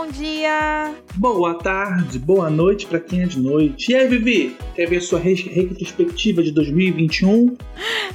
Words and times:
bom 0.00 0.06
dia! 0.08 0.94
Boa 1.16 1.54
tarde, 1.56 2.18
boa 2.18 2.48
noite 2.48 2.86
para 2.86 2.98
quem 2.98 3.22
é 3.22 3.26
de 3.26 3.38
noite. 3.38 3.92
E 3.92 3.94
aí, 3.94 4.08
Vivi, 4.08 4.56
quer 4.74 4.88
ver 4.88 5.02
sua 5.02 5.20
retrospectiva 5.20 6.42
de 6.42 6.52
2021? 6.52 7.54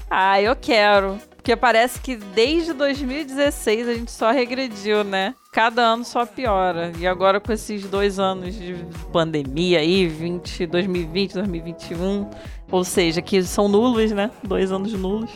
Ah, 0.10 0.42
eu 0.42 0.56
quero. 0.56 1.20
Porque 1.36 1.56
parece 1.56 2.02
que 2.02 2.16
desde 2.16 2.74
2016 2.74 3.88
a 3.88 3.94
gente 3.94 4.12
só 4.12 4.32
regrediu, 4.32 5.04
né? 5.04 5.36
Cada 5.52 5.84
ano 5.84 6.04
só 6.04 6.26
piora. 6.26 6.92
E 6.98 7.06
agora 7.06 7.40
com 7.40 7.54
esses 7.54 7.84
dois 7.84 8.18
anos 8.18 8.56
de 8.56 8.76
pandemia 9.14 9.78
aí, 9.78 10.08
20, 10.08 10.66
2020, 10.66 11.34
2021, 11.36 12.28
ou 12.72 12.84
seja, 12.84 13.22
que 13.22 13.42
são 13.44 13.68
nulos, 13.68 14.12
né? 14.12 14.32
Dois 14.44 14.72
anos 14.72 14.94
nulos. 14.94 15.32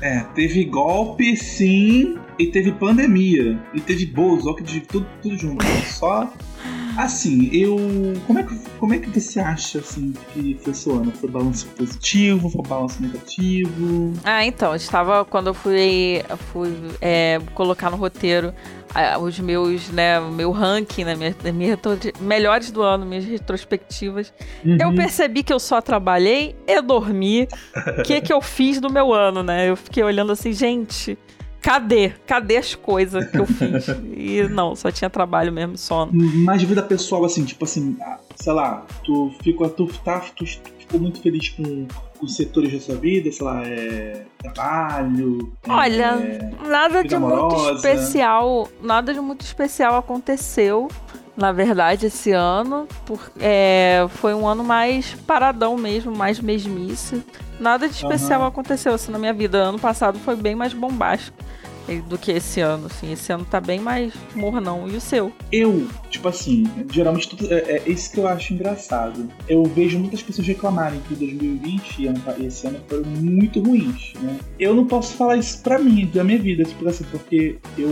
É, 0.00 0.20
teve 0.34 0.64
golpe, 0.64 1.36
sim, 1.36 2.16
e 2.38 2.46
teve 2.46 2.72
pandemia. 2.72 3.60
E 3.74 3.80
teve 3.80 4.06
Bozo, 4.06 4.54
de 4.62 4.80
tudo, 4.80 5.06
tudo 5.22 5.36
junto. 5.36 5.64
Só 5.86 6.32
Assim, 6.96 7.48
eu. 7.52 7.76
Como 8.26 8.38
é, 8.38 8.42
que, 8.42 8.58
como 8.78 8.94
é 8.94 8.98
que 8.98 9.08
você 9.08 9.40
acha 9.40 9.78
assim, 9.78 10.12
que 10.32 10.58
foi 10.62 10.74
seu 10.74 10.96
ano? 10.96 11.12
Foi 11.12 11.30
balanço 11.30 11.66
positivo? 11.68 12.50
Foi 12.50 12.62
balanço 12.62 13.02
negativo? 13.02 14.12
Ah, 14.24 14.44
então, 14.44 14.74
estava. 14.74 15.24
Quando 15.24 15.48
eu 15.48 15.54
fui, 15.54 16.22
fui 16.52 16.72
é, 17.00 17.40
colocar 17.54 17.90
no 17.90 17.96
roteiro 17.96 18.52
os 19.20 19.38
meus, 19.38 19.88
né, 19.90 20.18
meu 20.20 20.50
ranking, 20.50 21.04
né, 21.04 21.14
minha, 21.14 21.34
minha 21.52 21.78
melhores 22.20 22.70
do 22.70 22.82
ano, 22.82 23.06
minhas 23.06 23.24
retrospectivas, 23.24 24.32
uhum. 24.64 24.78
eu 24.80 24.94
percebi 24.94 25.42
que 25.42 25.52
eu 25.52 25.60
só 25.60 25.80
trabalhei 25.80 26.56
e 26.66 26.82
dormi. 26.82 27.46
O 27.98 28.02
que 28.02 28.20
que 28.20 28.32
eu 28.32 28.40
fiz 28.40 28.80
do 28.80 28.90
meu 28.90 29.12
ano, 29.12 29.42
né? 29.42 29.68
Eu 29.68 29.76
fiquei 29.76 30.02
olhando 30.02 30.32
assim, 30.32 30.52
gente, 30.52 31.16
cadê? 31.60 32.10
Cadê 32.26 32.56
as 32.56 32.74
coisas 32.74 33.28
que 33.28 33.38
eu 33.38 33.46
fiz? 33.46 33.86
e 34.16 34.42
não, 34.48 34.74
só 34.74 34.90
tinha 34.90 35.10
trabalho 35.10 35.52
mesmo, 35.52 35.76
sono. 35.76 36.12
Mas 36.12 36.62
vida 36.62 36.82
pessoal, 36.82 37.24
assim, 37.24 37.44
tipo 37.44 37.64
assim, 37.64 37.96
ah, 38.00 38.18
sei 38.36 38.52
lá, 38.52 38.86
tu 39.04 39.32
ficou, 39.42 39.68
tu, 39.68 39.86
tá, 40.04 40.20
tu, 40.34 40.44
ficou 40.46 41.00
muito 41.00 41.20
feliz 41.20 41.50
com 41.50 41.86
os 42.20 42.36
setores 42.36 42.72
da 42.72 42.80
sua 42.80 42.96
vida, 42.96 43.30
sei 43.30 43.46
lá, 43.46 43.62
é, 43.64 44.24
trabalho. 44.38 45.52
Olha, 45.68 46.18
é, 46.20 46.50
nada 46.66 47.02
de 47.04 47.14
amorosa. 47.14 47.56
muito 47.56 47.76
especial, 47.76 48.68
nada 48.82 49.14
de 49.14 49.20
muito 49.20 49.42
especial 49.42 49.96
aconteceu. 49.96 50.88
Na 51.36 51.52
verdade, 51.52 52.06
esse 52.06 52.32
ano 52.32 52.86
por, 53.06 53.30
é, 53.40 54.06
foi 54.10 54.34
um 54.34 54.46
ano 54.46 54.62
mais 54.62 55.14
paradão 55.26 55.76
mesmo, 55.76 56.14
mais 56.14 56.40
mesmice. 56.40 57.24
Nada 57.58 57.88
de 57.88 57.94
especial 57.94 58.40
uhum. 58.40 58.46
aconteceu 58.46 58.92
assim 58.94 59.12
na 59.12 59.18
minha 59.18 59.32
vida. 59.32 59.58
Ano 59.58 59.78
passado 59.78 60.18
foi 60.18 60.36
bem 60.36 60.54
mais 60.54 60.72
bombástico 60.72 61.36
do 62.08 62.18
que 62.18 62.30
esse 62.32 62.60
ano, 62.60 62.86
assim. 62.86 63.12
Esse 63.12 63.32
ano 63.32 63.44
tá 63.44 63.60
bem 63.60 63.80
mais 63.80 64.12
mornão. 64.34 64.88
E 64.88 64.96
o 64.96 65.00
seu? 65.00 65.32
Eu, 65.50 65.86
tipo 66.08 66.28
assim, 66.28 66.64
geralmente 66.90 67.28
tudo, 67.28 67.52
é, 67.52 67.58
é 67.58 67.82
isso 67.86 68.12
que 68.12 68.18
eu 68.18 68.26
acho 68.26 68.54
engraçado. 68.54 69.28
Eu 69.48 69.64
vejo 69.64 69.98
muitas 69.98 70.22
pessoas 70.22 70.46
reclamarem 70.46 71.00
que 71.08 71.14
2020 71.14 71.98
e 71.98 72.46
esse 72.46 72.66
ano 72.66 72.78
foram 72.88 73.04
muito 73.04 73.60
ruins, 73.60 74.12
né? 74.20 74.36
Eu 74.58 74.74
não 74.74 74.86
posso 74.86 75.14
falar 75.14 75.36
isso 75.36 75.62
pra 75.62 75.78
mim, 75.78 76.10
da 76.12 76.22
minha 76.22 76.38
vida, 76.38 76.64
tipo 76.64 76.88
assim, 76.88 77.04
porque 77.10 77.56
eu 77.76 77.90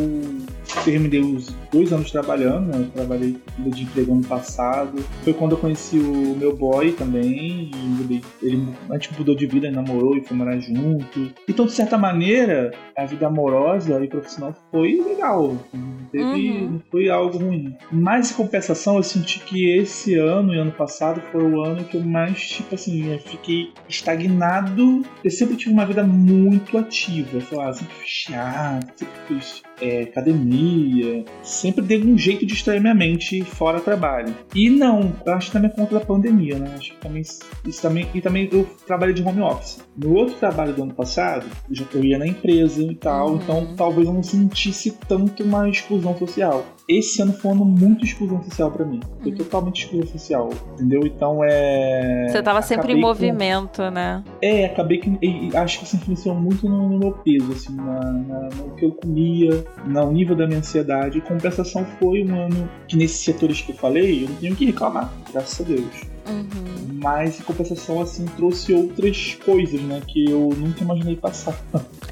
terminei 0.85 1.21
os 1.21 1.55
dois 1.73 1.93
anos 1.93 2.11
trabalhando, 2.11 2.67
né? 2.67 2.79
Eu 2.79 2.91
trabalhei 2.91 3.37
de 3.59 3.83
emprego 3.83 4.13
ano 4.13 4.25
passado. 4.25 4.99
Foi 5.23 5.33
quando 5.33 5.53
eu 5.53 5.59
conheci 5.59 5.99
o 5.99 6.37
meu 6.37 6.57
boy 6.57 6.93
também. 6.93 7.71
Ele, 8.01 8.23
ele, 8.43 8.69
a 8.91 8.95
gente 8.95 9.17
mudou 9.19 9.35
de 9.35 9.47
vida, 9.47 9.71
namorou 9.71 10.17
e 10.17 10.21
foi 10.21 10.37
morar 10.37 10.59
junto. 10.59 11.33
Então, 11.49 11.67
de 11.67 11.73
certa 11.73 11.97
maneira, 11.97 12.71
a 12.97 13.05
vida 13.05 13.27
amorosa 13.27 13.78
e 13.87 14.09
profissional 14.09 14.55
foi 14.71 15.01
legal. 15.01 15.57
Não, 15.73 15.99
teve, 16.11 16.25
uhum. 16.25 16.71
não 16.71 16.83
foi 16.91 17.09
algo 17.09 17.39
ruim. 17.39 17.77
Mas, 17.93 18.31
em 18.31 18.35
compensação, 18.35 18.97
eu 18.97 19.03
senti 19.03 19.41
que 19.41 19.71
esse 19.71 20.15
ano 20.15 20.55
e 20.55 20.59
ano 20.59 20.73
passado 20.73 21.21
foi 21.33 21.43
o 21.43 21.63
ano 21.63 21.85
que 21.85 21.97
eu 21.97 22.03
mais, 22.03 22.49
tipo 22.49 22.75
assim, 22.75 23.13
eu 23.13 23.19
fiquei 23.19 23.73
estagnado. 23.89 25.03
Eu 25.23 25.31
sempre 25.31 25.57
tive 25.57 25.73
uma 25.73 25.87
vida 25.87 26.03
muito 26.03 26.77
ativa. 26.79 27.41
Sei 27.41 27.57
lá, 27.57 27.73
sempre 27.73 27.95
fui 27.95 28.07
chato, 28.07 28.99
sempre 28.99 29.15
fiz 29.27 29.63
é, 29.81 30.03
academia, 30.03 31.25
sempre 31.43 31.85
dei 31.85 32.03
um 32.03 32.17
jeito 32.17 32.41
de 32.41 32.55
distrair 32.55 32.81
minha 32.81 32.95
mente 32.95 33.43
fora 33.43 33.81
trabalho. 33.81 34.35
E 34.55 34.71
não, 34.71 35.13
eu 35.25 35.35
acho 35.35 35.47
que 35.49 35.53
também 35.53 35.71
é 35.71 35.75
conta 35.75 35.99
da 35.99 36.05
pandemia, 36.05 36.59
né? 36.59 36.75
Acho 36.77 36.93
que 36.93 37.01
também 37.01 37.23
isso 37.23 37.83
também 37.83 38.09
e 38.15 38.21
também 38.21 38.49
eu 38.51 38.69
trabalhei 38.87 39.15
de 39.15 39.23
home 39.23 39.41
office. 39.41 39.81
No 39.97 40.15
outro 40.15 40.35
trabalho 40.37 40.73
do 40.73 40.83
ano 40.83 40.95
passado, 40.95 41.47
eu 41.69 41.75
já 41.75 41.85
eu 41.95 42.05
ia 42.05 42.19
na 42.19 42.27
empresa 42.27 42.83
e 42.83 42.95
tal, 42.95 43.31
uhum. 43.31 43.37
então 43.37 43.75
talvez 43.77 44.07
eu 44.07 44.15
não 44.15 44.23
sentisse 44.23 44.97
tanto 45.09 45.43
uma 45.43 45.69
exclusão 45.69 46.17
social 46.17 46.65
esse 46.89 47.21
ano 47.21 47.35
foi 47.35 47.51
um 47.51 47.55
ano 47.55 47.65
muito 47.67 48.05
exclusão 48.05 48.43
social 48.43 48.71
para 48.71 48.85
mim. 48.85 49.01
Foi 49.23 49.31
uhum. 49.31 49.39
totalmente 49.39 49.85
exclusão 49.85 50.07
social, 50.07 50.49
entendeu? 50.73 51.03
Então 51.05 51.41
é. 51.45 52.27
Você 52.29 52.43
tava 52.43 52.63
sempre 52.63 52.95
em 52.95 53.01
movimento, 53.01 53.83
com... 53.83 53.91
né? 53.91 54.25
É, 54.41 54.65
acabei 54.65 54.99
que. 54.99 55.55
Acho 55.55 55.81
que 55.81 55.85
isso 55.85 55.97
influenciou 55.97 56.35
muito 56.35 56.67
no, 56.67 56.89
no 56.89 56.99
meu 56.99 57.13
peso, 57.13 57.53
assim, 57.53 57.77
na, 57.77 58.01
na, 58.01 58.49
no 58.57 58.75
que 58.75 58.87
eu 58.87 58.93
comia, 58.93 59.65
no 59.85 60.13
nível 60.13 60.35
da 60.35 60.47
minha 60.47 60.61
ansiedade. 60.61 61.19
E 61.19 61.21
compensação 61.21 61.85
foi 62.01 62.25
um 62.25 62.35
ano 62.35 62.71
que 62.89 62.97
nesses 62.97 63.19
setores 63.19 63.61
que 63.61 63.73
eu 63.73 63.77
falei, 63.77 64.25
eu 64.25 64.29
não 64.31 64.37
tenho 64.37 64.57
que 64.57 64.65
reclamar, 64.65 65.13
graças 65.31 65.61
a 65.61 65.69
Deus. 65.69 65.85
Uhum. 66.27 67.01
Mas 67.03 67.39
em 67.39 67.43
compensação, 67.43 68.01
assim, 68.01 68.25
trouxe 68.37 68.73
outras 68.73 69.35
coisas, 69.45 69.81
né? 69.83 70.01
Que 70.07 70.31
eu 70.31 70.51
nunca 70.57 70.83
imaginei 70.83 71.17
passar. 71.17 71.59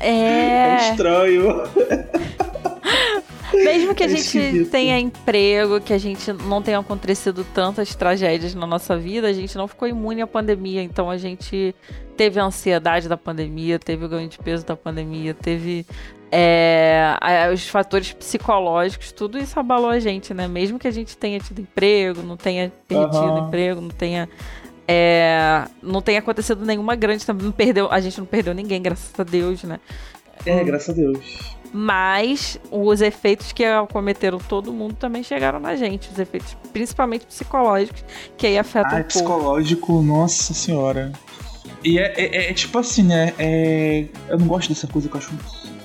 É. 0.00 0.66
É 0.76 0.90
estranho. 0.90 1.62
Mesmo 3.64 3.94
que 3.94 4.02
a 4.02 4.06
é 4.06 4.08
gente 4.08 4.66
tenha 4.66 4.98
emprego, 4.98 5.80
que 5.80 5.92
a 5.92 5.98
gente 5.98 6.32
não 6.32 6.60
tenha 6.62 6.78
acontecido 6.78 7.44
tantas 7.54 7.94
tragédias 7.94 8.54
na 8.54 8.66
nossa 8.66 8.96
vida, 8.96 9.28
a 9.28 9.32
gente 9.32 9.56
não 9.56 9.66
ficou 9.66 9.88
imune 9.88 10.22
à 10.22 10.26
pandemia. 10.26 10.82
Então 10.82 11.10
a 11.10 11.16
gente 11.16 11.74
teve 12.16 12.40
a 12.40 12.44
ansiedade 12.44 13.08
da 13.08 13.16
pandemia, 13.16 13.78
teve 13.78 14.04
o 14.04 14.08
ganho 14.08 14.28
de 14.28 14.38
peso 14.38 14.64
da 14.64 14.76
pandemia, 14.76 15.34
teve 15.34 15.86
é, 16.30 17.50
os 17.52 17.68
fatores 17.68 18.12
psicológicos, 18.12 19.12
tudo 19.12 19.38
isso 19.38 19.58
abalou 19.58 19.90
a 19.90 19.98
gente, 19.98 20.34
né? 20.34 20.48
Mesmo 20.48 20.78
que 20.78 20.88
a 20.88 20.90
gente 20.90 21.16
tenha 21.16 21.38
tido 21.38 21.60
emprego, 21.60 22.22
não 22.22 22.36
tenha 22.36 22.72
perdido 22.88 23.16
uhum. 23.16 23.46
emprego, 23.46 23.80
não 23.80 23.90
tenha. 23.90 24.28
É, 24.88 25.64
não 25.82 26.00
tenha 26.00 26.20
acontecido 26.20 26.64
nenhuma 26.64 26.94
grande. 26.94 27.24
Não 27.28 27.52
perdeu, 27.52 27.90
a 27.90 28.00
gente 28.00 28.18
não 28.18 28.26
perdeu 28.26 28.54
ninguém, 28.54 28.80
graças 28.80 29.18
a 29.18 29.24
Deus, 29.24 29.62
né? 29.64 29.80
É, 30.44 30.62
graças 30.62 30.90
a 30.90 30.92
Deus. 30.92 31.56
Mas 31.78 32.58
os 32.70 33.02
efeitos 33.02 33.52
que 33.52 33.62
acometeram 33.62 34.38
todo 34.38 34.72
mundo 34.72 34.94
também 34.94 35.22
chegaram 35.22 35.60
na 35.60 35.76
gente. 35.76 36.08
Os 36.10 36.18
efeitos, 36.18 36.56
principalmente 36.72 37.26
psicológicos, 37.26 38.02
que 38.38 38.46
aí 38.46 38.56
afetam 38.56 38.96
ah, 38.96 39.00
um 39.00 39.04
psicológico, 39.04 39.86
pouco. 39.88 40.02
nossa 40.02 40.54
senhora. 40.54 41.12
E 41.84 41.98
é, 41.98 42.14
é, 42.16 42.50
é, 42.50 42.54
tipo 42.54 42.78
assim, 42.78 43.02
né? 43.02 43.34
É, 43.38 44.06
eu 44.28 44.38
não 44.38 44.46
gosto 44.46 44.70
dessa 44.70 44.86
coisa 44.86 45.06
que 45.06 45.14
eu 45.16 45.18
acho 45.18 45.30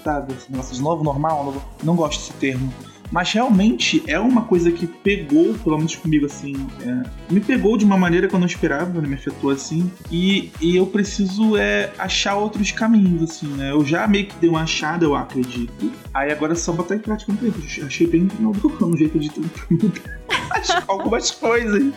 sabe, 0.02 0.34
esse 0.34 0.50
negócio 0.50 0.74
de 0.74 0.82
novo 0.82 1.04
normal, 1.04 1.44
novo, 1.44 1.62
não 1.84 1.96
gosto 1.96 2.20
desse 2.20 2.34
termo. 2.40 2.74
Mas 3.12 3.32
realmente 3.32 4.02
é 4.08 4.20
uma 4.20 4.44
coisa 4.44 4.72
que 4.72 4.88
pegou, 4.88 5.54
pelo 5.56 5.78
menos 5.78 5.96
comigo, 5.96 6.26
assim. 6.26 6.54
É, 6.82 7.34
me 7.34 7.42
pegou 7.42 7.78
de 7.78 7.84
uma 7.84 7.98
maneira 7.98 8.28
que 8.28 8.34
eu 8.34 8.40
não 8.40 8.48
esperava, 8.48 9.02
né, 9.02 9.08
me 9.08 9.16
afetou 9.16 9.50
assim. 9.50 9.92
E, 10.10 10.52
e 10.62 10.78
eu 10.78 10.88
preciso 10.88 11.58
é, 11.58 11.92
achar 11.98 12.36
outros 12.36 12.72
caminhos, 12.72 13.32
assim, 13.32 13.48
né? 13.48 13.72
Eu 13.72 13.86
já 13.86 14.08
meio 14.08 14.28
que 14.28 14.36
dei 14.36 14.50
uma 14.50 14.62
achada, 14.62 15.06
eu 15.06 15.16
acredito. 15.16 15.92
Aí 16.14 16.32
agora 16.32 16.54
é 16.54 16.56
só 16.56 16.72
botar 16.72 16.96
em 16.96 17.00
prática 17.00 17.32
um 17.32 17.36
tempo. 17.36 17.60
Achei 17.86 18.08
bem 18.08 18.28
no 18.40 18.52
do 18.54 18.70
ano 18.84 18.94
um 18.94 18.98
jeito 18.98 19.20
de 19.20 19.32
algumas 20.88 21.32
coisas. 21.32 21.94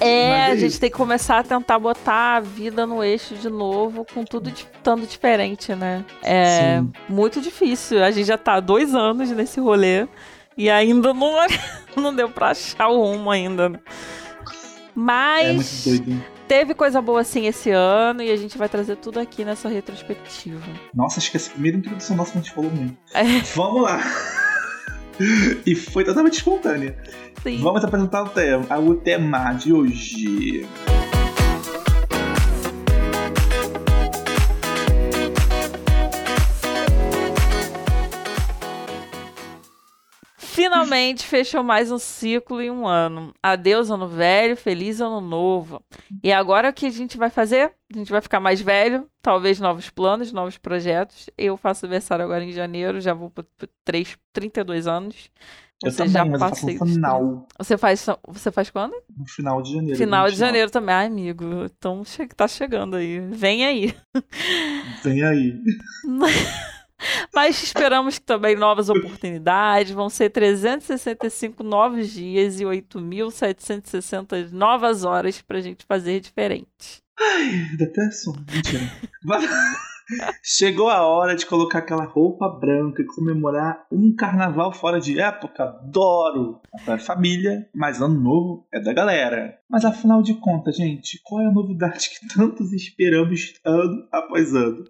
É, 0.00 0.08
é, 0.08 0.46
a 0.46 0.56
gente 0.56 0.78
tem 0.78 0.90
que 0.90 0.96
começar 0.96 1.38
a 1.38 1.42
tentar 1.42 1.78
botar 1.78 2.36
a 2.36 2.40
vida 2.40 2.86
no 2.86 3.02
eixo 3.02 3.34
de 3.34 3.48
novo, 3.48 4.06
com 4.12 4.24
tudo 4.24 4.50
estando 4.50 5.06
diferente, 5.06 5.74
né? 5.74 6.04
É 6.22 6.78
Sim. 6.78 6.92
muito 7.08 7.40
difícil. 7.40 8.02
A 8.02 8.10
gente 8.10 8.26
já 8.26 8.38
tá 8.38 8.54
há 8.54 8.60
dois 8.60 8.94
anos 8.94 9.30
nesse 9.30 9.60
rolê 9.66 10.06
e 10.56 10.70
ainda 10.70 11.12
não, 11.12 11.34
não 11.96 12.14
deu 12.14 12.30
pra 12.30 12.50
achar 12.50 12.88
o 12.88 13.02
rumo 13.02 13.30
ainda. 13.30 13.68
Né? 13.68 13.78
Mas 14.94 15.86
é 15.86 16.36
teve 16.48 16.74
coisa 16.74 17.02
boa 17.02 17.20
assim 17.20 17.46
esse 17.46 17.70
ano 17.70 18.22
e 18.22 18.30
a 18.30 18.36
gente 18.36 18.56
vai 18.56 18.68
trazer 18.68 18.96
tudo 18.96 19.20
aqui 19.20 19.44
nessa 19.44 19.68
retrospectiva. 19.68 20.62
Nossa, 20.94 21.18
acho 21.18 21.30
que 21.30 21.36
essa 21.36 21.50
primeira 21.50 21.76
introdução 21.76 22.16
nossa 22.16 22.32
a 22.32 22.36
gente 22.36 22.52
falou 22.52 22.70
muito. 22.70 22.96
É. 23.12 23.24
Vamos 23.54 23.82
lá. 23.82 24.00
e 25.66 25.74
foi 25.74 26.04
totalmente 26.04 26.34
espontânea. 26.34 26.96
Sim. 27.42 27.60
Vamos 27.60 27.84
apresentar 27.84 28.22
o 28.22 28.28
tema, 28.28 28.78
o 28.78 28.94
tema 28.94 29.52
de 29.52 29.72
hoje. 29.72 30.66
Finalmente 40.56 41.26
fechou 41.26 41.62
mais 41.62 41.92
um 41.92 41.98
ciclo 41.98 42.62
em 42.62 42.70
um 42.70 42.86
ano. 42.86 43.34
Adeus, 43.42 43.90
ano 43.90 44.08
velho, 44.08 44.56
feliz 44.56 45.02
ano 45.02 45.20
novo. 45.20 45.82
E 46.24 46.32
agora 46.32 46.70
o 46.70 46.72
que 46.72 46.86
a 46.86 46.90
gente 46.90 47.18
vai 47.18 47.28
fazer? 47.28 47.72
A 47.94 47.98
gente 47.98 48.10
vai 48.10 48.22
ficar 48.22 48.40
mais 48.40 48.58
velho, 48.58 49.06
talvez 49.20 49.60
novos 49.60 49.90
planos, 49.90 50.32
novos 50.32 50.56
projetos. 50.56 51.28
Eu 51.36 51.58
faço 51.58 51.84
aniversário 51.84 52.24
agora 52.24 52.42
em 52.42 52.52
janeiro, 52.52 53.02
já 53.02 53.12
vou 53.12 53.28
por 53.28 53.44
3, 53.84 54.16
32 54.32 54.86
anos. 54.86 55.30
Eu 55.84 55.90
Você 55.90 55.98
também, 55.98 56.12
já 56.14 56.24
mas 56.24 56.32
eu 56.32 56.38
faço 56.38 56.50
passei 56.52 56.74
no 56.74 56.80
dos 56.86 56.94
final. 56.94 57.46
Você 57.58 57.76
faz, 57.76 58.06
você 58.26 58.50
faz 58.50 58.70
quando? 58.70 58.94
No 59.14 59.28
final 59.28 59.60
de 59.60 59.74
janeiro. 59.74 59.98
Final 59.98 60.24
de 60.24 60.30
29. 60.30 60.38
janeiro 60.48 60.70
também. 60.70 60.94
Ai, 60.94 61.06
amigo, 61.06 61.44
então 61.66 62.02
che- 62.02 62.26
tá 62.28 62.48
chegando 62.48 62.96
aí. 62.96 63.20
Vem 63.20 63.66
aí. 63.66 63.94
Vem 65.04 65.22
aí. 65.22 65.60
Mas 67.34 67.62
esperamos 67.62 68.18
que 68.18 68.24
também 68.24 68.56
novas 68.56 68.88
oportunidades. 68.88 69.92
Vão 69.92 70.08
ser 70.08 70.30
365 70.30 71.62
novos 71.62 72.10
dias 72.10 72.60
e 72.60 72.64
8.760 72.64 74.50
novas 74.52 75.04
horas 75.04 75.40
pra 75.42 75.60
gente 75.60 75.84
fazer 75.86 76.20
diferente. 76.20 77.02
Ai, 77.18 78.10
sono. 78.12 78.44
Mentira. 78.52 78.90
Chegou 80.42 80.88
a 80.88 81.02
hora 81.06 81.34
de 81.34 81.44
colocar 81.46 81.80
aquela 81.80 82.04
roupa 82.04 82.48
branca 82.48 83.02
e 83.02 83.06
comemorar 83.06 83.84
um 83.90 84.14
carnaval 84.14 84.72
fora 84.72 85.00
de 85.00 85.18
época. 85.20 85.64
Adoro! 85.64 86.60
É 86.86 86.98
família, 86.98 87.68
mas 87.74 88.00
ano 88.00 88.20
novo 88.20 88.66
é 88.72 88.80
da 88.80 88.92
galera. 88.92 89.58
Mas 89.68 89.84
afinal 89.84 90.22
de 90.22 90.34
contas, 90.34 90.76
gente, 90.76 91.20
qual 91.24 91.42
é 91.42 91.46
a 91.46 91.52
novidade 91.52 92.08
que 92.10 92.28
tantos 92.34 92.72
esperamos 92.72 93.54
ano 93.64 94.06
após 94.12 94.54
ano? 94.54 94.84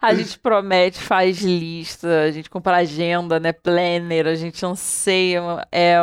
A 0.00 0.14
gente 0.14 0.38
promete, 0.38 1.00
faz 1.00 1.42
lista, 1.42 2.22
a 2.22 2.30
gente 2.30 2.50
compra 2.50 2.78
agenda, 2.78 3.38
né? 3.38 3.52
Planner, 3.52 4.26
a 4.26 4.34
gente 4.34 4.66
anseia 4.66 5.40
é, 5.70 5.98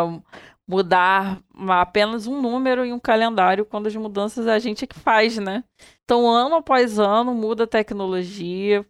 mudar 0.67 1.41
apenas 1.69 2.27
um 2.27 2.41
número 2.41 2.85
em 2.85 2.93
um 2.93 2.99
calendário 2.99 3.65
quando 3.65 3.87
as 3.87 3.95
mudanças 3.95 4.47
a 4.47 4.57
gente 4.57 4.85
é 4.85 4.87
que 4.87 4.97
faz, 4.97 5.37
né? 5.37 5.63
Então, 6.03 6.29
ano 6.29 6.55
após 6.55 6.99
ano, 6.99 7.33
muda 7.33 7.63
a 7.63 7.67
tecnologia, 7.67 8.85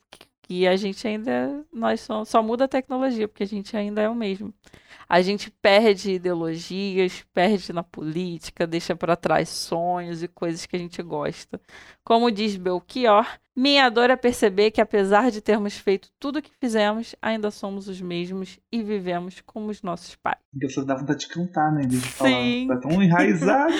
e 0.49 0.67
a 0.67 0.75
gente 0.75 1.07
ainda. 1.07 1.65
Nós 1.71 2.01
só, 2.01 2.23
só 2.25 2.43
muda 2.43 2.65
a 2.65 2.67
tecnologia, 2.67 3.27
porque 3.27 3.43
a 3.43 3.47
gente 3.47 3.75
ainda 3.75 4.01
é 4.01 4.09
o 4.09 4.15
mesmo. 4.15 4.53
A 5.07 5.21
gente 5.21 5.51
perde 5.51 6.13
ideologias, 6.13 7.25
perde 7.33 7.71
na 7.71 7.83
política, 7.83 8.65
deixa 8.65 8.95
para 8.95 9.15
trás 9.15 9.49
sonhos 9.49 10.23
e 10.23 10.27
coisas 10.27 10.65
que 10.65 10.75
a 10.75 10.79
gente 10.79 11.01
gosta. 11.01 11.59
Como 12.03 12.31
diz 12.31 12.55
Belchior, 12.55 13.27
minha 13.55 13.89
dor 13.89 14.09
é 14.09 14.15
perceber 14.15 14.71
que, 14.71 14.81
apesar 14.81 15.29
de 15.29 15.41
termos 15.41 15.77
feito 15.77 16.09
tudo 16.19 16.39
o 16.39 16.41
que 16.41 16.51
fizemos, 16.59 17.15
ainda 17.21 17.51
somos 17.51 17.87
os 17.87 18.01
mesmos 18.01 18.59
e 18.71 18.81
vivemos 18.81 19.41
como 19.41 19.69
os 19.69 19.81
nossos 19.81 20.15
pais. 20.15 20.39
Engraçado, 20.53 20.85
dá 20.85 20.95
vontade 20.95 21.19
de 21.19 21.27
cantar, 21.27 21.71
né? 21.71 21.81
De 21.85 21.97
Sim. 21.97 22.67
falar. 22.67 22.79
Tá 22.79 22.87
tão 22.87 23.01
enraizada. 23.01 23.73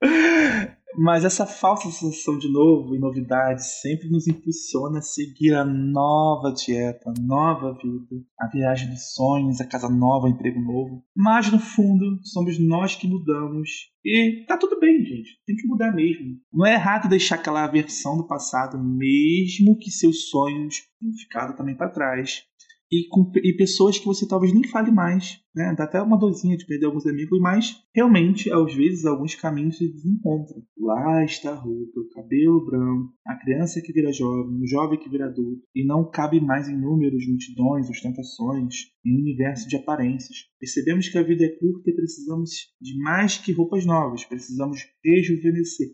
Mas 0.96 1.24
essa 1.24 1.46
falsa 1.46 1.90
sensação 1.90 2.38
de 2.38 2.50
novo 2.50 2.94
e 2.94 2.98
novidade 2.98 3.64
sempre 3.80 4.08
nos 4.08 4.26
impulsiona 4.26 4.98
a 4.98 5.02
seguir 5.02 5.54
a 5.54 5.64
nova 5.64 6.52
dieta, 6.52 7.10
a 7.10 7.20
nova 7.20 7.72
vida, 7.72 8.24
a 8.38 8.46
viagem 8.48 8.90
dos 8.90 9.12
sonhos, 9.14 9.60
a 9.60 9.66
casa 9.66 9.88
nova, 9.88 10.26
o 10.26 10.30
emprego 10.30 10.60
novo. 10.60 11.02
Mas 11.16 11.50
no 11.50 11.58
fundo, 11.58 12.20
somos 12.22 12.58
nós 12.58 12.94
que 12.94 13.08
mudamos. 13.08 13.92
E 14.04 14.44
tá 14.46 14.56
tudo 14.56 14.78
bem, 14.78 15.04
gente. 15.04 15.40
Tem 15.46 15.56
que 15.56 15.66
mudar 15.66 15.92
mesmo. 15.92 16.36
Não 16.52 16.66
é 16.66 16.74
errado 16.74 17.08
deixar 17.08 17.36
aquela 17.36 17.66
versão 17.66 18.16
do 18.16 18.26
passado, 18.26 18.78
mesmo 18.78 19.78
que 19.78 19.90
seus 19.90 20.28
sonhos 20.28 20.76
tenham 21.00 21.14
ficado 21.16 21.56
também 21.56 21.76
para 21.76 21.90
trás 21.90 22.44
e, 22.90 23.08
com, 23.08 23.30
e 23.36 23.56
pessoas 23.56 23.98
que 23.98 24.04
você 24.04 24.26
talvez 24.26 24.52
nem 24.52 24.66
fale 24.68 24.90
mais, 24.90 25.40
né? 25.54 25.74
Dá 25.76 25.84
até 25.84 26.00
uma 26.00 26.18
dorzinha 26.18 26.56
de 26.56 26.66
perder 26.66 26.86
alguns 26.86 27.06
amigos, 27.06 27.38
mas 27.40 27.76
realmente, 27.94 28.52
às 28.52 28.74
vezes, 28.74 29.04
alguns 29.04 29.34
caminhos 29.34 29.78
se 29.78 29.88
desencontram. 29.88 30.62
Lá 30.78 31.24
está 31.24 31.52
a 31.52 31.54
roupa, 31.54 32.00
o 32.00 32.08
cabelo 32.10 32.64
branco, 32.64 33.12
a 33.26 33.36
criança 33.36 33.80
que 33.80 33.92
vira 33.92 34.12
jovem, 34.12 34.60
o 34.60 34.66
jovem 34.66 34.98
que 34.98 35.08
vira 35.08 35.26
adulto, 35.26 35.62
e 35.74 35.84
não 35.84 36.10
cabe 36.10 36.40
mais 36.40 36.68
em 36.68 36.76
números, 36.76 37.26
multidões, 37.26 37.88
ostentações, 37.88 38.74
em 39.04 39.16
um 39.16 39.20
universo 39.20 39.68
de 39.68 39.76
aparências. 39.76 40.36
Percebemos 40.58 41.08
que 41.08 41.18
a 41.18 41.22
vida 41.22 41.44
é 41.44 41.58
curta 41.58 41.90
e 41.90 41.94
precisamos 41.94 42.50
de 42.80 42.98
mais 42.98 43.38
que 43.38 43.52
roupas 43.52 43.86
novas, 43.86 44.24
precisamos 44.24 44.80
rejuvenescer. 45.04 45.88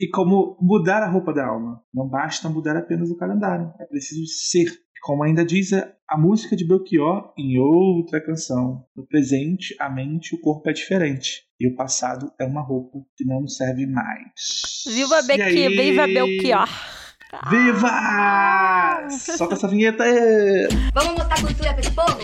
E 0.00 0.08
como 0.08 0.58
mudar 0.60 1.02
a 1.02 1.10
roupa 1.10 1.32
da 1.32 1.46
alma? 1.46 1.80
Não 1.92 2.08
basta 2.08 2.48
mudar 2.48 2.76
apenas 2.76 3.10
o 3.10 3.16
calendário, 3.16 3.72
é 3.80 3.86
preciso 3.86 4.26
ser 4.26 4.85
como 5.02 5.24
ainda 5.24 5.44
diz 5.44 5.72
a, 5.72 5.92
a 6.08 6.16
música 6.18 6.56
de 6.56 6.66
Belchior 6.66 7.32
em 7.36 7.58
outra 7.58 8.20
canção. 8.20 8.84
No 8.96 9.06
presente, 9.06 9.74
a 9.78 9.88
mente 9.88 10.34
e 10.34 10.36
o 10.36 10.40
corpo 10.40 10.68
é 10.68 10.72
diferente. 10.72 11.44
E 11.58 11.68
o 11.68 11.74
passado 11.74 12.30
é 12.38 12.44
uma 12.44 12.60
roupa 12.60 12.98
que 13.16 13.24
não 13.24 13.40
nos 13.40 13.56
serve 13.56 13.86
mais. 13.86 14.84
Viva 14.86 15.22
Bequi, 15.22 15.68
viva 15.68 16.06
Belchior! 16.06 16.68
Viva! 17.50 19.08
Solta 19.10 19.54
essa 19.54 19.68
vinheta 19.68 20.04
aí! 20.04 20.68
Vamos 20.94 21.14
botar 21.14 21.40
cultura 21.40 21.72
pra 21.72 21.80
esse 21.80 21.90
povo? 21.92 22.18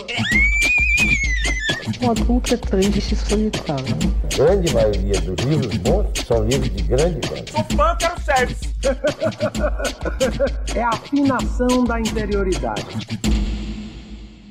Um 2.03 2.11
adulto 2.11 2.53
é 2.53 2.57
triste 2.57 3.13
e 3.13 3.15
solitário. 3.15 3.95
grande 4.35 4.73
maioria 4.73 5.21
dos 5.21 5.45
livros 5.45 5.77
bons 5.77 6.19
são 6.27 6.43
livros 6.45 6.69
de 6.69 6.83
grande 6.83 7.21
qualidade. 7.29 8.57
É 10.75 10.83
a 10.83 10.89
afinação 10.89 11.85
da 11.85 12.01
interioridade. 12.01 12.83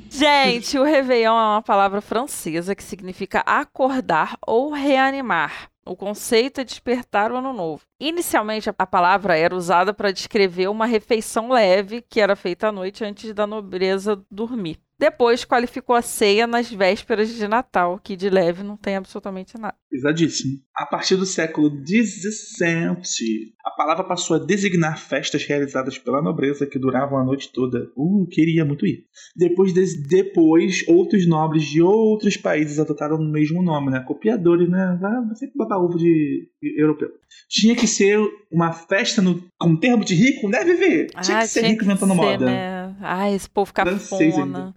Gente, 0.09 0.79
o 0.79 0.85
Réveillon 0.85 1.39
é 1.39 1.47
uma 1.53 1.63
palavra 1.63 2.01
francesa 2.01 2.75
que 2.75 2.83
significa 2.83 3.41
acordar 3.41 4.39
ou 4.47 4.73
reanimar. 4.73 5.69
O 5.85 5.95
conceito 5.95 6.61
é 6.61 6.65
despertar 6.65 7.33
o 7.33 7.37
ano 7.37 7.53
novo. 7.53 7.83
Inicialmente, 8.01 8.71
a 8.79 8.87
palavra 8.87 9.37
era 9.37 9.55
usada 9.55 9.93
para 9.93 10.13
descrever 10.13 10.69
uma 10.69 10.87
refeição 10.87 11.51
leve 11.51 12.01
que 12.01 12.21
era 12.21 12.35
feita 12.35 12.69
à 12.69 12.73
noite 12.73 13.05
antes 13.05 13.35
da 13.35 13.47
nobreza 13.47 14.23
dormir. 14.31 14.79
Depois 15.03 15.45
qualificou 15.45 15.97
a 15.97 16.01
ceia 16.03 16.47
nas 16.47 16.71
vésperas 16.71 17.29
de 17.35 17.49
Natal, 17.49 17.99
que 18.01 18.15
de 18.15 18.31
leve 18.31 18.63
não 18.63 18.77
tem 18.77 18.95
absolutamente 18.95 19.59
nada. 19.59 19.75
Pesadíssimo. 19.91 20.61
A 20.77 20.87
partir 20.87 21.17
do 21.17 21.27
século 21.27 21.69
XVII, 21.85 23.53
a 23.65 23.71
palavra 23.73 24.05
passou 24.05 24.37
a 24.37 24.39
designar 24.39 24.99
festas 24.99 25.45
realizadas 25.45 25.99
pela 25.99 26.23
nobreza 26.23 26.67
que 26.67 26.79
duravam 26.79 27.19
a 27.19 27.25
noite 27.25 27.51
toda. 27.53 27.91
Uh, 27.97 28.27
queria 28.31 28.65
muito 28.65 28.87
ir. 28.87 29.05
Depois, 29.37 29.73
des- 29.73 30.01
depois 30.07 30.85
outros 30.89 31.27
nobres 31.27 31.65
de 31.65 31.83
outros 31.83 32.37
países 32.37 32.79
adotaram 32.79 33.17
o 33.17 33.25
mesmo 33.31 33.63
nome, 33.63 33.91
né? 33.91 34.01
Copiadores, 34.07 34.69
né? 34.69 34.99
Vai 35.01 35.35
sempre 35.37 35.57
babar 35.57 35.79
ovo 35.81 35.99
de 35.99 36.49
de 36.63 36.81
europeu. 36.81 37.09
Tinha 37.49 37.75
que 37.75 37.89
ser 37.89 38.21
uma 38.53 38.73
festa 38.73 39.21
no, 39.21 39.43
com 39.59 39.75
termo 39.75 40.05
de 40.05 40.15
rico, 40.15 40.49
né, 40.49 40.63
Vivi? 40.65 41.07
Tinha 41.09 41.39
que 41.41 41.49
ser 41.49 41.63
rico 41.67 41.85
inventando 41.85 42.15
moda. 42.15 42.45
né? 42.47 42.95
Ai, 43.01 43.35
esse 43.35 43.51
povo 43.51 43.73
cafona. 43.75 44.73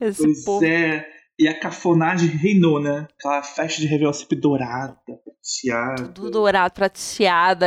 Esse 0.00 0.22
Pois 0.22 0.44
povo. 0.44 0.64
é. 0.64 1.06
E 1.38 1.48
a 1.48 1.58
cafonagem 1.58 2.28
reinou, 2.28 2.80
né? 2.80 3.08
Aquela 3.18 3.42
festa 3.42 3.80
de 3.80 3.86
Réveillon 3.86 4.12
sempre 4.12 4.36
dourada, 4.38 4.96
prateada. 5.06 6.08
Tudo 6.08 6.30
dourado, 6.30 6.72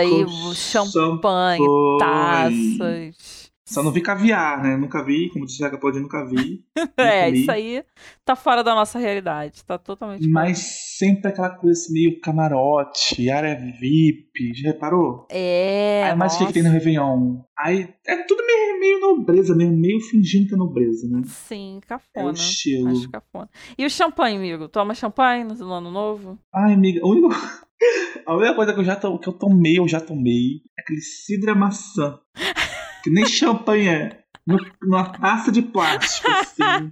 Com 0.07 0.53
champanhe, 0.53 1.65
champanhe. 1.65 2.00
taças. 2.00 3.45
Só 3.67 3.81
não 3.81 3.91
vi 3.91 4.00
caviar, 4.01 4.62
né? 4.62 4.77
Nunca 4.77 5.03
vi, 5.03 5.27
como 5.29 5.45
disse 5.45 5.63
a 5.65 5.69
Claudinha, 5.75 6.03
nunca 6.03 6.24
vi. 6.24 6.63
É, 6.98 7.25
comi. 7.25 7.41
isso 7.41 7.51
aí 7.51 7.84
tá 8.24 8.36
fora 8.36 8.63
da 8.63 8.75
nossa 8.75 9.00
realidade. 9.00 9.63
Tá 9.65 9.77
totalmente 9.77 10.19
fora. 10.22 10.31
Mas 10.31 10.60
sempre 10.98 11.27
aquela 11.29 11.50
coisa 11.50 11.79
assim, 11.79 11.93
meio 11.93 12.19
camarote, 12.22 13.29
área 13.29 13.55
VIP. 13.55 14.53
Já 14.55 14.72
reparou? 14.72 15.25
É. 15.31 16.03
Aí 16.05 16.15
mais 16.15 16.36
o 16.36 16.45
que, 16.45 16.53
tem 16.53 16.63
no 16.63 16.69
Réveillon? 16.69 17.41
Aí 17.57 17.89
é 18.05 18.17
tudo 18.24 18.45
meio, 18.45 18.79
meio 18.79 19.00
nobreza 19.00 19.55
mesmo, 19.55 19.75
meio 19.75 20.00
fingindo 20.00 20.48
que 20.48 20.53
é 20.53 20.57
nobreza, 20.57 21.07
né? 21.10 21.22
Sim, 21.25 21.75
É 21.75 21.79
o 21.79 21.88
cafona. 21.88 22.34
estilo. 22.34 22.89
Acho 22.91 23.10
cafona. 23.10 23.50
E 23.77 23.86
o 23.86 23.89
champanhe, 23.89 24.38
amigo? 24.38 24.67
Toma 24.69 24.93
champanhe 24.93 25.43
no 25.43 25.55
no 25.55 25.74
ano 25.74 25.89
novo? 25.91 26.38
Ai, 26.53 26.74
amiga, 26.74 27.01
a 27.03 27.07
única, 27.07 27.27
a 28.27 28.36
única 28.36 28.53
coisa 28.55 28.74
que 28.74 28.79
eu 28.79 28.84
já 28.86 28.95
to- 28.95 29.17
que 29.19 29.27
eu 29.27 29.34
tomei, 29.34 29.79
eu 29.79 29.88
já 29.88 30.00
tomei, 30.00 30.62
é 30.77 30.81
aquele 30.81 31.01
cidra 31.01 31.55
maçã. 31.55 32.19
Que 33.05 33.12
nem 33.12 33.25
champanhe 33.27 33.88
é. 33.88 34.19
No- 34.47 34.57
numa 34.81 35.12
taça 35.13 35.51
de 35.51 35.62
plástico, 35.62 36.27
assim. 36.29 36.91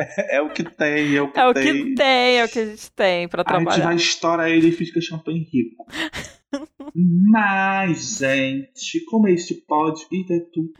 É, 0.00 0.36
é 0.36 0.40
o 0.42 0.50
que 0.50 0.62
tem, 0.64 1.16
é 1.16 1.22
o 1.22 1.30
que 1.30 1.38
É 1.38 1.46
o 1.46 1.54
tem. 1.54 1.64
que 1.84 1.94
tem, 1.94 2.38
é 2.40 2.44
o 2.44 2.48
que 2.48 2.58
a 2.58 2.66
gente 2.66 2.90
tem 2.92 3.28
pra 3.28 3.42
A 3.42 3.44
gente 3.44 3.62
trabalhar. 3.64 3.84
vai 3.84 3.94
estourar 3.96 4.50
ele 4.50 4.68
e 4.68 4.72
fica 4.72 5.00
champanhe 5.00 5.48
rico. 5.52 5.86
Mas, 6.94 8.18
gente, 8.18 9.04
como 9.06 9.26
este 9.28 9.54
pode 9.66 10.02
ir 10.12 10.26
é 10.32 10.40
tudo. 10.52 10.72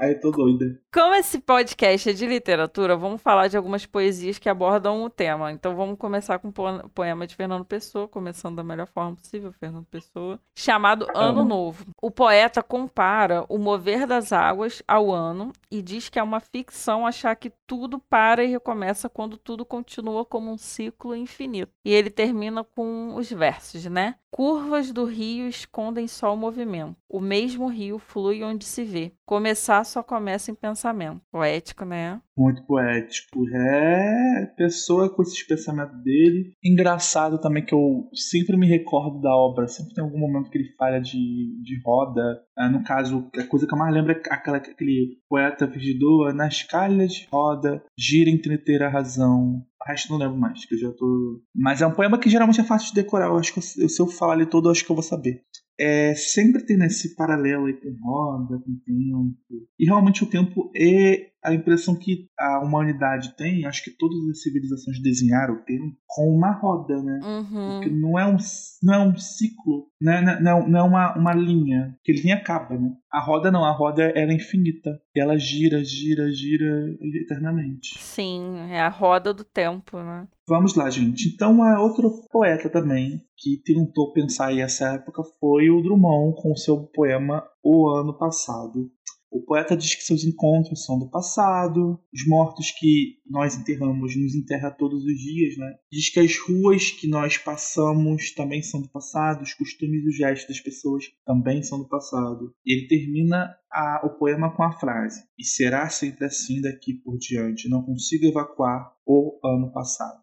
Aí 0.00 0.12
eu 0.12 0.20
tô 0.20 0.30
doida. 0.30 0.80
Como 0.92 1.14
esse 1.14 1.38
podcast 1.38 2.08
é 2.08 2.12
de 2.14 2.26
literatura, 2.26 2.96
vamos 2.96 3.20
falar 3.20 3.48
de 3.48 3.56
algumas 3.56 3.84
poesias 3.84 4.38
que 4.38 4.48
abordam 4.48 5.04
o 5.04 5.10
tema. 5.10 5.52
Então 5.52 5.76
vamos 5.76 5.98
começar 5.98 6.38
com 6.38 6.48
um 6.48 6.52
po- 6.52 6.88
poema 6.94 7.26
de 7.26 7.36
Fernando 7.36 7.66
Pessoa, 7.66 8.08
começando 8.08 8.56
da 8.56 8.64
melhor 8.64 8.86
forma 8.86 9.14
possível, 9.14 9.52
Fernando 9.52 9.84
Pessoa, 9.84 10.40
chamado 10.56 11.06
Ano. 11.14 11.44
Novo. 11.44 11.84
O 12.00 12.10
poeta 12.10 12.62
compara 12.62 13.44
o 13.48 13.58
mover 13.58 14.06
das 14.06 14.32
águas 14.32 14.82
ao 14.88 15.12
ano 15.12 15.52
e 15.70 15.82
diz 15.82 16.08
que 16.08 16.18
é 16.18 16.22
uma 16.22 16.40
ficção 16.40 17.06
achar 17.06 17.36
que 17.36 17.52
tudo 17.66 17.98
para 17.98 18.42
e 18.42 18.46
recomeça 18.48 19.08
quando 19.08 19.36
tudo 19.36 19.66
continua 19.66 20.24
como 20.24 20.50
um 20.50 20.56
ciclo 20.58 21.14
infinito. 21.14 21.72
E 21.84 21.92
ele 21.92 22.08
termina 22.10 22.64
com 22.64 23.14
os 23.16 23.30
versos, 23.30 23.84
né? 23.84 24.14
Curvas 24.30 24.92
do 24.92 25.04
rio 25.04 25.48
escondem 25.48 26.06
só 26.06 26.32
o 26.32 26.36
movimento. 26.36 26.96
O 27.08 27.20
mesmo 27.20 27.66
rio 27.68 27.98
flui 27.98 28.44
onde 28.44 28.64
se 28.64 28.84
vê. 28.84 29.12
Começar 29.26 29.84
só 29.84 30.02
começa 30.02 30.50
em 30.50 30.54
pensamento. 30.54 31.20
Poético, 31.32 31.84
né? 31.84 32.20
Muito 32.36 32.64
poético. 32.64 33.44
É, 33.52 34.46
pessoa 34.56 35.12
com 35.14 35.22
esses 35.22 35.42
pensamentos 35.42 36.00
dele. 36.02 36.52
Engraçado 36.64 37.40
também 37.40 37.64
que 37.64 37.74
eu 37.74 38.08
sempre 38.14 38.56
me 38.56 38.66
recordo 38.66 39.20
da 39.20 39.34
obra, 39.34 39.66
sempre 39.66 39.94
tem 39.94 40.04
algum 40.04 40.18
momento 40.18 40.48
que 40.48 40.58
ele 40.58 40.72
fala 40.78 41.00
de, 41.00 41.60
de 41.62 41.82
roda. 41.84 42.40
É, 42.60 42.68
no 42.68 42.84
caso, 42.84 43.30
a 43.36 43.44
coisa 43.44 43.66
que 43.66 43.72
eu 43.72 43.78
mais 43.78 43.94
lembro 43.94 44.12
é 44.12 44.20
aquela, 44.30 44.58
aquele 44.58 45.18
poeta 45.28 45.66
fingidor 45.66 46.34
nas 46.34 46.62
calhas 46.62 47.26
roda, 47.32 47.82
gira 47.96 48.28
entreter 48.28 48.82
a 48.82 48.88
razão. 48.88 49.64
O 49.80 49.90
resto 49.90 50.12
não 50.12 50.18
lembro 50.18 50.36
mais, 50.36 50.66
que 50.66 50.74
eu 50.74 50.78
já 50.78 50.92
tô. 50.92 51.42
Mas 51.54 51.80
é 51.80 51.86
um 51.86 51.94
poema 51.94 52.18
que 52.18 52.28
geralmente 52.28 52.60
é 52.60 52.64
fácil 52.64 52.88
de 52.88 53.02
decorar. 53.02 53.28
Eu 53.28 53.38
acho 53.38 53.52
que 53.52 53.58
eu, 53.58 53.88
se 53.88 54.02
eu 54.02 54.06
falar 54.06 54.34
ele 54.34 54.46
todo, 54.46 54.68
eu 54.68 54.72
acho 54.72 54.84
que 54.84 54.92
eu 54.92 54.96
vou 54.96 55.02
saber 55.02 55.42
é, 55.80 56.14
sempre 56.14 56.62
tem 56.62 56.76
esse 56.84 57.16
paralelo 57.16 57.64
aí 57.64 57.72
com 57.72 57.96
roda, 58.02 58.58
com 58.58 58.76
tempo. 58.84 59.34
E 59.78 59.86
realmente 59.86 60.22
o 60.22 60.26
tempo 60.26 60.70
é 60.76 61.29
a 61.42 61.54
impressão 61.54 61.94
que 61.94 62.26
a 62.38 62.60
humanidade 62.60 63.34
tem, 63.36 63.64
acho 63.64 63.82
que 63.82 63.90
todas 63.90 64.18
as 64.28 64.42
civilizações 64.42 65.00
desenharam 65.00 65.54
o 65.54 65.64
tempo 65.64 65.96
com 66.06 66.28
uma 66.34 66.52
roda, 66.52 67.02
né? 67.02 67.20
Uhum. 67.22 67.80
Porque 67.80 67.90
não 67.90 68.18
é 68.18 68.26
um, 68.26 68.36
não 68.82 68.94
é 68.94 68.98
um 68.98 69.16
ciclo, 69.16 69.86
né? 70.00 70.38
não, 70.40 70.68
não 70.68 70.78
é 70.78 70.82
uma, 70.82 71.16
uma 71.16 71.34
linha, 71.34 71.96
que 72.04 72.12
linha 72.12 72.36
acaba, 72.36 72.76
né? 72.76 72.90
A 73.12 73.20
roda 73.20 73.50
não, 73.50 73.64
a 73.64 73.72
roda 73.72 74.02
ela 74.02 74.32
é 74.32 74.34
infinita. 74.34 75.00
E 75.14 75.20
ela 75.20 75.36
gira, 75.36 75.82
gira, 75.82 76.30
gira 76.32 76.96
eternamente. 77.22 77.98
Sim, 77.98 78.56
é 78.70 78.80
a 78.80 78.88
roda 78.88 79.34
do 79.34 79.42
tempo, 79.42 79.98
né? 79.98 80.28
Vamos 80.48 80.74
lá, 80.74 80.88
gente. 80.90 81.28
Então, 81.28 81.62
a 81.62 81.80
outro 81.80 82.10
poeta 82.30 82.68
também 82.68 83.20
que 83.36 83.60
tentou 83.64 84.12
pensar 84.12 84.56
essa 84.56 84.94
época 84.94 85.22
foi 85.40 85.70
o 85.70 85.82
Drummond 85.82 86.40
com 86.40 86.52
o 86.52 86.56
seu 86.56 86.88
poema 86.88 87.42
O 87.62 87.88
Ano 87.88 88.16
Passado. 88.16 88.90
O 89.30 89.40
poeta 89.40 89.76
diz 89.76 89.94
que 89.94 90.02
seus 90.02 90.24
encontros 90.24 90.84
são 90.84 90.98
do 90.98 91.08
passado, 91.08 92.00
os 92.12 92.26
mortos 92.26 92.72
que 92.72 93.20
nós 93.28 93.56
enterramos 93.56 94.16
nos 94.16 94.34
enterra 94.34 94.70
todos 94.72 95.04
os 95.04 95.18
dias, 95.18 95.56
né? 95.56 95.76
Diz 95.90 96.10
que 96.10 96.18
as 96.18 96.36
ruas 96.36 96.90
que 96.90 97.06
nós 97.06 97.38
passamos 97.38 98.34
também 98.34 98.60
são 98.60 98.82
do 98.82 98.88
passado, 98.88 99.42
os 99.42 99.54
costumes 99.54 100.02
e 100.02 100.08
os 100.08 100.16
gestos 100.16 100.48
das 100.48 100.60
pessoas 100.60 101.04
também 101.24 101.62
são 101.62 101.78
do 101.78 101.88
passado. 101.88 102.52
E 102.66 102.74
ele 102.74 102.88
termina 102.88 103.54
a, 103.70 104.00
o 104.04 104.18
poema 104.18 104.54
com 104.54 104.64
a 104.64 104.72
frase: 104.72 105.22
E 105.38 105.44
será 105.44 105.88
sempre 105.88 106.24
assim 106.24 106.60
daqui 106.60 106.94
por 106.94 107.16
diante, 107.16 107.68
não 107.68 107.82
consigo 107.82 108.26
evacuar 108.26 108.92
o 109.06 109.38
ano 109.44 109.72
passado. 109.72 110.20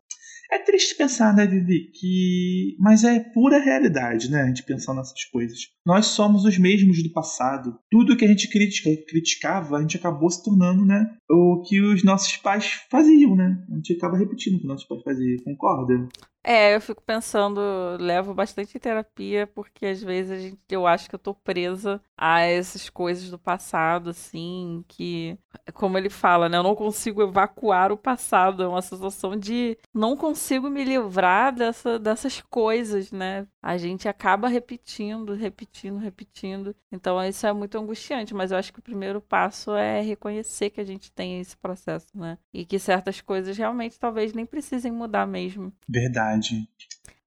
É 0.51 0.59
triste 0.59 0.95
pensar, 0.95 1.35
né, 1.35 1.45
Vivi? 1.45 1.91
Que. 1.91 2.75
Mas 2.79 3.03
é 3.03 3.19
pura 3.19 3.59
realidade, 3.59 4.31
né? 4.31 4.43
A 4.43 4.47
gente 4.47 4.63
pensar 4.63 4.93
nessas 4.93 5.23
coisas. 5.25 5.59
Nós 5.85 6.07
somos 6.07 6.45
os 6.45 6.57
mesmos 6.57 7.03
do 7.03 7.11
passado. 7.11 7.77
Tudo 7.91 8.15
que 8.15 8.25
a 8.25 8.27
gente 8.27 8.49
critica, 8.49 8.89
criticava, 9.07 9.77
a 9.77 9.81
gente 9.81 9.97
acabou 9.97 10.29
se 10.29 10.43
tornando, 10.43 10.85
né? 10.85 11.05
O 11.29 11.61
que 11.67 11.81
os 11.81 12.03
nossos 12.03 12.37
pais 12.37 12.85
faziam, 12.89 13.35
né? 13.35 13.61
A 13.71 13.75
gente 13.75 13.93
acaba 13.93 14.17
repetindo 14.17 14.55
o 14.55 14.59
que 14.59 14.67
nossos 14.67 14.87
pais 14.87 15.03
faziam, 15.03 15.43
concorda? 15.43 16.07
É, 16.49 16.73
eu 16.73 16.79
fico 16.79 17.03
pensando, 17.03 17.59
levo 17.99 18.33
bastante 18.33 18.79
terapia, 18.79 19.45
porque 19.47 19.85
às 19.85 20.01
vezes 20.01 20.31
a 20.31 20.39
gente, 20.39 20.57
eu 20.69 20.87
acho 20.87 21.09
que 21.09 21.15
eu 21.15 21.19
tô 21.19 21.33
presa 21.33 22.01
a 22.15 22.39
essas 22.39 22.89
coisas 22.89 23.29
do 23.29 23.37
passado, 23.37 24.11
assim, 24.11 24.81
que, 24.87 25.37
como 25.73 25.97
ele 25.97 26.09
fala, 26.09 26.47
né, 26.47 26.57
eu 26.57 26.63
não 26.63 26.73
consigo 26.73 27.21
evacuar 27.21 27.91
o 27.91 27.97
passado, 27.97 28.63
é 28.63 28.67
uma 28.67 28.81
sensação 28.81 29.35
de 29.35 29.77
não 29.93 30.15
consigo 30.15 30.69
me 30.69 30.85
livrar 30.85 31.53
dessa, 31.53 31.99
dessas 31.99 32.39
coisas, 32.39 33.11
né? 33.11 33.45
A 33.61 33.77
gente 33.77 34.07
acaba 34.07 34.47
repetindo, 34.47 35.33
repetindo, 35.33 35.97
repetindo. 35.97 36.73
Então 36.89 37.21
isso 37.25 37.45
é 37.45 37.51
muito 37.51 37.77
angustiante, 37.77 38.33
mas 38.33 38.51
eu 38.51 38.57
acho 38.57 38.71
que 38.71 38.79
o 38.79 38.83
primeiro 38.83 39.19
passo 39.19 39.75
é 39.75 39.99
reconhecer 39.99 40.69
que 40.69 40.79
a 40.79 40.85
gente 40.85 41.11
tem 41.11 41.41
esse 41.41 41.57
processo, 41.57 42.07
né? 42.15 42.37
E 42.53 42.65
que 42.65 42.79
certas 42.79 43.19
coisas 43.19 43.57
realmente 43.57 43.99
talvez 43.99 44.31
nem 44.31 44.45
precisem 44.45 44.93
mudar 44.93 45.27
mesmo. 45.27 45.73
Verdade 45.89 46.36
verdade. 46.37 46.67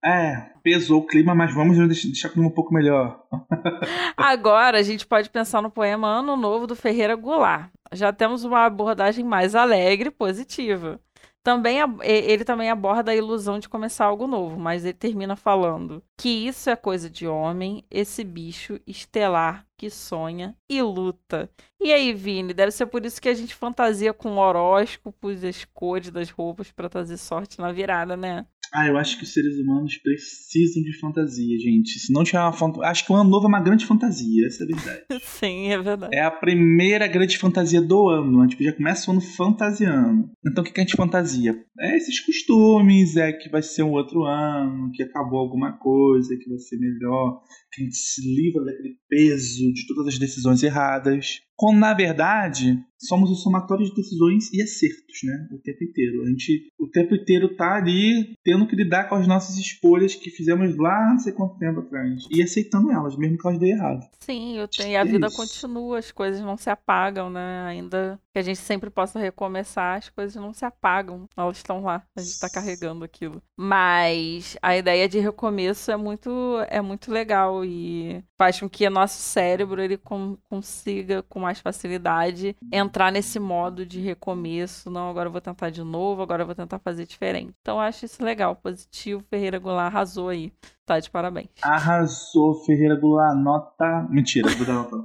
É, 0.03 0.51
pesou 0.63 1.01
o 1.01 1.07
clima, 1.07 1.35
mas 1.35 1.55
vamos 1.55 1.77
deixar 1.77 2.29
o 2.29 2.33
clima 2.33 2.49
um 2.49 2.55
pouco 2.55 2.73
melhor. 2.73 3.23
Agora 4.17 4.79
a 4.79 4.83
gente 4.83 5.07
pode 5.07 5.29
pensar 5.29 5.61
no 5.61 5.71
poema 5.71 6.09
Ano 6.09 6.37
Novo 6.37 6.67
do 6.67 6.75
Ferreira 6.75 7.15
Goulart. 7.15 7.71
Já 7.93 8.13
temos 8.13 8.45
uma 8.45 8.65
abordagem 8.65 9.25
mais 9.25 9.55
alegre, 9.55 10.11
positiva. 10.11 10.99
Também 11.43 11.79
ele 12.03 12.45
também 12.45 12.71
aborda 12.71 13.13
a 13.13 13.17
ilusão 13.17 13.59
de 13.59 13.69
começar 13.69 14.05
algo 14.05 14.27
novo, 14.27 14.59
mas 14.59 14.85
ele 14.85 14.93
termina 14.93 15.35
falando 15.37 16.03
que 16.19 16.29
isso 16.29 16.69
é 16.69 16.77
coisa 16.77 17.09
de 17.09 17.27
homem, 17.27 17.83
esse 17.91 18.23
bicho 18.23 18.79
estelar 18.87 19.67
que 19.79 19.89
sonha 19.89 20.55
e 20.69 20.83
luta. 20.83 21.51
E 21.81 21.95
aí, 21.95 22.13
Vini, 22.13 22.53
deve 22.53 22.73
ser 22.73 22.85
por 22.87 23.07
isso 23.07 23.21
que 23.21 23.29
a 23.29 23.35
gente 23.35 23.55
fantasia 23.55 24.13
com 24.13 24.37
horóscopos, 24.37 25.43
as 25.43 25.65
cores 25.65 26.11
das 26.11 26.29
roupas 26.29 26.71
para 26.71 26.91
trazer 26.91 27.17
sorte 27.17 27.59
na 27.59 27.73
virada, 27.73 28.19
né? 28.19 28.47
Ah, 28.73 28.87
eu 28.87 28.97
acho 28.97 29.17
que 29.19 29.25
os 29.25 29.33
seres 29.33 29.59
humanos 29.59 29.97
precisam 29.97 30.83
de 30.83 30.97
fantasia, 30.99 31.59
gente. 31.59 31.99
Se 31.99 32.13
não 32.13 32.23
tiver 32.23 32.41
uma 32.41 32.53
fantasia. 32.53 32.89
Acho 32.89 33.05
que 33.05 33.13
o 33.13 33.17
ano 33.17 33.31
novo 33.31 33.47
é 33.47 33.49
uma 33.49 33.61
grande 33.61 33.85
fantasia, 33.85 34.47
essa 34.47 34.63
é 34.63 34.65
a 34.65 34.77
verdade. 34.77 35.05
Sim, 35.25 35.73
é 35.73 35.83
verdade. 35.83 36.17
É 36.17 36.23
a 36.23 36.31
primeira 36.31 37.07
grande 37.07 37.37
fantasia 37.37 37.81
do 37.81 38.09
ano. 38.09 38.41
A 38.41 38.47
gente 38.47 38.63
já 38.63 38.73
começa 38.73 39.11
o 39.11 39.13
ano 39.13 39.21
fantasiando. 39.21 40.31
Então 40.47 40.63
o 40.63 40.67
que 40.67 40.81
a 40.81 40.85
gente 40.85 40.97
fantasia? 40.97 41.57
É 41.81 41.97
esses 41.97 42.21
costumes, 42.21 43.17
é 43.17 43.33
que 43.33 43.49
vai 43.49 43.63
ser 43.63 43.83
um 43.83 43.93
outro 43.93 44.25
ano, 44.25 44.91
que 44.93 45.03
acabou 45.03 45.41
alguma 45.41 45.73
coisa, 45.79 46.37
que 46.37 46.49
vai 46.49 46.59
ser 46.59 46.79
melhor, 46.79 47.43
que 47.73 47.83
a 47.83 47.85
gente 47.85 47.97
se 47.97 48.21
livra 48.23 48.65
daquele 48.65 48.97
peso 49.09 49.73
de 49.73 49.87
todas 49.87 50.07
as 50.09 50.19
decisões 50.19 50.63
erradas. 50.63 51.41
Quando 51.61 51.79
na 51.79 51.93
verdade 51.93 52.83
somos 52.99 53.31
o 53.31 53.35
somatório 53.35 53.85
de 53.85 53.95
decisões 53.95 54.51
e 54.53 54.63
acertos, 54.63 55.21
né? 55.25 55.49
O 55.53 55.59
tempo 55.59 55.85
inteiro. 55.85 56.23
A 56.23 56.27
gente 56.27 56.69
o 56.79 56.89
tempo 56.89 57.15
inteiro 57.15 57.55
tá 57.55 57.77
ali 57.77 58.35
tendo 58.43 58.67
que 58.67 58.77
lidar 58.77 59.09
com 59.09 59.15
as 59.15 59.27
nossas 59.27 59.57
escolhas 59.57 60.15
que 60.15 60.31
fizemos 60.31 60.77
lá 60.79 61.11
não 61.11 61.19
sei 61.19 61.33
quanto 61.33 61.59
tempo 61.59 61.81
atrás. 61.81 62.27
E 62.31 62.43
aceitando 62.43 62.91
elas, 62.91 63.17
mesmo 63.17 63.37
que 63.37 63.47
elas 63.47 63.59
dêem 63.59 63.73
errado. 63.73 64.07
Sim, 64.21 64.57
eu 64.57 64.69
tenho, 64.69 64.91
e 64.91 64.97
a 64.97 65.05
vida 65.05 65.31
continua, 65.31 65.99
as 65.99 66.11
coisas 66.11 66.41
não 66.41 66.57
se 66.57 66.71
apagam, 66.71 67.29
né? 67.29 67.65
Ainda 67.67 68.19
que 68.33 68.39
a 68.39 68.43
gente 68.43 68.59
sempre 68.59 68.91
possa 68.91 69.19
recomeçar, 69.19 69.99
as 69.99 70.09
coisas 70.09 70.35
não 70.37 70.53
se 70.53 70.65
apagam. 70.65 71.29
Elas 71.37 71.59
estão 71.59 71.83
lá, 71.83 72.03
a 72.17 72.21
gente 72.21 72.33
está 72.33 72.49
carregando 72.49 73.05
aquilo. 73.05 73.43
Mas 73.57 74.57
a 74.63 74.77
ideia 74.77 75.09
de 75.09 75.19
recomeço 75.19 75.91
é 75.91 75.97
muito, 75.97 76.31
é 76.69 76.81
muito 76.81 77.11
legal 77.11 77.65
e 77.65 78.23
faz 78.39 78.61
com 78.61 78.69
que 78.69 78.87
o 78.87 78.91
nosso 78.91 79.21
cérebro 79.21 79.83
ele 79.83 79.99
consiga 80.49 81.23
com 81.23 81.47
mais 81.51 81.61
facilidade 81.61 82.57
entrar 82.73 83.11
nesse 83.11 83.41
modo 83.41 83.85
de 83.85 84.01
recomeço. 84.01 84.89
Não, 84.89 85.11
agora 85.11 85.29
eu 85.29 85.33
vou 85.33 85.41
tentar 85.41 85.71
de 85.71 85.83
novo, 85.83 86.23
agora 86.23 86.43
eu 86.43 86.47
vou 86.47 86.55
tentar 86.55 86.79
fazer 86.79 87.07
diferente. 87.07 87.53
Então 87.61 87.77
eu 87.77 87.81
acho 87.81 88.05
isso 88.05 88.25
legal, 88.25 88.55
positivo. 88.57 89.25
Ferreira 89.29 89.59
Goulart 89.59 89.93
arrasou 89.93 90.29
aí. 90.29 90.53
Tá 90.87 90.99
de 90.99 91.11
parabéns. 91.11 91.49
Arrasou, 91.63 92.55
Ferreira 92.65 92.97
Goulart, 92.97 93.37
nota. 93.37 94.07
Mentira, 94.11 94.49
vou 94.51 94.67
dar 94.67 94.75
nota. 94.75 94.97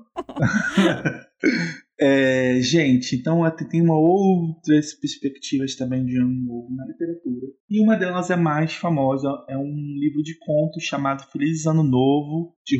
É, 1.98 2.60
gente, 2.60 3.16
então 3.16 3.40
tem 3.70 3.82
uma 3.82 3.98
outras 3.98 4.94
perspectivas 4.94 5.76
também 5.76 6.06
de 6.06 6.18
ano 6.18 6.30
novo 6.30 6.76
na 6.76 6.86
literatura. 6.86 7.48
E 7.70 7.82
uma 7.82 7.96
delas 7.96 8.30
é 8.30 8.36
mais 8.36 8.74
famosa, 8.74 9.30
é 9.48 9.58
um 9.58 9.96
livro 9.98 10.22
de 10.22 10.38
contos 10.40 10.84
chamado 10.84 11.24
Feliz 11.32 11.66
Ano 11.66 11.84
Novo, 11.84 12.55
de 12.66 12.78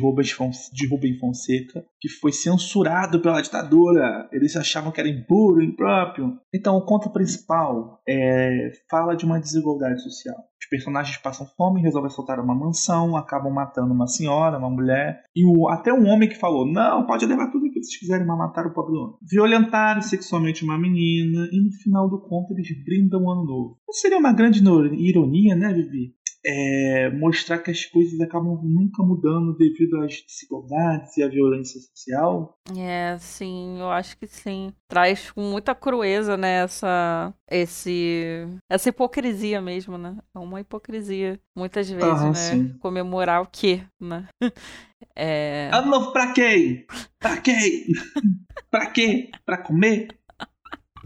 Rubem 0.88 1.18
Fonseca, 1.18 1.84
que 2.00 2.08
foi 2.08 2.32
censurado 2.32 3.20
pela 3.20 3.40
ditadura. 3.40 4.28
Eles 4.32 4.56
achavam 4.56 4.90
que 4.90 5.00
era 5.00 5.08
impuro, 5.08 5.62
impróprio. 5.62 6.38
Então, 6.52 6.76
o 6.76 6.84
conto 6.84 7.10
principal 7.10 8.00
é, 8.08 8.70
fala 8.90 9.14
de 9.14 9.24
uma 9.24 9.40
desigualdade 9.40 10.02
social. 10.02 10.36
Os 10.60 10.68
personagens 10.68 11.16
passam 11.18 11.46
fome, 11.56 11.80
resolvem 11.80 12.10
soltar 12.10 12.40
uma 12.40 12.54
mansão, 12.54 13.16
acabam 13.16 13.52
matando 13.52 13.94
uma 13.94 14.08
senhora, 14.08 14.58
uma 14.58 14.70
mulher, 14.70 15.22
e 15.34 15.44
o, 15.44 15.68
até 15.68 15.92
um 15.92 16.08
homem 16.08 16.28
que 16.28 16.34
falou: 16.34 16.66
Não, 16.66 17.06
pode 17.06 17.24
levar 17.24 17.52
tudo 17.52 17.66
o 17.66 17.70
que 17.70 17.80
vocês 17.80 17.98
quiserem, 17.98 18.26
mas 18.26 18.36
matar 18.36 18.66
o 18.66 18.72
pobre 18.72 18.96
homem. 18.96 19.16
Violentaram 19.22 20.02
sexualmente 20.02 20.64
uma 20.64 20.78
menina, 20.78 21.48
e 21.52 21.60
no 21.62 21.70
final 21.70 22.08
do 22.08 22.20
conto 22.20 22.52
eles 22.52 22.68
brindam 22.84 23.22
o 23.22 23.30
ano 23.30 23.44
novo. 23.44 23.78
Não 23.86 23.92
seria 23.92 24.18
uma 24.18 24.32
grande 24.32 24.60
ironia, 24.60 25.54
né, 25.54 25.72
Vivi? 25.72 26.16
É, 26.48 27.10
mostrar 27.10 27.58
que 27.58 27.72
as 27.72 27.84
coisas 27.84 28.20
acabam 28.20 28.60
nunca 28.62 29.02
mudando 29.02 29.56
devido 29.56 30.00
às 30.00 30.22
desigualdades 30.22 31.16
e 31.16 31.22
à 31.24 31.28
violência 31.28 31.80
social. 31.80 32.56
É, 32.78 33.18
sim, 33.18 33.80
eu 33.80 33.90
acho 33.90 34.16
que 34.16 34.28
sim. 34.28 34.72
Traz 34.88 35.32
com 35.32 35.42
muita 35.42 35.74
crueza, 35.74 36.36
né, 36.36 36.62
essa, 36.62 37.34
esse, 37.50 38.46
essa 38.70 38.88
hipocrisia 38.88 39.60
mesmo, 39.60 39.98
né? 39.98 40.16
É 40.32 40.38
uma 40.38 40.60
hipocrisia, 40.60 41.40
muitas 41.56 41.90
vezes, 41.90 42.22
ah, 42.22 42.28
né? 42.28 42.34
Sim. 42.34 42.78
Comemorar 42.78 43.42
o 43.42 43.48
quê, 43.50 43.82
né? 44.00 44.28
É... 45.14 45.70
Ano 45.72 45.90
novo 45.90 46.12
pra 46.12 46.32
quem? 46.32 46.86
Pra 47.18 47.36
quem? 47.38 47.86
pra 48.70 48.86
quê? 48.86 49.30
Pra 49.44 49.58
comer? 49.58 50.08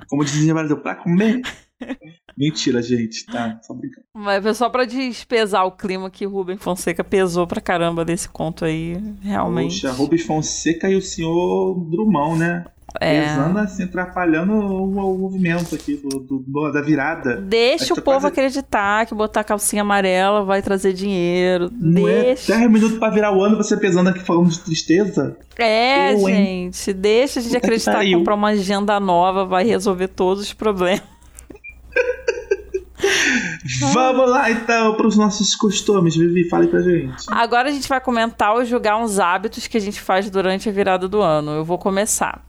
Como 0.09 0.25
dizia 0.25 0.53
o 0.53 0.57
Brasil, 0.57 0.81
pra 0.81 0.95
comer? 0.97 1.43
Mentira, 2.37 2.81
gente, 2.83 3.27
tá? 3.27 3.59
Só 3.63 3.75
brincando. 3.75 4.07
Mas 4.17 4.43
foi 4.43 4.55
só 4.55 4.69
pra 4.69 4.85
despesar 4.85 5.65
o 5.67 5.73
clima 5.73 6.11
que 6.11 6.25
Rubem 6.25 6.57
Fonseca 6.57 7.05
pesou 7.05 7.47
pra 7.47 7.61
caramba 7.61 8.05
desse 8.05 8.29
conto 8.29 8.65
aí, 8.65 8.97
realmente. 9.23 9.83
Poxa, 9.83 9.93
Rubens 9.93 10.23
Fonseca 10.23 10.89
e 10.89 10.97
o 10.97 11.03
senhor 11.03 11.75
Drummond, 11.91 12.39
né? 12.39 12.65
É. 13.01 13.23
Pesando 13.23 13.57
assim, 13.61 13.85
atrapalhando 13.85 14.53
o, 14.53 15.15
o 15.15 15.19
movimento 15.19 15.77
aqui 15.77 15.95
do, 15.97 16.19
do- 16.19 16.73
da 16.73 16.83
virada. 16.83 17.37
Deixa 17.37 17.95
o 17.95 18.03
povo 18.03 18.19
quase- 18.23 18.27
acreditar 18.27 19.07
que 19.07 19.15
botar 19.15 19.45
calcinha 19.45 19.83
amarela 19.83 20.45
vai 20.45 20.61
trazer 20.61 20.93
dinheiro. 20.93 21.71
Não 21.73 22.09
é 22.09 22.23
Deixa. 22.25 22.57
10 22.57 22.69
minutos 22.69 22.99
pra 22.99 23.11
virar 23.11 23.33
o 23.33 23.45
ano 23.45 23.57
você 23.57 23.77
pesando 23.77 24.09
aqui 24.11 24.19
falando 24.25 24.49
de 24.51 24.59
tristeza? 24.59 25.37
É, 25.57 26.15
Eu, 26.15 26.19
gente. 26.27 26.93
Deixa 26.93 27.39
a 27.39 27.43
gente 27.45 27.53
Puta 27.53 27.65
acreditar 27.65 28.01
que 28.05 28.13
comprar 28.13 28.35
uma 28.35 28.49
agenda 28.49 28.99
nova 28.99 29.45
vai 29.45 29.65
resolver 29.65 30.09
todos 30.09 30.43
os 30.43 30.53
problemas. 30.53 31.03
Vamos 33.93 34.29
lá 34.29 34.51
então 34.51 34.95
pros 34.95 35.17
nossos 35.17 35.55
costumes, 35.55 36.17
Vivi, 36.17 36.49
fale 36.49 36.69
pra 36.69 36.83
gente. 36.83 37.25
Agora 37.29 37.69
a 37.69 37.73
gente 37.73 37.89
vai 37.89 38.01
comentar 38.01 38.55
ou 38.55 38.65
julgar 38.65 38.99
uns 38.99 39.19
hábitos 39.19 39.67
que 39.67 39.77
a 39.77 39.81
gente 39.81 40.01
faz 40.01 40.29
durante 40.29 40.69
a 40.69 40.73
virada 40.73 41.09
do 41.09 41.21
ano. 41.21 41.53
Eu 41.53 41.65
vou 41.65 41.79
começar. 41.79 42.45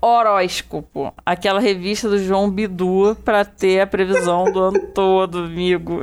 Horóscopo, 0.00 1.12
aquela 1.26 1.58
revista 1.58 2.08
do 2.08 2.18
João 2.18 2.50
Bidu 2.50 3.16
pra 3.24 3.44
ter 3.44 3.80
a 3.80 3.86
previsão 3.86 4.44
do 4.44 4.60
ano 4.60 4.80
todo, 4.94 5.38
amigo. 5.38 6.00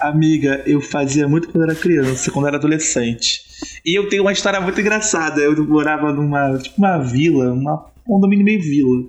Amiga, 0.00 0.62
eu 0.66 0.80
fazia 0.80 1.28
muito 1.28 1.48
quando 1.48 1.64
era 1.64 1.74
criança, 1.74 2.30
quando 2.30 2.48
era 2.48 2.56
adolescente. 2.56 3.42
E 3.84 3.98
eu 3.98 4.08
tenho 4.08 4.22
uma 4.22 4.32
história 4.32 4.60
muito 4.60 4.80
engraçada. 4.80 5.40
Eu 5.40 5.64
morava 5.64 6.12
numa, 6.12 6.58
tipo, 6.58 6.76
uma 6.78 6.98
vila, 6.98 7.52
uma, 7.52 7.86
um 8.06 8.14
condomínio 8.14 8.44
meio 8.44 8.60
vila. 8.60 9.04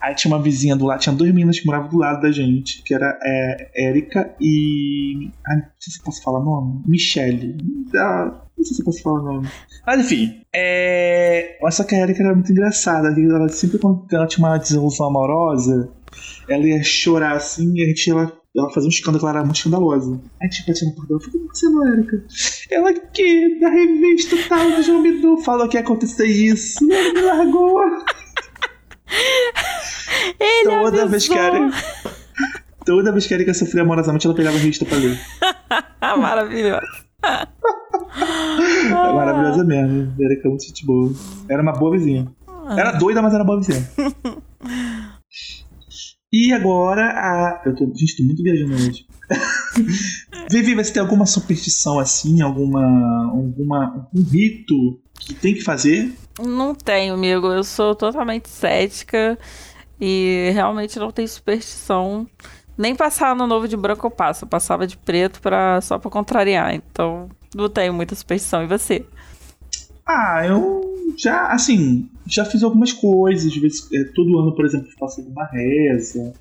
Aí 0.00 0.14
tinha 0.14 0.34
uma 0.34 0.42
vizinha 0.42 0.74
do 0.74 0.86
lado, 0.86 1.00
tinha 1.00 1.14
duas 1.14 1.30
meninas 1.30 1.60
que 1.60 1.66
moravam 1.66 1.90
do 1.90 1.98
lado 1.98 2.22
da 2.22 2.32
gente, 2.32 2.82
que 2.82 2.94
era 2.94 3.18
é, 3.22 3.88
Érica 3.88 4.34
e. 4.40 5.30
Ai, 5.46 5.56
não 5.56 5.64
sei 5.78 5.92
se 5.92 5.98
eu 5.98 6.04
posso 6.04 6.22
falar 6.22 6.40
o 6.40 6.44
nome. 6.44 6.82
Michelle. 6.86 7.58
Ah, 7.94 8.42
não 8.56 8.64
sei 8.64 8.76
se 8.76 8.80
eu 8.80 8.84
posso 8.86 9.02
falar 9.02 9.20
o 9.20 9.24
nome. 9.24 9.48
Mas 9.86 10.00
enfim, 10.00 10.40
é. 10.54 11.58
Essa 11.66 11.84
que 11.84 11.94
a 11.94 11.98
Érica 11.98 12.22
era 12.22 12.34
muito 12.34 12.50
engraçada. 12.50 13.08
Ela, 13.08 13.48
sempre 13.50 13.78
quando 13.78 14.06
ela 14.10 14.26
tinha 14.26 14.46
uma 14.46 14.56
desilusão 14.56 15.06
amorosa, 15.06 15.92
ela 16.48 16.66
ia 16.66 16.82
chorar 16.82 17.36
assim 17.36 17.72
e 17.74 17.82
a 17.82 17.86
gente 17.86 18.10
ela, 18.10 18.32
ela 18.56 18.70
fazia 18.72 18.88
um 18.88 18.90
escândalo, 18.90 19.22
ela 19.22 19.36
era 19.36 19.44
muito 19.44 19.56
escandalosa. 19.56 20.20
Aí 20.40 20.48
a 20.48 20.50
gente 20.50 20.66
batia 20.66 20.88
na 20.88 20.94
porta 20.94 21.08
dela, 21.08 21.20
falei, 21.20 21.32
que 21.32 21.38
aconteceu, 21.38 21.86
Érica? 21.86 22.24
Ela 22.70 22.94
que, 22.94 23.60
da 23.60 23.68
revista 23.68 24.36
tal 24.48 24.70
do 24.70 24.82
João 24.82 25.02
Bidu, 25.02 25.36
falou 25.38 25.68
que 25.68 25.76
ia 25.76 25.82
acontecer 25.82 26.26
isso, 26.26 26.82
e 26.84 26.92
ela 26.92 27.12
me 27.12 27.20
largou. 27.20 27.80
Ele 30.38 30.70
Toda 30.70 31.06
vez 31.06 31.28
que 31.28 31.38
a 31.38 31.46
avisou. 31.48 31.66
Erika, 31.66 31.84
toda 32.84 33.12
vez 33.12 33.26
que 33.26 33.34
a 33.34 33.36
Erika 33.36 33.54
sofria 33.54 33.82
amorosamente, 33.82 34.26
ela 34.26 34.34
pegava 34.34 34.56
a 34.56 34.60
revista 34.60 34.84
pra 34.84 34.96
ler. 34.96 35.18
Maravilhoso. 36.00 37.10
É 37.22 39.12
maravilhosa 39.12 39.62
mesmo. 39.64 40.12
A 40.18 40.22
Erika 40.22 40.48
é 40.48 40.48
muito 40.48 40.64
gente 40.64 40.84
boa. 40.86 41.12
Era 41.48 41.62
uma 41.62 41.72
boa 41.72 41.92
vizinha. 41.92 42.26
Era 42.76 42.92
doida, 42.92 43.20
mas 43.20 43.34
era 43.34 43.44
boa 43.44 43.58
vizinha. 43.58 43.88
E 46.32 46.52
agora 46.52 47.02
a. 47.02 47.62
Eu 47.66 47.74
tô. 47.74 47.86
Gente, 47.86 48.18
tô 48.18 48.22
muito 48.22 48.42
viajando 48.42 48.74
hoje. 48.74 49.04
Vivi, 50.48 50.74
você 50.74 50.92
tem 50.92 51.02
alguma 51.02 51.26
superstição 51.26 51.98
assim? 51.98 52.40
Alguma. 52.40 52.82
alguma. 53.32 54.08
um 54.14 54.22
rito 54.22 55.00
que 55.18 55.34
tem 55.34 55.54
que 55.54 55.62
fazer? 55.62 56.12
Não 56.40 56.72
tenho, 56.72 57.14
amigo. 57.14 57.48
Eu 57.48 57.64
sou 57.64 57.96
totalmente 57.96 58.48
cética 58.48 59.36
e 60.00 60.50
realmente 60.54 60.98
não 60.98 61.10
tenho 61.10 61.28
superstição. 61.28 62.26
Nem 62.76 62.94
passar 62.94 63.32
ano 63.32 63.46
novo 63.46 63.68
de 63.68 63.76
branco 63.76 64.06
eu 64.06 64.10
passo. 64.10 64.44
Eu 64.44 64.48
passava 64.48 64.86
de 64.86 64.96
preto 64.96 65.40
pra, 65.40 65.80
só 65.80 65.98
pra 65.98 66.10
contrariar. 66.10 66.74
Então, 66.74 67.28
não 67.54 67.68
tenho 67.68 67.92
muita 67.92 68.14
superstição. 68.14 68.62
E 68.62 68.66
você? 68.66 69.04
Ah, 70.06 70.42
eu 70.46 70.80
já, 71.16 71.48
assim, 71.48 72.08
já 72.26 72.44
fiz 72.44 72.62
algumas 72.62 72.92
coisas. 72.92 73.52
De 73.52 73.60
vez, 73.60 73.86
é, 73.92 74.04
todo 74.14 74.38
ano, 74.38 74.54
por 74.54 74.64
exemplo, 74.64 74.88
faço 74.98 75.20
alguma 75.20 75.44
reza. 75.46 76.32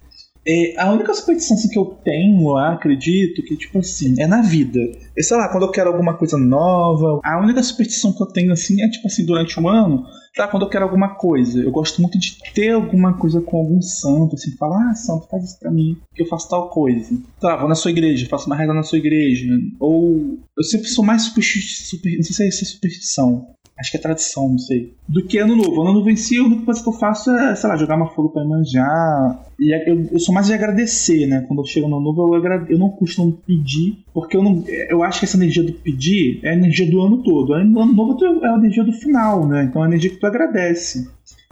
É, 0.47 0.81
a 0.81 0.91
única 0.91 1.13
superstição 1.13 1.57
assim, 1.57 1.69
que 1.69 1.77
eu 1.77 1.85
tenho, 2.03 2.41
eu 2.41 2.57
acredito, 2.57 3.43
que 3.43 3.57
tipo 3.57 3.79
assim, 3.79 4.15
é 4.19 4.25
na 4.25 4.41
vida. 4.41 4.79
É, 5.17 5.21
sei 5.21 5.37
lá, 5.37 5.49
quando 5.49 5.63
eu 5.63 5.71
quero 5.71 5.89
alguma 5.89 6.17
coisa 6.17 6.37
nova, 6.37 7.19
a 7.23 7.39
única 7.39 7.61
superstição 7.61 8.13
que 8.13 8.23
eu 8.23 8.27
tenho 8.27 8.53
assim 8.53 8.81
é 8.81 8.89
tipo 8.89 9.07
assim, 9.07 9.25
durante 9.25 9.59
o 9.59 9.67
ano, 9.67 10.05
tá, 10.35 10.47
quando 10.47 10.63
eu 10.63 10.69
quero 10.69 10.83
alguma 10.85 11.15
coisa. 11.15 11.61
Eu 11.61 11.71
gosto 11.71 12.01
muito 12.01 12.17
de 12.17 12.37
ter 12.53 12.71
alguma 12.71 13.17
coisa 13.17 13.41
com 13.41 13.57
algum 13.57 13.81
santo, 13.81 14.35
assim, 14.35 14.51
falar, 14.57 14.91
ah, 14.91 14.95
santo, 14.95 15.27
faz 15.29 15.43
isso 15.43 15.59
pra 15.59 15.71
mim, 15.71 15.97
que 16.13 16.23
eu 16.23 16.27
faço 16.27 16.49
tal 16.49 16.69
coisa. 16.69 17.17
Tá, 17.39 17.55
vou 17.57 17.69
na 17.69 17.75
sua 17.75 17.91
igreja, 17.91 18.27
faço 18.27 18.47
uma 18.47 18.55
reza 18.55 18.73
na 18.73 18.83
sua 18.83 18.97
igreja. 18.97 19.47
Ou 19.79 20.37
eu 20.57 20.63
sempre 20.63 20.87
sou 20.87 21.03
mais 21.03 21.23
supersticioso, 21.23 21.89
super, 21.89 22.15
não 22.15 22.23
sei 22.23 22.51
se 22.51 22.63
é 22.63 22.67
superstição. 22.67 23.47
Acho 23.79 23.91
que 23.91 23.97
é 23.97 23.99
tradição, 24.01 24.49
não 24.49 24.57
sei. 24.59 24.93
Do 25.07 25.23
que 25.25 25.37
ano 25.37 25.55
novo. 25.55 25.81
Ano 25.81 25.93
novo 25.93 26.09
em 26.09 26.15
si, 26.17 26.37
a 26.37 26.43
única 26.43 26.65
coisa 26.65 26.83
que 26.83 26.89
eu 26.89 26.93
faço 26.93 27.31
é, 27.31 27.55
sei 27.55 27.69
lá, 27.69 27.77
jogar 27.77 27.95
uma 27.95 28.09
folha 28.09 28.27
pra 28.29 28.43
manjar. 28.43 29.39
E 29.57 29.73
é- 29.73 29.89
eu, 29.89 30.05
eu 30.11 30.19
sou 30.19 30.33
mais 30.35 30.47
de 30.47 30.53
agradecer, 30.53 31.25
né? 31.27 31.45
Quando 31.47 31.59
eu 31.61 31.65
chego 31.65 31.87
no 31.87 31.95
ano 31.97 32.05
novo, 32.05 32.27
eu, 32.27 32.35
agra- 32.35 32.65
eu 32.69 32.77
não 32.77 32.89
costumo 32.89 33.31
pedir, 33.47 34.03
porque 34.13 34.35
eu 34.35 34.43
não. 34.43 34.63
Eu 34.67 35.01
acho 35.01 35.19
que 35.19 35.25
essa 35.25 35.37
energia 35.37 35.63
do 35.63 35.71
pedir 35.71 36.41
é 36.43 36.49
a 36.49 36.53
energia 36.53 36.89
do 36.91 37.01
ano 37.01 37.23
todo. 37.23 37.57
No 37.63 37.79
ano 37.81 37.93
novo 37.93 38.15
tu- 38.17 38.25
é 38.43 38.49
a 38.49 38.55
energia 38.57 38.83
do 38.83 38.91
final, 38.91 39.47
né? 39.47 39.63
Então 39.63 39.81
é 39.81 39.85
a 39.85 39.87
energia 39.87 40.09
que 40.09 40.17
tu 40.17 40.27
agradece. 40.27 41.09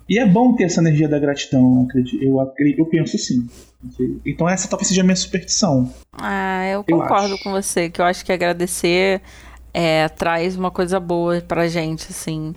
E 0.10 0.18
é 0.20 0.26
bom 0.26 0.54
ter 0.56 0.63
essa 0.66 0.80
energia 0.82 1.08
da 1.08 1.20
gratidão, 1.20 1.80
eu 1.80 1.84
acredito. 1.84 2.24
Eu, 2.24 2.38
eu 2.78 2.86
penso 2.88 3.16
assim. 3.16 3.48
Então 4.26 4.48
essa 4.50 4.68
talvez 4.68 4.88
seja 4.88 5.02
a 5.02 5.04
minha 5.04 5.16
superstição. 5.16 5.90
Ah, 6.13 6.66
eu 6.68 6.84
Eu 6.88 6.98
concordo 6.98 7.36
acho. 7.36 7.44
com 7.44 7.52
você, 7.52 7.90
que 7.90 8.02
eu 8.02 8.06
acho 8.06 8.26
que 8.26 8.32
agradecer 8.32 9.22
é, 9.80 10.10
traz 10.10 10.58
uma 10.58 10.72
coisa 10.72 11.00
boa 11.00 11.40
pra 11.40 11.68
gente, 11.68 12.08
assim. 12.10 12.56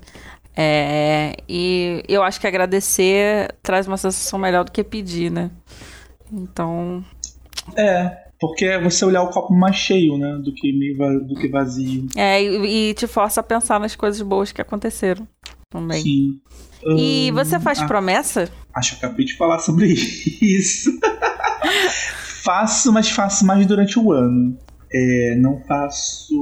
É, 0.56 1.36
e 1.46 2.02
eu 2.08 2.22
acho 2.22 2.40
que 2.40 2.46
agradecer 2.46 3.54
traz 3.62 3.86
uma 3.86 3.98
sensação 3.98 4.38
melhor 4.38 4.64
do 4.64 4.72
que 4.72 4.82
pedir, 4.82 5.30
né? 5.30 5.50
Então, 6.32 7.04
É. 7.76 8.16
Porque 8.40 8.64
é 8.64 8.80
você 8.82 9.04
olhar 9.04 9.22
o 9.22 9.28
copo 9.28 9.52
mais 9.52 9.76
cheio, 9.76 10.16
né? 10.16 10.40
Do 10.42 10.54
que, 10.54 10.72
meio 10.72 10.96
do 11.26 11.34
que 11.34 11.46
vazio. 11.46 12.06
é, 12.16 12.42
e, 12.42 12.88
e 12.90 12.94
te 12.94 13.06
força 13.06 13.40
a 13.40 13.44
pensar 13.44 13.78
nas 13.78 13.94
coisas 13.94 14.22
boas 14.22 14.50
que 14.50 14.62
aconteceram 14.62 15.28
também. 15.68 16.00
Sim. 16.02 16.40
E 16.96 17.28
Hum, 17.30 17.34
você 17.34 17.60
faz 17.60 17.80
ah, 17.80 17.86
promessa? 17.86 18.48
Acho 18.74 18.98
que 18.98 19.04
acabei 19.04 19.26
de 19.26 19.36
falar 19.36 19.58
sobre 19.58 19.92
isso. 20.40 20.90
faço, 22.42 22.90
mas 22.90 23.10
faço 23.10 23.44
mais 23.44 23.66
durante 23.66 23.98
o 23.98 24.10
ano. 24.10 24.56
É, 24.92 25.36
não 25.36 25.60
faço, 25.68 26.34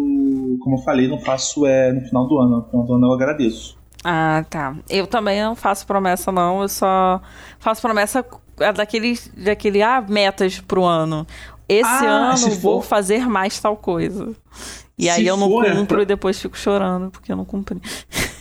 como 0.60 0.76
eu 0.78 0.82
falei, 0.82 1.08
não 1.08 1.18
faço 1.20 1.66
é, 1.66 1.92
no 1.92 2.00
final 2.02 2.26
do 2.28 2.38
ano. 2.38 2.56
No 2.58 2.64
final 2.70 2.84
do 2.86 2.94
ano 2.94 3.06
eu 3.08 3.12
agradeço. 3.12 3.76
Ah, 4.04 4.44
tá. 4.48 4.76
Eu 4.88 5.06
também 5.06 5.42
não 5.42 5.54
faço 5.56 5.86
promessa, 5.86 6.30
não. 6.32 6.62
Eu 6.62 6.68
só 6.68 7.20
faço 7.58 7.82
promessa 7.82 8.24
é, 8.60 8.72
daquele, 8.72 9.18
daquele 9.36 9.82
ah, 9.82 10.00
metas 10.00 10.60
pro 10.60 10.84
ano. 10.84 11.26
Esse 11.68 11.84
Ah, 12.06 12.32
ano 12.32 12.50
vou 12.56 12.80
for- 12.80 12.88
fazer 12.88 13.26
mais 13.28 13.58
tal 13.60 13.76
coisa. 13.76 14.34
E 14.98 15.04
Se 15.04 15.10
aí 15.10 15.26
eu 15.26 15.36
não 15.36 15.48
for, 15.50 15.64
é 15.66 15.70
cumpro 15.74 15.96
pra- 15.96 16.02
e 16.02 16.06
depois 16.06 16.40
fico 16.40 16.56
chorando 16.56 17.10
porque 17.10 17.30
eu 17.30 17.36
não 17.36 17.44
cumpri. 17.44 17.80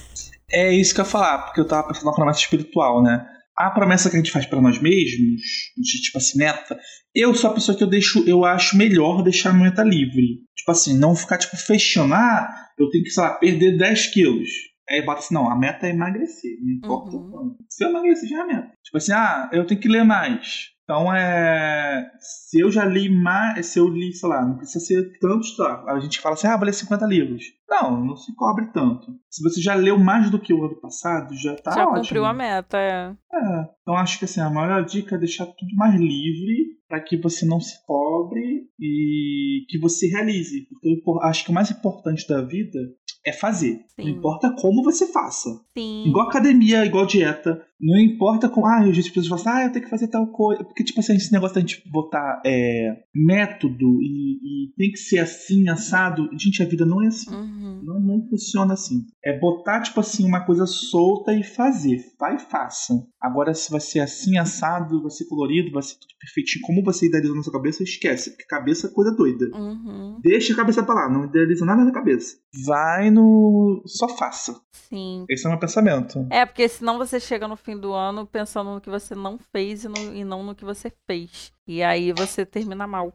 É 0.49 0.71
isso 0.71 0.93
que 0.95 1.01
eu 1.01 1.03
ia 1.03 1.11
falar, 1.11 1.39
porque 1.39 1.59
eu 1.59 1.67
tava 1.67 1.89
pensando 1.89 2.05
na 2.05 2.13
promessa 2.13 2.39
espiritual, 2.39 3.03
né? 3.03 3.25
A 3.53 3.69
promessa 3.69 4.09
que 4.09 4.15
a 4.15 4.19
gente 4.19 4.31
faz 4.31 4.45
pra 4.45 4.61
nós 4.61 4.79
mesmos, 4.81 5.41
de 5.75 6.01
tipo 6.01 6.17
assim, 6.17 6.37
meta, 6.37 6.79
eu 7.19 7.33
sou 7.33 7.49
a 7.49 7.53
pessoa 7.53 7.75
que 7.77 7.83
eu 7.83 7.87
deixo, 7.89 8.23
eu 8.27 8.45
acho 8.45 8.77
melhor 8.77 9.23
deixar 9.23 9.49
a 9.49 9.53
meta 9.53 9.83
livre. 9.83 10.43
Tipo 10.55 10.71
assim, 10.71 10.97
não 10.97 11.15
ficar 11.15 11.37
tipo 11.37 11.57
fechando, 11.57 12.13
ah, 12.13 12.47
eu 12.77 12.89
tenho 12.89 13.03
que, 13.03 13.09
sei 13.09 13.23
lá, 13.23 13.31
perder 13.35 13.77
10 13.77 14.07
quilos. 14.13 14.49
Aí 14.89 15.01
bota 15.03 15.19
assim, 15.19 15.33
não, 15.33 15.49
a 15.49 15.57
meta 15.57 15.87
é 15.87 15.89
emagrecer, 15.89 16.51
não 16.61 16.71
importa 16.73 17.11
o 17.11 17.19
Uhum. 17.19 17.31
quanto. 17.31 17.55
Se 17.69 17.83
eu 17.83 17.89
emagrecer, 17.89 18.29
já 18.29 18.37
é 18.37 18.41
a 18.41 18.45
meta. 18.47 18.71
Tipo 18.83 18.97
assim, 18.97 19.11
ah, 19.11 19.49
eu 19.51 19.65
tenho 19.65 19.81
que 19.81 19.87
ler 19.89 20.03
mais. 20.05 20.69
Então 20.83 21.13
é. 21.13 22.09
Se 22.57 22.63
eu 22.63 22.71
já 22.71 22.85
li 22.85 23.09
mais. 23.09 23.65
Se 23.67 23.79
eu 23.79 23.87
li, 23.87 24.11
sei 24.13 24.27
lá, 24.29 24.45
não 24.45 24.57
precisa 24.57 24.83
ser 24.83 25.17
tantos, 25.19 25.55
tá? 25.55 25.83
A 25.87 25.99
gente 25.99 26.19
fala 26.19 26.33
assim, 26.35 26.47
ah, 26.47 26.57
vou 26.57 26.65
ler 26.65 26.73
50 26.73 27.05
livros. 27.05 27.43
Não, 27.69 28.03
não 28.05 28.15
se 28.15 28.33
cobre 28.35 28.65
tanto. 28.73 29.07
Se 29.29 29.43
você 29.43 29.61
já 29.61 29.75
leu 29.75 29.97
mais 29.99 30.29
do 30.29 30.39
que 30.39 30.53
o 30.53 30.65
ano 30.65 30.75
passado, 30.79 31.35
já 31.35 31.55
tá 31.55 31.71
Já 31.71 31.83
ótimo. 31.83 32.01
cumpriu 32.01 32.25
a 32.25 32.33
meta, 32.33 32.77
é. 32.77 33.11
É. 33.33 33.67
Então 33.81 33.95
acho 33.95 34.17
que 34.19 34.25
assim, 34.25 34.39
a 34.41 34.49
maior 34.49 34.83
dica 34.85 35.15
é 35.15 35.19
deixar 35.19 35.45
tudo 35.45 35.75
mais 35.75 35.93
livre. 35.99 36.77
para 36.87 37.01
que 37.01 37.17
você 37.17 37.45
não 37.45 37.59
se 37.59 37.85
cobre 37.85 38.63
e 38.79 39.65
que 39.67 39.77
você 39.77 40.07
realize. 40.07 40.65
Porque 40.69 40.87
eu 40.87 41.21
acho 41.21 41.43
que 41.43 41.51
o 41.51 41.53
mais 41.53 41.69
importante 41.69 42.25
da 42.27 42.41
vida 42.41 42.79
é 43.25 43.33
fazer. 43.33 43.81
Não 43.97 44.05
Sim. 44.05 44.11
importa 44.11 44.55
como 44.57 44.81
você 44.81 45.05
faça. 45.07 45.49
Sim. 45.77 46.05
Igual 46.07 46.29
academia, 46.29 46.85
igual 46.85 47.05
dieta. 47.05 47.61
Não 47.79 47.99
importa 47.99 48.47
como. 48.47 48.65
Ah, 48.65 48.79
vezes 48.83 48.99
as 49.05 49.09
pessoas 49.11 49.27
falam 49.27 49.41
assim, 49.41 49.49
ah, 49.49 49.67
eu 49.67 49.71
tenho 49.73 49.83
que 49.83 49.91
fazer 49.91 50.07
tal 50.07 50.27
coisa. 50.27 50.63
Porque, 50.63 50.83
tipo 50.83 50.99
assim, 51.01 51.15
esse 51.17 51.31
negócio 51.33 51.55
da 51.55 51.61
gente 51.61 51.83
botar 51.91 52.41
é, 52.47 53.03
método 53.13 54.01
e, 54.01 54.67
e 54.69 54.73
tem 54.77 54.91
que 54.91 54.97
ser 54.97 55.19
assim, 55.19 55.67
assado. 55.69 56.29
Gente, 56.39 56.63
a 56.63 56.65
vida 56.65 56.85
não 56.85 57.03
é 57.03 57.07
assim. 57.07 57.29
Uhum. 57.29 57.81
Não, 57.83 57.99
não 57.99 58.29
funciona 58.29 58.73
assim. 58.73 59.05
É 59.23 59.37
botar, 59.37 59.81
tipo 59.81 59.99
assim, 59.99 60.25
uma 60.25 60.45
coisa 60.45 60.65
solta 60.65 61.33
e 61.33 61.43
fazer. 61.43 61.99
Vai 62.19 62.35
e 62.35 62.39
faça. 62.39 62.93
Agora, 63.27 63.53
se 63.53 63.69
vai 63.69 63.79
ser 63.79 63.99
assim, 63.99 64.37
assado, 64.37 65.01
vai 65.01 65.11
ser 65.11 65.25
colorido, 65.25 65.71
vai 65.71 65.83
ser 65.83 65.95
tudo 65.95 66.13
perfeitinho. 66.19 66.65
Como 66.65 66.83
você 66.83 67.05
idealizou 67.07 67.35
na 67.35 67.43
sua 67.43 67.53
cabeça, 67.53 67.83
esquece. 67.83 68.31
Porque 68.31 68.45
cabeça 68.45 68.87
é 68.87 68.89
coisa 68.89 69.11
doida. 69.15 69.45
Uhum. 69.53 70.19
Deixa 70.21 70.53
a 70.53 70.55
cabeça 70.55 70.81
pra 70.83 70.95
lá, 70.95 71.09
não 71.09 71.25
idealiza 71.25 71.65
nada 71.65 71.83
na 71.83 71.91
cabeça. 71.91 72.37
Vai 72.65 73.09
no. 73.11 73.83
Só 73.85 74.07
faça. 74.09 74.55
Sim. 74.71 75.25
Esse 75.29 75.45
é 75.45 75.49
o 75.49 75.51
meu 75.51 75.59
pensamento. 75.59 76.25
É, 76.31 76.45
porque 76.45 76.67
senão 76.67 76.97
você 76.97 77.19
chega 77.19 77.47
no 77.47 77.55
fim 77.57 77.77
do 77.77 77.93
ano 77.93 78.25
pensando 78.25 78.73
no 78.73 78.81
que 78.81 78.89
você 78.89 79.13
não 79.13 79.37
fez 79.51 79.83
e, 79.83 79.87
no- 79.87 80.15
e 80.15 80.23
não 80.23 80.43
no 80.43 80.55
que 80.55 80.63
você 80.65 80.91
fez. 81.05 81.51
E 81.67 81.83
aí 81.83 82.13
você 82.13 82.45
termina 82.45 82.87
mal. 82.87 83.13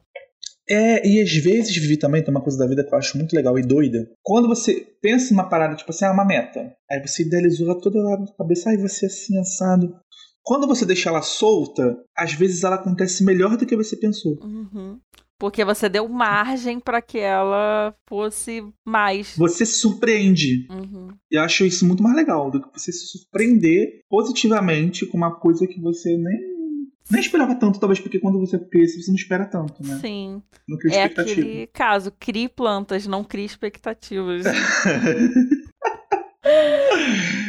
É, 0.70 1.06
e 1.06 1.20
às 1.20 1.32
vezes, 1.34 1.74
Vivi, 1.76 1.96
também 1.96 2.22
tem 2.22 2.30
uma 2.32 2.40
coisa 2.40 2.56
da 2.56 2.66
vida 2.68 2.84
que 2.84 2.94
eu 2.94 2.98
acho 2.98 3.18
muito 3.18 3.34
legal 3.34 3.58
e 3.58 3.62
doida. 3.62 4.08
Quando 4.22 4.46
você 4.46 4.86
pensa 5.02 5.32
em 5.32 5.36
uma 5.36 5.48
parada, 5.48 5.74
tipo 5.74 5.90
assim, 5.90 6.04
ah, 6.04 6.12
uma 6.12 6.24
meta. 6.24 6.72
Aí 6.88 7.00
você 7.04 7.24
idealizou 7.24 7.78
toda 7.80 8.00
na 8.02 8.24
cabeça, 8.38 8.70
aí 8.70 8.76
você 8.76 9.06
assim, 9.06 9.36
assado. 9.40 9.92
Quando 10.44 10.66
você 10.66 10.84
deixa 10.84 11.08
ela 11.08 11.22
solta, 11.22 11.96
às 12.16 12.32
vezes 12.32 12.64
ela 12.64 12.76
acontece 12.76 13.24
melhor 13.24 13.56
do 13.56 13.64
que 13.64 13.76
você 13.76 13.96
pensou. 13.96 14.38
Uhum. 14.42 14.98
Porque 15.38 15.64
você 15.64 15.88
deu 15.88 16.08
margem 16.08 16.78
pra 16.78 17.02
que 17.02 17.18
ela 17.18 17.94
fosse 18.08 18.62
mais. 18.86 19.34
Você 19.36 19.66
se 19.66 19.80
surpreende. 19.80 20.68
Uhum. 20.70 21.08
E 21.30 21.36
eu 21.36 21.42
acho 21.42 21.64
isso 21.64 21.84
muito 21.86 22.02
mais 22.02 22.14
legal 22.14 22.50
do 22.50 22.60
que 22.60 22.68
você 22.72 22.92
se 22.92 23.06
surpreender 23.06 24.02
positivamente 24.08 25.04
com 25.06 25.16
uma 25.16 25.34
coisa 25.34 25.66
que 25.66 25.80
você 25.80 26.16
nem, 26.16 26.38
nem 27.10 27.20
esperava 27.20 27.56
tanto, 27.56 27.80
talvez 27.80 27.98
porque 27.98 28.20
quando 28.20 28.38
você 28.38 28.56
pensa, 28.56 29.00
você 29.00 29.10
não 29.10 29.16
espera 29.16 29.44
tanto, 29.44 29.84
né? 29.84 29.98
Sim. 30.00 30.42
Não 30.68 30.78
cria 30.78 30.94
É 30.94 31.04
aquele 31.04 31.66
caso, 31.68 32.12
crie 32.18 32.48
plantas, 32.48 33.06
não 33.06 33.24
crie 33.24 33.44
expectativas. 33.44 34.44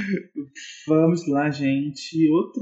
Vamos 0.87 1.27
lá, 1.27 1.49
gente. 1.49 2.29
Outro 2.31 2.61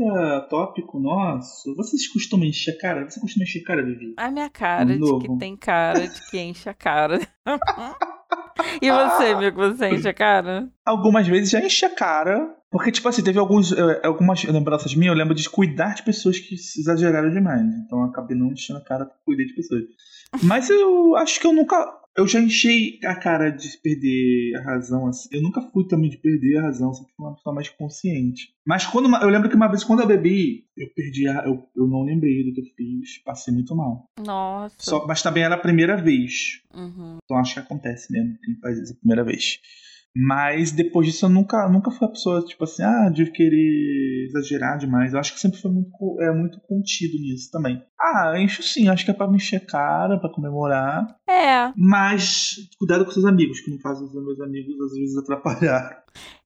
tópico 0.49 0.99
nosso. 0.99 1.75
Vocês 1.75 2.07
costumam 2.07 2.45
encher 2.45 2.75
a 2.75 2.77
cara? 2.77 3.09
Você 3.09 3.19
costuma 3.19 3.43
encher 3.43 3.61
a 3.61 3.65
cara, 3.65 3.83
Vivi? 3.83 4.13
A 4.17 4.31
minha 4.31 4.49
cara 4.49 4.97
de 4.97 5.19
que 5.19 5.37
tem 5.37 5.57
cara 5.57 6.07
de 6.07 6.29
que 6.29 6.39
enche 6.39 6.69
a 6.69 6.73
cara. 6.73 7.19
e 8.81 8.91
você, 8.91 9.23
amigo, 9.31 9.59
você 9.59 9.89
enche 9.89 10.07
a 10.07 10.13
cara? 10.13 10.69
Algumas 10.85 11.27
vezes 11.27 11.49
já 11.49 11.59
enche 11.59 11.85
a 11.85 11.89
cara. 11.89 12.55
Porque, 12.71 12.89
tipo 12.89 13.07
assim, 13.09 13.21
teve 13.21 13.37
alguns, 13.37 13.73
algumas 14.01 14.43
lembranças 14.45 14.95
minhas, 14.95 15.11
eu 15.13 15.17
lembro 15.17 15.35
de 15.35 15.49
cuidar 15.49 15.93
de 15.93 16.03
pessoas 16.03 16.39
que 16.39 16.55
se 16.55 16.79
exageraram 16.79 17.29
demais. 17.29 17.61
Então 17.85 17.99
eu 17.99 18.05
acabei 18.05 18.37
não 18.37 18.51
enchendo 18.53 18.79
a 18.79 18.83
cara 18.83 19.05
porque 19.05 19.21
cuidei 19.25 19.45
de 19.45 19.55
pessoas. 19.55 19.83
Mas 20.43 20.69
eu 20.69 21.15
acho 21.17 21.39
que 21.39 21.47
eu 21.47 21.51
nunca. 21.51 21.75
Eu 22.17 22.27
já 22.27 22.41
enchei 22.41 22.99
a 23.05 23.15
cara 23.15 23.49
de 23.49 23.69
perder 23.81 24.55
a 24.57 24.61
razão. 24.63 25.07
Assim. 25.07 25.29
Eu 25.31 25.41
nunca 25.41 25.61
fui 25.61 25.87
também 25.87 26.09
de 26.09 26.17
perder 26.17 26.57
a 26.57 26.63
razão, 26.63 26.93
sempre 26.93 27.13
fui 27.15 27.25
uma 27.25 27.35
pessoa 27.35 27.55
mais 27.55 27.69
consciente. 27.69 28.49
Mas 28.65 28.85
quando 28.85 29.05
uma- 29.05 29.19
eu 29.21 29.29
lembro 29.29 29.49
que 29.49 29.55
uma 29.55 29.67
vez 29.69 29.83
quando 29.83 30.01
eu 30.01 30.07
bebi, 30.07 30.65
eu 30.75 30.89
perdi 30.93 31.27
a. 31.27 31.43
Eu, 31.45 31.65
eu 31.75 31.87
não 31.87 32.03
lembrei 32.03 32.43
do 32.43 32.53
que 32.53 32.61
eu 32.61 32.65
fiz. 32.75 33.17
Passei 33.23 33.53
muito 33.53 33.73
mal. 33.75 34.05
Nossa. 34.19 34.75
Só, 34.77 35.07
mas 35.07 35.21
também 35.21 35.43
era 35.43 35.55
a 35.55 35.59
primeira 35.59 35.95
vez. 35.95 36.61
Uhum. 36.73 37.17
Então 37.23 37.37
acho 37.37 37.53
que 37.53 37.59
acontece 37.61 38.11
mesmo 38.11 38.37
quem 38.43 38.55
faz 38.59 38.77
isso 38.77 38.93
a 38.93 38.97
primeira 38.97 39.23
vez. 39.23 39.59
Mas 40.15 40.71
depois 40.71 41.07
disso 41.07 41.25
eu 41.25 41.29
nunca, 41.29 41.67
nunca 41.69 41.89
fui 41.89 42.05
a 42.05 42.11
pessoa, 42.11 42.43
tipo 42.43 42.63
assim, 42.63 42.83
ah, 42.83 43.09
de 43.09 43.31
querer 43.31 44.25
exagerar 44.27 44.77
demais. 44.77 45.13
Eu 45.13 45.19
acho 45.19 45.33
que 45.33 45.39
sempre 45.39 45.59
foi 45.59 45.71
muito, 45.71 45.91
é, 46.21 46.31
muito 46.33 46.59
contido 46.61 47.17
nisso 47.17 47.49
também. 47.51 47.81
Ah, 47.99 48.33
encho 48.37 48.61
sim, 48.61 48.89
acho 48.89 49.05
que 49.05 49.11
é 49.11 49.13
pra 49.13 49.27
me 49.27 49.37
encher 49.37 49.65
cara, 49.65 50.19
pra 50.19 50.29
comemorar. 50.29 51.15
É, 51.29 51.71
Mas 51.75 52.55
cuidado 52.77 53.05
com 53.05 53.11
seus 53.11 53.25
amigos, 53.25 53.61
que 53.61 53.71
no 53.71 53.79
caso 53.79 54.05
os 54.05 54.13
meus 54.13 54.39
amigos 54.41 54.75
às 54.81 54.97
vezes 54.97 55.17
atrapalharam 55.17 56.01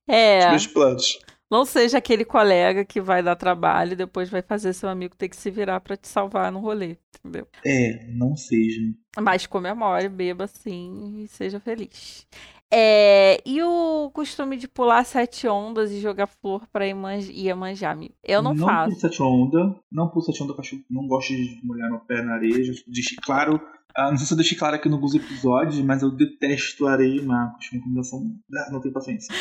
os 0.07 0.13
é. 0.13 0.49
meus 0.49 0.67
planos. 0.67 1.19
Não 1.49 1.63
seja 1.63 1.99
aquele 1.99 2.25
colega 2.25 2.83
que 2.83 2.99
vai 2.99 3.21
dar 3.21 3.35
trabalho 3.35 3.93
e 3.93 3.95
depois 3.95 4.29
vai 4.29 4.41
fazer 4.41 4.73
seu 4.73 4.89
amigo 4.89 5.15
ter 5.15 5.29
que 5.29 5.35
se 5.35 5.51
virar 5.51 5.79
pra 5.79 5.95
te 5.95 6.07
salvar 6.07 6.51
no 6.51 6.59
rolê, 6.59 6.97
entendeu? 7.19 7.47
É, 7.63 8.07
não 8.13 8.35
seja. 8.35 8.81
Mas 9.19 9.45
comemore, 9.45 10.09
beba 10.09 10.47
sim 10.47 11.23
e 11.23 11.27
seja 11.27 11.59
feliz. 11.59 12.27
É, 12.73 13.41
e 13.45 13.61
o 13.61 14.09
costume 14.11 14.57
de 14.57 14.67
pular 14.67 15.03
sete 15.05 15.47
ondas 15.47 15.91
e 15.91 15.99
jogar 15.99 16.27
flor 16.27 16.67
pra 16.71 16.85
Iemanjá? 16.85 17.91
amigo? 17.91 18.13
Eu 18.23 18.41
não, 18.41 18.53
pulo 18.55 18.67
faço. 18.67 18.99
sete 18.99 19.21
onda, 19.21 19.75
não 19.91 20.09
pulo 20.09 20.25
sete 20.25 20.41
onda, 20.43 20.53
porque 20.53 20.83
não 20.89 21.07
gosto 21.07 21.29
de 21.33 21.59
molhar 21.63 21.89
meu 21.89 21.99
pé 21.99 22.21
na 22.23 22.33
areia. 22.33 22.63
Já 22.63 22.73
deixei 22.87 23.17
claro, 23.21 23.61
ah, 23.95 24.09
não 24.09 24.17
sei 24.17 24.27
se 24.27 24.33
eu 24.33 24.37
deixei 24.37 24.57
claro 24.57 24.75
aqui 24.75 24.89
no 24.89 24.95
alguns 24.95 25.13
episódios, 25.15 25.79
mas 25.81 26.01
eu 26.01 26.09
detesto 26.11 26.87
areia 26.87 27.21
e 27.21 27.25
mar. 27.25 27.55
Acho 27.57 27.75
uma 27.75 27.83
combinação. 27.83 28.19
ah, 28.55 28.71
Não 28.71 28.81
tenho 28.81 28.93
paciência. 28.93 29.33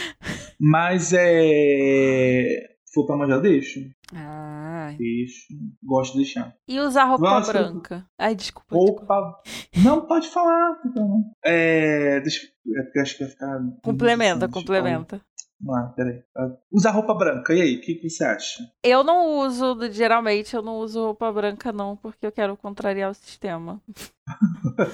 Mas 0.60 1.12
é. 1.12 2.73
Se 2.94 3.00
for 3.00 3.06
pra 3.06 3.16
manjar, 3.16 3.40
deixo. 3.40 3.80
Ah, 4.14 4.94
Deixo. 4.96 5.48
Gosto 5.82 6.12
de 6.12 6.18
deixar. 6.18 6.54
e 6.68 6.78
usar 6.78 7.06
roupa 7.06 7.24
Nossa. 7.24 7.52
branca? 7.52 8.06
Ai, 8.16 8.36
desculpa. 8.36 8.76
desculpa. 8.76 9.14
Roupa. 9.16 9.40
Não, 9.82 10.06
pode 10.06 10.28
falar. 10.28 10.78
Não. 10.94 11.24
É. 11.44 12.20
Deixa. 12.20 12.46
É 12.76 12.82
porque 12.84 13.00
acho 13.00 13.18
que 13.18 13.24
vai 13.24 13.32
ficar. 13.32 13.60
Complementa, 13.82 14.48
complementa. 14.48 15.20
Vamos 15.64 15.80
lá, 15.80 15.88
peraí. 15.96 16.22
Ah, 16.36 16.50
Usar 16.70 16.90
roupa 16.90 17.14
branca. 17.14 17.54
E 17.54 17.62
aí, 17.62 17.76
o 17.76 17.80
que, 17.80 17.94
que 17.94 18.10
você 18.10 18.22
acha? 18.22 18.62
Eu 18.82 19.02
não 19.02 19.38
uso, 19.38 19.78
geralmente 19.90 20.54
eu 20.54 20.60
não 20.60 20.76
uso 20.78 21.02
roupa 21.06 21.32
branca 21.32 21.72
não, 21.72 21.96
porque 21.96 22.26
eu 22.26 22.32
quero 22.32 22.56
contrariar 22.56 23.10
o 23.10 23.14
sistema. 23.14 23.80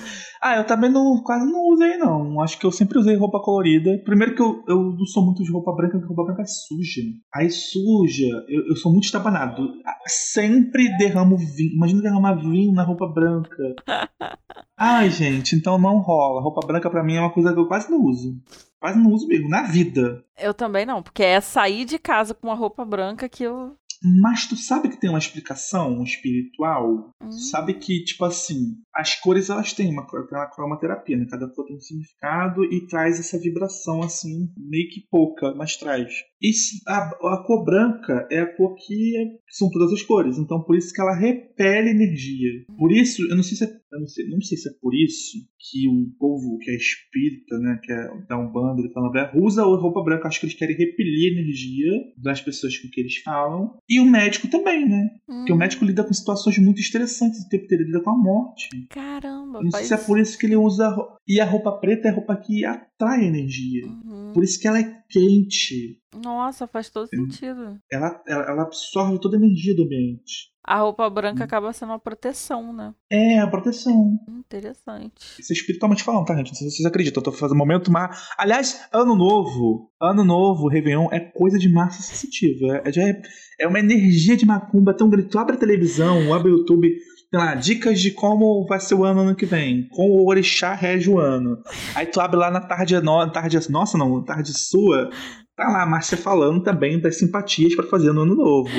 Ah, 0.42 0.56
eu 0.56 0.66
também 0.66 0.90
não, 0.90 1.22
quase 1.22 1.44
não 1.50 1.68
usei, 1.68 1.96
não. 1.96 2.40
Acho 2.40 2.58
que 2.58 2.66
eu 2.66 2.72
sempre 2.72 2.98
usei 2.98 3.14
roupa 3.14 3.40
colorida. 3.40 3.98
Primeiro 4.04 4.34
que 4.34 4.42
eu, 4.42 4.64
eu 4.66 4.76
não 4.76 5.06
sou 5.06 5.24
muito 5.24 5.42
de 5.42 5.52
roupa 5.52 5.72
branca, 5.72 5.98
porque 5.98 6.08
roupa 6.12 6.24
branca 6.24 6.42
é 6.42 6.46
suja. 6.46 7.02
Aí 7.34 7.50
suja, 7.50 8.26
eu, 8.48 8.68
eu 8.68 8.76
sou 8.76 8.90
muito 8.90 9.04
estabanado. 9.04 9.70
Ah, 9.86 9.96
Sempre 10.06 10.88
derramo 10.98 11.36
vinho. 11.36 11.74
Imagina 11.74 12.02
derramar 12.02 12.34
vinho 12.34 12.72
na 12.72 12.82
roupa 12.82 13.06
branca. 13.06 13.74
Ai, 14.76 15.10
gente, 15.10 15.54
então 15.54 15.78
não 15.78 15.98
rola. 15.98 16.42
Roupa 16.42 16.66
branca 16.66 16.90
pra 16.90 17.04
mim 17.04 17.14
é 17.14 17.20
uma 17.20 17.32
coisa 17.32 17.52
que 17.52 17.60
eu 17.60 17.68
quase 17.68 17.90
não 17.90 18.02
uso. 18.02 18.34
Quase 18.80 18.98
não 18.98 19.12
uso 19.12 19.26
mesmo, 19.26 19.48
na 19.48 19.62
vida. 19.62 20.24
Eu 20.38 20.54
também 20.54 20.86
não, 20.86 21.02
porque 21.02 21.22
é 21.22 21.40
sair 21.40 21.84
de 21.84 21.98
casa 21.98 22.32
com 22.32 22.48
uma 22.48 22.56
roupa 22.56 22.84
branca 22.84 23.28
que 23.28 23.44
eu. 23.44 23.76
Mas 24.02 24.48
tu 24.48 24.56
sabe 24.56 24.88
que 24.88 24.98
tem 24.98 25.10
uma 25.10 25.18
explicação 25.18 26.02
espiritual? 26.02 27.10
Hum. 27.22 27.30
Sabe 27.30 27.74
que, 27.74 28.02
tipo 28.02 28.24
assim, 28.24 28.76
as 28.94 29.14
cores 29.14 29.50
elas 29.50 29.74
têm 29.74 29.92
uma, 29.92 30.06
uma 30.30 30.50
cromaterapia, 30.50 31.18
né? 31.18 31.26
Cada 31.28 31.46
cor 31.48 31.66
tem 31.66 31.76
um 31.76 31.80
significado 31.80 32.64
e 32.64 32.86
traz 32.86 33.20
essa 33.20 33.38
vibração, 33.38 34.02
assim, 34.02 34.48
meio 34.56 34.88
que 34.88 35.02
pouca, 35.10 35.54
mas 35.54 35.76
traz. 35.76 36.10
E 36.40 36.50
a, 36.88 37.10
a 37.34 37.44
cor 37.46 37.62
branca 37.62 38.26
é 38.30 38.40
a 38.40 38.56
cor 38.56 38.74
que 38.76 39.12
são 39.50 39.68
todas 39.70 39.92
as 39.92 40.02
cores, 40.02 40.38
então 40.38 40.62
por 40.62 40.76
isso 40.76 40.94
que 40.94 41.00
ela 41.00 41.14
repele 41.14 41.90
energia. 41.90 42.64
Por 42.78 42.90
isso, 42.90 43.22
eu 43.28 43.36
não 43.36 43.42
sei 43.42 43.58
se 43.58 43.64
é, 43.64 43.79
eu 43.92 44.00
não 44.00 44.06
sei, 44.06 44.28
não 44.28 44.40
sei 44.40 44.56
se 44.58 44.68
é 44.68 44.72
por 44.80 44.94
isso 44.94 45.38
que 45.58 45.88
o 45.88 46.10
povo 46.18 46.58
que 46.58 46.70
é 46.70 46.74
espírita, 46.76 47.58
né, 47.58 47.78
que 47.82 47.92
é 47.92 48.08
da 48.28 48.38
Umbanda, 48.38 48.82
do 48.82 48.92
Candomblé, 48.92 49.30
usa 49.34 49.62
a 49.62 49.64
roupa 49.64 50.02
branca, 50.02 50.28
acho 50.28 50.40
que 50.40 50.46
eles 50.46 50.56
querem 50.56 50.76
repelir 50.76 51.36
a 51.36 51.40
energia 51.40 51.90
das 52.16 52.40
pessoas 52.40 52.76
com 52.78 52.88
que 52.88 53.00
eles 53.00 53.16
falam. 53.18 53.78
E 53.88 54.00
o 54.00 54.04
médico 54.06 54.48
também, 54.48 54.88
né? 54.88 55.10
Porque 55.26 55.52
o 55.52 55.54
Hum, 55.54 55.58
médico 55.58 55.84
lida 55.84 56.02
com 56.04 56.12
situações 56.12 56.58
muito 56.58 56.80
estressantes, 56.80 57.44
o 57.44 57.48
tempo 57.48 57.64
inteiro 57.64 57.82
ele 57.84 57.90
lida 57.92 58.02
com 58.02 58.10
a 58.10 58.16
morte. 58.18 58.68
Caramba, 58.90 59.62
não 59.62 59.70
sei 59.70 59.84
se 59.84 59.94
é 59.94 59.96
por 59.96 60.18
isso 60.18 60.38
que 60.38 60.46
ele 60.46 60.56
usa. 60.56 60.94
E 61.28 61.40
a 61.40 61.44
roupa 61.44 61.72
preta 61.78 62.08
é 62.08 62.10
a 62.10 62.14
roupa 62.14 62.36
que 62.36 62.64
atrai 62.64 63.24
energia. 63.26 63.86
Uhum. 63.86 64.32
Por 64.34 64.42
isso 64.42 64.58
que 64.60 64.66
ela 64.66 64.78
é 64.80 65.00
quente. 65.08 65.98
Nossa, 66.24 66.66
faz 66.66 66.90
todo 66.90 67.08
Hum. 67.14 67.30
sentido. 67.30 67.78
Ela, 67.90 68.22
ela, 68.26 68.42
ela 68.50 68.62
absorve 68.62 69.20
toda 69.20 69.36
a 69.36 69.38
energia 69.40 69.74
do 69.74 69.84
ambiente. 69.84 70.50
A 70.70 70.78
roupa 70.78 71.08
Hum. 71.08 71.10
branca 71.10 71.42
acaba 71.42 71.72
sendo 71.72 71.88
uma 71.88 71.98
proteção, 71.98 72.72
né? 72.72 72.94
É, 73.10 73.40
a 73.40 73.46
proteção. 73.48 73.92
Hum, 74.28 74.38
Interessante. 74.38 75.40
Isso 75.40 75.52
é 75.52 75.56
espiritualmente 75.56 76.04
falando, 76.04 76.24
tá, 76.26 76.36
gente? 76.36 76.48
Não 76.48 76.54
sei 76.54 76.70
se 76.70 76.76
vocês 76.76 76.86
acreditam. 76.86 77.20
Eu 77.20 77.24
tô 77.24 77.32
fazendo 77.32 77.58
momento 77.58 77.90
mar. 77.90 78.16
Aliás, 78.38 78.80
ano 78.92 79.16
novo. 79.16 79.90
Ano 80.00 80.22
novo, 80.24 80.68
Réveillon, 80.68 81.08
é 81.10 81.18
coisa 81.18 81.58
de 81.58 81.68
massa 81.72 82.02
sensitiva. 82.02 82.82
É, 82.84 82.92
já 82.92 83.02
é, 83.02 83.20
é 83.60 83.66
uma 83.66 83.80
energia 83.80 84.36
de 84.36 84.46
macumba 84.46 84.94
tão 84.94 85.10
grande. 85.10 85.28
Tu 85.28 85.38
abre 85.40 85.56
a 85.56 85.58
televisão, 85.58 86.32
abre 86.32 86.52
o 86.52 86.58
YouTube, 86.58 86.88
sei 86.88 87.38
lá, 87.38 87.54
dicas 87.56 88.00
de 88.00 88.12
como 88.12 88.64
vai 88.68 88.78
ser 88.78 88.94
o 88.94 89.04
ano 89.04 89.20
ano 89.22 89.34
que 89.36 89.46
vem. 89.46 89.88
Como 89.90 90.20
o 90.22 90.28
orixá 90.28 90.72
rege 90.74 91.10
o 91.10 91.18
ano. 91.18 91.58
Aí 91.96 92.06
tu 92.06 92.20
abre 92.20 92.38
lá 92.38 92.48
na 92.50 92.60
tarde, 92.60 92.98
no, 93.00 93.28
tarde 93.32 93.58
nossa, 93.70 93.98
não, 93.98 94.22
tarde 94.24 94.52
sua. 94.56 95.10
Tá 95.60 95.68
lá 95.68 95.82
a 95.82 95.86
Márcia 95.86 96.16
falando 96.16 96.62
também 96.62 96.98
das 96.98 97.18
simpatias 97.18 97.74
pra 97.76 97.84
fazer 97.86 98.12
no 98.14 98.22
ano 98.22 98.34
novo. 98.34 98.70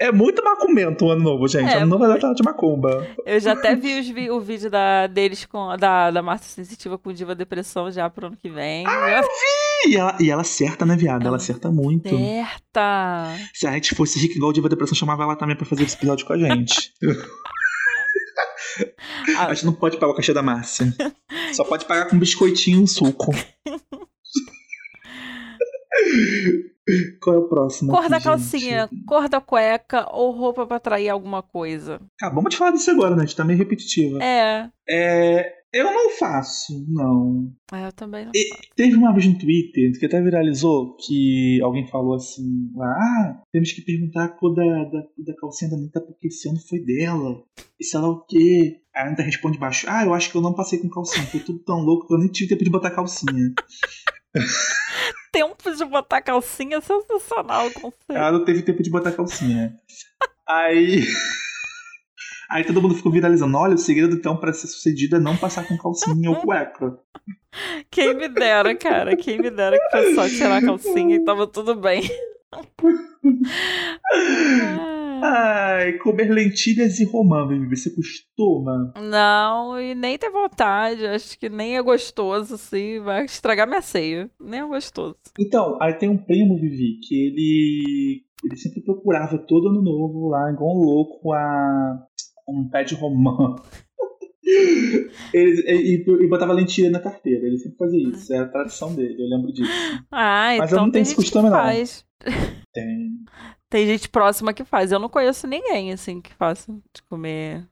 É 0.00 0.10
muito 0.10 0.42
macumento 0.42 1.04
o 1.04 1.10
ano 1.12 1.22
novo, 1.22 1.46
gente. 1.46 1.70
É, 1.70 1.76
ano 1.76 1.86
novo 1.86 2.04
é 2.04 2.08
data 2.08 2.34
de 2.34 2.42
macumba. 2.42 3.06
Eu 3.24 3.38
já 3.38 3.52
até 3.52 3.76
vi, 3.76 4.00
vi- 4.12 4.28
o 4.28 4.40
vídeo 4.40 4.68
da, 4.68 5.06
deles 5.06 5.46
com 5.46 5.76
da, 5.76 6.10
da 6.10 6.20
Márcia 6.20 6.48
Sensitiva 6.48 6.98
com 6.98 7.12
Diva 7.12 7.32
Depressão 7.36 7.92
já 7.92 8.10
pro 8.10 8.26
ano 8.26 8.36
que 8.36 8.48
vem. 8.50 8.84
Já 8.86 9.22
E 9.86 9.94
ela, 9.96 10.16
e 10.20 10.30
ela 10.32 10.42
acerta, 10.42 10.84
né, 10.84 10.96
viado? 10.96 11.24
Ela 11.28 11.36
acerta 11.36 11.70
muito. 11.70 12.08
certa. 12.08 13.32
Se 13.54 13.68
a 13.68 13.72
gente 13.72 13.94
fosse 13.94 14.18
rico 14.18 14.34
igual 14.34 14.52
Diva 14.52 14.68
Depressão, 14.68 14.96
chamava 14.96 15.22
ela 15.22 15.36
também 15.36 15.54
pra 15.54 15.64
fazer 15.64 15.84
esse 15.84 15.94
episódio 15.94 16.26
com 16.26 16.32
a 16.32 16.38
gente. 16.38 16.92
Ah. 19.36 19.46
A 19.50 19.54
gente 19.54 19.66
não 19.66 19.72
pode 19.72 19.96
pagar 19.98 20.12
o 20.12 20.16
cachê 20.16 20.32
da 20.32 20.42
Márcia. 20.42 20.92
Só 21.52 21.62
pode 21.64 21.84
pagar 21.84 22.08
com 22.08 22.18
biscoitinho 22.18 22.80
e 22.80 22.82
um 22.82 22.86
suco. 22.86 23.32
Qual 27.22 27.36
é 27.36 27.38
o 27.38 27.48
próximo? 27.48 27.92
Cor 27.92 28.08
da 28.08 28.20
calcinha, 28.20 28.88
gente? 28.90 29.04
cor 29.04 29.28
da 29.28 29.40
cueca 29.40 30.06
ou 30.12 30.32
roupa 30.32 30.66
pra 30.66 30.76
atrair 30.76 31.08
alguma 31.08 31.42
coisa. 31.42 32.00
Acabamos 32.20 32.50
de 32.50 32.56
falar 32.56 32.72
disso 32.72 32.90
agora, 32.90 33.14
né? 33.14 33.22
A 33.22 33.26
gente 33.26 33.36
tá 33.36 33.44
meio 33.44 33.58
repetitiva. 33.58 34.18
É. 34.22 34.68
É, 34.88 35.52
eu 35.72 35.84
não 35.84 36.10
faço, 36.10 36.84
não. 36.88 37.52
É, 37.72 37.86
Eu 37.86 37.92
também 37.92 38.24
não. 38.24 38.32
Teve 38.74 38.96
uma 38.96 39.12
vez 39.12 39.26
no 39.26 39.38
Twitter 39.38 39.92
que 39.98 40.06
até 40.06 40.20
viralizou 40.20 40.96
que 40.96 41.60
alguém 41.62 41.86
falou 41.86 42.14
assim: 42.14 42.70
ah, 42.80 43.40
temos 43.52 43.72
que 43.72 43.82
perguntar 43.82 44.24
a 44.24 44.28
cor 44.28 44.54
da, 44.54 44.84
da, 44.84 45.00
da 45.18 45.34
calcinha 45.38 45.70
da 45.70 45.76
Anitta 45.76 46.00
porque 46.00 46.26
esse 46.26 46.48
ano 46.48 46.58
foi 46.68 46.80
dela. 46.80 47.42
E 47.78 47.84
sei 47.84 48.00
lá 48.00 48.08
o 48.08 48.24
quê. 48.26 48.80
A 48.94 49.06
Anitta 49.06 49.22
responde 49.22 49.58
baixo: 49.58 49.86
ah, 49.88 50.04
eu 50.04 50.12
acho 50.12 50.30
que 50.30 50.36
eu 50.36 50.42
não 50.42 50.54
passei 50.54 50.80
com 50.80 50.88
calcinha. 50.88 51.26
Foi 51.26 51.40
tudo 51.40 51.60
tão 51.60 51.78
louco 51.80 52.08
que 52.08 52.14
eu 52.14 52.18
nem 52.18 52.28
tive 52.28 52.48
tempo 52.48 52.64
de 52.64 52.70
botar 52.70 52.90
calcinha. 52.90 53.54
Tempo 55.32 55.74
de 55.74 55.84
botar 55.84 56.20
calcinha 56.20 56.78
é 56.78 56.80
sensacional 56.80 57.66
o 57.68 57.72
conceito. 57.72 58.12
Ela 58.12 58.32
não 58.32 58.44
teve 58.44 58.62
tempo 58.62 58.82
de 58.82 58.90
botar 58.90 59.12
calcinha. 59.12 59.74
Aí. 60.46 61.04
Aí 62.50 62.64
todo 62.64 62.82
mundo 62.82 62.96
ficou 62.96 63.12
viralizando: 63.12 63.56
olha, 63.56 63.74
o 63.74 63.78
segredo 63.78 64.16
então 64.16 64.36
pra 64.36 64.52
ser 64.52 64.66
sucedido 64.66 65.16
é 65.16 65.20
não 65.20 65.36
passar 65.36 65.66
com 65.66 65.78
calcinha 65.78 66.30
ou 66.30 66.36
cueca. 66.36 66.98
Quem 67.90 68.14
me 68.14 68.28
dera, 68.28 68.74
cara. 68.74 69.16
Quem 69.16 69.38
me 69.38 69.50
dera 69.50 69.78
que 69.78 69.90
foi 69.90 70.14
só 70.14 70.28
tirar 70.28 70.56
a 70.56 70.62
calcinha 70.62 71.16
e 71.16 71.24
tava 71.24 71.46
tudo 71.46 71.76
bem. 71.76 72.02
Ai, 75.22 75.92
comer 75.98 76.30
lentilhas 76.30 76.98
e 77.00 77.04
romã, 77.04 77.46
Vivi, 77.46 77.76
você 77.76 77.90
costuma? 77.90 78.92
Não, 79.00 79.80
e 79.80 79.94
nem 79.94 80.18
ter 80.18 80.30
vontade. 80.30 81.06
Acho 81.06 81.38
que 81.38 81.48
nem 81.48 81.76
é 81.76 81.82
gostoso, 81.82 82.54
assim. 82.54 83.00
Vai 83.00 83.24
estragar 83.24 83.66
minha 83.66 83.82
ceia. 83.82 84.30
Nem 84.40 84.60
é 84.60 84.66
gostoso. 84.66 85.16
Então, 85.38 85.76
aí 85.80 85.94
tem 85.94 86.08
um 86.08 86.18
primo, 86.18 86.58
Vivi, 86.58 86.98
que 87.00 87.14
ele. 87.14 88.24
Ele 88.42 88.56
sempre 88.56 88.82
procurava 88.82 89.36
todo 89.36 89.68
ano 89.68 89.82
novo 89.82 90.28
lá, 90.28 90.50
igual 90.50 90.74
um 90.74 90.82
louco, 90.82 91.32
a. 91.32 92.06
um 92.48 92.68
pé 92.70 92.84
de 92.84 92.94
romã. 92.94 93.56
Ele, 95.32 95.62
e, 95.68 96.24
e 96.24 96.28
botava 96.28 96.52
lentilha 96.52 96.90
na 96.90 96.98
carteira. 96.98 97.46
Ele 97.46 97.58
sempre 97.58 97.76
fazia 97.76 98.08
isso. 98.08 98.32
É 98.32 98.38
a 98.38 98.48
tradição 98.48 98.94
dele, 98.94 99.22
eu 99.22 99.28
lembro 99.28 99.52
disso. 99.52 99.70
Ah, 100.10 100.56
Mas 100.58 100.72
eu 100.72 100.76
então 100.76 100.86
não 100.86 100.92
tem 100.92 101.02
tenho 101.02 101.02
esse 101.02 101.14
costume, 101.14 101.50
não. 101.50 101.56
Tem. 102.72 103.10
Tem 103.70 103.86
gente 103.86 104.08
próxima 104.08 104.52
que 104.52 104.64
faz. 104.64 104.90
Eu 104.90 104.98
não 104.98 105.08
conheço 105.08 105.46
ninguém, 105.46 105.92
assim, 105.92 106.20
que 106.20 106.34
faça 106.34 106.72
de 106.72 107.02
comer. 107.08 107.68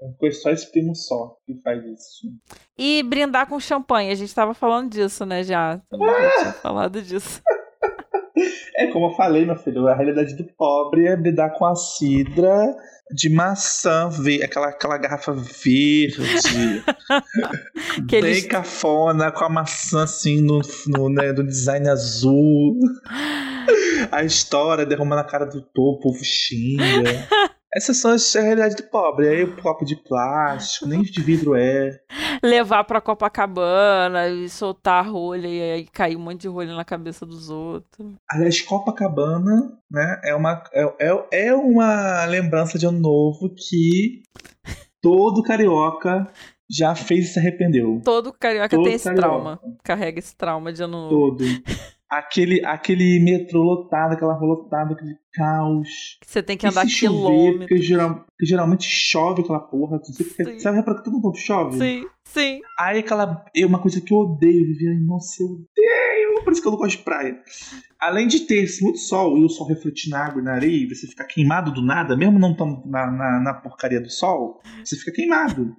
Eu 0.00 0.14
conheço 0.18 0.40
só 0.40 0.50
esse 0.50 0.70
primo 0.72 0.94
só 0.96 1.36
que 1.44 1.60
faz 1.60 1.84
isso. 1.84 2.32
E 2.78 3.02
brindar 3.02 3.46
com 3.46 3.60
champanhe. 3.60 4.10
A 4.10 4.14
gente 4.14 4.34
tava 4.34 4.54
falando 4.54 4.90
disso, 4.90 5.26
né, 5.26 5.42
já. 5.42 5.82
Eu 5.92 5.98
tinha 5.98 6.52
falado 6.54 7.02
disso. 7.02 7.42
É 8.76 8.86
como 8.92 9.06
eu 9.06 9.16
falei, 9.16 9.44
meu 9.44 9.56
filho, 9.56 9.88
a 9.88 9.94
realidade 9.96 10.36
do 10.36 10.44
pobre 10.56 11.08
é 11.08 11.16
lidar 11.16 11.50
com 11.58 11.66
a 11.66 11.74
cidra 11.74 12.76
de 13.12 13.28
maçã, 13.30 14.08
ve- 14.08 14.42
aquela, 14.42 14.68
aquela 14.68 14.98
garrafa 14.98 15.32
verde, 15.32 16.82
Que 18.08 18.20
bem 18.20 18.30
eles- 18.32 18.46
cafona, 18.46 19.30
com 19.32 19.44
a 19.44 19.48
maçã 19.48 20.02
assim 20.04 20.40
no, 20.42 20.60
no, 20.86 21.08
né, 21.08 21.32
do 21.32 21.42
design 21.44 21.88
azul. 21.88 22.78
A 24.10 24.24
história 24.24 24.86
derrama 24.86 25.16
na 25.16 25.24
cara 25.24 25.44
do 25.44 25.60
povo, 25.62 25.98
o 25.98 26.00
povo 26.00 26.24
xinga. 26.24 27.26
Essas 27.74 27.98
são 27.98 28.12
as 28.12 28.34
a 28.34 28.40
realidade 28.40 28.76
do 28.76 28.84
pobre. 28.84 29.28
Aí 29.28 29.44
o 29.44 29.56
copo 29.60 29.84
de 29.84 29.96
plástico, 29.96 30.86
nem 30.86 31.02
de 31.02 31.22
vidro 31.22 31.54
é. 31.54 32.00
levar 32.42 32.84
pra 32.84 33.00
Copacabana 33.00 34.28
e 34.28 34.48
soltar 34.48 35.06
rolha 35.08 35.46
e 35.46 35.72
aí 35.72 35.84
cair 35.86 36.16
um 36.16 36.20
monte 36.20 36.42
de 36.42 36.48
rolha 36.48 36.74
na 36.74 36.84
cabeça 36.84 37.26
dos 37.26 37.50
outros. 37.50 38.14
Aliás, 38.30 38.60
Copacabana, 38.62 39.78
né, 39.90 40.20
é 40.24 40.34
uma, 40.34 40.62
é, 40.72 41.08
é, 41.08 41.48
é 41.48 41.54
uma 41.54 42.24
lembrança 42.24 42.78
de 42.78 42.86
ano 42.86 43.00
novo 43.00 43.54
que 43.54 44.22
todo 45.02 45.42
carioca 45.42 46.26
já 46.70 46.94
fez 46.94 47.30
e 47.30 47.32
se 47.32 47.38
arrependeu. 47.38 48.00
Todo 48.04 48.32
carioca 48.32 48.68
Todo 48.68 48.84
tem 48.84 48.94
esse 48.94 49.04
carioca. 49.04 49.28
trauma. 49.28 49.60
Carrega 49.82 50.18
esse 50.18 50.36
trauma 50.36 50.72
de 50.72 50.82
ano 50.82 51.08
novo. 51.08 51.36
Todo. 51.36 51.44
Aquele, 52.10 52.64
aquele 52.64 53.20
metrô 53.20 53.62
lotado, 53.62 54.12
aquela 54.14 54.32
rua 54.32 54.54
lotada, 54.56 54.94
aquele 54.94 55.16
caos. 55.34 56.18
Você 56.24 56.42
tem 56.42 56.56
que 56.56 56.66
E 56.66 56.70
andar 56.70 56.84
se 56.86 56.90
chover, 56.90 57.12
quilômetros. 57.18 57.58
porque, 57.58 57.82
geral, 57.82 58.14
porque 58.26 58.46
geralmente 58.46 58.84
chove 58.88 59.42
aquela 59.42 59.60
porra. 59.60 59.98
Você 60.02 60.58
sabe 60.58 60.78
reparar 60.78 60.98
que 60.98 61.04
todo 61.04 61.20
mundo 61.20 61.36
chove? 61.36 61.76
Sim, 61.78 62.06
sim. 62.32 62.60
Aí 62.78 62.98
aquela. 63.00 63.44
É 63.56 63.66
uma 63.66 63.80
coisa 63.80 64.00
que 64.00 64.12
eu 64.12 64.18
odeio, 64.18 64.64
Viviane. 64.66 65.04
Nossa, 65.04 65.42
eu 65.42 65.46
odeio. 65.46 66.44
Por 66.44 66.52
isso 66.52 66.62
que 66.62 66.68
eu 66.68 66.72
não 66.72 66.78
gosto 66.78 66.98
de 66.98 67.02
praia. 67.04 67.36
Além 68.00 68.28
de 68.28 68.40
ter 68.40 68.64
muito 68.80 68.98
sol 68.98 69.36
e 69.36 69.44
o 69.44 69.48
sol 69.48 69.66
refletir 69.66 70.08
na 70.10 70.24
água 70.24 70.40
e 70.40 70.44
na 70.44 70.52
areia, 70.54 70.88
você 70.88 71.06
ficar 71.08 71.24
queimado 71.24 71.72
do 71.72 71.82
nada, 71.82 72.16
mesmo 72.16 72.38
não 72.38 72.54
tão 72.56 72.82
na, 72.86 73.10
na, 73.10 73.40
na 73.40 73.54
porcaria 73.54 74.00
do 74.00 74.08
sol, 74.08 74.60
você 74.84 74.96
fica 74.96 75.10
queimado. 75.12 75.74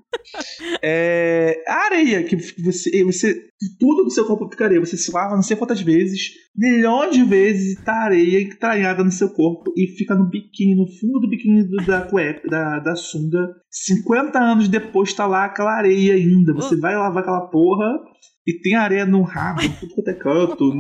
É, 0.84 1.64
a 1.68 1.86
areia, 1.86 2.24
que 2.24 2.36
você, 2.62 3.04
você. 3.04 3.50
Tudo 3.80 4.04
do 4.06 4.12
seu 4.12 4.26
corpo 4.26 4.50
fica 4.50 4.66
areia. 4.66 4.80
Você 4.80 4.98
se 4.98 5.12
lava 5.12 5.36
não 5.36 5.42
sei 5.42 5.56
quantas 5.58 5.82
vezes, 5.82 6.32
milhões 6.56 7.14
de 7.14 7.24
vezes, 7.24 7.82
tá 7.84 7.94
areia 8.04 8.42
entranhada 8.42 9.04
no 9.04 9.12
seu 9.12 9.30
corpo 9.34 9.72
e 9.78 9.88
fica 9.98 10.16
no 10.16 10.30
biquíni, 10.30 10.76
no 10.76 10.88
fundo 11.00 11.20
do 11.22 11.30
biquíni 11.30 11.64
do- 11.68 11.86
da 11.86 12.02
cueca, 12.02 12.48
da, 12.50 12.80
da 12.80 12.96
sunga. 12.96 13.48
50 13.70 14.40
anos 14.40 14.68
depois 14.68 15.14
tá 15.14 15.26
lá 15.28 15.46
aquela 15.46 15.74
areia 15.78 16.16
ainda. 16.16 16.39
Você 16.54 16.76
vai 16.78 16.96
lavar 16.96 17.22
aquela 17.24 17.42
porra 17.48 18.00
e 18.48 18.54
tem 18.62 18.74
areia 18.76 19.06
no 19.06 19.22
rabo, 19.22 19.62
tudo 19.80 19.94
quanto 19.94 20.08
é 20.08 20.14
canto, 20.14 20.72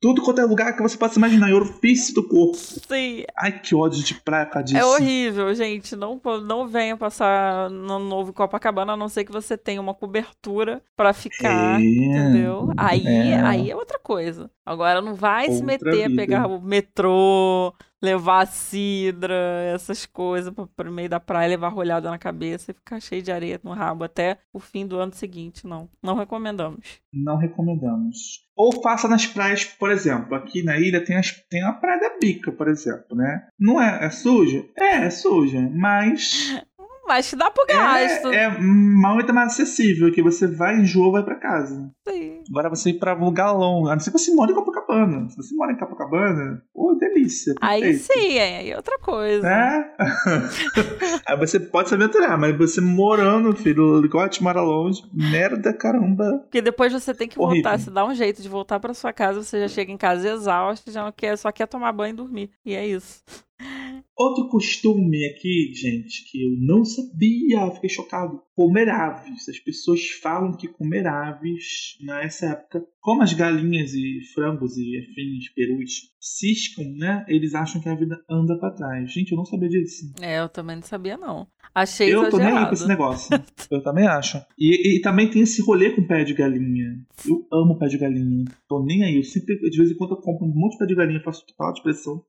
tudo 0.00 0.20
quanto 0.22 0.40
é 0.40 0.44
lugar 0.44 0.76
que 0.76 0.82
você 0.82 0.96
possa 0.98 1.18
imaginar, 1.18 1.48
em 1.48 1.54
orifício 1.54 2.12
do 2.14 2.26
corpo. 2.28 2.54
Sim. 2.56 3.24
Ai, 3.38 3.58
que 3.60 3.74
ódio 3.74 4.02
de 4.04 4.14
praia 4.14 4.44
por 4.44 4.52
causa 4.54 4.66
disso. 4.66 4.78
É 4.78 4.84
horrível, 4.84 5.54
gente. 5.54 5.96
Não, 5.96 6.20
não 6.44 6.68
venha 6.68 6.96
passar 6.96 7.70
no 7.70 7.98
novo 7.98 8.32
Copacabana, 8.32 8.92
a 8.92 8.96
não 8.96 9.08
ser 9.08 9.24
que 9.24 9.32
você 9.32 9.56
tenha 9.56 9.80
uma 9.80 9.94
cobertura 9.94 10.82
pra 10.96 11.12
ficar. 11.14 11.80
É. 11.80 11.84
Entendeu? 11.84 12.70
Aí 12.76 13.06
É. 13.06 13.40
aí 13.40 13.70
é 13.70 13.76
outra 13.76 13.98
coisa. 13.98 14.50
Agora 14.64 15.00
não 15.00 15.14
vai 15.14 15.46
se 15.46 15.62
Outra 15.62 15.66
meter 15.66 16.04
a 16.04 16.08
vida. 16.08 16.16
pegar 16.20 16.46
o 16.46 16.60
metrô, 16.60 17.72
levar 18.06 18.42
a 18.42 18.46
cidra, 18.46 19.34
essas 19.74 20.06
coisas 20.06 20.52
pro 20.76 20.92
meio 20.92 21.08
da 21.08 21.20
praia, 21.20 21.48
levar 21.48 21.68
rolhada 21.68 22.10
na 22.10 22.18
cabeça 22.18 22.70
e 22.70 22.74
ficar 22.74 23.00
cheio 23.00 23.22
de 23.22 23.32
areia 23.32 23.60
no 23.62 23.72
rabo 23.72 24.04
até 24.04 24.38
o 24.52 24.60
fim 24.60 24.86
do 24.86 24.98
ano 24.98 25.12
seguinte. 25.12 25.66
Não. 25.66 25.88
Não 26.02 26.14
recomendamos. 26.14 27.00
Não 27.12 27.36
recomendamos. 27.36 28.46
Ou 28.56 28.80
faça 28.80 29.08
nas 29.08 29.26
praias, 29.26 29.64
por 29.64 29.90
exemplo, 29.90 30.34
aqui 30.34 30.62
na 30.62 30.78
ilha 30.78 31.04
tem, 31.04 31.16
as, 31.16 31.32
tem 31.50 31.62
a 31.62 31.72
Praia 31.72 32.00
da 32.00 32.18
Bica, 32.18 32.50
por 32.52 32.68
exemplo, 32.68 33.16
né? 33.16 33.46
Não 33.58 33.80
é, 33.80 34.06
é 34.06 34.10
suja? 34.10 34.64
É, 34.78 35.04
é 35.04 35.10
suja, 35.10 35.60
mas 35.74 36.56
Mas 37.06 37.32
dá 37.34 37.50
pro 37.50 37.66
gasto. 37.66 38.28
é, 38.32 38.44
é 38.44 38.58
muito 38.58 39.32
mais 39.32 39.52
acessível, 39.52 40.12
que 40.12 40.22
você 40.22 40.46
vai, 40.46 40.76
enjoa, 40.76 41.12
vai 41.12 41.22
pra 41.22 41.36
casa. 41.36 41.90
Sim. 42.08 42.42
Agora 42.50 42.68
você 42.68 42.90
ir 42.90 42.98
pra 42.98 43.14
um 43.16 43.24
lugar 43.24 43.52
longo, 43.52 43.88
a 43.88 43.92
não 43.92 44.00
ser 44.00 44.10
que 44.10 44.18
você 44.18 44.34
mora 44.34 44.50
em 44.50 44.54
Copacabana. 44.54 45.28
Se 45.28 45.36
você 45.36 45.54
mora 45.54 45.72
em 45.72 45.76
Copacabana, 45.78 46.62
ô, 46.74 46.94
delícia. 46.94 47.54
Aí 47.60 47.80
perfeito. 47.80 48.12
sim, 48.12 48.36
é 48.38 48.58
aí 48.58 48.70
é 48.70 48.76
outra 48.76 48.98
coisa. 48.98 49.46
É? 49.48 49.96
Aí 51.26 51.36
você 51.36 51.58
pode 51.58 51.88
se 51.88 51.94
aventurar, 51.94 52.36
mas 52.38 52.56
você 52.56 52.80
morando, 52.80 53.54
filho, 53.56 54.04
igual 54.04 54.24
a 54.24 54.28
te 54.28 54.42
mora 54.42 54.60
longe, 54.60 55.02
merda, 55.12 55.72
caramba. 55.72 56.38
Porque 56.44 56.60
depois 56.62 56.92
você 56.92 57.12
tem 57.14 57.28
que 57.28 57.38
Horrível. 57.38 57.62
voltar, 57.62 57.78
se 57.78 57.90
dá 57.90 58.04
um 58.04 58.14
jeito 58.14 58.42
de 58.42 58.48
voltar 58.48 58.78
pra 58.78 58.94
sua 58.94 59.12
casa, 59.12 59.42
você 59.42 59.60
já 59.60 59.68
chega 59.68 59.90
em 59.92 59.96
casa 59.96 60.28
exausto, 60.28 60.90
já 60.90 61.02
não 61.04 61.12
quer, 61.12 61.36
só 61.36 61.50
quer 61.50 61.66
tomar 61.66 61.92
banho 61.92 62.12
e 62.12 62.16
dormir. 62.16 62.50
E 62.64 62.74
é 62.74 62.86
isso. 62.86 63.22
Outro 64.18 64.48
costume 64.48 65.26
aqui, 65.26 65.74
gente, 65.74 66.24
que 66.30 66.42
eu 66.42 66.50
não 66.58 66.86
sabia, 66.86 67.70
fiquei 67.72 67.90
chocado. 67.90 68.40
Comer 68.54 68.88
aves. 68.88 69.46
As 69.46 69.58
pessoas 69.58 70.08
falam 70.08 70.56
que 70.56 70.68
comer 70.68 71.06
aves 71.06 71.98
nessa 72.00 72.46
época, 72.46 72.82
como 72.98 73.22
as 73.22 73.34
galinhas 73.34 73.92
e 73.92 74.20
frangos 74.32 74.78
e 74.78 74.96
afins, 74.98 75.52
perus, 75.54 75.92
ciscam, 76.18 76.84
né? 76.96 77.26
Eles 77.28 77.54
acham 77.54 77.78
que 77.78 77.90
a 77.90 77.94
vida 77.94 78.18
anda 78.30 78.58
pra 78.58 78.70
trás. 78.70 79.12
Gente, 79.12 79.32
eu 79.32 79.36
não 79.36 79.44
sabia 79.44 79.68
disso. 79.68 80.10
É, 80.22 80.40
eu 80.40 80.48
também 80.48 80.76
não 80.76 80.82
sabia, 80.82 81.18
não. 81.18 81.46
Achei 81.74 82.08
Eu 82.08 82.30
tô 82.30 82.38
nem 82.38 82.46
aí 82.46 82.52
exagerado. 82.52 82.68
com 82.68 82.74
esse 82.74 82.88
negócio. 82.88 83.28
eu 83.70 83.82
também 83.82 84.06
acho. 84.06 84.38
E, 84.58 84.96
e 84.96 85.00
também 85.02 85.28
tem 85.28 85.42
esse 85.42 85.60
rolê 85.60 85.90
com 85.90 86.06
pé 86.06 86.24
de 86.24 86.32
galinha. 86.32 87.04
Eu 87.28 87.46
amo 87.52 87.78
pé 87.78 87.86
de 87.86 87.98
galinha. 87.98 88.46
Tô 88.66 88.82
nem 88.82 89.04
aí. 89.04 89.16
Eu 89.18 89.24
sempre, 89.24 89.58
de 89.58 89.76
vez 89.76 89.90
em 89.90 89.94
quando, 89.94 90.12
eu 90.12 90.22
compro 90.22 90.46
um 90.46 90.54
monte 90.54 90.72
de 90.72 90.78
pé 90.78 90.86
de 90.86 90.94
galinha, 90.94 91.22
faço 91.22 91.44
total 91.46 91.74
de 91.74 91.82
pressão. 91.82 92.24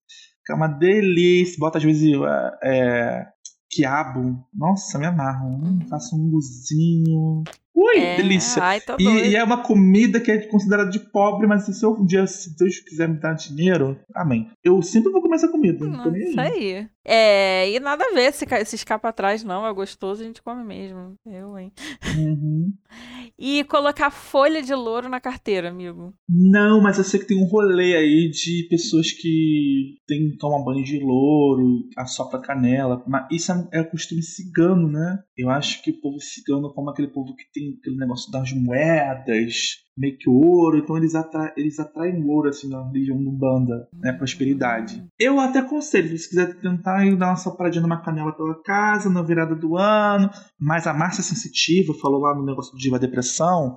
Que 0.47 0.53
é 0.53 0.55
uma 0.55 0.69
delícia. 0.69 1.57
Bota 1.59 1.77
às 1.77 1.83
vezes 1.83 2.13
é, 2.13 2.59
é, 2.63 3.27
quiabo. 3.69 4.47
Nossa, 4.53 4.97
me 4.97 5.05
amarro. 5.05 5.49
Hum, 5.49 5.79
faço 5.89 6.15
um 6.15 6.29
luzinho. 6.29 7.43
Ui, 7.77 7.99
É, 7.99 8.17
delícia. 8.17 8.63
Ai, 8.63 8.81
E, 8.97 9.03
e 9.03 9.35
é 9.35 9.43
uma 9.43 9.61
comida 9.61 10.19
que 10.19 10.31
é 10.31 10.47
considerada 10.47 10.89
de 10.89 10.99
pobre, 10.99 11.45
mas 11.45 11.63
se 11.63 11.85
eu 11.85 11.91
um 11.91 12.05
dia, 12.07 12.25
se 12.25 12.57
Deus 12.57 12.79
quiser 12.79 13.07
me 13.07 13.19
dar 13.19 13.33
dinheiro, 13.33 13.99
amém. 14.15 14.49
Eu 14.63 14.81
sempre 14.81 15.11
vou 15.11 15.21
comer 15.21 15.35
essa 15.35 15.47
comida. 15.47 15.85
Não 15.85 16.09
nem 16.09 16.29
Isso 16.29 16.39
aí. 16.39 16.87
É, 17.05 17.71
e 17.71 17.79
nada 17.79 18.03
a 18.03 18.13
ver 18.13 18.33
se, 18.33 18.45
se 18.65 18.75
escapa 18.75 19.09
atrás, 19.09 19.43
não. 19.43 19.65
É 19.65 19.71
gostoso, 19.71 20.23
a 20.23 20.25
gente 20.25 20.41
come 20.41 20.63
mesmo. 20.63 21.13
Eu, 21.25 21.57
hein? 21.57 21.71
Uhum. 22.17 22.73
E 23.39 23.63
colocar 23.65 24.09
folha 24.09 24.63
de 24.63 24.73
louro 24.73 25.07
na 25.07 25.19
carteira, 25.19 25.69
amigo. 25.69 26.11
Não, 26.27 26.81
mas 26.81 26.97
eu 26.97 27.03
sei 27.03 27.19
que 27.19 27.27
tem 27.27 27.37
um 27.37 27.45
rolê 27.45 27.95
aí 27.95 28.31
de 28.31 28.65
pessoas 28.67 29.11
que 29.11 29.95
tem, 30.07 30.35
tomam 30.37 30.63
banho 30.63 30.83
de 30.83 30.99
louro, 30.99 31.87
assopra 31.95 32.41
canela. 32.41 33.03
Mas 33.05 33.27
isso 33.31 33.51
é, 33.51 33.79
é 33.79 33.83
costume 33.83 34.23
cigano, 34.23 34.89
né? 34.89 35.19
Eu 35.37 35.51
acho 35.51 35.83
que 35.83 35.91
o 35.91 36.01
povo 36.01 36.19
cigano, 36.19 36.73
como 36.73 36.89
aquele 36.89 37.09
povo 37.09 37.35
que 37.35 37.43
tem 37.53 37.66
aquele 37.79 37.97
negócio 37.97 38.31
das 38.31 38.51
moedas, 38.53 39.77
meio 39.97 40.17
que 40.17 40.29
ouro, 40.29 40.77
então 40.77 40.95
eles, 40.95 41.15
atra 41.15 41.53
eles 41.57 41.79
atraem 41.79 42.23
ouro 42.23 42.49
assim 42.49 42.69
na 42.69 42.85
religião 42.87 43.21
do 43.21 43.31
banda, 43.31 43.87
né? 43.93 44.13
Prosperidade. 44.13 45.03
Eu 45.19 45.39
até 45.39 45.59
aconselho, 45.59 46.15
se 46.17 46.29
quiser 46.29 46.59
tentar 46.59 47.05
ir 47.05 47.15
dar 47.17 47.27
uma 47.29 47.35
sopradinha 47.35 47.81
numa 47.81 48.01
canela 48.01 48.31
pela 48.31 48.61
casa, 48.61 49.09
na 49.09 49.21
virada 49.21 49.55
do 49.55 49.77
ano. 49.77 50.29
Mas 50.59 50.85
a 50.87 50.93
Márcia 50.93 51.23
Sensitiva 51.23 51.93
falou 51.93 52.21
lá 52.21 52.35
no 52.35 52.45
negócio 52.45 52.71
do 52.73 52.77
Diva 52.77 52.99
Depressão 52.99 53.75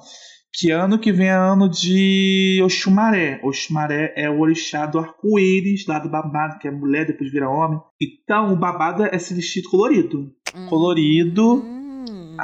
que 0.52 0.70
ano 0.70 0.98
que 0.98 1.12
vem 1.12 1.28
é 1.28 1.32
ano 1.32 1.68
de 1.68 2.60
Oxumaré. 2.64 3.40
Oxumaré 3.42 4.12
é 4.16 4.28
o 4.28 4.40
orixá 4.40 4.84
do 4.84 4.98
arco-íris, 4.98 5.86
lá 5.86 5.98
do 5.98 6.10
babado, 6.10 6.58
que 6.58 6.66
é 6.66 6.70
mulher, 6.70 7.06
depois 7.06 7.30
vira 7.30 7.48
homem. 7.48 7.80
Então, 8.00 8.52
o 8.52 8.56
babado 8.56 9.04
é 9.04 9.14
esse 9.14 9.32
vestido 9.34 9.68
colorido. 9.70 10.32
Colorido, 10.68 11.62
Hum. 11.62 11.79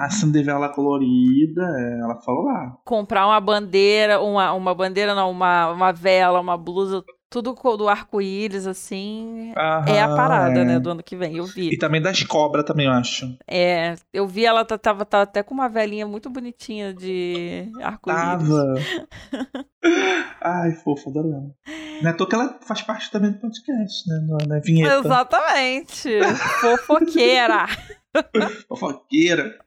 A 0.04 0.11
Cinderela 0.11 0.68
colorida, 0.68 1.62
é, 1.62 2.00
ela 2.00 2.20
falou 2.20 2.44
lá. 2.44 2.76
Comprar 2.85 3.26
uma 3.26 3.40
bandeira, 3.40 4.20
uma, 4.20 4.52
uma 4.52 4.74
bandeira 4.74 5.14
não, 5.14 5.30
uma, 5.30 5.70
uma 5.72 5.92
vela, 5.92 6.40
uma 6.40 6.56
blusa, 6.56 7.02
tudo 7.28 7.54
do 7.76 7.88
arco-íris, 7.88 8.66
assim. 8.66 9.52
é 9.87 10.00
a 10.00 10.06
Aham, 10.06 10.16
parada, 10.16 10.61
é. 10.61 10.64
né, 10.64 10.78
do 10.78 10.90
ano 10.90 11.02
que 11.02 11.16
vem. 11.16 11.37
Eu 11.37 11.44
vi. 11.44 11.70
E 11.70 11.78
também 11.78 12.00
das 12.00 12.22
cobras 12.22 12.64
também, 12.64 12.87
eu 12.87 12.92
acho. 12.92 13.26
É, 13.46 13.94
eu 14.12 14.26
vi 14.26 14.44
ela 14.46 14.64
tá- 14.64 14.78
tava, 14.78 15.04
tava 15.04 15.24
até 15.24 15.42
com 15.42 15.52
uma 15.54 15.68
velinha 15.68 16.06
muito 16.06 16.30
bonitinha 16.30 16.94
de 16.94 17.70
arco-íris. 17.82 18.22
Tava. 18.22 18.74
Ai, 20.42 20.72
fofo, 20.72 21.11
adoro 21.11 21.28
ela. 21.28 21.50
Não 22.02 22.11
é 22.11 22.12
à 22.12 22.26
que 22.28 22.35
ela 22.35 22.59
faz 22.62 22.82
parte 22.82 23.11
também 23.11 23.32
do 23.32 23.38
podcast, 23.38 24.09
né? 24.09 24.20
Na, 24.28 24.46
na 24.46 24.61
vinheta. 24.61 24.96
Exatamente. 24.98 26.09
Fofoqueira. 26.61 27.66
Fofoqueira. 28.68 29.59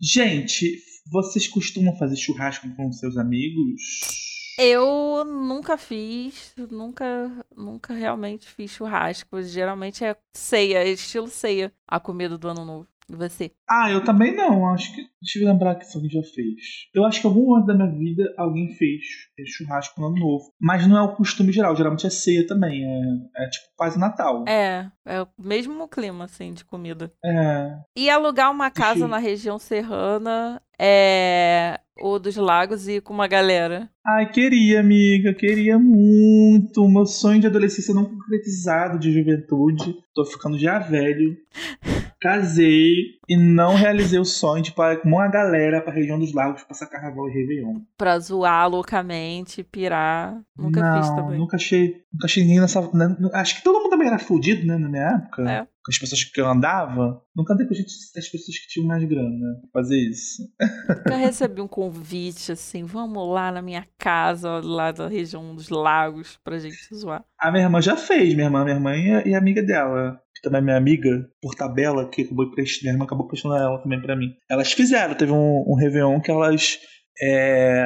Gente, 0.00 0.78
vocês 1.10 1.48
costumam 1.48 1.96
fazer 1.96 2.16
churrasco 2.16 2.68
com 2.76 2.92
seus 2.92 3.16
amigos? 3.16 4.22
Eu 4.58 5.24
nunca 5.24 5.78
fiz, 5.78 6.52
nunca, 6.70 7.46
nunca 7.56 7.94
realmente 7.94 8.46
fiz 8.46 8.70
churrasco. 8.70 9.42
Geralmente 9.42 10.04
é 10.04 10.16
ceia, 10.34 10.78
é 10.78 10.90
estilo 10.90 11.28
ceia, 11.28 11.72
a 11.86 11.98
comida 11.98 12.36
do 12.36 12.48
ano 12.48 12.64
novo. 12.64 12.91
E 13.10 13.16
você? 13.16 13.52
Ah, 13.68 13.90
eu 13.90 14.04
também 14.04 14.34
não. 14.34 14.68
Acho 14.72 14.94
que. 14.94 15.02
Deixa 15.20 15.38
eu 15.38 15.46
lembrar 15.46 15.76
que 15.76 15.86
alguém 15.94 16.10
já 16.10 16.22
fez. 16.22 16.88
Eu 16.94 17.04
acho 17.04 17.20
que 17.20 17.26
algum 17.26 17.54
ano 17.54 17.66
da 17.66 17.74
minha 17.74 17.90
vida 17.90 18.24
alguém 18.36 18.68
fez 18.74 19.00
churrasco 19.46 20.00
no 20.00 20.08
ano 20.08 20.18
novo. 20.18 20.52
Mas 20.60 20.86
não 20.86 20.98
é 20.98 21.02
o 21.02 21.14
costume 21.14 21.52
geral. 21.52 21.76
Geralmente 21.76 22.06
é 22.06 22.10
ceia 22.10 22.46
também. 22.46 22.82
É, 22.84 23.44
é 23.44 23.48
tipo 23.48 23.66
quase 23.76 23.98
Natal. 23.98 24.44
É, 24.48 24.90
é 25.06 25.22
o 25.22 25.28
mesmo 25.38 25.86
clima, 25.88 26.24
assim, 26.24 26.52
de 26.52 26.64
comida. 26.64 27.12
É. 27.24 27.78
E 27.96 28.10
alugar 28.10 28.50
uma 28.50 28.70
casa 28.70 28.94
Deixa 28.94 29.08
na 29.08 29.18
região 29.18 29.58
serrana 29.58 30.60
é 30.78 31.78
o 32.00 32.18
dos 32.18 32.36
lagos 32.36 32.88
e 32.88 32.94
ir 32.94 33.02
com 33.02 33.14
uma 33.14 33.28
galera. 33.28 33.88
Ai, 34.04 34.28
queria, 34.30 34.80
amiga. 34.80 35.32
Queria 35.32 35.78
muito. 35.78 36.88
Meu 36.88 37.06
sonho 37.06 37.40
de 37.40 37.46
adolescência 37.46 37.94
não 37.94 38.04
concretizado 38.04 38.98
de 38.98 39.12
juventude. 39.12 39.94
Tô 40.12 40.24
ficando 40.24 40.58
já 40.58 40.80
velho. 40.80 41.36
Casei 42.22 42.92
e 43.28 43.36
não 43.36 43.74
realizei 43.74 44.18
o 44.18 44.24
sonho 44.24 44.62
de 44.62 44.70
ir 44.70 44.74
para 44.74 44.96
com 44.96 45.08
uma 45.08 45.28
galera 45.28 45.80
pra 45.80 45.92
região 45.92 46.18
dos 46.18 46.32
lagos 46.32 46.62
passar 46.64 46.86
carnaval 46.86 47.28
e 47.28 47.32
Réveillon. 47.32 47.80
Pra 47.98 48.18
zoar 48.18 48.68
loucamente, 48.68 49.62
pirar. 49.64 50.40
Nunca 50.56 50.80
não, 50.80 51.02
fiz 51.02 51.10
também. 51.14 51.38
Nunca 51.38 51.56
achei. 51.56 52.02
Nunca 52.12 52.26
achei 52.26 52.42
ninguém 52.42 52.60
nessa. 52.60 52.80
né, 52.92 53.16
Acho 53.34 53.56
que 53.56 53.64
todo 53.64 53.80
mundo 53.80 53.90
também 53.90 54.08
era 54.08 54.18
fudido, 54.18 54.66
né, 54.66 54.76
na 54.78 54.88
minha 54.88 55.02
época. 55.16 55.50
É. 55.50 55.62
Com 55.84 55.90
as 55.90 55.98
pessoas 55.98 56.22
que 56.22 56.40
eu 56.40 56.46
andava. 56.46 57.20
Nunca 57.34 57.54
andei 57.54 57.66
com 57.66 57.74
a 57.74 57.76
gente, 57.76 57.88
as 58.16 58.28
pessoas 58.28 58.56
que 58.58 58.68
tinham 58.68 58.86
mais 58.86 59.02
grana 59.02 59.28
pra 59.72 59.82
fazer 59.82 59.96
isso. 59.98 60.42
Nunca 60.88 61.16
recebi 61.16 61.60
um 61.60 61.66
convite 61.66 62.52
assim, 62.52 62.84
vamos 62.84 63.28
lá 63.28 63.50
na 63.50 63.60
minha 63.60 63.84
casa, 63.98 64.60
lá 64.62 64.92
da 64.92 65.08
região 65.08 65.54
dos 65.56 65.68
lagos, 65.70 66.38
pra 66.44 66.58
gente 66.60 66.76
zoar. 66.94 67.24
A 67.40 67.50
minha 67.50 67.64
irmã 67.64 67.80
já 67.82 67.96
fez, 67.96 68.32
minha 68.34 68.46
irmã, 68.46 68.62
minha 68.64 68.78
mãe 68.78 69.06
e 69.06 69.10
a- 69.12 69.26
e 69.28 69.34
a 69.34 69.38
amiga 69.38 69.60
dela. 69.62 70.20
Também 70.42 70.58
é 70.60 70.64
minha 70.64 70.76
amiga, 70.76 71.08
por 71.40 71.54
tabela, 71.54 72.08
que 72.10 72.22
acabou 72.22 72.44
emprestando, 72.46 72.82
minha 72.84 72.94
irmã 72.94 73.04
acabou 73.04 73.28
prestando 73.28 73.54
ela 73.56 73.80
também 73.80 74.00
pra 74.02 74.16
mim. 74.16 74.32
Elas 74.50 74.72
fizeram, 74.72 75.14
teve 75.14 75.30
um, 75.32 75.64
um 75.68 75.76
Réveillon 75.76 76.20
que 76.20 76.30
elas 76.32 76.78
é, 77.22 77.84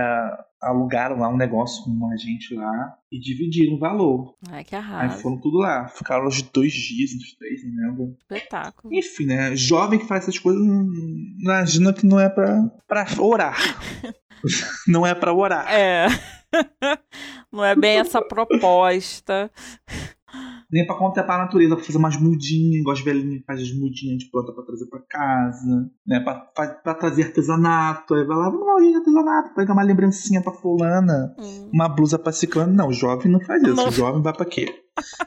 alugaram 0.62 1.18
lá 1.18 1.28
um 1.28 1.36
negócio 1.36 1.84
com 1.84 1.90
um 1.90 2.12
agente 2.12 2.54
lá 2.54 2.94
e 3.12 3.20
dividiram 3.20 3.74
o 3.76 3.78
valor. 3.78 4.34
Ai, 4.50 4.64
que 4.64 4.74
Aí 4.74 4.80
arraso. 4.80 5.20
foram 5.22 5.38
tudo 5.40 5.58
lá. 5.58 5.86
Ficaram 5.88 6.26
os 6.26 6.40
dois 6.42 6.72
dias, 6.72 7.10
uns 7.12 7.34
três, 7.36 7.60
não 7.64 7.88
lembro. 7.90 8.16
Espetáculo. 8.18 8.94
Enfim, 8.94 9.26
né? 9.26 9.54
Jovem 9.54 9.98
que 9.98 10.06
faz 10.06 10.22
essas 10.22 10.38
coisas, 10.38 10.64
não- 10.66 10.86
imagina 11.40 11.92
que 11.92 12.06
não 12.06 12.18
é 12.18 12.28
pra, 12.30 12.62
pra 12.88 13.06
orar. 13.20 13.56
não 14.88 15.06
é 15.06 15.14
pra 15.14 15.32
orar. 15.34 15.70
É. 15.70 16.06
Não 17.52 17.64
é 17.64 17.74
bem 17.74 17.98
essa 17.98 18.20
proposta. 18.22 19.50
Nem 20.76 20.86
pra 20.86 20.94
contemplar 20.96 21.40
a 21.40 21.44
natureza, 21.44 21.74
pra 21.74 21.84
fazer 21.84 21.98
umas 21.98 22.16
mudinhas, 22.18 22.80
igual 22.80 22.94
as 22.94 23.00
velhinhas 23.02 23.42
faz 23.46 23.60
as 23.62 23.72
mudinhas 23.72 24.18
de 24.18 24.30
planta 24.30 24.52
pra 24.52 24.62
trazer 24.64 24.86
pra 24.86 25.00
casa, 25.08 25.90
né? 26.06 26.20
Pra 26.20 26.94
trazer 26.94 27.24
artesanato. 27.24 28.14
Aí 28.14 28.24
vai 28.26 28.36
lá, 28.36 28.50
vamos 28.50 28.66
lá, 28.66 28.80
gente, 28.80 28.96
artesanato, 28.96 29.54
pega 29.54 29.72
uma 29.72 29.82
lembrancinha 29.82 30.42
pra 30.42 30.52
fulana, 30.52 31.34
Hum. 31.38 31.70
uma 31.72 31.88
blusa 31.88 32.18
pra 32.18 32.30
ciclano. 32.32 32.74
Não, 32.74 32.92
jovem 32.92 33.32
não 33.32 33.40
faz 33.40 33.62
isso. 33.62 33.74
Não. 33.74 33.88
O 33.88 33.90
jovem 33.92 34.22
vai 34.22 34.32
pra 34.34 34.44
quê? 34.44 34.66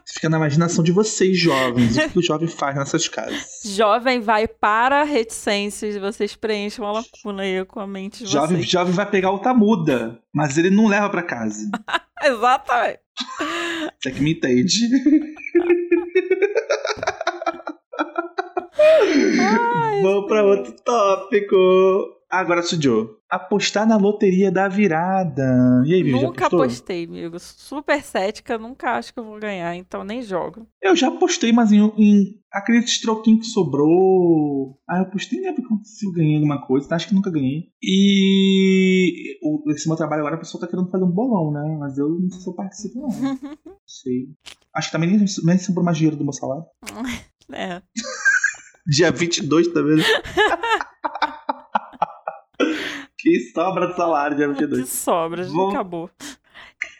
Fica 0.06 0.28
na 0.30 0.38
imaginação 0.38 0.84
de 0.84 0.92
vocês, 0.92 1.38
jovens. 1.40 1.96
O 1.98 2.10
que 2.10 2.20
o 2.20 2.24
jovem 2.24 2.48
faz 2.48 2.76
nessas 2.76 3.08
casas? 3.08 3.62
Jovem 3.66 4.20
vai 4.20 4.48
para 4.48 5.04
reticências, 5.04 5.96
vocês 5.98 6.36
preenchem 6.36 6.84
uma 6.84 6.92
lacuna 6.92 7.44
aí 7.44 7.64
com 7.66 7.80
a 7.80 7.86
mente 7.88 8.24
de 8.24 8.32
Jovem, 8.32 8.58
vocês. 8.58 8.70
jovem 8.70 8.94
vai 8.94 9.06
pegar 9.10 9.30
outra 9.32 9.54
muda, 9.54 10.20
mas 10.34 10.58
ele 10.58 10.70
não 10.72 10.88
leva 10.88 11.10
pra 11.10 11.22
casa. 11.24 11.70
Exatamente. 12.24 13.00
Você 14.02 14.12
que 14.12 14.22
me 14.22 14.32
entende. 14.32 14.88
Vamos 20.02 20.28
pra 20.28 20.46
outro 20.46 20.74
tópico. 20.86 22.19
Agora, 22.30 22.62
Sujo. 22.62 23.18
Apostar 23.28 23.88
na 23.88 23.98
loteria 23.98 24.52
da 24.52 24.68
virada. 24.68 25.84
E 25.86 25.94
aí, 25.94 26.04
Vivi, 26.04 26.22
Nunca 26.22 26.46
apostei, 26.46 27.06
amigo. 27.06 27.40
Super 27.40 28.04
cética, 28.04 28.58
nunca 28.58 28.92
acho 28.92 29.12
que 29.12 29.20
eu 29.20 29.24
vou 29.24 29.40
ganhar, 29.40 29.76
então 29.76 30.04
nem 30.04 30.22
jogo. 30.22 30.68
Eu 30.82 30.96
já 30.96 31.08
apostei, 31.08 31.52
mas 31.52 31.72
em, 31.72 31.82
em 31.98 32.40
aqueles 32.52 33.02
troquinhos 33.02 33.48
que 33.48 33.52
sobrou. 33.52 34.80
Ah, 34.88 34.98
eu 34.98 35.04
apostei, 35.04 35.40
nem 35.40 35.50
lembro 35.50 35.80
se 35.84 36.06
eu 36.06 36.12
ganhei 36.12 36.36
alguma 36.36 36.66
coisa. 36.66 36.94
Acho 36.94 37.08
que 37.08 37.16
nunca 37.16 37.32
ganhei. 37.32 37.72
E 37.82 39.38
o, 39.44 39.64
esse 39.72 39.88
meu 39.88 39.98
trabalho 39.98 40.22
agora, 40.22 40.36
a 40.36 40.40
pessoa 40.40 40.62
tá 40.62 40.68
querendo 40.68 40.90
fazer 40.90 41.04
um 41.04 41.12
bolão, 41.12 41.52
né? 41.52 41.78
Mas 41.80 41.98
eu 41.98 42.10
não 42.10 42.30
sei 42.30 42.42
se 42.42 42.48
eu 42.48 42.54
participo, 42.54 43.00
não. 43.00 43.10
Não 43.10 43.58
sei. 43.86 44.28
Acho 44.76 44.90
que 44.90 44.92
também 44.92 45.10
nem, 45.10 45.26
nem 45.44 45.58
sobrou 45.58 45.84
mais 45.84 45.98
dinheiro 45.98 46.18
do 46.18 46.24
meu 46.24 46.34
salário. 46.34 46.64
É. 47.52 47.82
Dia 48.86 49.12
22, 49.12 49.74
tá 49.74 49.82
vendo? 49.82 50.04
que 53.18 53.40
sobra 53.54 53.88
do 53.88 53.96
salário, 53.96 54.36
dia 54.38 54.48
Que 54.54 54.66
22. 54.66 54.90
sobra, 54.90 55.44
já 55.44 55.50
Vou- 55.52 55.70
acabou. 55.70 56.10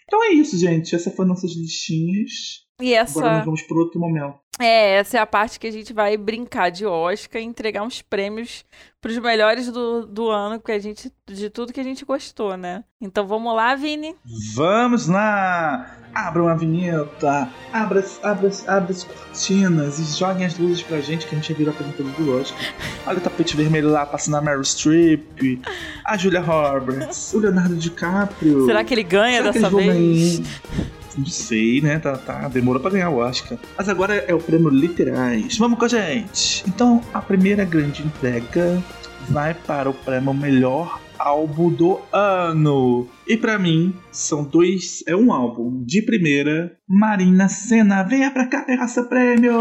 Então 0.06 0.24
é 0.24 0.30
isso, 0.34 0.58
gente. 0.58 0.96
Essas 0.96 1.14
foram 1.16 1.30
nossas 1.30 1.52
listinhas. 1.56 2.66
E 2.82 2.96
Agora 2.96 3.26
nós 3.28 3.36
essa, 3.38 3.46
vamos 3.46 3.62
por 3.64 3.78
outro 3.78 4.00
momento. 4.00 4.40
É, 4.60 4.96
essa 4.96 5.18
é 5.18 5.22
a 5.22 5.26
parte 5.26 5.58
que 5.58 5.68
a 5.68 5.72
gente 5.72 5.94
vai 5.94 6.18
brincar 6.18 6.70
de 6.70 6.86
Oscar 6.86 7.42
e 7.42 7.46
entregar 7.46 7.82
uns 7.82 8.02
prêmios 8.02 8.66
pros 9.02 9.18
melhores 9.18 9.72
do, 9.72 10.06
do 10.06 10.30
ano, 10.30 10.60
que 10.60 10.72
a 10.74 10.80
gente, 10.80 11.10
de 11.26 11.50
tudo 11.50 11.72
que 11.72 11.80
a 11.80 11.84
gente 11.84 12.04
gostou, 12.04 12.58
né? 12.58 12.84
Então 13.00 13.26
vamos 13.26 13.56
lá, 13.56 13.74
Vini. 13.76 14.14
Vamos 14.56 15.08
lá! 15.08 15.96
Abram 16.14 16.50
a 16.50 16.56
vinheta, 16.56 17.50
abra, 17.72 18.04
abra, 18.24 18.52
abra 18.68 18.92
as 18.92 19.04
cortinas 19.04 20.00
e 20.00 20.18
joguem 20.18 20.46
as 20.46 20.58
luzes 20.58 20.82
pra 20.82 21.00
gente, 21.00 21.26
que 21.26 21.36
a 21.36 21.38
gente 21.38 21.54
virou 21.54 21.74
apresentador 21.74 22.12
do 22.14 22.42
Oscar. 22.42 22.60
Olha 23.06 23.20
o 23.20 23.22
tapete 23.22 23.56
vermelho 23.56 23.90
lá 23.90 24.06
passando 24.06 24.36
a 24.36 24.42
Meryl 24.42 24.64
Streep, 24.64 25.62
a 26.04 26.18
Julia 26.18 26.42
Roberts, 26.42 27.32
o 27.34 27.40
Leonardo 27.40 27.76
DiCaprio. 27.78 28.66
Será 28.66 28.84
que 28.84 28.94
ele 28.94 29.04
ganha 29.04 29.38
Será 29.38 29.52
dessa 29.52 29.70
vez? 29.70 30.42
Não 31.18 31.26
sei, 31.26 31.82
né? 31.82 32.00
Tá, 32.00 32.18
tá, 32.18 32.48
demorou 32.48 32.82
pra 32.82 32.92
ganhar 32.92 33.10
o 33.10 33.18
Oscar. 33.18 33.58
Mas 33.78 33.90
agora 33.90 34.16
é 34.16 34.34
o 34.34 34.40
prêmio 34.40 34.70
Literais. 34.70 35.58
Vamos 35.58 35.80
com 35.80 35.86
a 35.86 35.88
gente! 35.88 36.64
Então, 36.68 37.02
a 37.14 37.22
primeira 37.22 37.66
grande 37.66 38.04
entrega 38.04 38.82
vai 39.30 39.54
para 39.54 39.90
o 39.90 39.94
prêmio 39.94 40.34
Melhor 40.34 41.00
Álbum 41.18 41.70
do 41.70 42.00
Ano. 42.14 43.08
E 43.28 43.36
pra 43.36 43.60
mim, 43.60 43.94
são 44.12 44.44
dois. 44.44 45.04
É 45.06 45.16
um 45.16 45.34
álbum. 45.34 45.84
De 45.84 46.02
primeira, 46.02 46.72
Marina 46.88 47.50
Senna. 47.50 48.04
Venha 48.04 48.32
pra 48.32 48.48
cá 48.48 48.64
pegar 48.64 48.88
seu 48.88 49.06
prêmio! 49.08 49.58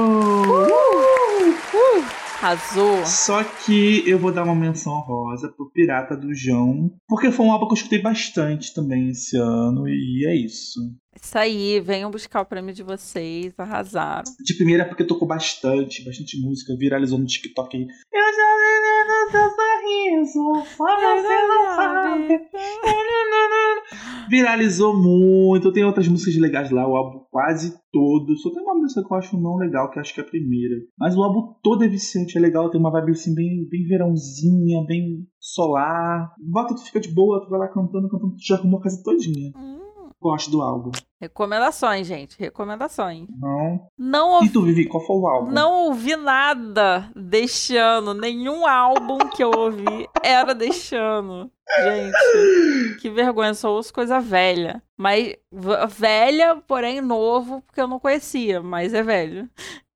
Arrasou. 2.40 3.05
Só 3.05 3.42
que 3.42 4.09
eu 4.09 4.16
vou 4.16 4.30
dar 4.30 4.44
uma 4.44 4.55
menção 4.55 4.92
honrosa 4.92 5.49
pro 5.49 5.70
Pirata 5.70 6.16
do 6.16 6.32
João, 6.32 6.88
porque 7.09 7.32
foi 7.32 7.44
um 7.44 7.51
álbum 7.51 7.66
que 7.66 7.72
eu 7.72 7.78
escutei 7.78 8.01
bastante 8.01 8.72
também 8.72 9.09
esse 9.09 9.36
ano, 9.36 9.88
e 9.88 10.24
é 10.24 10.36
isso. 10.36 10.80
Isso 11.21 11.37
aí, 11.37 11.81
venham 11.81 12.11
buscar 12.11 12.41
o 12.41 12.47
prêmio 12.47 12.73
de 12.73 12.83
vocês, 12.83 13.53
arrasaram. 13.59 14.25
De 14.45 14.55
primeira 14.55 14.85
porque 14.87 15.05
tocou 15.05 15.27
bastante, 15.27 16.05
bastante 16.05 16.41
música, 16.41 16.77
viralizou 16.79 17.19
no 17.19 17.27
TikTok 17.27 17.77
aí. 17.77 17.83
Eu 17.83 17.89
já 18.37 18.49
vi 18.59 18.79
no 19.09 19.33
teu 19.33 19.49
sorriso, 19.51 20.45
só 20.77 20.85
você 21.01 21.47
não 21.47 21.77
sabe. 21.77 22.49
Viralizou 24.29 24.97
muito, 24.97 25.73
tem 25.73 25.85
outras 25.85 26.07
músicas 26.07 26.37
legais 26.37 26.71
lá, 26.71 26.87
o 26.87 26.97
álbum 26.97 27.25
quase 27.31 27.75
todo. 27.91 28.37
Só 28.37 28.51
tem 28.51 28.62
uma 28.62 28.75
música 28.75 29.03
que 29.03 29.12
eu 29.12 29.16
acho 29.16 29.41
não 29.41 29.57
legal, 29.57 29.91
que 29.91 29.99
acho 29.99 30.14
que 30.14 30.21
é 30.21 30.23
a 30.23 30.27
primeira. 30.27 30.77
Mas 30.99 31.16
o 31.16 31.23
álbum 31.23 31.55
todo 31.62 31.85
é 31.85 31.89
viciante, 31.89 32.37
é 32.37 32.41
legal, 32.41 32.71
tem 32.71 32.81
uma 32.81 32.93
vibe 32.93 33.12
assim 33.12 33.35
bem, 33.35 33.66
bem 33.69 33.87
verãozinha, 33.87 34.85
bem 34.87 35.27
solar. 35.41 36.33
Bota, 36.39 36.75
tu 36.75 36.85
fica 36.85 37.01
de 37.01 37.09
boa, 37.09 37.41
tu 37.43 37.51
vai 37.51 37.59
lá 37.59 37.69
cantando, 37.69 38.09
cantando, 38.09 38.37
tu 38.37 38.47
já 38.47 38.57
arrumou 38.57 38.81
a 38.81 38.83
casa 38.83 39.03
todinha. 39.03 39.51
Hum, 39.57 39.81
Gosto 40.21 40.51
do 40.51 40.61
álbum. 40.62 40.91
recomendações, 41.21 42.07
gente, 42.07 42.37
recomendações. 42.39 43.29
Não. 43.39 43.89
Não 43.97 44.31
E 44.31 44.35
ouvi, 44.35 44.49
tu, 44.51 44.62
Vivi, 44.62 44.87
qual 44.87 45.05
foi 45.07 45.16
o 45.16 45.27
álbum? 45.29 45.51
não 45.53 45.87
ouvi 45.87 46.16
nada 46.16 47.09
deste 47.14 47.77
ano, 47.77 48.12
nenhum 48.14 48.66
álbum 48.66 49.19
que 49.35 49.43
eu 49.45 49.51
ouvi 49.57 50.09
era 50.23 50.55
deste 50.55 50.97
ano. 50.97 51.51
Gente, 51.83 52.97
que 53.01 53.11
vergonha, 53.11 53.55
só 53.55 53.71
ouço 53.73 53.93
coisa 53.93 54.21
velha. 54.21 54.83
Mas 54.97 55.37
velha, 55.89 56.57
porém 56.66 57.01
novo, 57.01 57.62
porque 57.62 57.81
eu 57.81 57.87
não 57.87 58.01
conhecia, 58.01 58.61
mas 58.62 58.93
é 58.95 59.03
velho. 59.03 59.49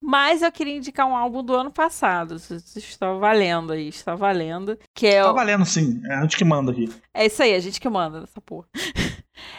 Mas 0.05 0.43
eu 0.43 0.51
queria 0.53 0.77
indicar 0.77 1.07
um 1.07 1.16
álbum 1.16 1.43
do 1.45 1.55
ano 1.55 1.70
passado. 1.73 2.35
Isso 2.37 2.55
está 2.77 3.12
valendo 3.14 3.73
aí, 3.73 3.89
está 3.89 4.14
valendo. 4.16 4.77
Que 4.95 5.07
é 5.07 5.23
Tá 5.23 5.31
o... 5.31 5.35
valendo 5.35 5.64
sim, 5.64 6.01
é 6.07 6.14
a 6.16 6.23
gente 6.23 6.37
que 6.37 6.45
manda 6.45 6.73
aqui. 6.73 6.89
É 7.14 7.27
isso 7.27 7.43
aí, 7.43 7.55
a 7.55 7.61
gente 7.61 7.81
que 7.81 7.89
manda 7.89 8.20
nessa 8.20 8.41
porra. 8.41 8.66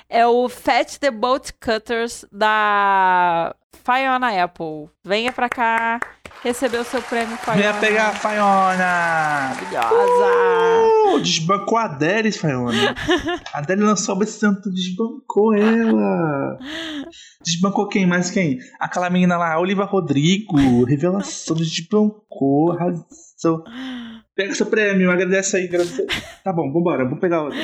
É 0.09 0.25
o 0.27 0.47
Fat 0.49 0.97
the 0.99 1.11
Boat 1.11 1.53
Cutters 1.53 2.25
da 2.31 3.55
Fiona 3.83 4.43
Apple. 4.43 4.89
Venha 5.03 5.31
pra 5.31 5.49
cá 5.49 5.99
receber 6.43 6.77
o 6.77 6.83
seu 6.83 7.01
prêmio 7.01 7.37
Fiona. 7.37 7.57
Venha 7.57 7.73
pegar 7.75 8.09
a 8.09 8.13
Faiona! 8.13 9.53
Maravilhosa. 9.53 11.15
Uh, 11.15 11.19
desbancou 11.21 11.77
a 11.77 11.85
Adele, 11.85 12.31
Faiona. 12.31 12.95
A 13.53 13.59
Adele 13.59 13.83
lançou 13.83 14.17
o 14.17 14.25
santo, 14.25 14.71
desbancou 14.71 15.53
ela. 15.53 16.57
Desbancou 17.41 17.87
quem? 17.87 18.05
Mais 18.05 18.29
quem? 18.29 18.59
Aquela 18.79 19.09
menina 19.09 19.37
lá, 19.37 19.59
Oliva 19.59 19.85
Rodrigo. 19.85 20.83
Revelação, 20.85 21.55
desbancou, 21.55 22.71
arrasou. 22.71 23.63
Pega 24.35 24.55
seu 24.55 24.65
prêmio, 24.65 25.11
agradece 25.11 25.57
aí. 25.57 25.65
Agradece. 25.65 26.05
Tá 26.43 26.51
bom, 26.51 26.71
vambora, 26.71 27.03
vamos 27.03 27.19
pegar 27.19 27.43
outra. 27.43 27.59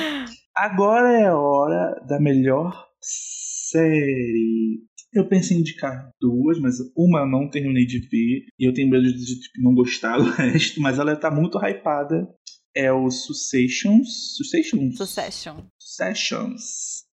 Agora 0.62 1.10
é 1.10 1.26
a 1.28 1.38
hora 1.38 2.04
da 2.06 2.20
melhor 2.20 2.86
série. 3.02 4.82
Eu 5.14 5.26
pensei 5.26 5.56
em 5.56 5.62
indicar 5.62 6.12
duas, 6.20 6.60
mas 6.60 6.76
uma 6.98 7.22
eu 7.22 7.28
não 7.28 7.50
terminei 7.50 7.86
de 7.86 8.00
ver. 8.00 8.46
E 8.60 8.68
eu 8.68 8.74
tenho 8.74 8.90
medo 8.90 9.06
de 9.06 9.40
não 9.64 9.74
gostar 9.74 10.18
do 10.18 10.30
resto, 10.36 10.82
mas 10.82 11.00
ela 11.00 11.16
tá 11.16 11.32
muito 11.32 11.58
hypada. 11.58 12.28
É 12.76 12.92
o 12.92 13.10
Successions. 13.10 14.36
Successions? 14.36 14.98
Succession. 14.98 15.64
Successions. 15.80 17.06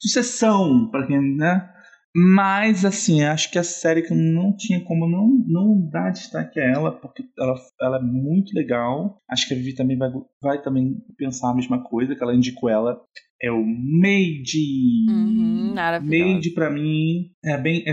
Sucessão, 0.00 0.90
pra 0.90 1.06
quem, 1.06 1.36
né? 1.36 1.73
Mas, 2.16 2.84
assim, 2.84 3.24
acho 3.24 3.50
que 3.50 3.58
a 3.58 3.64
série 3.64 4.02
que 4.02 4.12
eu 4.12 4.16
não 4.16 4.56
tinha 4.56 4.80
como 4.84 5.08
não, 5.08 5.28
não 5.48 5.90
dar 5.90 6.10
destaque 6.10 6.60
a 6.60 6.64
ela, 6.64 6.92
porque 6.92 7.24
ela, 7.36 7.54
ela 7.80 7.96
é 7.98 8.02
muito 8.02 8.54
legal. 8.54 9.20
Acho 9.28 9.48
que 9.48 9.54
a 9.54 9.56
Vivi 9.56 9.74
também 9.74 9.98
vai, 9.98 10.10
vai 10.40 10.62
também 10.62 10.96
pensar 11.18 11.50
a 11.50 11.54
mesma 11.54 11.82
coisa, 11.82 12.14
que 12.14 12.22
ela 12.22 12.34
indicou 12.34 12.70
ela. 12.70 13.00
É 13.42 13.50
o 13.50 13.64
Made. 13.66 15.06
Uhum. 15.10 15.74
Made, 15.74 16.50
pra 16.54 16.70
mim, 16.70 17.30
é 17.44 17.58
bem. 17.58 17.82
É, 17.84 17.92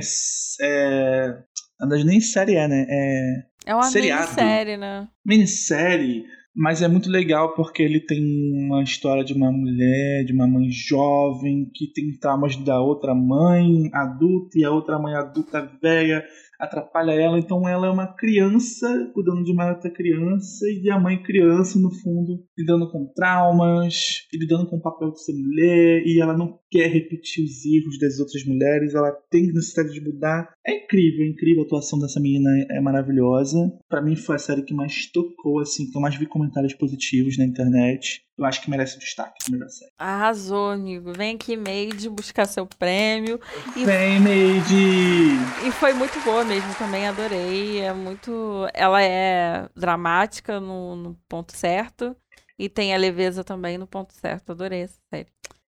é, 0.62 1.28
na 1.80 1.88
verdade, 1.88 2.06
nem 2.06 2.22
série 2.22 2.56
é, 2.56 2.68
né? 2.68 2.86
É 2.88 3.44
É 3.66 3.74
uma 3.74 3.84
Seriado. 3.84 4.22
minissérie, 4.22 4.78
né? 4.78 5.08
minissérie, 5.26 6.26
mas 6.56 6.82
é 6.82 6.88
muito 6.88 7.10
legal 7.10 7.56
porque 7.56 7.82
ele 7.82 8.00
tem 8.00 8.22
uma 8.54 8.84
história 8.84 9.24
de 9.24 9.34
uma 9.34 9.52
mulher, 9.52 10.26
de 10.26 10.34
uma 10.34 10.48
mãe 10.48 10.70
jovem 10.70 11.70
que 11.74 11.88
tem 11.94 12.12
traumas 12.20 12.56
da 12.58 12.82
outra 12.82 13.16
mãe 13.16 13.90
adulta 13.94 14.58
e 14.58 14.66
a 14.66 14.72
outra 14.72 15.00
mãe 15.00 15.14
adulta 15.16 15.62
velha 15.82 16.26
atrapalha 16.62 17.12
ela, 17.12 17.40
então 17.40 17.68
ela 17.68 17.88
é 17.88 17.90
uma 17.90 18.08
criança 18.08 19.12
cuidando 19.14 19.44
de 19.44 19.52
uma 19.52 19.70
outra 19.70 19.90
criança 19.90 20.66
e 20.70 20.90
a 20.90 21.00
mãe 21.00 21.22
criança 21.22 21.80
no 21.80 21.92
fundo 21.92 22.44
lidando 22.58 22.90
com 22.92 23.12
traumas, 23.14 24.28
e 24.32 24.38
lidando 24.38 24.68
com 24.68 24.78
o 24.78 24.82
papel 24.82 25.12
de 25.12 25.24
ser 25.24 25.34
mulher 25.34 26.04
e 26.06 26.22
ela 26.22 26.38
não 26.38 26.60
quer 26.70 26.88
repetir 26.88 27.44
os 27.44 27.66
erros 27.66 28.00
das 28.00 28.20
outras 28.20 28.46
mulheres, 28.46 28.96
ela 28.96 29.12
tem 29.30 29.48
necessidade 29.48 29.94
de 29.94 30.02
mudar. 30.02 30.54
É 30.66 30.86
incrível, 30.86 31.26
é 31.26 31.30
incrível 31.30 31.64
a 31.64 31.66
atuação 31.66 32.00
dessa 32.00 32.20
menina, 32.20 32.50
é 32.70 32.80
maravilhosa. 32.80 33.58
Pra 33.90 34.02
mim 34.02 34.16
foi 34.16 34.36
a 34.36 34.40
série 34.40 34.64
que 34.64 34.74
mais 34.74 35.08
tocou, 35.12 35.60
assim, 35.60 35.90
que 35.90 35.98
eu 35.98 36.02
mais 36.02 36.16
vi 36.16 36.26
comentários 36.26 36.74
positivos 36.74 37.38
na 37.38 37.44
internet. 37.44 38.24
Eu 38.38 38.46
acho 38.46 38.62
que 38.62 38.72
merece 38.72 38.98
destaque 38.98 39.52
melhor 39.52 39.70
série. 39.70 39.92
Arrasou, 40.00 40.72
amigo. 40.72 41.14
Vem 41.14 41.36
aqui, 41.36 41.56
Made, 41.56 42.10
buscar 42.10 42.46
seu 42.46 42.66
prêmio. 42.66 43.40
E 43.76 43.86
Vem, 43.86 44.20
Made! 44.20 45.68
E 45.68 45.72
foi 45.72 45.94
muito 45.94 46.20
boa 46.22 46.44
mesmo, 46.52 46.76
também 46.76 47.08
adorei. 47.08 47.80
É 47.80 47.94
muito. 47.94 48.68
Ela 48.74 49.02
é 49.02 49.70
dramática 49.74 50.60
no, 50.60 50.98
no 50.98 51.16
ponto 51.30 51.56
certo. 51.56 52.14
E 52.60 52.68
tem 52.68 52.94
a 52.94 52.98
leveza 52.98 53.42
também 53.42 53.78
no 53.78 53.88
ponto 53.88 54.14
certo. 54.14 54.52
Adorei 54.52 54.82
essa 54.82 55.00
série. 55.10 55.28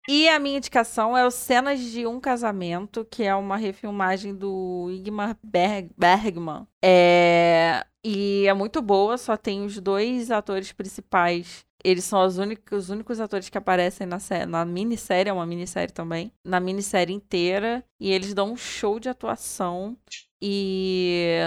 E 0.09 0.27
a 0.27 0.37
minha 0.37 0.57
indicação 0.57 1.17
é 1.17 1.25
o 1.25 1.31
Cenas 1.31 1.79
de 1.79 2.05
um 2.05 2.19
Casamento, 2.19 3.05
que 3.09 3.23
é 3.23 3.33
uma 3.33 3.55
refilmagem 3.55 4.35
do 4.35 4.89
Igmar 4.91 5.37
Berg- 5.41 5.89
Bergman. 5.97 6.67
É... 6.83 7.85
E 8.03 8.45
é 8.45 8.53
muito 8.53 8.81
boa, 8.81 9.17
só 9.17 9.37
tem 9.37 9.63
os 9.63 9.79
dois 9.79 10.29
atores 10.29 10.73
principais. 10.73 11.65
Eles 11.81 12.03
são 12.03 12.25
os 12.25 12.37
únicos, 12.37 12.83
os 12.85 12.89
únicos 12.89 13.21
atores 13.21 13.47
que 13.47 13.57
aparecem 13.57 14.05
na, 14.05 14.17
na 14.47 14.65
minissérie, 14.65 15.29
é 15.29 15.33
uma 15.33 15.45
minissérie 15.45 15.93
também. 15.93 16.31
Na 16.43 16.59
minissérie 16.59 17.15
inteira. 17.15 17.83
E 17.99 18.11
eles 18.11 18.33
dão 18.33 18.51
um 18.51 18.57
show 18.57 18.99
de 18.99 19.07
atuação. 19.07 19.97
E 20.45 21.39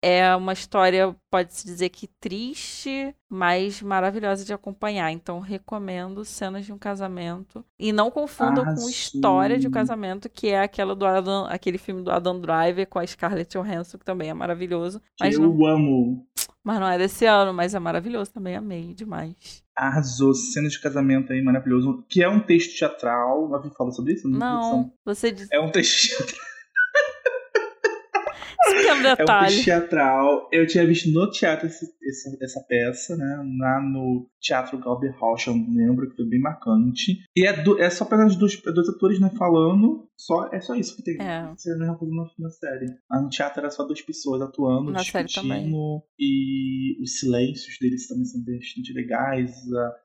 é 0.00 0.36
uma 0.36 0.52
história, 0.52 1.12
pode-se 1.28 1.66
dizer 1.66 1.88
que 1.88 2.06
triste, 2.06 3.12
mas 3.28 3.82
maravilhosa 3.82 4.44
de 4.44 4.52
acompanhar. 4.52 5.10
Então, 5.10 5.40
recomendo 5.40 6.24
Cenas 6.24 6.64
de 6.64 6.72
um 6.72 6.78
Casamento. 6.78 7.64
E 7.76 7.92
não 7.92 8.12
confundam 8.12 8.62
com 8.62 8.70
Arrasou. 8.70 8.88
História 8.88 9.58
de 9.58 9.66
um 9.66 9.72
Casamento, 9.72 10.28
que 10.28 10.50
é 10.50 10.60
aquela 10.60 10.94
do 10.94 11.04
Adam, 11.04 11.46
aquele 11.46 11.78
filme 11.78 12.00
do 12.00 12.12
Adam 12.12 12.38
Driver 12.38 12.86
com 12.86 13.00
a 13.00 13.06
Scarlett 13.06 13.58
Johansson, 13.58 13.98
que 13.98 14.04
também 14.04 14.30
é 14.30 14.34
maravilhoso. 14.34 15.02
Mas 15.18 15.34
eu 15.34 15.40
não, 15.40 15.66
amo. 15.66 16.24
mas 16.62 16.78
não 16.78 16.86
é 16.86 16.96
desse 16.96 17.26
ano, 17.26 17.52
mas 17.52 17.74
é 17.74 17.80
maravilhoso 17.80 18.32
também. 18.32 18.54
Amei 18.54 18.94
demais. 18.94 19.64
Arrasou, 19.76 20.32
cena 20.32 20.68
de 20.68 20.80
casamento 20.80 21.32
aí 21.32 21.42
maravilhoso, 21.42 22.04
que 22.08 22.22
é 22.22 22.28
um 22.28 22.38
texto 22.38 22.78
teatral. 22.78 23.52
A 23.52 23.58
Vivi 23.58 23.74
falou 23.74 23.92
sobre 23.92 24.12
isso? 24.12 24.28
Não, 24.28 24.92
você 25.04 25.32
diz. 25.32 25.48
É 25.50 25.58
um 25.58 25.72
texto 25.72 26.18
teatral. 26.18 26.53
Pequeno 28.64 28.88
É 28.88 28.94
um 28.94 29.02
detalhe. 29.16 29.46
texto 29.54 29.64
teatral. 29.64 30.48
Eu 30.52 30.66
tinha 30.66 30.86
visto 30.86 31.10
no 31.12 31.30
teatro 31.30 31.66
esse- 31.66 31.86
essa, 32.06 32.36
essa 32.42 32.60
peça, 32.68 33.16
né? 33.16 33.36
Lá 33.58 33.80
no 33.82 34.28
Teatro 34.40 34.78
Galber 34.78 35.14
Rocha, 35.18 35.50
eu 35.50 35.54
lembro 35.54 36.08
que 36.08 36.16
foi 36.16 36.26
bem 36.28 36.40
marcante. 36.40 37.18
E 37.36 37.46
é, 37.46 37.62
do- 37.62 37.80
é 37.80 37.88
só 37.90 38.04
apenas 38.04 38.36
dois, 38.36 38.60
dois 38.60 38.88
atores, 38.88 39.18
né, 39.20 39.30
falando. 39.38 40.06
Só, 40.16 40.48
é 40.52 40.60
só 40.60 40.74
isso 40.76 40.94
que 40.96 41.02
tem. 41.02 41.20
É. 41.20 41.52
Isso 41.56 41.68
é 41.70 41.74
a 41.74 41.78
mesma 41.78 41.98
coisa 41.98 42.14
na, 42.14 42.24
na 42.38 42.50
série. 42.50 42.86
Lá 43.10 43.20
no 43.20 43.28
teatro 43.28 43.60
era 43.60 43.70
só 43.70 43.84
duas 43.84 44.00
pessoas 44.00 44.40
atuando, 44.42 44.92
Na 44.92 45.00
discutindo. 45.00 46.02
E 46.18 47.02
os 47.02 47.18
silêncios 47.18 47.76
deles 47.80 48.06
também 48.06 48.24
são 48.24 48.40
bastante 48.44 48.92
legais. 48.92 49.50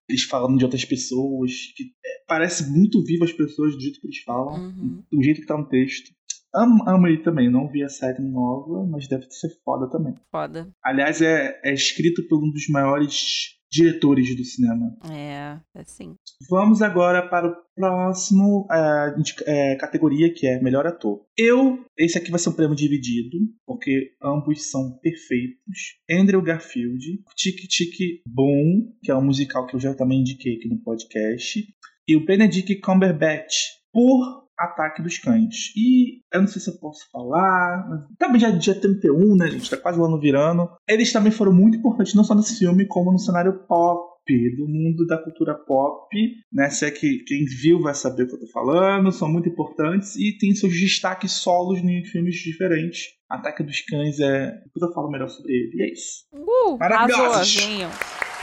Eles 0.09 0.23
falando 0.23 0.57
de 0.57 0.63
outras 0.65 0.83
pessoas. 0.85 1.51
Que 1.75 1.83
é, 1.83 2.09
parece 2.27 2.69
muito 2.71 3.03
vivo 3.03 3.23
as 3.23 3.31
pessoas 3.33 3.75
do 3.75 3.81
jeito 3.81 3.99
que 4.01 4.07
eles 4.07 4.19
falam. 4.23 4.55
Uhum. 4.59 5.03
Do 5.11 5.23
jeito 5.23 5.41
que 5.41 5.47
tá 5.47 5.57
no 5.57 5.67
texto. 5.67 6.11
Amo, 6.53 7.07
ele 7.07 7.23
também. 7.23 7.49
Não 7.49 7.67
vi 7.67 7.83
a 7.83 7.89
série 7.89 8.21
nova, 8.21 8.85
mas 8.85 9.07
deve 9.07 9.29
ser 9.29 9.49
foda 9.63 9.89
também. 9.89 10.15
Foda. 10.31 10.69
Aliás, 10.83 11.21
é, 11.21 11.59
é 11.63 11.73
escrito 11.73 12.27
por 12.27 12.43
um 12.43 12.51
dos 12.51 12.67
maiores 12.69 13.59
diretores 13.71 14.35
do 14.35 14.43
cinema. 14.43 14.97
É, 15.11 15.59
é 15.75 15.83
sim. 15.85 16.15
Vamos 16.49 16.81
agora 16.81 17.27
para 17.29 17.47
o 17.47 17.55
próximo 17.75 18.67
é, 18.71 19.13
é, 19.45 19.75
categoria, 19.75 20.33
que 20.33 20.47
é 20.47 20.61
melhor 20.61 20.87
ator. 20.87 21.21
Eu, 21.37 21.85
esse 21.97 22.17
aqui 22.17 22.31
vai 22.31 22.39
ser 22.39 22.49
um 22.49 22.53
prêmio 22.53 22.75
dividido, 22.75 23.37
porque 23.65 24.13
ambos 24.21 24.69
são 24.69 24.97
perfeitos. 25.01 25.99
Andrew 26.09 26.41
Garfield, 26.41 27.23
Tic 27.35 27.57
Tic 27.67 28.21
Boom, 28.27 28.91
que 29.03 29.11
é 29.11 29.15
um 29.15 29.23
musical 29.23 29.67
que 29.67 29.75
eu 29.75 29.79
já 29.79 29.93
também 29.93 30.21
indiquei 30.21 30.55
aqui 30.55 30.67
no 30.67 30.81
podcast, 30.81 31.63
e 32.07 32.15
o 32.15 32.25
Benedict 32.25 32.79
Cumberbatch, 32.79 33.55
por 33.93 34.49
Ataque 34.57 35.01
dos 35.01 35.17
Cães. 35.17 35.71
E 35.75 36.08
eu 36.31 36.41
não 36.41 36.47
sei 36.47 36.61
se 36.61 36.69
eu 36.69 36.77
posso 36.77 37.09
falar, 37.11 37.87
mas 37.89 38.01
também 38.17 38.39
já 38.39 38.49
é 38.49 38.51
dia 38.51 38.75
31, 38.75 39.35
né, 39.35 39.49
gente? 39.49 39.69
Tá 39.69 39.77
quase 39.77 39.99
o 39.99 40.05
ano 40.05 40.19
virando. 40.19 40.69
Eles 40.87 41.11
também 41.11 41.31
foram 41.31 41.53
muito 41.53 41.77
importantes, 41.77 42.13
não 42.13 42.23
só 42.23 42.35
nesse 42.35 42.57
filme, 42.57 42.85
como 42.85 43.11
no 43.11 43.19
cenário 43.19 43.65
pop, 43.67 44.09
do 44.55 44.67
mundo 44.67 45.07
da 45.07 45.17
cultura 45.17 45.55
pop, 45.55 46.07
né? 46.53 46.69
Se 46.69 46.85
é 46.85 46.91
que 46.91 47.23
quem 47.25 47.45
viu 47.45 47.81
vai 47.81 47.95
saber 47.95 48.23
o 48.23 48.27
que 48.27 48.35
eu 48.35 48.39
tô 48.41 48.47
falando, 48.47 49.11
são 49.11 49.27
muito 49.27 49.49
importantes 49.49 50.15
e 50.15 50.37
tem 50.37 50.53
seus 50.53 50.73
destaques 50.73 51.31
solos 51.31 51.79
em 51.79 52.03
filmes 52.05 52.35
diferentes. 52.35 53.05
Ataque 53.29 53.63
dos 53.63 53.81
Cães 53.81 54.19
é. 54.19 54.51
Depois 54.65 54.81
eu 54.81 54.93
falo 54.93 55.09
melhor 55.09 55.29
sobre 55.29 55.53
ele. 55.53 55.71
E 55.75 55.81
é 55.83 55.91
isso. 55.91 56.25
Uh, 56.33 56.77
Maravilhosos. 56.77 57.35
arrasou, 57.35 57.67
venham. 57.67 57.91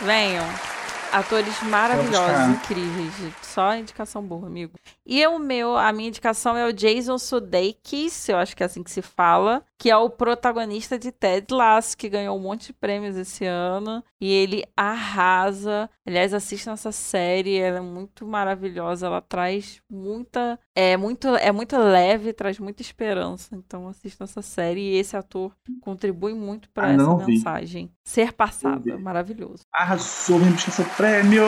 Venham. 0.04 0.75
Atores 1.12 1.62
maravilhosos, 1.62 2.56
incríveis. 2.56 3.34
Só 3.42 3.74
indicação 3.74 4.22
boa, 4.22 4.46
amigo. 4.46 4.72
E 5.04 5.26
o 5.26 5.38
meu, 5.38 5.76
a 5.76 5.92
minha 5.92 6.08
indicação 6.08 6.56
é 6.56 6.66
o 6.66 6.72
Jason 6.72 7.18
Sudeikis, 7.18 8.28
eu 8.28 8.36
acho 8.36 8.56
que 8.56 8.62
é 8.62 8.66
assim 8.66 8.82
que 8.82 8.90
se 8.90 9.00
fala, 9.02 9.64
que 9.78 9.90
é 9.90 9.96
o 9.96 10.10
protagonista 10.10 10.98
de 10.98 11.12
Ted 11.12 11.52
Lasso, 11.52 11.96
que 11.96 12.08
ganhou 12.08 12.36
um 12.36 12.40
monte 12.40 12.68
de 12.68 12.72
prêmios 12.72 13.16
esse 13.16 13.44
ano. 13.44 14.02
E 14.20 14.32
ele 14.32 14.64
arrasa. 14.76 15.90
Aliás, 16.06 16.32
assistam 16.32 16.72
essa 16.72 16.92
série, 16.92 17.58
ela 17.58 17.78
é 17.78 17.82
muito 17.82 18.26
maravilhosa, 18.26 19.06
ela 19.06 19.20
traz 19.20 19.80
muita. 19.90 20.58
É 20.78 20.94
muito, 20.94 21.28
é 21.28 21.50
muito 21.50 21.74
leve, 21.78 22.34
traz 22.34 22.58
muita 22.58 22.82
esperança. 22.82 23.56
Então 23.56 23.88
assistam 23.88 24.24
essa 24.24 24.42
série 24.42 24.80
e 24.82 24.96
esse 24.98 25.16
ator 25.16 25.50
contribui 25.80 26.34
muito 26.34 26.68
para 26.68 26.88
Ainda 26.88 27.02
essa 27.02 27.16
vi. 27.24 27.32
mensagem. 27.32 27.90
Ser 28.04 28.32
passada, 28.34 28.94
vi. 28.94 29.02
maravilhoso. 29.02 29.62
Arrasou, 29.72 30.38
vem 30.38 30.52
buscar 30.52 30.72
seu 30.72 30.84
prêmio! 30.84 31.42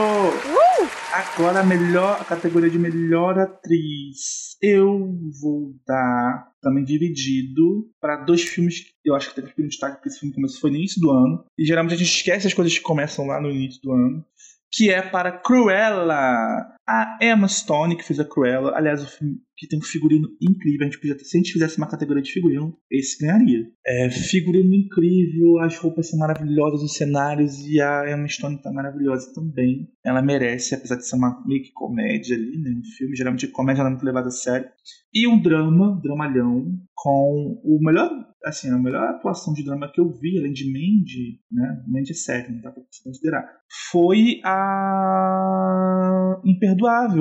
Agora 1.12 1.60
a 1.60 1.62
melhor 1.62 2.18
a 2.18 2.24
categoria 2.24 2.70
de 2.70 2.78
melhor 2.78 3.38
atriz. 3.38 4.56
Eu 4.62 5.14
vou 5.42 5.74
dar 5.86 6.48
também 6.62 6.82
dividido 6.82 7.86
para 8.00 8.16
dois 8.24 8.42
filmes 8.42 8.80
que 8.80 8.92
eu 9.04 9.14
acho 9.14 9.28
que 9.28 9.34
teve 9.42 9.52
um 9.58 9.68
destaque 9.68 9.96
porque 9.96 10.08
esse 10.08 10.20
filme 10.20 10.34
começou 10.34 10.60
foi 10.60 10.70
no 10.70 10.76
início 10.76 11.00
do 11.02 11.10
ano. 11.10 11.44
E 11.58 11.66
geralmente 11.66 11.94
a 11.94 11.98
gente 11.98 12.14
esquece 12.14 12.46
as 12.46 12.54
coisas 12.54 12.72
que 12.76 12.82
começam 12.82 13.26
lá 13.26 13.40
no 13.42 13.50
início 13.50 13.80
do 13.82 13.92
ano. 13.92 14.24
Que 14.70 14.90
é 14.90 15.00
para 15.02 15.32
Cruella. 15.32 16.74
A 16.88 17.18
Emma 17.20 17.46
Stone, 17.46 17.96
que 17.98 18.02
fez 18.02 18.18
a 18.18 18.24
Cruella. 18.24 18.74
Aliás, 18.74 19.02
o 19.02 19.06
filme 19.06 19.42
que 19.58 19.66
tem 19.66 19.78
um 19.78 19.82
figurino 19.82 20.28
incrível. 20.40 20.86
A 20.86 20.90
gente 20.90 21.00
podia 21.00 21.18
se 21.18 21.36
a 21.36 21.40
gente 21.40 21.52
fizesse 21.52 21.76
uma 21.76 21.88
categoria 21.88 22.22
de 22.22 22.32
figurino, 22.32 22.74
esse 22.90 23.18
ganharia. 23.22 23.66
É, 23.86 24.08
figurino 24.08 24.72
incrível, 24.74 25.58
as 25.58 25.76
roupas 25.76 26.08
são 26.08 26.18
maravilhosas, 26.18 26.82
os 26.82 26.94
cenários 26.94 27.58
e 27.66 27.80
a 27.80 28.10
Emma 28.10 28.28
Stone 28.28 28.62
tá 28.62 28.72
maravilhosa 28.72 29.30
também. 29.34 29.88
Ela 30.04 30.22
merece, 30.22 30.74
apesar 30.74 30.96
de 30.96 31.06
ser 31.06 31.16
uma 31.16 31.42
meio 31.44 31.62
que 31.62 31.72
comédia 31.72 32.36
ali, 32.36 32.56
né? 32.58 32.70
Um 32.70 32.96
filme, 32.96 33.16
geralmente 33.16 33.48
comédia 33.48 33.82
não 33.82 33.88
é 33.88 33.92
muito 33.92 34.06
levada 34.06 34.28
a 34.28 34.30
sério. 34.30 34.68
E 35.12 35.26
um 35.26 35.42
drama, 35.42 36.00
dramalhão, 36.02 36.72
com 36.94 37.60
o 37.64 37.78
melhor, 37.82 38.10
assim, 38.44 38.70
a 38.70 38.78
melhor 38.78 39.02
atuação 39.08 39.52
de 39.52 39.64
drama 39.64 39.90
que 39.92 40.00
eu 40.00 40.08
vi, 40.08 40.38
além 40.38 40.52
de 40.52 40.66
Mandy, 40.66 41.40
né? 41.50 41.82
Mandy 41.86 42.12
é 42.12 42.14
sério, 42.14 42.54
não 42.54 42.60
dá 42.60 42.70
pra 42.70 42.82
considerar. 43.04 43.44
Foi 43.90 44.40
a 44.44 45.88
Imperdoável, 46.44 46.77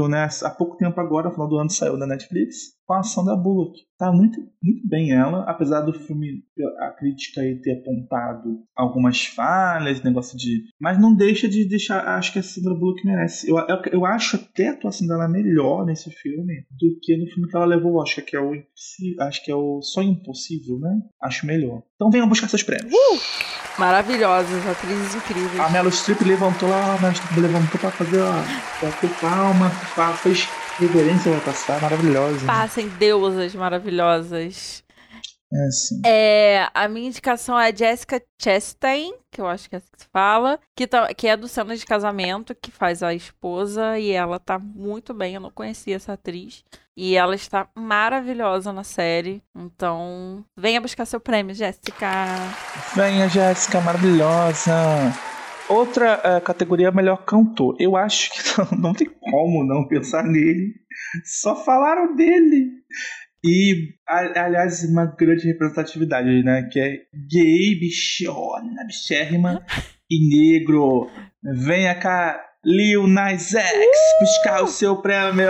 né? 0.08 0.28
Há 0.44 0.50
pouco 0.50 0.78
tempo 0.78 1.00
agora, 1.00 1.28
no 1.28 1.34
final 1.34 1.48
do 1.48 1.58
ano, 1.58 1.70
saiu 1.70 1.98
na 1.98 2.06
Netflix, 2.06 2.77
com 2.88 2.94
a 2.94 3.00
ação 3.00 3.26
da 3.26 3.36
Bullock. 3.36 3.78
Tá 4.00 4.12
muito, 4.12 4.40
muito 4.64 4.88
bem 4.88 5.12
ela, 5.12 5.44
apesar 5.44 5.82
do 5.82 5.92
filme, 5.92 6.44
a 6.80 6.92
crítica 6.92 7.42
aí 7.42 7.60
ter 7.60 7.80
apontado 7.80 8.62
algumas 8.76 9.26
falhas, 9.26 10.02
negócio 10.02 10.38
de. 10.38 10.64
Mas 10.80 11.00
não 11.00 11.14
deixa 11.14 11.50
de 11.50 11.68
deixar. 11.68 12.08
Acho 12.08 12.32
que 12.32 12.40
a 12.40 12.44
Sandra 12.44 12.74
Bullock 12.74 13.06
merece. 13.06 13.50
Eu, 13.50 13.58
eu, 13.58 13.82
eu 13.92 14.06
acho 14.06 14.38
até 14.38 14.70
a 14.70 14.72
atuação 14.72 15.08
dela 15.08 15.28
melhor 15.28 15.86
nesse 15.86 16.10
filme 16.12 16.66
do 16.72 16.98
que 17.02 17.18
no 17.18 17.28
filme 17.28 17.50
que 17.50 17.58
ela 17.58 17.66
levou 17.66 17.94
o 17.94 18.02
Oscar, 18.02 18.24
que 18.24 18.36
é 18.36 18.40
o. 18.40 18.54
Acho 19.20 19.44
que 19.44 19.52
é 19.52 19.56
o 19.56 19.82
Sonho 19.82 20.12
Impossível, 20.12 20.80
né? 20.80 21.02
Acho 21.22 21.46
melhor. 21.46 21.82
Então 21.96 22.10
venham 22.10 22.30
buscar 22.30 22.48
seus 22.48 22.64
prêmios. 22.64 22.94
Maravilhosas, 23.78 24.66
atrizes 24.66 25.16
incríveis. 25.16 25.60
A 25.60 25.70
Meryl 25.70 25.92
Streep 25.92 26.22
levantou 26.22 26.70
lá, 26.70 26.98
levantou 27.36 27.80
pra 27.80 27.92
fazer, 27.92 28.20
ó, 28.22 28.34
bateu 28.82 29.10
palma, 29.22 29.70
fez 30.18 30.48
reverência 30.80 31.32
vai 31.32 31.42
passar, 31.42 31.82
maravilhosa. 31.82 32.46
Passem 32.46 32.88
deusas 32.90 33.54
maravilhosas. 33.56 34.84
É 35.54 35.66
assim. 35.68 36.02
É, 36.06 36.68
a 36.74 36.90
minha 36.90 37.08
indicação 37.08 37.58
é 37.58 37.70
a 37.70 37.74
Jessica 37.76 38.22
Chastain, 38.42 39.14
que 39.32 39.40
eu 39.40 39.48
acho 39.48 39.70
que 39.70 39.76
é 39.76 39.78
assim 39.78 39.88
que 39.96 40.04
se 40.04 40.10
fala, 40.12 40.60
que, 40.76 40.86
tá- 40.86 41.14
que 41.14 41.26
é 41.26 41.38
do 41.38 41.48
Cenas 41.48 41.80
de 41.80 41.86
Casamento, 41.86 42.54
que 42.54 42.70
faz 42.70 43.02
a 43.02 43.14
esposa, 43.14 43.98
e 43.98 44.12
ela 44.12 44.40
tá 44.40 44.60
muito 44.60 45.14
bem, 45.14 45.36
eu 45.36 45.42
não 45.42 45.50
conhecia 45.50 45.96
essa 45.96 46.14
atriz. 46.14 46.66
E 46.98 47.16
ela 47.16 47.34
está 47.34 47.68
maravilhosa 47.78 48.74
na 48.74 48.84
série. 48.84 49.42
Então, 49.56 50.44
venha 50.58 50.82
buscar 50.82 51.06
seu 51.06 51.20
prêmio, 51.20 51.56
Jéssica. 51.56 52.08
Venha, 52.94 53.30
Jéssica, 53.30 53.80
maravilhosa. 53.80 54.74
Outra 55.70 56.22
eh, 56.24 56.40
categoria 56.40 56.88
é 56.88 56.92
melhor 56.92 57.26
cantor. 57.26 57.76
Eu 57.80 57.96
acho 57.96 58.32
que 58.32 58.40
não, 58.76 58.80
não 58.80 58.94
tem 58.94 59.08
como 59.08 59.66
não 59.66 59.88
pensar 59.88 60.24
nele. 60.24 60.74
Só 61.26 61.56
falaram 61.64 62.16
dele. 62.16 62.72
E, 63.44 63.94
aliás, 64.08 64.84
uma 64.84 65.06
grande 65.06 65.46
representatividade, 65.48 66.44
né? 66.44 66.68
Que 66.72 66.80
é 66.80 66.98
gay, 67.30 67.80
bichona, 67.80 68.86
bichérrima 68.86 69.64
e 70.10 70.30
negro. 70.30 71.10
Venha 71.44 71.96
cá, 71.96 72.42
Lil 72.70 73.08
Nas 73.08 73.54
X, 73.54 73.88
buscar 74.20 74.62
o 74.62 74.68
seu 74.68 74.98
prêmio. 74.98 75.48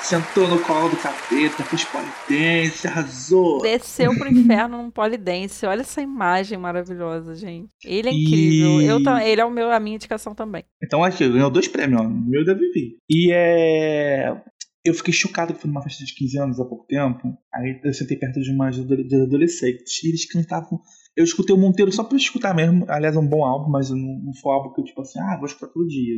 Sentou 0.00 0.48
no 0.48 0.58
colo 0.60 0.88
do 0.88 0.96
capeta, 0.96 1.62
fez 1.64 1.84
polidense, 1.84 2.86
arrasou. 2.86 3.60
Desceu 3.60 4.16
pro 4.16 4.26
inferno 4.30 4.78
num 4.80 4.90
polidense. 4.90 5.66
Olha 5.66 5.82
essa 5.82 6.00
imagem 6.00 6.56
maravilhosa, 6.56 7.34
gente. 7.34 7.68
Ele 7.84 8.08
é 8.08 8.12
E- 8.12 8.24
incrível. 8.24 8.80
Eu, 8.80 9.18
ele 9.18 9.40
é 9.40 9.44
o 9.44 9.50
meu, 9.50 9.70
a 9.70 9.78
minha 9.78 9.96
indicação 9.96 10.34
também. 10.34 10.64
Então 10.82 11.04
aqui, 11.04 11.28
ganhou 11.28 11.50
dois 11.50 11.68
prêmios, 11.68 12.00
ó. 12.00 12.04
O 12.04 12.10
meu 12.10 12.42
deve 12.44 12.70
vir. 12.70 12.96
E 13.10 13.30
é. 13.32 14.34
Eu 14.84 14.94
fiquei 14.94 15.12
chocado 15.12 15.52
que 15.52 15.60
foi 15.60 15.68
numa 15.68 15.82
festa 15.82 16.04
de 16.04 16.14
15 16.14 16.38
anos 16.38 16.60
há 16.60 16.64
pouco 16.64 16.86
tempo. 16.86 17.36
Aí 17.52 17.78
eu 17.84 17.92
sentei 17.92 18.16
perto 18.16 18.40
de 18.40 18.50
uma 18.50 18.70
de 18.70 18.80
adolescentes. 19.20 20.02
E 20.04 20.08
eles 20.08 20.24
cantavam. 20.24 20.80
Eu 21.18 21.24
escutei 21.24 21.52
o 21.52 21.58
Monteiro 21.58 21.90
só 21.90 22.04
pra 22.04 22.16
escutar 22.16 22.54
mesmo. 22.54 22.84
Aliás, 22.88 23.16
é 23.16 23.18
um 23.18 23.26
bom 23.26 23.44
álbum, 23.44 23.68
mas 23.68 23.90
não, 23.90 23.98
não 23.98 24.32
foi 24.40 24.52
um 24.52 24.54
álbum 24.54 24.72
que 24.72 24.80
eu, 24.80 24.84
tipo 24.84 25.00
assim, 25.00 25.18
ah, 25.18 25.36
vou 25.36 25.46
escutar 25.46 25.66
todo 25.66 25.88
dia. 25.88 26.14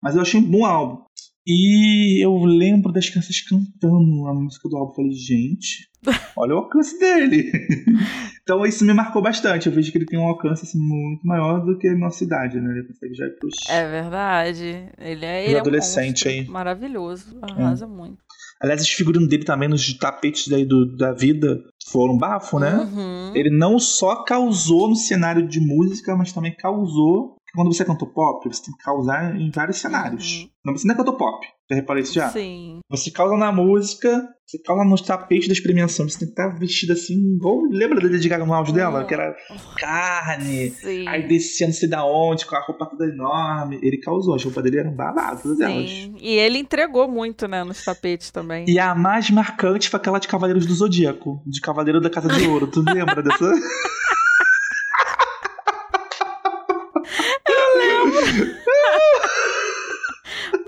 Mas 0.00 0.14
eu 0.14 0.22
achei 0.22 0.38
um 0.38 0.48
bom 0.48 0.64
álbum. 0.64 1.02
E 1.44 2.24
eu 2.24 2.32
lembro 2.44 2.92
das 2.92 3.10
crianças 3.10 3.40
cantando 3.40 4.28
a 4.28 4.32
música 4.32 4.68
do 4.68 4.76
álbum. 4.76 4.94
Falei, 4.94 5.10
gente, 5.10 5.90
olha 6.38 6.54
o 6.54 6.58
alcance 6.58 6.96
dele. 7.00 7.50
então 8.44 8.64
isso 8.64 8.84
me 8.84 8.94
marcou 8.94 9.20
bastante. 9.20 9.66
Eu 9.66 9.72
vejo 9.72 9.90
que 9.90 9.98
ele 9.98 10.06
tem 10.06 10.20
um 10.20 10.28
alcance 10.28 10.64
assim, 10.64 10.78
muito 10.78 11.26
maior 11.26 11.58
do 11.66 11.76
que 11.76 11.88
a 11.88 11.98
nossa 11.98 12.22
idade, 12.22 12.60
né? 12.60 12.78
Ele 12.78 12.86
consegue 12.86 13.14
já 13.14 13.26
ir 13.26 13.36
pros. 13.36 13.54
É 13.68 13.90
verdade. 13.90 14.88
Ele 15.00 15.24
é, 15.26 15.44
ele 15.46 15.54
é 15.54 15.56
um 15.56 15.60
adolescente 15.62 16.26
monstro. 16.26 16.30
aí. 16.30 16.46
Maravilhoso. 16.46 17.36
Arrasa 17.42 17.88
muito. 17.88 18.22
Aliás, 18.62 18.80
os 18.80 18.88
figurinos 18.88 19.28
dele 19.28 19.44
também 19.44 19.68
nos 19.68 19.92
tapetes 19.98 20.50
aí 20.52 20.64
do, 20.64 20.96
da 20.96 21.12
vida 21.12 21.60
foram 21.84 22.16
bafo, 22.16 22.58
né? 22.58 22.76
Uhum. 22.76 23.32
Ele 23.34 23.50
não 23.50 23.78
só 23.78 24.24
causou 24.24 24.88
no 24.88 24.96
cenário 24.96 25.46
de 25.46 25.60
música, 25.60 26.16
mas 26.16 26.32
também 26.32 26.54
causou 26.54 27.36
Quando 27.54 27.72
você 27.72 27.84
canta 27.84 28.04
pop, 28.04 28.48
você 28.48 28.64
tem 28.64 28.74
que 28.74 28.82
causar 28.82 29.36
em 29.36 29.50
vários 29.50 29.78
cenários. 29.78 30.40
Uhum. 30.42 30.48
Não, 30.64 30.76
você 30.76 30.86
não 30.86 30.94
é 30.94 30.96
cantor 30.96 31.16
pop. 31.16 31.46
Já 31.70 31.76
reparei 31.76 32.02
isso 32.02 32.14
já? 32.14 32.28
Sim. 32.30 32.80
Você 32.90 33.10
causa 33.10 33.36
na 33.36 33.52
música, 33.52 34.22
você 34.46 34.58
causa 34.58 34.84
nos 34.84 35.00
tapetes 35.00 35.46
da 35.46 35.54
experimentação. 35.54 36.08
Você 36.08 36.18
tem 36.18 36.28
que 36.28 36.32
estar 36.32 36.48
vestida 36.58 36.92
assim, 36.92 37.14
igual. 37.36 37.62
Lembra 37.70 38.00
da 38.00 38.08
Lady 38.08 38.28
Gaga 38.28 38.44
no 38.44 38.52
áudio 38.52 38.74
dela? 38.74 39.00
Uhum. 39.00 39.06
Que 39.06 39.14
era 39.14 39.34
carne, 39.78 40.70
Sim. 40.70 41.08
aí 41.08 41.26
descia 41.26 41.66
não 41.66 41.74
sei 41.74 41.88
da 41.88 42.04
onde, 42.04 42.44
com 42.44 42.56
a 42.56 42.60
roupa 42.60 42.86
toda 42.86 43.06
enorme. 43.06 43.78
Ele 43.82 43.98
causou, 43.98 44.34
as 44.34 44.44
roupas 44.44 44.62
dele 44.64 44.78
eram 44.78 44.94
babadas, 44.94 45.42
todas 45.42 45.60
elas. 45.60 45.88
Sim. 45.88 46.16
E 46.20 46.34
ele 46.34 46.58
entregou 46.58 47.08
muito, 47.08 47.46
né, 47.46 47.62
nos 47.62 47.84
tapetes 47.84 48.30
também. 48.30 48.64
E 48.68 48.78
a 48.78 48.94
mais 48.94 49.30
marcante 49.30 49.88
foi 49.88 49.98
aquela 49.98 50.18
de 50.18 50.28
Cavaleiros 50.28 50.66
do 50.66 50.74
Zodíaco, 50.74 51.42
de 51.46 51.60
Cavaleiro 51.60 52.00
da 52.00 52.10
Casa 52.10 52.28
de 52.28 52.46
Ouro. 52.46 52.66
Tu 52.66 52.82
lembra 52.82 53.22
dessa? 53.22 53.44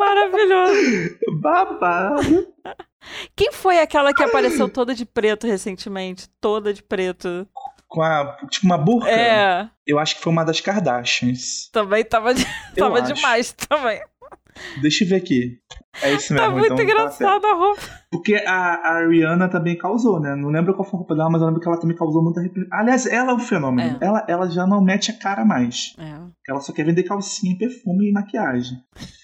Maravilhoso. 0.06 1.18
Babado. 1.40 2.48
Quem 3.34 3.52
foi 3.52 3.78
aquela 3.78 4.12
que 4.14 4.22
apareceu 4.22 4.68
toda 4.68 4.94
de 4.94 5.04
preto 5.04 5.46
recentemente? 5.46 6.28
Toda 6.40 6.72
de 6.72 6.82
preto. 6.82 7.46
Com 7.88 8.02
a. 8.02 8.36
Tipo 8.50 8.66
uma 8.66 8.78
burca. 8.78 9.08
É. 9.10 9.68
Eu 9.86 9.98
acho 9.98 10.16
que 10.16 10.22
foi 10.22 10.32
uma 10.32 10.44
das 10.44 10.60
Kardashians. 10.60 11.68
Também 11.72 12.04
tava, 12.04 12.34
de- 12.34 12.44
tava 12.76 13.00
acho. 13.00 13.14
demais 13.14 13.52
também. 13.52 14.00
Deixa 14.80 15.04
eu 15.04 15.08
ver 15.08 15.16
aqui. 15.16 15.58
É 16.02 16.12
isso 16.12 16.32
mesmo. 16.32 16.48
Tá 16.48 16.52
muito 16.52 16.66
então, 16.66 16.76
tá 16.76 16.82
engraçada 16.82 17.48
a 17.48 17.54
roupa. 17.54 17.82
Porque 18.10 18.34
a, 18.34 18.74
a 18.74 19.06
Rihanna 19.08 19.48
também 19.48 19.76
causou, 19.76 20.20
né? 20.20 20.34
Não 20.34 20.50
lembro 20.50 20.74
qual 20.74 20.84
foi 20.84 20.96
a 20.96 21.00
roupa 21.00 21.14
dela, 21.14 21.30
mas 21.30 21.40
eu 21.40 21.46
lembro 21.46 21.60
que 21.60 21.68
ela 21.68 21.80
também 21.80 21.96
causou 21.96 22.22
muita 22.22 22.40
repercussão. 22.40 22.78
Aliás, 22.78 23.06
ela 23.06 23.32
é 23.32 23.34
um 23.34 23.38
fenômeno. 23.38 23.98
É. 24.00 24.06
Ela, 24.06 24.24
ela 24.28 24.50
já 24.50 24.66
não 24.66 24.82
mete 24.82 25.10
a 25.10 25.18
cara 25.18 25.44
mais. 25.44 25.94
É. 25.98 26.18
Ela 26.48 26.60
só 26.60 26.72
quer 26.72 26.84
vender 26.84 27.02
calcinha, 27.02 27.56
perfume 27.56 28.08
e 28.08 28.12
maquiagem. 28.12 28.78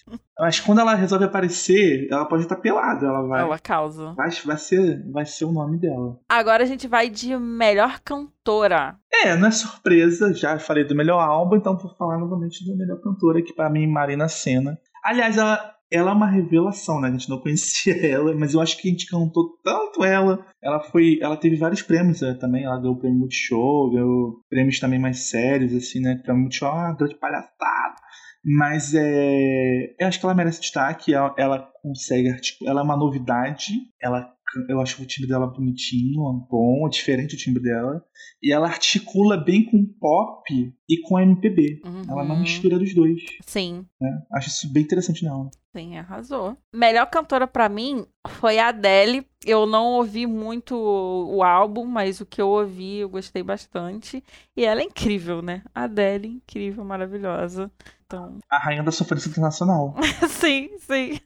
Mas 0.38 0.58
quando 0.58 0.80
ela 0.80 0.94
resolve 0.94 1.24
aparecer, 1.24 2.08
ela 2.10 2.24
pode 2.24 2.42
estar 2.42 2.56
pelada. 2.56 3.06
Ela 3.06 3.22
vai. 3.22 3.40
Ela 3.42 3.58
causa. 3.58 4.12
Vai, 4.14 4.30
vai, 4.44 4.56
ser, 4.56 5.12
vai 5.12 5.24
ser 5.24 5.44
o 5.44 5.52
nome 5.52 5.78
dela. 5.78 6.18
Agora 6.28 6.64
a 6.64 6.66
gente 6.66 6.88
vai 6.88 7.08
de 7.08 7.36
melhor 7.36 8.00
cantora. 8.00 8.96
É, 9.12 9.36
não 9.36 9.48
é 9.48 9.50
surpresa. 9.52 10.34
Já 10.34 10.58
falei 10.58 10.84
do 10.84 10.96
melhor 10.96 11.20
álbum, 11.20 11.56
então 11.56 11.76
vou 11.76 11.94
falar 11.94 12.18
novamente 12.18 12.66
da 12.66 12.74
melhor 12.74 13.00
cantora, 13.00 13.42
que 13.42 13.52
pra 13.52 13.70
mim, 13.70 13.86
Marina 13.86 14.28
Senna. 14.28 14.76
Aliás, 15.02 15.36
ela, 15.36 15.74
ela 15.90 16.10
é 16.10 16.14
uma 16.14 16.30
revelação, 16.30 17.00
né? 17.00 17.08
A 17.08 17.12
gente 17.12 17.28
não 17.28 17.38
conhecia 17.38 17.94
ela, 18.06 18.34
mas 18.34 18.54
eu 18.54 18.60
acho 18.60 18.80
que 18.80 18.88
a 18.88 18.90
gente 18.90 19.06
cantou 19.06 19.58
tanto 19.62 20.04
ela. 20.04 20.44
Ela 20.62 20.80
foi. 20.80 21.18
Ela 21.20 21.36
teve 21.36 21.56
vários 21.56 21.82
prêmios 21.82 22.20
né, 22.20 22.34
também. 22.34 22.64
Ela 22.64 22.78
ganhou 22.78 22.94
o 22.94 22.98
prêmio 22.98 23.18
Multishow, 23.18 23.90
ganhou 23.90 24.40
prêmios 24.48 24.78
também 24.80 24.98
mais 24.98 25.28
sérios, 25.28 25.74
assim, 25.74 26.00
né? 26.00 26.20
Prêmio 26.22 26.42
Multishow 26.42 26.68
é 26.68 26.72
uma 26.72 26.96
grande 26.96 27.16
palhaçada. 27.16 27.96
Mas 28.44 28.94
é. 28.94 29.94
Eu 29.98 30.08
acho 30.08 30.18
que 30.18 30.26
ela 30.26 30.34
merece 30.34 30.60
destaque. 30.60 31.14
Ela, 31.14 31.34
ela 31.38 31.72
consegue 31.82 32.28
articular. 32.28 32.70
Ela 32.70 32.80
é 32.80 32.84
uma 32.84 32.96
novidade. 32.96 33.72
Ela, 34.00 34.32
eu 34.68 34.80
acho 34.80 35.02
o 35.02 35.06
timbre 35.06 35.28
dela 35.28 35.46
bonitinho, 35.46 36.22
bom, 36.50 36.86
é 36.86 36.90
diferente 36.90 37.34
o 37.34 37.38
timbre 37.38 37.62
dela. 37.62 38.04
E 38.42 38.52
ela 38.52 38.66
articula 38.66 39.36
bem 39.36 39.64
com 39.64 39.84
pop 40.00 40.42
e 40.88 41.00
com 41.02 41.18
MPB. 41.18 41.80
Uhum. 41.84 42.02
Ela 42.08 42.22
é 42.22 42.24
uma 42.24 42.38
mistura 42.38 42.78
dos 42.78 42.94
dois. 42.94 43.22
Sim, 43.46 43.86
Né? 44.00 44.22
Acho 44.32 44.48
isso 44.48 44.72
bem 44.72 44.82
interessante 44.82 45.24
nela. 45.24 45.48
sim, 45.74 45.96
arrasou. 45.96 46.56
Melhor 46.74 47.06
cantora 47.06 47.46
pra 47.46 47.68
mim 47.68 48.04
foi 48.28 48.58
a 48.58 48.68
Adele. 48.68 49.26
Eu 49.44 49.66
não 49.66 49.94
ouvi 49.94 50.26
muito 50.26 50.76
o 50.76 51.42
álbum, 51.42 51.84
mas 51.84 52.20
o 52.20 52.26
que 52.26 52.40
eu 52.40 52.48
ouvi 52.48 52.98
eu 52.98 53.08
gostei 53.08 53.42
bastante. 53.42 54.22
E 54.56 54.64
ela 54.64 54.80
é 54.80 54.84
incrível, 54.84 55.40
né? 55.40 55.62
A 55.74 55.84
Adele, 55.84 56.28
incrível, 56.28 56.84
maravilhosa. 56.84 57.70
Então, 58.12 58.38
A 58.50 58.58
rainha 58.58 58.82
da 58.82 58.92
sofrência 58.92 59.30
internacional. 59.30 59.94
sim, 60.28 60.68
sim. 60.80 61.18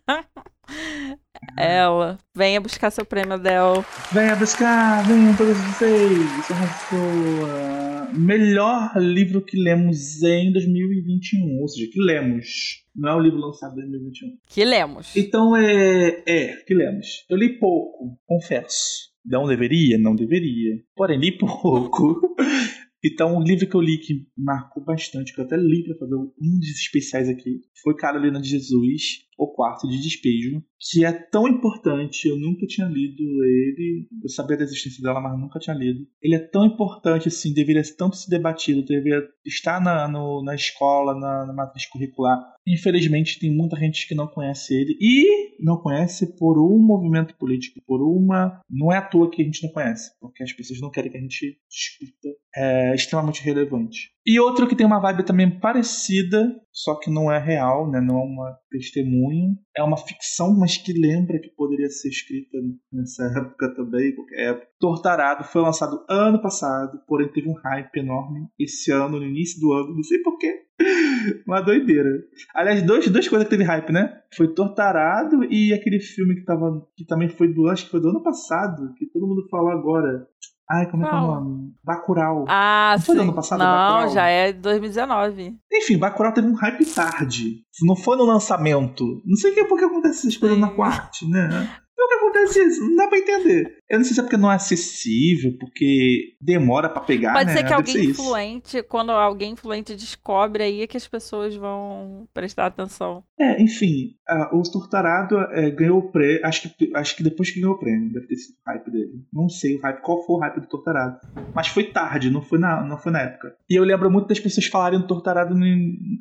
Ela. 1.58 2.16
Venha 2.32 2.60
buscar 2.60 2.92
seu 2.92 3.04
prêmio, 3.04 3.32
Adele. 3.32 3.84
Venha 4.12 4.36
buscar, 4.36 5.04
venham 5.04 5.36
todos 5.36 5.56
vocês. 5.56 6.48
Arrasou. 6.48 7.46
Ah, 7.50 8.08
Melhor 8.14 8.92
livro 8.98 9.44
que 9.44 9.58
lemos 9.60 10.22
em 10.22 10.52
2021. 10.52 11.60
Ou 11.60 11.66
seja, 11.68 11.90
que 11.92 12.00
lemos. 12.00 12.84
Não 12.94 13.10
é 13.10 13.14
o 13.16 13.20
livro 13.20 13.40
lançado 13.40 13.72
em 13.80 13.90
2021. 13.90 14.28
Que 14.48 14.64
lemos. 14.64 15.16
Então 15.16 15.56
é. 15.56 16.22
É, 16.24 16.56
que 16.64 16.72
lemos. 16.72 17.26
Eu 17.28 17.36
li 17.36 17.58
pouco, 17.58 18.16
confesso. 18.26 19.10
Não 19.24 19.44
deveria? 19.48 19.98
Não 19.98 20.14
deveria. 20.14 20.76
Porém, 20.94 21.18
li 21.18 21.36
pouco. 21.36 22.20
Então, 23.04 23.36
o 23.36 23.42
livro 23.42 23.68
que 23.68 23.76
eu 23.76 23.80
li 23.80 23.98
que 23.98 24.26
marcou 24.36 24.82
bastante, 24.82 25.34
que 25.34 25.40
eu 25.40 25.44
até 25.44 25.56
li 25.56 25.84
para 25.84 25.98
fazer 25.98 26.14
um 26.14 26.58
dos 26.58 26.68
especiais 26.68 27.28
aqui, 27.28 27.60
foi 27.82 27.94
Carolina 27.96 28.40
de 28.40 28.48
Jesus, 28.48 29.26
O 29.36 29.48
Quarto 29.48 29.88
de 29.88 30.00
Despejo, 30.00 30.62
que 30.80 31.04
é 31.04 31.12
tão 31.12 31.46
importante, 31.46 32.26
eu 32.28 32.38
nunca 32.38 32.66
tinha 32.66 32.86
lido 32.86 33.22
ele, 33.44 34.08
eu 34.22 34.28
sabia 34.28 34.56
da 34.56 34.64
existência 34.64 35.02
dela, 35.02 35.20
mas 35.20 35.38
nunca 35.38 35.58
tinha 35.58 35.76
lido. 35.76 36.06
Ele 36.22 36.34
é 36.34 36.38
tão 36.38 36.64
importante, 36.64 37.28
assim, 37.28 37.52
deveria 37.52 37.82
tanto 37.96 38.16
ser 38.16 38.30
debatido, 38.30 38.84
deveria 38.84 39.22
estar 39.44 39.80
na, 39.80 40.08
no- 40.08 40.42
na 40.42 40.54
escola, 40.54 41.14
na, 41.18 41.46
na 41.46 41.52
matriz 41.52 41.86
curricular. 41.86 42.38
Infelizmente, 42.66 43.38
tem 43.38 43.54
muita 43.54 43.76
gente 43.78 44.08
que 44.08 44.14
não 44.14 44.26
conhece 44.26 44.74
ele, 44.74 44.96
e 45.00 45.62
não 45.62 45.76
conhece 45.76 46.36
por 46.36 46.58
um 46.58 46.78
movimento 46.78 47.34
político, 47.36 47.80
por 47.86 48.02
uma... 48.02 48.60
Não 48.70 48.92
é 48.92 48.98
à 48.98 49.02
toa 49.02 49.30
que 49.30 49.42
a 49.42 49.44
gente 49.44 49.62
não 49.62 49.70
conhece, 49.72 50.10
porque 50.20 50.42
as 50.42 50.52
pessoas 50.52 50.80
não 50.80 50.90
querem 50.90 51.10
que 51.10 51.18
a 51.18 51.20
gente 51.20 51.58
discuta 51.70 52.28
é 52.56 52.94
extremamente 52.94 53.42
relevante. 53.42 54.10
E 54.26 54.40
outro 54.40 54.66
que 54.66 54.74
tem 54.74 54.84
uma 54.84 54.98
vibe 54.98 55.24
também 55.24 55.48
parecida, 55.60 56.52
só 56.72 56.98
que 56.98 57.08
não 57.08 57.30
é 57.30 57.38
real, 57.38 57.88
né? 57.88 58.00
não 58.00 58.18
é 58.18 58.24
uma 58.24 58.58
testemunho, 58.68 59.56
é 59.76 59.84
uma 59.84 59.96
ficção, 59.96 60.52
mas 60.58 60.76
que 60.76 60.92
lembra 60.92 61.38
que 61.38 61.48
poderia 61.50 61.88
ser 61.88 62.08
escrita 62.08 62.58
nessa 62.92 63.22
época 63.38 63.72
também, 63.76 64.16
qualquer 64.16 64.50
época. 64.50 64.66
Tortarado 64.80 65.44
foi 65.44 65.62
lançado 65.62 66.04
ano 66.10 66.42
passado, 66.42 67.00
porém 67.06 67.30
teve 67.30 67.48
um 67.48 67.54
hype 67.54 67.96
enorme 67.98 68.48
esse 68.58 68.90
ano, 68.90 69.20
no 69.20 69.24
início 69.24 69.60
do 69.60 69.72
ano, 69.72 69.94
não 69.94 70.02
sei 70.02 70.18
porquê. 70.18 70.66
Uma 71.46 71.60
doideira. 71.60 72.10
Aliás, 72.54 72.82
dois, 72.82 73.08
duas 73.08 73.28
coisas 73.28 73.46
que 73.46 73.56
teve 73.56 73.64
hype, 73.64 73.92
né? 73.92 74.22
Foi 74.34 74.52
Tortarado 74.52 75.44
e 75.44 75.72
aquele 75.72 76.00
filme 76.00 76.34
que 76.34 76.44
tava. 76.44 76.86
que 76.96 77.06
também 77.06 77.28
foi 77.28 77.52
do. 77.52 77.68
acho 77.68 77.84
que 77.84 77.90
foi 77.90 78.00
do 78.00 78.10
ano 78.10 78.22
passado, 78.22 78.92
que 78.98 79.06
todo 79.06 79.26
mundo 79.26 79.46
falou 79.48 79.70
agora. 79.70 80.26
Ai, 80.70 80.90
como 80.90 81.04
é 81.04 81.08
que 81.08 81.14
é 81.14 81.18
o 81.18 81.20
nome? 81.20 81.72
Bacurau. 81.84 82.44
Ah, 82.48 82.94
Não 82.98 83.04
foi 83.04 83.14
sim. 83.14 83.20
ano 83.22 83.34
passado, 83.34 83.58
Não, 83.60 83.66
Bacurau? 83.66 84.08
já 84.14 84.26
é 84.26 84.52
2019. 84.52 85.54
Enfim, 85.72 85.98
Bacurau 85.98 86.32
teve 86.32 86.48
um 86.48 86.54
hype 86.54 86.84
tarde. 86.86 87.62
Não 87.82 87.94
foi 87.94 88.16
no 88.16 88.24
lançamento. 88.24 89.04
Não 89.24 89.36
sei 89.36 89.52
o 89.52 89.54
que 89.54 89.60
é 89.60 89.64
porque 89.68 89.84
acontece 89.84 90.20
essas 90.26 90.36
coisas 90.36 90.56
Sim. 90.56 90.62
na 90.62 90.70
quarta, 90.70 91.18
né? 91.28 91.48
Por 91.96 92.08
que 92.08 92.14
acontece 92.14 92.62
isso? 92.64 92.80
Não 92.88 92.96
dá 92.96 93.06
pra 93.08 93.18
entender. 93.18 93.78
Eu 93.88 93.98
não 93.98 94.04
sei 94.04 94.14
se 94.14 94.20
é 94.20 94.22
porque 94.22 94.36
não 94.36 94.50
é 94.50 94.56
acessível, 94.56 95.56
porque 95.58 96.34
demora 96.40 96.88
pra 96.88 97.02
pegar, 97.02 97.32
Pode 97.34 97.46
né? 97.46 97.52
ser 97.52 97.58
que 97.58 97.64
Deve 97.64 97.74
alguém 97.74 97.94
ser 97.94 98.04
influente, 98.04 98.82
quando 98.82 99.10
alguém 99.12 99.52
influente 99.52 99.94
descobre 99.94 100.62
aí 100.62 100.82
é 100.82 100.86
que 100.86 100.96
as 100.96 101.06
pessoas 101.06 101.54
vão 101.54 102.28
prestar 102.34 102.66
atenção. 102.66 103.22
É, 103.38 103.62
enfim, 103.62 104.14
ah, 104.28 104.50
o 104.52 104.62
Tortarado 104.62 105.38
é, 105.52 105.70
ganhou 105.70 105.98
o 105.98 106.10
prêmio. 106.10 106.40
Acho 106.44 106.74
que, 106.74 106.90
acho 106.94 107.16
que 107.16 107.22
depois 107.22 107.50
que 107.50 107.60
ganhou 107.60 107.74
o 107.74 107.78
prêmio, 107.78 108.12
deve 108.12 108.26
ter 108.26 108.36
sido 108.36 108.56
o 108.56 108.70
hype 108.70 108.90
dele. 108.90 109.24
Não 109.32 109.48
sei 109.48 109.76
o 109.76 109.80
hype, 109.80 110.00
qual 110.02 110.24
foi 110.24 110.36
o 110.36 110.40
hype 110.40 110.60
do 110.60 110.68
Tortarado. 110.68 111.20
Mas 111.54 111.68
foi 111.68 111.84
tarde, 111.84 112.30
não 112.30 112.42
foi 112.42 112.58
na, 112.58 112.82
não 112.84 112.98
foi 112.98 113.12
na 113.12 113.20
época. 113.20 113.54
E 113.68 113.78
eu 113.78 113.84
lembro 113.84 114.10
muito 114.10 114.28
das 114.28 114.40
pessoas 114.40 114.66
falarem 114.66 114.98
do 114.98 115.06
Tortarado 115.06 115.54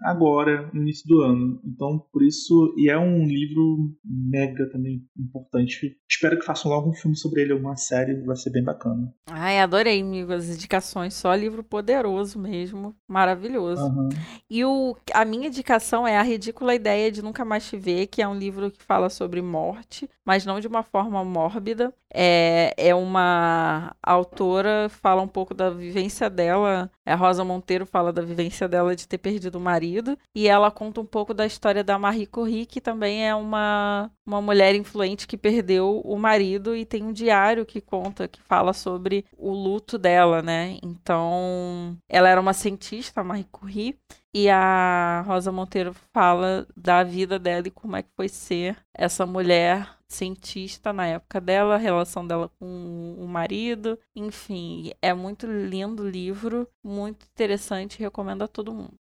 agora, 0.03 0.69
no 0.73 0.81
início 0.81 1.07
do 1.07 1.21
ano. 1.21 1.59
Então, 1.65 1.99
por 2.11 2.23
isso, 2.23 2.73
e 2.77 2.89
é 2.89 2.97
um 2.97 3.25
livro 3.25 3.91
mega 4.03 4.69
também 4.69 5.01
importante. 5.17 5.97
Espero 6.09 6.37
que 6.37 6.45
façam 6.45 6.71
logo 6.71 6.89
um 6.89 6.93
filme 6.93 7.17
sobre 7.17 7.41
ele, 7.41 7.54
alguma 7.55 7.75
série, 7.75 8.15
vai 8.21 8.35
ser 8.35 8.49
bem 8.49 8.63
bacana. 8.63 9.13
Ai, 9.27 9.59
adorei, 9.59 10.01
amigo, 10.01 10.31
as 10.33 10.47
indicações. 10.47 11.13
Só 11.13 11.33
livro 11.33 11.63
poderoso 11.63 12.37
mesmo. 12.39 12.95
Maravilhoso. 13.07 13.81
Aham. 13.81 14.09
E 14.49 14.63
o, 14.63 14.95
a 15.13 15.25
minha 15.25 15.47
indicação 15.47 16.07
é 16.07 16.17
A 16.17 16.21
Ridícula 16.21 16.75
Ideia 16.75 17.11
de 17.11 17.21
Nunca 17.21 17.43
Mais 17.43 17.67
Te 17.67 17.77
Ver, 17.77 18.07
que 18.07 18.21
é 18.21 18.27
um 18.27 18.37
livro 18.37 18.69
que 18.71 18.83
fala 18.83 19.09
sobre 19.09 19.41
morte, 19.41 20.09
mas 20.23 20.45
não 20.45 20.59
de 20.59 20.67
uma 20.67 20.83
forma 20.83 21.23
mórbida. 21.23 21.93
É, 22.17 22.73
é 22.77 22.95
uma 22.95 23.93
autora, 24.01 24.87
fala 24.89 25.21
um 25.21 25.27
pouco 25.27 25.53
da 25.53 25.69
vivência 25.69 26.29
dela. 26.29 26.89
A 27.05 27.15
Rosa 27.15 27.43
Monteiro 27.43 27.85
fala 27.85 28.13
da 28.13 28.21
vivência 28.21 28.69
dela 28.69 28.95
de 28.95 29.05
ter 29.05 29.17
perdido 29.17 29.57
o 29.57 29.61
marido. 29.61 30.17
E 30.33 30.47
ela 30.47 30.71
conta 30.71 31.01
um 31.01 31.05
pouco 31.05 31.33
da 31.33 31.45
história 31.45 31.83
da 31.83 31.99
Marie 31.99 32.25
Curie, 32.25 32.65
que 32.65 32.79
também 32.79 33.27
é 33.27 33.35
uma, 33.35 34.09
uma 34.25 34.41
mulher 34.41 34.75
influente 34.75 35.27
que 35.27 35.37
perdeu 35.37 36.01
o 36.05 36.17
marido 36.17 36.75
e 36.75 36.85
tem 36.85 37.03
um 37.03 37.11
diário 37.11 37.44
que 37.65 37.81
conta, 37.81 38.27
que 38.27 38.41
fala 38.41 38.73
sobre 38.73 39.25
o 39.37 39.51
luto 39.51 39.97
dela, 39.97 40.41
né? 40.41 40.79
Então, 40.81 41.97
ela 42.09 42.29
era 42.29 42.41
uma 42.41 42.53
cientista, 42.53 43.21
a 43.21 43.23
Marie 43.23 43.47
Curie. 43.51 43.99
E 44.33 44.49
a 44.49 45.23
Rosa 45.25 45.51
Monteiro 45.51 45.93
fala 46.13 46.67
da 46.75 47.03
vida 47.03 47.39
dela 47.39 47.67
e 47.67 47.71
como 47.71 47.95
é 47.95 48.03
que 48.03 48.09
foi 48.17 48.27
ser 48.27 48.75
essa 48.93 49.25
mulher 49.25 49.87
cientista 50.09 50.91
na 50.91 51.07
época 51.07 51.39
dela, 51.39 51.75
a 51.75 51.77
relação 51.77 52.25
dela 52.25 52.49
com 52.59 53.15
o 53.17 53.27
marido. 53.27 53.97
Enfim, 54.15 54.91
é 55.01 55.13
muito 55.13 55.47
lindo 55.47 56.03
o 56.03 56.09
livro, 56.09 56.67
muito 56.83 57.25
interessante, 57.25 57.99
recomendo 57.99 58.43
a 58.43 58.47
todo 58.47 58.73
mundo. 58.73 58.93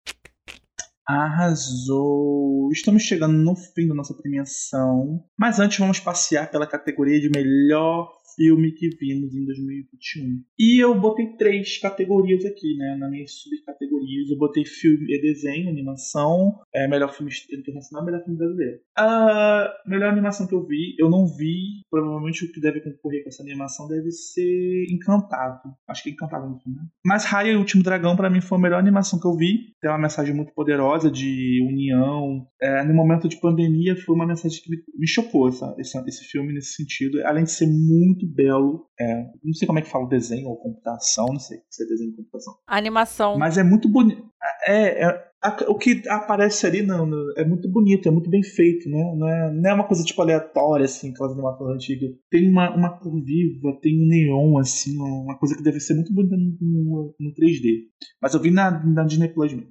Arrasou! 1.07 2.71
Estamos 2.73 3.03
chegando 3.03 3.35
no 3.35 3.55
fim 3.55 3.87
da 3.87 3.95
nossa 3.95 4.15
premiação, 4.15 5.23
mas 5.39 5.61
antes 5.61 5.79
vamos 5.79 6.01
passear 6.01 6.51
pela 6.51 6.67
categoria 6.67 7.21
de 7.21 7.29
melhor 7.29 8.11
filme 8.35 8.73
que 8.73 8.89
vimos 8.97 9.35
em 9.35 9.45
2021. 9.45 10.43
E 10.59 10.83
eu 10.83 10.99
botei 11.01 11.37
três 11.37 11.79
categorias 11.79 12.45
aqui, 12.45 12.77
né, 12.77 12.97
nas 12.99 13.11
minhas 13.11 13.33
subcategorias. 13.33 14.31
Eu 14.31 14.39
botei 14.39 14.65
filme 14.65 15.07
e 15.09 15.21
desenho, 15.21 15.69
animação, 15.69 16.59
é, 16.75 16.89
melhor 16.89 17.13
filme 17.13 17.33
internacional, 17.53 18.05
melhor 18.05 18.23
filme 18.23 18.39
brasileiro. 18.39 18.81
A 18.97 19.73
melhor 19.87 20.11
animação 20.11 20.47
que 20.47 20.55
eu 20.55 20.65
vi, 20.67 20.95
eu 20.99 21.11
não 21.11 21.27
vi, 21.27 21.83
provavelmente 21.91 22.45
o 22.45 22.53
que 22.53 22.61
deve 22.61 22.81
concorrer 22.81 23.23
com 23.23 23.29
essa 23.29 23.43
animação 23.43 23.89
deve 23.89 24.11
ser 24.11 24.85
Encantado. 24.91 25.75
Acho 25.89 26.03
que 26.03 26.11
é 26.11 26.13
Encantado 26.13 26.49
no 26.49 26.59
filme, 26.59 26.79
né? 26.79 26.87
Mas 27.05 27.25
Raya 27.25 27.53
e 27.53 27.57
o 27.57 27.59
Último 27.59 27.83
Dragão, 27.83 28.17
para 28.17 28.31
mim, 28.31 28.41
foi 28.41 28.59
a 28.59 28.61
melhor 28.61 28.79
animação 28.79 29.19
que 29.19 29.27
eu 29.27 29.37
vi. 29.37 29.73
Tem 29.81 29.91
uma 29.91 29.99
mensagem 29.99 30.35
muito 30.35 30.53
poderosa 30.53 31.11
de 31.11 31.63
união. 31.67 32.47
É, 32.61 32.85
no 32.85 32.95
momento 32.95 33.29
de 33.29 33.41
pandemia, 33.41 33.97
foi 33.97 34.15
uma 34.15 34.27
mensagem 34.27 34.61
que 34.63 34.71
me, 34.71 34.79
me 34.97 35.07
chocou 35.07 35.49
essa, 35.49 35.75
esse, 35.79 35.99
esse 36.07 36.25
filme 36.25 36.53
nesse 36.53 36.75
sentido. 36.75 37.25
Além 37.27 37.45
de 37.45 37.51
ser 37.51 37.67
muito 37.67 38.24
belo. 38.25 38.87
É, 38.99 39.25
não 39.43 39.53
sei 39.53 39.67
como 39.67 39.79
é 39.79 39.83
que 39.83 39.91
fala 39.91 40.09
desenho 40.09 40.49
ou 40.49 40.57
computação, 40.57 41.27
não 41.27 41.41
sei 41.41 41.59
se 41.71 41.85
é 41.85 41.87
desenho 41.87 42.11
ou 42.11 42.17
computação. 42.17 42.55
Animação. 42.67 43.39
Mas 43.39 43.59
é 43.59 43.63
muito 43.63 43.89
bonito. 43.89 44.25
É, 44.67 45.05
é 45.05 45.25
a, 45.45 45.51
o 45.69 45.77
que 45.77 46.03
aparece 46.09 46.67
ali 46.67 46.83
não, 46.83 47.05
não, 47.05 47.19
é 47.37 47.45
muito 47.45 47.69
bonito, 47.71 48.09
é 48.09 48.11
muito 48.11 48.31
bem 48.31 48.43
feito, 48.43 48.89
né? 48.89 49.15
Não 49.15 49.29
é, 49.29 49.53
não 49.53 49.71
é 49.71 49.75
uma 49.75 49.87
coisa 49.87 50.03
tipo 50.03 50.23
aleatória, 50.23 50.87
assim, 50.87 51.11
aquelas 51.11 51.33
animações 51.33 51.75
antigas. 51.75 52.11
Tem 52.31 52.49
uma, 52.49 52.75
uma 52.75 52.99
cor 52.99 53.23
viva, 53.23 53.79
tem 53.83 54.03
um 54.03 54.07
neon, 54.07 54.59
assim, 54.59 54.97
uma 54.99 55.39
coisa 55.39 55.55
que 55.55 55.63
deve 55.63 55.81
ser 55.81 55.95
muito 55.95 56.15
bonita 56.15 56.35
no, 56.37 56.57
no, 56.63 57.15
no 57.21 57.35
3D. 57.35 57.83
Mas 58.23 58.33
eu 58.33 58.41
vi 58.41 58.51
na, 58.51 58.71
na 58.85 59.05
Disney 59.05 59.29
Plus 59.29 59.53
mesmo. 59.53 59.71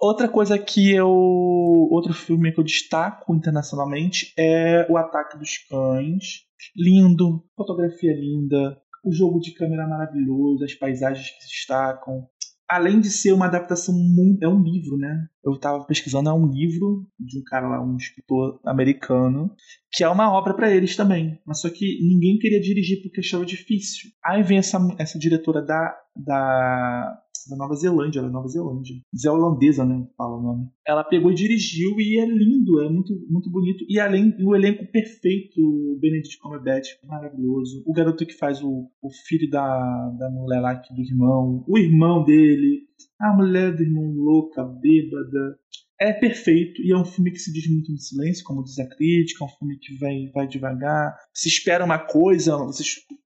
Outra 0.00 0.28
coisa 0.28 0.58
que 0.58 0.92
eu. 0.92 1.08
Outro 1.08 2.12
filme 2.12 2.52
que 2.52 2.58
eu 2.58 2.64
destaco 2.64 3.34
internacionalmente 3.34 4.32
é 4.36 4.86
O 4.90 4.96
Ataque 4.96 5.38
dos 5.38 5.58
Cães. 5.68 6.44
Lindo, 6.76 7.44
fotografia 7.56 8.14
linda, 8.14 8.76
o 9.04 9.12
jogo 9.12 9.40
de 9.40 9.52
câmera 9.52 9.86
maravilhoso, 9.86 10.64
as 10.64 10.74
paisagens 10.74 11.30
que 11.30 11.42
se 11.42 11.48
destacam. 11.48 12.26
Além 12.68 13.00
de 13.00 13.10
ser 13.10 13.32
uma 13.32 13.46
adaptação 13.46 13.94
muito. 13.94 14.42
É 14.42 14.48
um 14.48 14.62
livro, 14.62 14.96
né? 14.96 15.26
Eu 15.44 15.52
estava 15.52 15.84
pesquisando, 15.84 16.30
é 16.30 16.32
um 16.32 16.46
livro 16.46 17.06
de 17.18 17.38
um 17.38 17.42
cara 17.44 17.68
lá, 17.68 17.84
um 17.84 17.96
escritor 17.96 18.60
americano, 18.64 19.54
que 19.92 20.02
é 20.02 20.08
uma 20.08 20.32
obra 20.32 20.54
para 20.54 20.74
eles 20.74 20.96
também. 20.96 21.38
Mas 21.44 21.60
só 21.60 21.68
que 21.68 21.98
ninguém 22.00 22.38
queria 22.38 22.60
dirigir 22.60 23.02
porque 23.02 23.20
achava 23.20 23.44
difícil. 23.44 24.10
Aí 24.24 24.42
vem 24.42 24.56
essa, 24.56 24.78
essa 24.98 25.18
diretora 25.18 25.60
da, 25.60 25.94
da 26.16 27.21
da 27.48 27.56
Nova 27.56 27.74
Zelândia, 27.74 28.20
ela 28.20 28.28
é 28.28 28.32
Nova 28.32 28.48
Zelândia. 28.48 28.96
Zé 29.16 29.30
holandesa, 29.30 29.84
né? 29.84 30.06
Fala 30.16 30.38
o 30.38 30.42
nome. 30.42 30.68
Ela 30.86 31.04
pegou 31.04 31.30
e 31.30 31.34
dirigiu 31.34 31.98
e 31.98 32.18
é 32.18 32.26
lindo, 32.26 32.80
é 32.82 32.88
muito, 32.88 33.14
muito 33.28 33.50
bonito. 33.50 33.84
E 33.88 33.98
além 33.98 34.34
o 34.40 34.54
elenco 34.54 34.86
perfeito, 34.90 35.60
o 35.60 35.98
Benedict 36.00 36.38
Cumberbatch, 36.38 36.88
maravilhoso. 37.04 37.82
O 37.86 37.92
garoto 37.92 38.26
que 38.26 38.34
faz 38.34 38.62
o, 38.62 38.90
o 39.02 39.10
filho 39.26 39.48
da, 39.50 40.10
da 40.18 40.30
mulher 40.30 40.60
lá, 40.60 40.74
do 40.74 41.00
irmão. 41.00 41.64
O 41.66 41.78
irmão 41.78 42.24
dele. 42.24 42.82
A 43.20 43.36
mulher 43.36 43.74
do 43.74 43.82
irmão 43.82 44.12
louca, 44.12 44.64
bêbada 44.64 45.58
é 46.02 46.12
perfeito 46.12 46.82
e 46.82 46.92
é 46.92 46.96
um 46.96 47.04
filme 47.04 47.30
que 47.30 47.38
se 47.38 47.52
diz 47.52 47.68
muito 47.68 47.92
no 47.92 47.98
silêncio, 47.98 48.44
como 48.44 48.64
diz 48.64 48.78
a 48.78 48.88
crítica, 48.88 49.44
é 49.44 49.46
um 49.46 49.50
filme 49.50 49.78
que 49.78 49.96
vai, 49.98 50.30
vai 50.34 50.48
devagar. 50.48 51.16
Se 51.32 51.48
espera 51.48 51.84
uma 51.84 51.98
coisa, 51.98 52.56
você, 52.56 52.82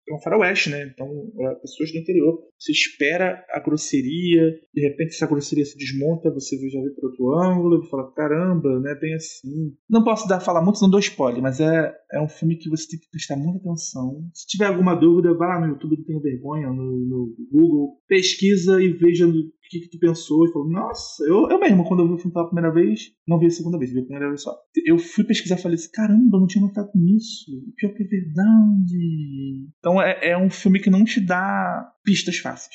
é 0.08 0.14
um 0.14 0.20
faroeste, 0.20 0.70
né? 0.70 0.90
Então, 0.92 1.08
é, 1.40 1.54
pessoas 1.56 1.92
do 1.92 1.98
interior. 1.98 2.38
Você 2.58 2.72
espera 2.72 3.44
a 3.50 3.60
grosseria, 3.60 4.58
de 4.72 4.80
repente 4.80 5.14
essa 5.14 5.26
grosseria 5.26 5.64
se 5.64 5.76
desmonta, 5.76 6.32
você 6.32 6.56
já 6.70 6.80
vê 6.80 6.90
por 6.90 7.10
outro 7.10 7.32
ângulo, 7.32 7.84
e 7.84 7.88
fala, 7.88 8.12
caramba, 8.12 8.80
não 8.80 8.90
é 8.90 8.98
bem 8.98 9.14
assim. 9.14 9.74
Não 9.88 10.04
posso 10.04 10.26
dar, 10.28 10.40
falar 10.40 10.62
muito, 10.62 10.80
não 10.80 10.90
dou 10.90 11.00
spoiler, 11.00 11.42
mas 11.42 11.60
é, 11.60 11.94
é 12.12 12.20
um 12.20 12.28
filme 12.28 12.56
que 12.56 12.70
você 12.70 12.88
tem 12.88 13.00
que 13.00 13.10
prestar 13.10 13.36
muita 13.36 13.58
atenção. 13.58 14.28
Se 14.32 14.46
tiver 14.46 14.66
alguma 14.66 14.94
dúvida, 14.94 15.34
vá 15.34 15.46
lá 15.46 15.60
no 15.60 15.72
YouTube, 15.72 15.96
não 15.98 16.04
tenho 16.04 16.20
vergonha, 16.20 16.68
no, 16.68 17.06
no 17.06 17.36
Google, 17.50 18.00
pesquisa 18.08 18.80
e 18.80 18.92
veja 18.92 19.26
o 19.26 19.68
que, 19.68 19.80
que 19.80 19.90
tu 19.90 19.98
pensou 19.98 20.46
e 20.46 20.52
falou, 20.52 20.68
nossa, 20.68 21.24
eu, 21.24 21.48
eu 21.50 21.58
mesmo, 21.58 21.84
quando 21.84 22.00
eu 22.00 22.08
vi 22.08 22.14
o 22.14 22.18
filme 22.18 22.32
pela 22.32 22.46
primeira 22.46 22.72
vez, 22.72 23.12
não 23.26 23.38
vi 23.38 23.46
a 23.46 23.50
segunda 23.50 23.78
vez, 23.78 23.92
vi 23.92 23.98
a 24.00 24.02
primeira 24.02 24.28
vez 24.28 24.42
só. 24.42 24.56
Eu 24.84 24.98
fui 24.98 25.24
pesquisar 25.24 25.56
e 25.56 25.62
falei 25.62 25.74
assim, 25.74 25.90
caramba, 25.92 26.38
não 26.38 26.46
tinha 26.46 26.64
notado 26.64 26.90
nisso. 26.94 27.50
Pior 27.76 27.92
que 27.94 28.02
é 28.02 28.06
verdade. 28.06 29.66
Então 29.78 29.95
é, 30.00 30.30
é 30.30 30.38
um 30.38 30.50
filme 30.50 30.80
que 30.80 30.90
não 30.90 31.04
te 31.04 31.20
dá 31.20 31.92
pistas 32.04 32.38
fáceis. 32.38 32.74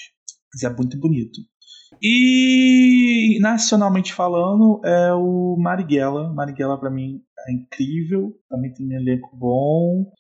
Mas 0.54 0.64
é 0.64 0.76
muito 0.76 1.00
bonito. 1.00 1.40
E 2.02 3.38
nacionalmente 3.42 4.14
falando, 4.14 4.82
é 4.84 5.14
o 5.14 5.56
Marighella. 5.60 6.34
Marighella 6.34 6.80
para 6.80 6.90
mim 6.90 7.22
é 7.48 7.54
incrível, 7.54 8.34
também 8.50 8.74
tem 8.74 8.88
um 8.88 8.94
elenco 8.94 9.30
bom 9.36 10.12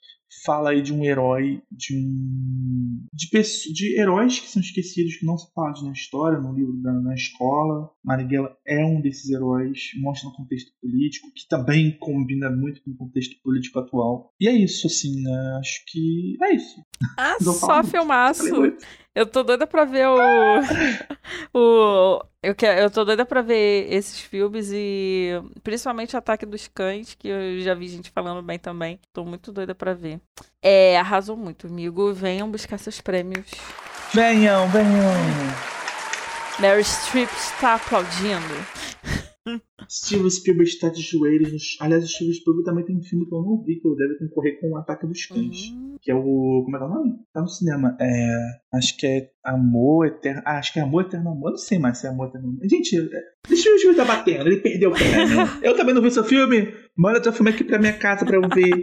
fala 0.44 0.72
aí 0.72 0.82
de 0.82 0.94
um 0.94 1.04
herói, 1.04 1.62
de 1.72 1.96
um. 1.96 3.06
de, 3.14 3.28
pessoas, 3.30 3.74
de 3.74 4.00
heróis 4.00 4.40
que 4.40 4.50
são 4.50 4.62
esquecidos, 4.62 5.18
que 5.18 5.26
não 5.26 5.38
são 5.38 5.50
falados 5.54 5.84
na 5.84 5.92
história, 5.92 6.40
no 6.40 6.54
livro 6.54 6.74
da 6.82 6.94
na 6.94 7.14
escola. 7.14 7.92
Marighella 8.04 8.56
é 8.66 8.84
um 8.86 9.02
desses 9.02 9.30
heróis, 9.30 9.92
mostra 9.98 10.30
um 10.30 10.34
contexto 10.34 10.72
político, 10.82 11.32
que 11.36 11.48
também 11.48 11.98
combina 12.00 12.50
muito 12.50 12.82
com 12.84 12.92
o 12.92 12.98
contexto 12.98 13.36
político 13.44 13.80
atual. 13.80 14.34
E 14.40 14.48
é 14.48 14.52
isso, 14.52 14.88
assim, 14.88 15.22
né? 15.22 15.58
Acho 15.60 15.84
que 15.88 16.38
é 16.42 16.56
isso. 16.56 16.82
Ah, 17.18 17.38
só 17.42 17.84
filmaço. 17.84 18.46
Eu 19.14 19.26
tô 19.26 19.44
doida 19.44 19.68
pra 19.68 19.84
ver 19.84 20.08
o. 20.08 20.18
o 21.54 22.31
eu, 22.44 22.56
eu 22.78 22.90
tô 22.90 23.06
doida 23.06 23.26
pra 23.26 23.42
ver 23.42 23.92
esses 23.94 24.20
filmes 24.20 24.70
e 24.74 25.32
principalmente 25.64 26.18
Ataque 26.18 26.46
dos 26.46 26.68
Cães, 26.68 27.14
que 27.14 27.28
eu 27.28 27.62
já 27.62 27.76
vi 27.76 27.88
gente 27.88 28.10
falando 28.10 28.42
bem 28.42 28.58
também. 28.58 29.00
Tô 29.14 29.24
muito 29.24 29.52
doida 29.52 29.76
pra 29.76 29.94
ver. 29.94 30.20
É, 30.62 30.98
arrasou 30.98 31.38
muito, 31.38 31.68
amigo. 31.68 32.14
Venham 32.14 32.50
buscar 32.50 32.78
seus 32.78 33.00
prêmios. 33.00 33.46
Venham, 34.14 34.68
venham. 34.70 35.72
Mary 36.60 36.84
Streep 36.84 37.30
está 37.32 37.76
aplaudindo. 37.76 38.91
Steven 39.90 40.30
Spielberg 40.30 40.70
está 40.70 40.90
de 40.90 41.02
joelhos. 41.02 41.78
Aliás, 41.80 42.04
o 42.04 42.08
Steven 42.08 42.34
Spielberg 42.34 42.66
também 42.66 42.86
tem 42.86 42.96
um 42.96 43.04
filme 43.04 43.26
que 43.26 43.34
eu 43.34 43.42
não 43.42 43.62
vi, 43.64 43.80
que 43.80 43.88
eu 43.88 43.96
deve 43.96 44.20
concorrer 44.20 44.60
com 44.60 44.72
o 44.72 44.78
Ataque 44.78 45.08
dos 45.08 45.26
Cães. 45.26 45.70
Uhum. 45.70 45.98
Que 46.02 46.12
é 46.12 46.16
o. 46.16 46.64
Como 46.64 46.76
é 46.76 46.80
que 46.80 46.86
é 46.86 46.88
o 46.88 46.90
nome? 46.90 47.16
Tá 47.34 47.42
no 47.42 47.48
cinema. 47.48 47.98
É. 48.00 48.38
Acho 48.74 48.98
que 48.98 49.08
é 49.08 49.32
Amor 49.44 50.08
Eterno. 50.08 50.42
Ah, 50.46 50.58
acho 50.58 50.74
que 50.74 50.80
é 50.80 50.84
Amor 50.84 51.06
Eterno 51.06 51.32
Amor. 51.32 51.50
Eu 51.50 51.52
não 51.52 51.58
sei 51.58 51.80
mais 51.80 51.98
se 51.98 52.08
é 52.08 52.10
Amor 52.10 52.28
Eterno 52.28 52.50
Amor. 52.50 52.68
Gente, 52.68 52.98
é, 52.98 53.22
deixa 53.48 53.70
o 53.70 53.78
Steven 53.78 53.96
tá 53.96 54.06
batendo. 54.06 54.48
Ele 54.48 54.58
perdeu 54.58 54.92
o 54.92 54.94
prêmio. 54.94 55.38
eu 55.62 55.76
também 55.76 55.94
não 55.94 56.02
vi 56.02 56.12
seu 56.12 56.24
filme. 56.24 56.74
Manda 56.96 57.24
seu 57.24 57.34
filme 57.34 57.52
aqui 57.52 57.64
pra 57.64 57.80
minha 57.80 57.94
casa 57.94 58.26
pra 58.26 58.36
eu 58.36 58.48
ver. 58.50 58.82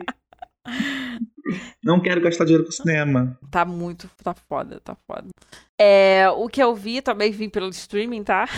Não 1.82 2.00
quero 2.00 2.20
gastar 2.20 2.44
dinheiro 2.44 2.64
com 2.64 2.70
cinema. 2.70 3.38
Tá 3.50 3.64
muito. 3.64 4.08
Tá 4.22 4.34
foda, 4.34 4.80
tá 4.80 4.96
foda. 5.06 5.28
É, 5.80 6.28
o 6.30 6.48
que 6.48 6.60
eu 6.60 6.74
vi, 6.74 7.00
também 7.00 7.30
vi 7.30 7.48
pelo 7.48 7.68
streaming, 7.68 8.24
tá? 8.24 8.48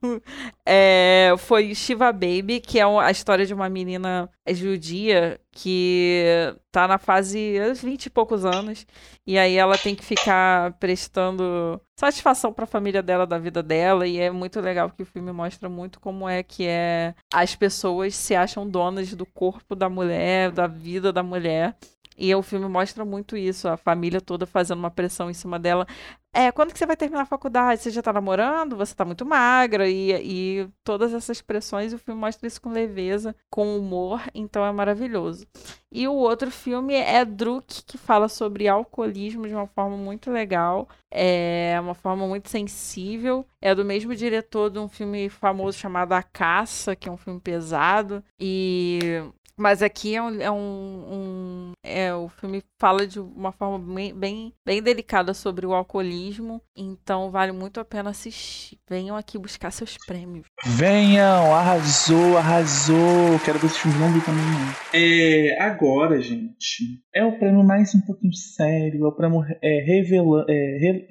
é, 0.66 1.34
foi 1.38 1.74
Shiva 1.74 2.12
Baby, 2.12 2.60
que 2.60 2.78
é 2.78 2.84
a 2.84 3.10
história 3.10 3.46
de 3.46 3.54
uma 3.54 3.70
menina 3.70 4.28
judia 4.50 5.40
que 5.50 6.54
tá 6.70 6.86
na 6.86 6.98
fase 6.98 7.58
20 7.82 8.06
e 8.06 8.10
poucos 8.10 8.44
anos. 8.44 8.86
E 9.26 9.38
aí 9.38 9.56
ela 9.56 9.78
tem 9.78 9.94
que 9.94 10.04
ficar 10.04 10.74
prestando 10.74 11.80
satisfação 11.98 12.52
para 12.52 12.64
a 12.64 12.68
família 12.68 13.02
dela 13.02 13.26
da 13.26 13.38
vida 13.38 13.62
dela. 13.62 14.06
E 14.06 14.18
é 14.18 14.30
muito 14.30 14.60
legal 14.60 14.90
que 14.90 15.02
o 15.02 15.06
filme 15.06 15.32
mostra 15.32 15.70
muito 15.70 15.98
como 15.98 16.28
é 16.28 16.42
que 16.42 16.66
é 16.66 17.14
as 17.32 17.56
pessoas 17.56 18.14
se 18.14 18.34
acham 18.34 18.68
donas 18.68 19.14
do 19.14 19.24
corpo 19.24 19.74
da 19.74 19.88
mulher, 19.88 20.50
da 20.50 20.66
vida 20.66 21.10
da 21.10 21.22
mulher. 21.22 21.74
E 22.16 22.34
o 22.34 22.42
filme 22.42 22.68
mostra 22.68 23.04
muito 23.04 23.36
isso, 23.36 23.68
a 23.68 23.76
família 23.76 24.20
toda 24.20 24.46
fazendo 24.46 24.78
uma 24.78 24.90
pressão 24.90 25.30
em 25.30 25.34
cima 25.34 25.58
dela. 25.58 25.86
É, 26.32 26.52
quando 26.52 26.70
que 26.70 26.78
você 26.78 26.84
vai 26.84 26.96
terminar 26.96 27.22
a 27.22 27.26
faculdade? 27.26 27.80
Você 27.80 27.90
já 27.90 28.02
tá 28.02 28.12
namorando? 28.12 28.76
Você 28.76 28.94
tá 28.94 29.06
muito 29.06 29.24
magra? 29.24 29.88
E, 29.88 30.12
e 30.12 30.68
todas 30.84 31.14
essas 31.14 31.40
pressões, 31.40 31.94
o 31.94 31.98
filme 31.98 32.20
mostra 32.20 32.46
isso 32.46 32.60
com 32.60 32.70
leveza, 32.70 33.34
com 33.50 33.78
humor, 33.78 34.20
então 34.34 34.64
é 34.64 34.70
maravilhoso. 34.70 35.46
E 35.90 36.06
o 36.06 36.12
outro 36.12 36.50
filme 36.50 36.92
é 36.92 37.24
Druk, 37.24 37.82
que 37.86 37.96
fala 37.96 38.28
sobre 38.28 38.68
alcoolismo 38.68 39.48
de 39.48 39.54
uma 39.54 39.66
forma 39.66 39.96
muito 39.96 40.30
legal, 40.30 40.88
é 41.10 41.78
uma 41.80 41.94
forma 41.94 42.26
muito 42.26 42.50
sensível. 42.50 43.46
É 43.62 43.74
do 43.74 43.82
mesmo 43.82 44.14
diretor 44.14 44.68
de 44.68 44.78
um 44.78 44.88
filme 44.88 45.30
famoso 45.30 45.78
chamado 45.78 46.12
A 46.12 46.22
Caça, 46.22 46.94
que 46.94 47.08
é 47.08 47.12
um 47.12 47.16
filme 47.16 47.40
pesado. 47.40 48.22
E 48.38 49.22
mas 49.58 49.82
aqui 49.82 50.14
é 50.14 50.22
um, 50.22 50.40
é 50.40 50.50
um, 50.50 50.56
um, 50.56 51.72
é, 51.82 52.14
o 52.14 52.28
filme 52.28 52.62
fala 52.78 53.06
de 53.06 53.18
uma 53.18 53.52
forma 53.52 53.78
bem, 53.94 54.14
bem, 54.14 54.52
bem 54.64 54.82
delicada 54.82 55.32
sobre 55.32 55.64
o 55.64 55.72
alcoolismo, 55.72 56.60
então 56.76 57.30
vale 57.30 57.52
muito 57.52 57.80
a 57.80 57.84
pena 57.84 58.10
assistir. 58.10 58.78
Venham 58.88 59.16
aqui 59.16 59.38
buscar 59.38 59.70
seus 59.70 59.96
prêmios. 60.06 60.46
Venham, 60.64 61.54
arrasou, 61.54 62.36
arrasou. 62.36 63.38
Quero 63.44 63.58
ver 63.58 63.66
esse 63.66 63.78
filme 63.78 63.98
não 63.98 64.12
vi 64.12 64.20
também. 64.20 64.44
É, 64.92 65.62
agora, 65.62 66.20
gente, 66.20 67.02
é 67.14 67.24
o 67.24 67.38
prêmio 67.38 67.64
mais 67.64 67.94
um 67.94 68.00
pouquinho 68.02 68.34
sério, 68.34 69.04
é 69.04 69.08
o 69.08 69.12
prêmio 69.12 69.42
é, 69.62 69.84
revela, 69.84 70.44
é, 70.48 70.78
re, 70.78 71.08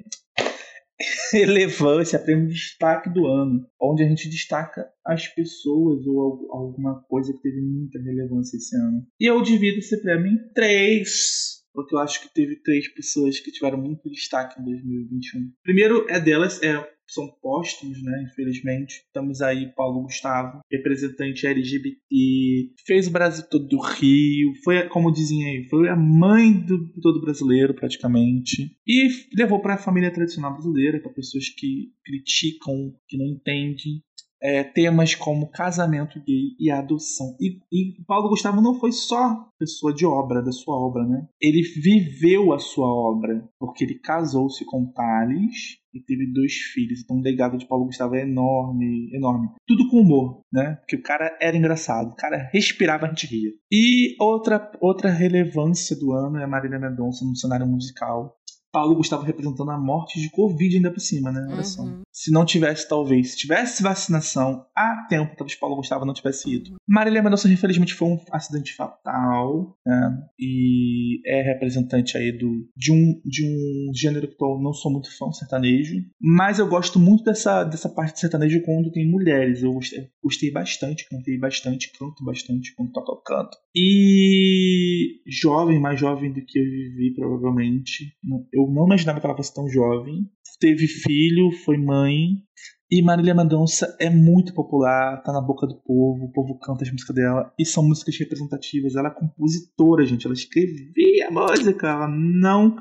relevância, 1.32 2.18
prêmio 2.18 2.48
de 2.48 2.54
destaque 2.54 3.10
do 3.10 3.26
ano, 3.26 3.66
onde 3.80 4.02
a 4.02 4.08
gente 4.08 4.28
destaca 4.28 4.88
as 5.04 5.26
pessoas 5.28 6.06
ou 6.06 6.48
alguma 6.50 7.02
coisa 7.08 7.32
que 7.32 7.42
teve 7.42 7.60
muita 7.60 7.98
relevância 8.00 8.56
esse 8.56 8.76
ano. 8.76 9.06
E 9.20 9.26
eu 9.26 9.42
divido 9.42 9.78
esse 9.78 10.00
prêmio 10.00 10.26
em 10.26 10.52
três, 10.52 11.64
porque 11.72 11.94
eu 11.94 11.98
acho 11.98 12.22
que 12.22 12.32
teve 12.32 12.56
três 12.62 12.88
pessoas 12.88 13.38
que 13.38 13.52
tiveram 13.52 13.78
muito 13.78 14.10
destaque 14.10 14.60
em 14.60 14.64
2021. 14.64 15.52
Primeiro 15.62 16.06
é 16.08 16.18
delas, 16.18 16.62
é 16.62 16.95
são 17.08 17.28
póstumos, 17.40 18.02
né? 18.02 18.26
Infelizmente. 18.30 19.02
Estamos 19.06 19.40
aí, 19.40 19.72
Paulo 19.74 20.02
Gustavo, 20.02 20.60
representante 20.70 21.46
LGBT, 21.46 22.74
fez 22.86 23.06
o 23.06 23.10
Brasil 23.10 23.44
todo 23.48 23.66
do 23.66 23.80
Rio, 23.80 24.52
foi, 24.64 24.88
como 24.88 25.12
dizem 25.12 25.44
aí, 25.44 25.68
foi 25.68 25.88
a 25.88 25.96
mãe 25.96 26.52
do 26.52 26.92
todo 27.00 27.20
brasileiro, 27.20 27.74
praticamente. 27.74 28.76
E 28.86 29.08
levou 29.36 29.60
para 29.60 29.74
a 29.74 29.78
família 29.78 30.12
tradicional 30.12 30.52
brasileira, 30.52 31.00
para 31.00 31.12
pessoas 31.12 31.48
que 31.48 31.92
criticam, 32.04 32.94
que 33.08 33.16
não 33.16 33.26
entendem 33.26 34.02
é, 34.42 34.62
temas 34.62 35.14
como 35.14 35.50
casamento 35.50 36.20
gay 36.20 36.54
e 36.58 36.70
adoção. 36.70 37.36
E, 37.40 37.58
e, 37.72 38.04
Paulo 38.06 38.28
Gustavo 38.28 38.60
não 38.60 38.78
foi 38.78 38.92
só 38.92 39.48
pessoa 39.58 39.92
de 39.92 40.04
obra, 40.04 40.42
da 40.42 40.52
sua 40.52 40.76
obra, 40.76 41.04
né? 41.04 41.26
Ele 41.40 41.62
viveu 41.62 42.52
a 42.52 42.58
sua 42.58 42.86
obra, 42.86 43.48
porque 43.58 43.84
ele 43.84 43.98
casou-se 43.98 44.64
com 44.64 44.92
Thales 44.92 45.78
e 45.96 46.04
teve 46.04 46.26
dois 46.32 46.52
filhos. 46.52 47.00
Então 47.02 47.16
o 47.16 47.22
legado 47.22 47.56
de 47.56 47.66
Paulo 47.66 47.86
Gustavo 47.86 48.14
é 48.14 48.22
enorme, 48.22 49.10
enorme. 49.12 49.48
Tudo 49.66 49.88
com 49.88 50.00
humor, 50.00 50.42
né? 50.52 50.76
Porque 50.80 50.96
o 50.96 51.02
cara 51.02 51.36
era 51.40 51.56
engraçado, 51.56 52.12
o 52.12 52.16
cara 52.16 52.48
respirava, 52.52 53.06
a 53.06 53.08
gente 53.08 53.26
ria. 53.26 53.50
E 53.72 54.14
outra, 54.20 54.70
outra 54.80 55.10
relevância 55.10 55.96
do 55.96 56.12
ano 56.12 56.38
é 56.38 56.44
a 56.44 56.48
Marília 56.48 56.78
Mendonça 56.78 57.24
no 57.24 57.36
cenário 57.36 57.66
musical. 57.66 58.36
Paulo 58.76 58.94
Gustavo 58.94 59.24
representando 59.24 59.70
a 59.70 59.78
morte 59.78 60.20
de 60.20 60.28
Covid 60.28 60.76
ainda 60.76 60.90
por 60.90 61.00
cima, 61.00 61.32
né? 61.32 61.48
Olha 61.50 61.64
só. 61.64 61.80
Uhum. 61.80 62.02
Se 62.12 62.30
não 62.30 62.44
tivesse, 62.44 62.86
talvez, 62.86 63.30
se 63.30 63.38
tivesse 63.38 63.82
vacinação 63.82 64.66
a 64.76 65.06
tempo, 65.08 65.34
talvez 65.34 65.58
Paulo 65.58 65.76
Gustavo 65.76 66.04
não 66.04 66.12
tivesse 66.12 66.54
ido. 66.54 66.76
Marília 66.86 67.22
Mendonça, 67.22 67.50
infelizmente, 67.50 67.94
foi 67.94 68.08
um 68.08 68.20
acidente 68.30 68.74
fatal, 68.74 69.78
né? 69.86 70.22
E 70.38 71.22
é 71.26 71.40
representante 71.40 72.18
aí 72.18 72.32
do, 72.32 72.68
de, 72.76 72.92
um, 72.92 73.18
de 73.24 73.46
um 73.46 73.94
gênero 73.94 74.28
que 74.28 74.44
eu 74.44 74.58
não 74.60 74.74
sou 74.74 74.92
muito 74.92 75.08
fã, 75.16 75.32
sertanejo. 75.32 76.04
Mas 76.20 76.58
eu 76.58 76.68
gosto 76.68 76.98
muito 76.98 77.24
dessa, 77.24 77.64
dessa 77.64 77.88
parte 77.88 78.12
de 78.12 78.20
sertanejo 78.20 78.60
quando 78.60 78.92
tem 78.92 79.10
mulheres. 79.10 79.62
Eu 79.62 79.72
gostei, 79.72 80.10
gostei 80.22 80.50
bastante, 80.50 81.08
cantei 81.08 81.38
bastante, 81.38 81.90
canto 81.98 82.22
bastante 82.22 82.74
quando 82.74 82.92
toco 82.92 83.12
eu 83.12 83.22
canto. 83.24 83.56
E 83.74 85.20
jovem, 85.26 85.80
mais 85.80 85.98
jovem 85.98 86.30
do 86.30 86.44
que 86.44 86.58
eu 86.58 86.64
vivi, 86.64 87.14
provavelmente. 87.14 88.14
Eu 88.52 88.65
não 88.70 88.86
imaginava 88.86 89.20
que 89.20 89.26
ela 89.26 89.36
fosse 89.36 89.54
tão 89.54 89.68
jovem. 89.68 90.28
Teve 90.58 90.86
filho, 90.86 91.50
foi 91.64 91.76
mãe. 91.76 92.42
E 92.90 93.02
Marília 93.02 93.34
Mendonça 93.34 93.96
é 94.00 94.08
muito 94.08 94.54
popular, 94.54 95.20
tá 95.22 95.32
na 95.32 95.40
boca 95.40 95.66
do 95.66 95.74
povo, 95.74 96.24
o 96.24 96.32
povo 96.32 96.56
canta 96.58 96.84
as 96.84 96.90
músicas 96.90 97.16
dela, 97.16 97.52
e 97.58 97.64
são 97.64 97.82
músicas 97.82 98.16
representativas. 98.16 98.94
Ela 98.94 99.08
é 99.08 99.10
compositora, 99.10 100.06
gente, 100.06 100.24
ela 100.24 100.34
escrevia 100.34 101.30
música, 101.30 101.88
ela 101.88 102.08
não 102.08 102.76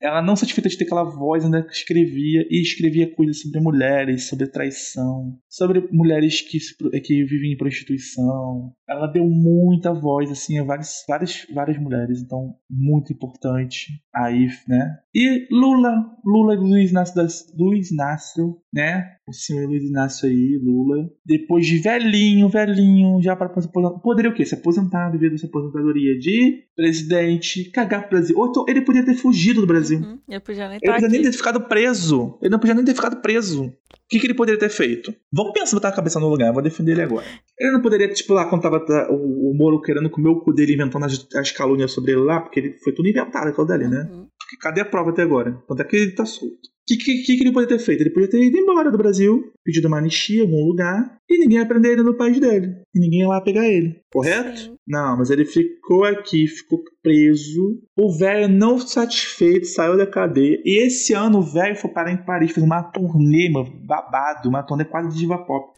ela 0.00 0.20
não 0.20 0.34
satisfeita 0.34 0.68
de 0.68 0.76
ter 0.76 0.84
aquela 0.84 1.04
voz, 1.04 1.44
ainda 1.44 1.64
escrevia 1.70 2.44
e 2.50 2.60
escrevia 2.60 3.14
coisas 3.14 3.40
sobre 3.40 3.60
mulheres, 3.60 4.28
sobre 4.28 4.48
traição, 4.48 5.38
sobre 5.48 5.88
mulheres 5.92 6.40
que, 6.40 6.58
que 7.00 7.24
vivem 7.24 7.52
em 7.52 7.56
prostituição. 7.56 8.72
Ela 8.88 9.06
deu 9.06 9.24
muita 9.24 9.92
voz 9.92 10.30
assim 10.30 10.58
a 10.58 10.64
várias, 10.64 11.04
várias, 11.08 11.46
várias 11.54 11.78
mulheres, 11.78 12.20
então 12.20 12.54
muito 12.68 13.12
importante 13.12 13.92
aí, 14.14 14.48
né? 14.68 14.98
E 15.14 15.46
Lula, 15.50 16.04
Lula 16.24 16.54
Luiz 16.54 16.90
Inácio, 16.90 17.14
Luiz 17.56 17.90
Inácio, 17.90 18.58
né? 18.72 19.16
Senhor 19.32 19.66
Luiz 19.66 19.82
Inácio 19.82 20.28
aí, 20.28 20.60
Lula, 20.62 21.08
depois 21.24 21.66
de 21.66 21.78
velhinho, 21.78 22.48
velhinho, 22.48 23.20
já 23.22 23.34
para 23.34 23.46
aposentar, 23.46 23.90
poderia 24.00 24.30
o 24.30 24.34
quê? 24.34 24.44
Se 24.44 24.54
aposentar, 24.54 25.10
viver 25.10 25.30
dessa 25.30 25.46
aposentadoria 25.46 26.18
de 26.18 26.64
presidente, 26.76 27.70
cagar 27.70 28.02
pro 28.02 28.18
Brasil. 28.18 28.36
Ou 28.38 28.48
então, 28.48 28.64
ele 28.68 28.82
podia 28.82 29.04
ter 29.04 29.14
fugido 29.14 29.60
do 29.60 29.66
Brasil. 29.66 29.98
Uhum, 29.98 30.18
ele 30.28 30.40
podia 30.40 30.68
nem, 30.68 30.78
ele 30.82 30.92
podia 30.92 31.08
nem 31.08 31.22
ter 31.22 31.32
ficado 31.32 31.60
preso. 31.68 32.38
Ele 32.40 32.50
não 32.50 32.58
podia 32.58 32.74
nem 32.74 32.84
ter 32.84 32.94
ficado 32.94 33.20
preso. 33.20 33.72
O 34.12 34.14
que, 34.14 34.20
que 34.20 34.26
ele 34.26 34.34
poderia 34.34 34.60
ter 34.60 34.68
feito? 34.68 35.14
Vamos 35.32 35.54
pensar, 35.54 35.74
botar 35.74 35.88
a 35.88 35.96
cabeça 35.96 36.20
no 36.20 36.28
lugar, 36.28 36.52
vou 36.52 36.60
defender 36.60 36.92
ele 36.92 37.00
agora. 37.00 37.24
Ele 37.58 37.72
não 37.72 37.80
poderia, 37.80 38.06
tipo, 38.12 38.34
lá 38.34 38.44
quando 38.44 38.60
tava 38.60 38.84
o, 39.08 39.50
o 39.50 39.56
Moro 39.56 39.80
querendo 39.80 40.10
comer 40.10 40.28
o 40.28 40.40
cu 40.40 40.52
dele, 40.52 40.74
inventando 40.74 41.06
as, 41.06 41.26
as 41.34 41.50
calúnias 41.50 41.92
sobre 41.92 42.12
ele 42.12 42.20
lá, 42.20 42.42
porque 42.42 42.60
ele 42.60 42.76
foi 42.84 42.92
tudo 42.92 43.08
inventado 43.08 43.48
aquilo 43.48 43.66
dali, 43.66 43.88
né? 43.88 44.06
Uhum. 44.12 44.26
Cadê 44.60 44.82
a 44.82 44.84
prova 44.84 45.12
até 45.12 45.22
agora? 45.22 45.58
Tanto 45.66 45.80
é 45.80 45.84
que 45.86 45.96
ele 45.96 46.10
tá 46.10 46.26
solto. 46.26 46.52
O 46.52 46.58
que, 46.86 46.96
que, 46.98 47.22
que, 47.22 47.42
ele 47.42 47.52
poderia 47.52 47.78
ter 47.78 47.82
feito? 47.82 48.02
Ele 48.02 48.10
podia 48.10 48.28
ter 48.28 48.42
ido 48.42 48.58
embora 48.58 48.90
do 48.90 48.98
Brasil, 48.98 49.50
pedido 49.64 49.88
uma 49.88 49.96
anistia 49.96 50.40
em 50.40 50.42
algum 50.42 50.62
lugar, 50.62 51.16
e 51.30 51.38
ninguém 51.38 51.56
ia 51.56 51.66
prender 51.66 51.92
ele 51.92 52.02
no 52.02 52.14
país 52.14 52.38
dele. 52.38 52.81
E 52.94 53.00
ninguém 53.00 53.20
ia 53.20 53.28
lá 53.28 53.40
pegar 53.40 53.66
ele. 53.66 54.02
Correto? 54.12 54.58
Sim. 54.58 54.76
Não, 54.86 55.16
mas 55.16 55.30
ele 55.30 55.44
ficou 55.44 56.04
aqui, 56.04 56.46
ficou 56.46 56.82
preso. 57.02 57.80
O 57.96 58.12
velho 58.12 58.48
não 58.48 58.78
satisfeito 58.78 59.66
saiu 59.66 59.96
da 59.96 60.06
cadeia. 60.06 60.60
E 60.64 60.84
esse 60.86 61.14
ano 61.14 61.38
o 61.38 61.42
velho 61.42 61.76
foi 61.76 61.90
parar 61.90 62.12
em 62.12 62.24
Paris, 62.24 62.52
fez 62.52 62.64
uma 62.64 62.82
turnê, 62.82 63.48
mano, 63.48 63.72
babado, 63.86 64.48
uma 64.48 64.62
turnê 64.62 64.84
quase 64.84 65.08
de 65.08 65.18
diva 65.18 65.38
pop. 65.38 65.72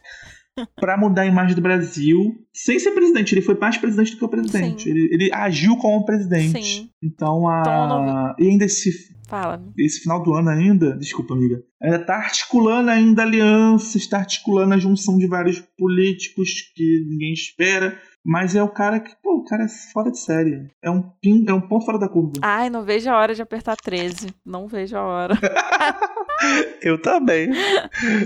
para 0.79 0.97
mudar 0.97 1.23
a 1.23 1.25
imagem 1.25 1.55
do 1.55 1.61
Brasil 1.61 2.33
sem 2.53 2.79
ser 2.79 2.91
presidente. 2.91 3.33
Ele 3.33 3.41
foi 3.41 3.57
mais 3.57 3.77
presidente 3.77 4.11
do 4.11 4.17
que 4.17 4.25
o 4.25 4.29
presidente. 4.29 4.89
Ele, 4.89 5.09
ele, 5.11 5.33
agiu 5.33 5.77
como 5.77 6.05
presidente. 6.05 6.63
Sim. 6.63 6.89
Então, 7.03 7.47
a... 7.47 7.61
Então, 7.61 8.35
e 8.39 8.49
ainda 8.49 8.65
esse 8.65 9.14
Fala. 9.27 9.61
Esse 9.77 10.01
final 10.01 10.21
do 10.21 10.35
ano 10.35 10.49
ainda, 10.49 10.95
desculpa, 10.97 11.33
amiga, 11.33 11.61
ainda 11.81 11.99
tá 11.99 12.15
articulando 12.15 12.91
ainda 12.91 13.23
alianças, 13.23 13.95
está 13.95 14.19
articulando 14.19 14.73
a 14.73 14.77
junção 14.77 15.17
de 15.17 15.27
vários 15.27 15.59
políticos 15.77 16.49
que 16.75 17.05
ninguém 17.09 17.33
espera. 17.33 17.99
Mas 18.27 18.55
é 18.55 18.63
o 18.63 18.69
cara 18.69 18.99
que, 18.99 19.15
pô, 19.21 19.37
o 19.37 19.43
cara 19.43 19.65
é 19.65 19.67
fora 19.67 20.09
de 20.09 20.19
série. 20.19 20.67
É 20.83 20.89
um, 20.89 21.03
pin, 21.21 21.45
é 21.47 21.53
um 21.53 21.61
ponto 21.61 21.85
fora 21.85 21.99
da 21.99 22.09
curva. 22.09 22.33
Ai, 22.41 22.71
não 22.71 22.83
vejo 22.83 23.07
a 23.07 23.17
hora 23.17 23.35
de 23.35 23.41
apertar 23.41 23.75
13. 23.75 24.33
Não 24.43 24.67
vejo 24.67 24.97
a 24.97 25.03
hora. 25.03 25.35
eu 26.81 26.99
também. 26.99 27.49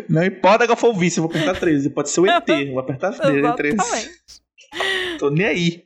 Não 0.08 0.24
importa 0.24 0.66
que 0.66 0.72
eu 0.72 0.78
for 0.78 0.92
o 0.92 0.98
vice, 0.98 1.18
eu 1.18 1.24
vou 1.24 1.30
apertar 1.30 1.60
13. 1.60 1.90
Pode 1.90 2.10
ser 2.10 2.22
o 2.22 2.26
ET, 2.26 2.48
vou 2.72 2.80
apertar 2.80 3.12
13. 3.12 3.78
Tô 5.20 5.30
nem 5.30 5.46
aí. 5.46 5.84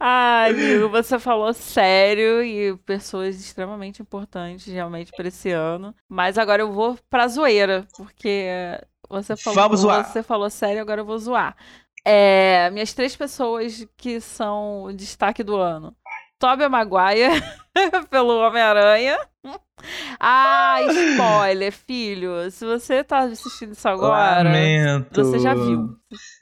Ai, 0.00 0.50
amigo, 0.52 0.88
você 0.88 1.18
falou 1.18 1.52
sério 1.52 2.42
e 2.42 2.76
pessoas 2.78 3.38
extremamente 3.38 4.00
importantes 4.00 4.66
realmente 4.66 5.12
para 5.14 5.28
esse 5.28 5.50
ano. 5.50 5.94
Mas 6.08 6.38
agora 6.38 6.62
eu 6.62 6.72
vou 6.72 6.98
pra 7.10 7.28
zoeira, 7.28 7.86
porque 7.96 8.46
você 9.08 9.36
falou, 9.36 9.62
Vamos 9.62 9.80
zoar. 9.80 10.04
você 10.04 10.22
falou 10.22 10.48
sério, 10.48 10.80
agora 10.80 11.02
eu 11.02 11.04
vou 11.04 11.18
zoar. 11.18 11.54
É, 12.04 12.70
minhas 12.70 12.94
três 12.94 13.14
pessoas 13.14 13.86
que 13.96 14.20
são 14.20 14.84
o 14.84 14.92
destaque 14.92 15.42
do 15.42 15.56
ano. 15.56 15.94
Tobey 16.38 16.66
Maguire, 16.70 17.28
pelo 18.08 18.38
Homem-Aranha. 18.40 19.18
Ah, 20.18 20.78
spoiler, 20.88 21.70
filho. 21.72 22.50
Se 22.50 22.64
você 22.64 23.04
tá 23.04 23.18
assistindo 23.20 23.72
isso 23.72 23.86
agora, 23.86 24.44
Lamento. 24.48 25.22
você 25.22 25.38
já 25.38 25.52
viu. 25.54 25.94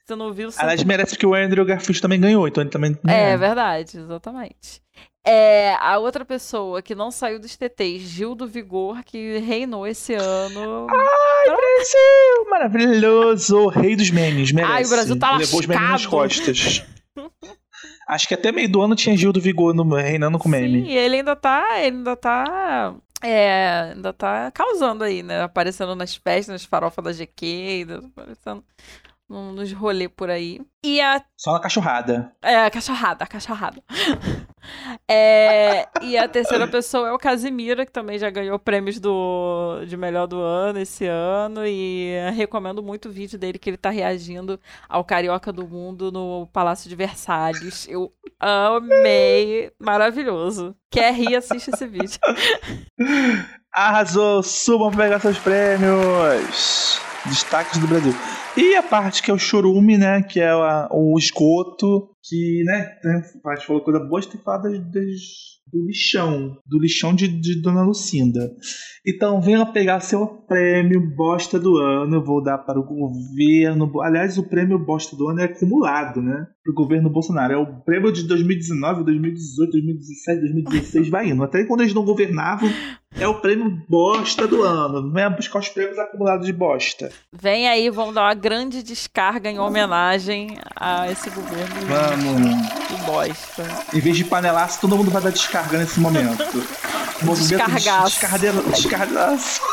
Se 0.09 0.17
não 0.17 0.33
viu, 0.33 0.51
você... 0.51 0.59
Aliás, 0.59 0.83
merece 0.85 1.19
que 1.19 1.27
o 1.27 1.35
Andrew 1.35 1.67
Garfield 1.67 2.01
também 2.01 2.19
ganhou, 2.19 2.49
então 2.49 2.63
ele 2.63 2.71
também... 2.71 2.99
É, 3.07 3.37
verdade, 3.37 3.99
exatamente. 3.99 4.81
É, 5.23 5.75
a 5.79 5.99
outra 5.99 6.25
pessoa 6.25 6.81
que 6.81 6.95
não 6.95 7.11
saiu 7.11 7.39
dos 7.39 7.55
TTs, 7.59 8.05
Gil 8.05 8.35
do 8.35 8.47
Vigor, 8.47 9.05
que 9.05 9.37
reinou 9.37 9.87
esse 9.87 10.15
ano. 10.15 10.87
Ai, 10.89 11.55
Brasil! 11.55 12.51
Maravilhoso! 12.51 13.67
Rei 13.67 13.95
dos 13.95 14.11
memes, 14.11 14.51
merece. 14.51 14.73
Ai, 14.73 14.85
o 14.85 14.89
Brasil 14.89 15.19
tá 15.19 15.37
Levou 15.37 15.61
os 15.61 15.67
memes 15.67 15.91
nas 15.91 16.07
costas. 16.07 16.83
Acho 18.09 18.29
que 18.29 18.35
até 18.35 18.51
meio 18.51 18.73
do 18.73 18.81
ano 18.81 18.97
tinha 18.97 19.15
Gil 19.15 19.31
do 19.31 19.43
Vigor 19.43 19.75
no, 19.75 19.85
reinando 19.95 20.39
com 20.39 20.49
meme. 20.49 20.87
Sim, 20.87 20.91
ele 20.91 21.17
ainda 21.17 21.37
tá. 21.37 21.81
Ele 21.81 21.99
ainda 21.99 22.17
tá. 22.17 22.95
É, 23.23 23.93
ainda 23.95 24.15
tá 24.15 24.51
causando 24.53 25.05
aí, 25.05 25.23
né? 25.23 25.43
Aparecendo 25.43 25.95
nas 25.95 26.17
festas, 26.17 26.49
nas 26.49 26.65
farofas 26.65 27.05
da 27.05 27.13
GQ, 27.13 27.87
aparecendo 28.17 28.65
nos 29.29 29.73
rolê 29.73 30.09
por 30.09 30.31
aí. 30.31 30.61
E 30.83 31.01
a. 31.01 31.23
Só 31.37 31.53
na 31.53 31.61
cachorrada. 31.61 32.33
É, 32.41 32.65
a 32.65 32.71
cachorrada, 32.71 33.25
a 33.25 33.27
cachorrada. 33.27 33.83
é, 35.07 35.87
e 36.03 36.17
a 36.17 36.27
terceira 36.29 36.67
pessoa 36.67 37.09
é 37.09 37.13
o 37.13 37.19
Casimiro, 37.19 37.85
que 37.85 37.93
também 37.93 38.19
já 38.19 38.31
ganhou 38.31 38.59
prêmios 38.59 38.99
do, 38.99 39.85
de 39.87 39.97
melhor 39.97 40.27
do 40.27 40.41
ano 40.41 40.79
esse 40.79 41.07
ano. 41.07 41.67
E 41.67 42.13
recomendo 42.35 42.83
muito 42.83 43.09
o 43.09 43.13
vídeo 43.13 43.39
dele 43.39 43.59
que 43.59 43.69
ele 43.69 43.77
tá 43.77 43.91
reagindo 43.91 44.59
ao 44.89 45.05
Carioca 45.05 45.53
do 45.53 45.67
Mundo 45.67 46.11
no 46.11 46.47
Palácio 46.53 46.89
de 46.89 46.97
Versalhes. 46.97 47.87
Eu 47.89 48.13
amei. 48.41 49.71
Maravilhoso. 49.79 50.75
Quer 50.91 51.13
rir, 51.13 51.37
assiste 51.37 51.69
esse 51.69 51.87
vídeo. 51.87 52.19
Arrasou! 53.73 54.43
Subam 54.43 54.91
pra 54.91 55.05
pegar 55.05 55.21
seus 55.21 55.39
prêmios! 55.39 57.08
Destaques 57.27 57.79
do 57.79 57.87
Brasil. 57.87 58.13
E 58.57 58.75
a 58.75 58.83
parte 58.83 59.23
que 59.23 59.31
é 59.31 59.35
o 59.35 59.39
churume, 59.39 59.97
né? 59.99 60.23
Que 60.23 60.41
é 60.41 60.51
a, 60.51 60.89
o 60.93 61.17
esgoto, 61.19 62.09
que, 62.25 62.63
né, 62.65 62.97
a 63.45 63.55
gente 63.55 63.67
falou 63.67 63.83
coisa 63.83 64.01
boa, 64.01 64.21
tem 64.21 64.31
que 64.33 64.45
das- 64.91 65.59
do 65.71 65.87
lixão, 65.87 66.57
do 66.67 66.79
lixão 66.79 67.15
de, 67.15 67.29
de 67.29 67.61
Dona 67.61 67.83
Lucinda. 67.83 68.41
Então 69.07 69.39
venha 69.41 69.67
pegar 69.67 70.01
seu 70.01 70.27
prêmio 70.27 71.15
bosta 71.15 71.59
do 71.59 71.77
ano, 71.77 72.17
eu 72.17 72.25
vou 72.25 72.43
dar 72.43 72.57
para 72.59 72.81
o 72.81 72.85
governo. 72.85 74.01
Aliás, 74.01 74.39
o 74.39 74.49
prêmio 74.49 74.79
bosta 74.79 75.15
do 75.15 75.29
ano 75.29 75.41
é 75.41 75.45
acumulado, 75.45 76.23
né? 76.23 76.47
Para 76.65 76.73
o 76.73 76.75
governo 76.75 77.11
Bolsonaro. 77.11 77.53
É 77.53 77.57
o 77.59 77.67
prêmio 77.83 78.11
de 78.11 78.27
2019, 78.27 79.05
2018, 79.05 79.71
2017, 79.73 80.41
2016, 80.41 81.09
vai 81.11 81.29
indo. 81.29 81.43
Até 81.43 81.65
quando 81.65 81.83
eles 81.83 81.93
não 81.95 82.05
governavam, 82.05 82.69
é 83.17 83.27
o 83.27 83.41
prêmio 83.41 83.83
bosta 83.89 84.47
do 84.47 84.63
ano. 84.63 85.11
Venha 85.13 85.31
buscar 85.31 85.59
os 85.59 85.69
prêmios 85.69 85.99
acumulados 85.99 86.47
de 86.47 86.53
bosta. 86.53 87.11
Vem 87.33 87.69
aí, 87.69 87.91
vamos 87.91 88.15
dar 88.15 88.23
uma 88.23 88.35
grande 88.35 88.83
descarga 88.83 89.51
em 89.51 89.59
homenagem 89.59 90.59
a 90.77 91.11
esse 91.11 91.29
governo 91.31 91.75
Vamos. 91.87 92.69
que 92.87 92.95
bosta. 93.05 93.65
Em 93.95 94.01
vez 94.01 94.17
de 94.17 94.25
panelaço, 94.25 94.81
todo 94.81 94.97
mundo 94.97 95.11
vai 95.11 95.23
dar 95.23 95.31
descarga 95.31 95.79
nesse 95.79 95.99
momento. 96.01 96.45
Movimento 97.23 97.65
Descargaço. 97.75 98.21
Descarga, 98.21 98.53
descargaço. 98.73 99.61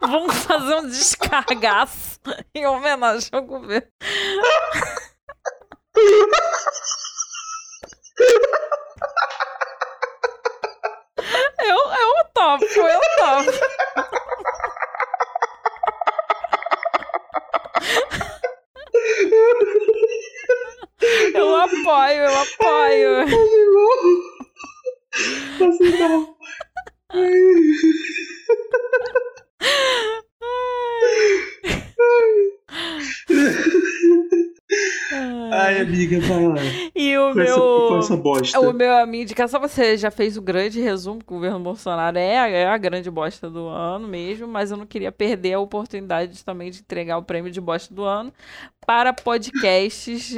Vamos 0.00 0.34
fazer 0.36 0.74
um 0.74 0.88
descargaço 0.88 2.18
em 2.54 2.66
homenagem 2.66 3.28
ao 3.32 3.42
governo. 3.42 3.86
Eu, 11.64 11.76
eu 11.76 12.24
topo, 12.34 12.64
eu 12.64 13.00
topo. 13.18 13.52
Eu 21.34 21.56
apoio, 21.56 22.22
eu 22.22 22.38
apoio. 22.38 23.22
Assim 25.68 25.98
não. 25.98 26.36
Ai, 35.52 35.80
amiga, 35.80 36.18
vai 36.20 36.46
lá. 36.46 36.54
E 37.10 37.18
o 37.18 37.32
Com 37.32 37.40
essa, 37.40 37.56
meu. 37.56 37.88
com 37.88 37.98
essa 37.98 38.16
bosta. 38.16 38.60
O 38.60 38.72
meu 38.72 38.92
a 38.96 39.06
minha 39.06 39.22
indicação, 39.24 39.60
você 39.60 39.96
já 39.96 40.10
fez 40.10 40.36
o 40.36 40.42
grande 40.42 40.80
resumo 40.80 41.18
que 41.18 41.32
o 41.32 41.36
governo 41.36 41.60
Bolsonaro 41.60 42.18
é, 42.18 42.38
a- 42.38 42.48
é 42.48 42.66
a 42.66 42.76
grande 42.78 43.10
bosta 43.10 43.48
do 43.50 43.66
ano 43.66 44.06
mesmo, 44.06 44.46
mas 44.46 44.70
eu 44.70 44.76
não 44.76 44.86
queria 44.86 45.10
perder 45.12 45.54
a 45.54 45.60
oportunidade 45.60 46.32
de- 46.32 46.44
também 46.44 46.70
de 46.70 46.80
entregar 46.80 47.18
o 47.18 47.22
prêmio 47.22 47.50
de 47.50 47.60
bosta 47.60 47.92
do 47.94 48.04
ano 48.04 48.32
para 48.86 49.12
podcasts 49.12 50.34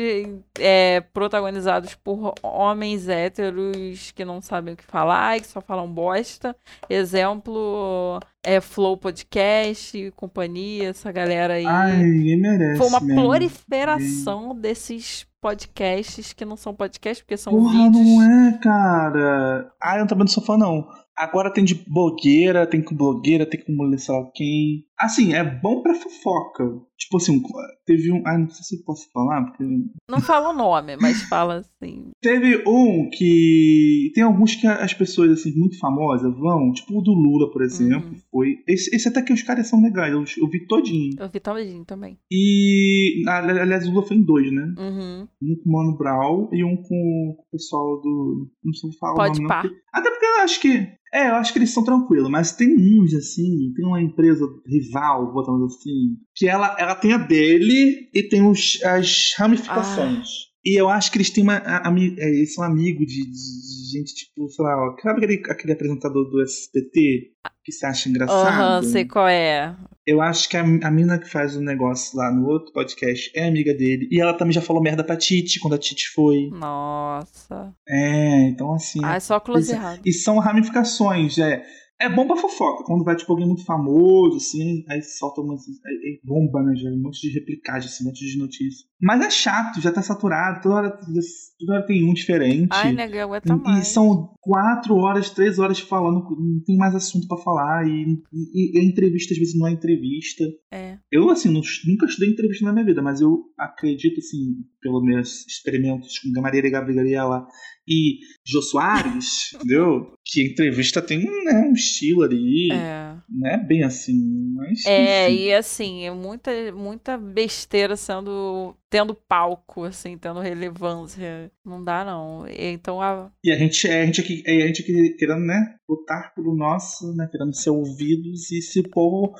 é, 0.58 1.00
protagonizados 1.12 1.94
por 1.94 2.34
homens 2.42 3.08
héteros 3.08 4.12
que 4.12 4.24
não 4.24 4.40
sabem 4.42 4.74
o 4.74 4.76
que 4.76 4.84
falar 4.84 5.36
e 5.36 5.40
que 5.40 5.46
só 5.46 5.60
falam 5.62 5.88
bosta. 5.88 6.54
Exemplo, 6.90 8.20
é 8.42 8.60
Flow 8.60 8.96
Podcast 8.96 9.96
e 9.96 10.10
companhia, 10.10 10.90
essa 10.90 11.10
galera 11.10 11.54
aí. 11.54 11.64
Ai, 11.66 11.96
ninguém 12.02 12.36
merece. 12.36 12.76
Foi 12.78 12.86
uma 12.86 13.00
mesmo. 13.00 13.20
proliferação 13.22 14.54
desses 14.54 15.26
podcasts 15.44 16.32
que 16.32 16.42
não 16.42 16.56
são 16.56 16.74
podcasts, 16.74 17.22
porque 17.22 17.36
são 17.36 17.52
Porra, 17.52 17.90
vídeos. 17.90 18.06
não 18.06 18.22
é, 18.22 18.58
cara. 18.62 19.70
Ah, 19.82 19.96
eu 19.96 20.00
não 20.00 20.06
também 20.06 20.24
não 20.24 20.32
sou 20.32 20.42
fã, 20.42 20.56
não. 20.56 20.88
Agora 21.14 21.52
tem 21.52 21.62
de 21.62 21.74
blogueira, 21.74 22.66
tem 22.66 22.82
com 22.82 22.96
blogueira, 22.96 23.44
tem 23.44 23.62
com 23.62 23.72
mulher 23.72 23.98
sei 23.98 24.14
lá 24.14 24.24
quem. 24.34 24.84
Assim, 24.98 25.32
é 25.34 25.42
bom 25.42 25.82
pra 25.82 25.94
fofoca. 25.94 26.64
Tipo 26.96 27.16
assim, 27.16 27.42
teve 27.84 28.12
um. 28.12 28.22
Ah, 28.24 28.38
não 28.38 28.48
sei 28.48 28.62
se 28.62 28.76
eu 28.76 28.84
posso 28.84 29.10
falar, 29.12 29.44
porque. 29.44 29.64
Não 30.08 30.20
fala 30.20 30.50
o 30.50 30.56
nome, 30.56 30.96
mas 30.96 31.22
fala 31.24 31.56
assim. 31.56 32.10
Teve 32.22 32.62
um 32.66 33.10
que. 33.10 34.12
Tem 34.14 34.22
alguns 34.22 34.54
que 34.54 34.66
as 34.66 34.94
pessoas, 34.94 35.30
assim, 35.32 35.52
muito 35.56 35.78
famosas 35.78 36.32
vão. 36.38 36.72
Tipo 36.72 36.98
o 36.98 37.02
do 37.02 37.12
Lula, 37.12 37.50
por 37.50 37.62
exemplo. 37.62 38.10
Uhum. 38.10 38.20
Foi. 38.30 38.54
Esse, 38.68 38.94
esse 38.94 39.08
até 39.08 39.20
que 39.22 39.32
os 39.32 39.42
caras 39.42 39.66
são 39.68 39.82
legais, 39.82 40.12
eu, 40.12 40.24
eu 40.38 40.48
vi 40.48 40.64
todinho. 40.66 41.10
Eu 41.18 41.28
vi 41.28 41.40
todinho 41.40 41.84
também. 41.84 42.16
E. 42.30 43.22
ali- 43.28 43.58
Aliás, 43.60 43.86
o 43.86 43.90
Lula 43.90 44.06
foi 44.06 44.16
em 44.16 44.22
dois, 44.24 44.50
né? 44.52 44.72
Uhum. 44.78 45.28
Um 45.42 45.56
com 45.62 45.68
o 45.68 45.72
Mano 45.72 45.96
Brown 45.98 46.48
e 46.52 46.64
um 46.64 46.76
com 46.76 47.36
o 47.38 47.44
pessoal 47.50 48.00
do. 48.00 48.48
Não 48.64 48.72
sei 48.72 48.90
falar 49.00 49.14
Pode 49.14 49.40
o 49.40 49.42
nome, 49.42 49.54
não. 49.54 49.60
porque- 49.62 49.76
Até 49.92 50.10
porque 50.10 50.24
eu 50.26 50.36
acho 50.42 50.60
que. 50.60 50.88
É, 51.12 51.28
eu 51.30 51.34
acho 51.36 51.52
que 51.52 51.60
eles 51.60 51.70
são 51.70 51.84
tranquilos, 51.84 52.28
mas 52.28 52.50
tem 52.56 52.74
uns, 52.76 53.14
assim, 53.14 53.72
tem 53.76 53.86
uma 53.86 54.02
empresa 54.02 54.44
rival, 54.84 55.32
botamos 55.32 55.74
assim, 55.74 56.16
que 56.34 56.48
ela, 56.48 56.74
ela 56.78 56.94
tem 56.94 57.12
a 57.12 57.18
dele 57.18 58.08
e 58.14 58.22
tem 58.22 58.42
os, 58.46 58.78
as 58.84 59.34
ramificações. 59.38 60.28
E 60.66 60.80
eu 60.80 60.88
acho 60.88 61.10
que 61.12 61.18
eles 61.18 61.28
têm 61.30 61.42
uma. 61.44 61.56
a- 61.58 61.88
ami- 61.88 62.16
é, 62.18 62.26
eles 62.28 62.54
são 62.54 62.64
amigos 62.64 63.06
de, 63.06 63.22
de- 63.24 63.92
gente, 63.92 64.14
tipo, 64.14 64.48
sei 64.48 64.64
lá, 64.64 64.74
ó, 64.76 64.96
sabe 65.02 65.24
aquele, 65.24 65.42
aquele 65.52 65.72
apresentador 65.74 66.28
do 66.30 66.42
SBT 66.42 67.32
que 67.62 67.70
se 67.72 67.84
acha 67.86 68.08
engraçado? 68.08 68.48
Aham, 68.48 68.82
sei 68.82 69.04
qual 69.04 69.28
é. 69.28 69.76
Eu 70.06 70.20
acho 70.20 70.48
que 70.48 70.56
a, 70.56 70.62
a 70.62 70.90
mina 70.90 71.18
que 71.18 71.30
faz 71.30 71.54
o 71.56 71.60
negócio 71.62 72.16
lá 72.18 72.30
no 72.32 72.46
outro 72.48 72.72
podcast 72.72 73.30
é 73.34 73.46
amiga 73.48 73.72
dele. 73.74 74.08
E 74.10 74.20
ela 74.20 74.34
também 74.34 74.52
já 74.52 74.60
falou 74.60 74.82
merda 74.82 75.04
pra 75.04 75.16
Titi 75.16 75.60
quando 75.60 75.74
a 75.74 75.78
Titi 75.78 76.08
foi. 76.14 76.48
Nossa. 76.50 77.72
É, 77.88 78.48
então 78.48 78.74
assim. 78.74 79.00
Ah, 79.02 79.16
é 79.16 79.20
só 79.20 79.38
close 79.40 79.72
errado. 79.72 80.00
E 80.04 80.12
são 80.12 80.38
ramificações, 80.38 81.38
é. 81.38 81.62
É 82.00 82.08
bom 82.08 82.26
pra 82.26 82.36
fofoca, 82.36 82.84
quando 82.84 83.04
vai 83.04 83.14
tipo 83.16 83.30
alguém 83.32 83.46
muito 83.46 83.64
famoso, 83.64 84.36
assim, 84.36 84.84
aí 84.88 85.00
solta 85.02 85.40
umas. 85.40 85.62
Aí, 85.86 86.20
bomba, 86.24 86.62
né? 86.62 86.74
Já, 86.76 86.90
um 86.90 87.00
monte 87.00 87.20
de 87.20 87.32
replicagem, 87.32 87.88
assim, 87.88 88.04
um 88.04 88.08
monte 88.08 88.26
de 88.26 88.36
notícias. 88.36 88.84
Mas 89.00 89.24
é 89.24 89.30
chato, 89.30 89.80
já 89.80 89.92
tá 89.92 90.02
saturado, 90.02 90.60
toda 90.62 90.74
hora, 90.74 90.90
toda 90.90 91.72
hora 91.72 91.86
tem 91.86 92.04
um 92.04 92.12
diferente. 92.12 92.68
Ai, 92.72 92.92
nega, 92.92 93.22
aguenta 93.24 93.52
E- 93.52 93.56
mais. 93.56 93.86
E 93.88 93.90
são 93.92 94.34
quatro 94.40 94.96
horas, 94.96 95.30
três 95.30 95.58
horas 95.58 95.78
falando, 95.78 96.24
não 96.36 96.60
tem 96.66 96.76
mais 96.76 96.94
assunto 96.94 97.28
pra 97.28 97.38
falar. 97.38 97.86
E, 97.86 98.06
e, 98.32 98.76
e 98.76 98.80
a 98.80 98.84
entrevista 98.84 99.32
às 99.32 99.38
vezes 99.38 99.56
não 99.58 99.66
é 99.68 99.72
entrevista. 99.72 100.44
É. 100.72 100.98
Eu, 101.12 101.30
assim, 101.30 101.48
não- 101.52 101.60
nunca 101.86 102.06
estudei 102.06 102.30
entrevista 102.30 102.64
na 102.64 102.72
minha 102.72 102.84
vida, 102.84 103.00
mas 103.02 103.20
eu 103.20 103.38
acredito, 103.58 104.18
assim, 104.18 104.56
pelos 104.80 105.02
meus 105.02 105.46
experimentos 105.46 106.18
com 106.18 106.40
Maria 106.40 106.68
Gabriela 106.70 107.46
e 107.86 108.18
Jô 108.46 108.60
Soares, 108.62 109.52
entendeu? 109.54 110.12
Que 110.26 110.46
entrevista 110.46 111.02
tem 111.02 111.18
né, 111.44 111.66
um 111.68 111.74
estilo 111.74 112.22
ali. 112.22 112.72
É. 112.72 113.14
Não 113.28 113.50
é 113.50 113.58
bem 113.58 113.82
assim, 113.82 114.14
mas. 114.54 114.84
É, 114.86 115.28
enfim. 115.28 115.42
e 115.42 115.52
assim, 115.52 116.06
é 116.06 116.10
muita, 116.10 116.50
muita 116.72 117.18
besteira 117.18 117.94
sendo. 117.94 118.74
tendo 118.88 119.14
palco, 119.14 119.84
assim, 119.84 120.16
tendo 120.16 120.40
relevância. 120.40 121.52
Não 121.64 121.84
dá, 121.84 122.04
não. 122.04 122.46
Então 122.48 123.02
a. 123.02 123.30
E 123.44 123.52
a 123.52 123.58
gente, 123.58 123.86
é, 123.86 124.02
a 124.02 124.06
gente 124.06 124.20
aqui, 124.22 124.42
é 124.46 124.62
a 124.62 124.66
gente 124.66 124.82
aqui 124.82 125.10
querendo, 125.18 125.44
né, 125.44 125.76
lutar 125.86 126.32
pelo 126.34 126.56
nosso, 126.56 127.14
né, 127.14 127.28
querendo 127.30 127.54
ser 127.54 127.70
ouvidos 127.70 128.50
e 128.50 128.58
esse 128.58 128.82
povo 128.82 129.34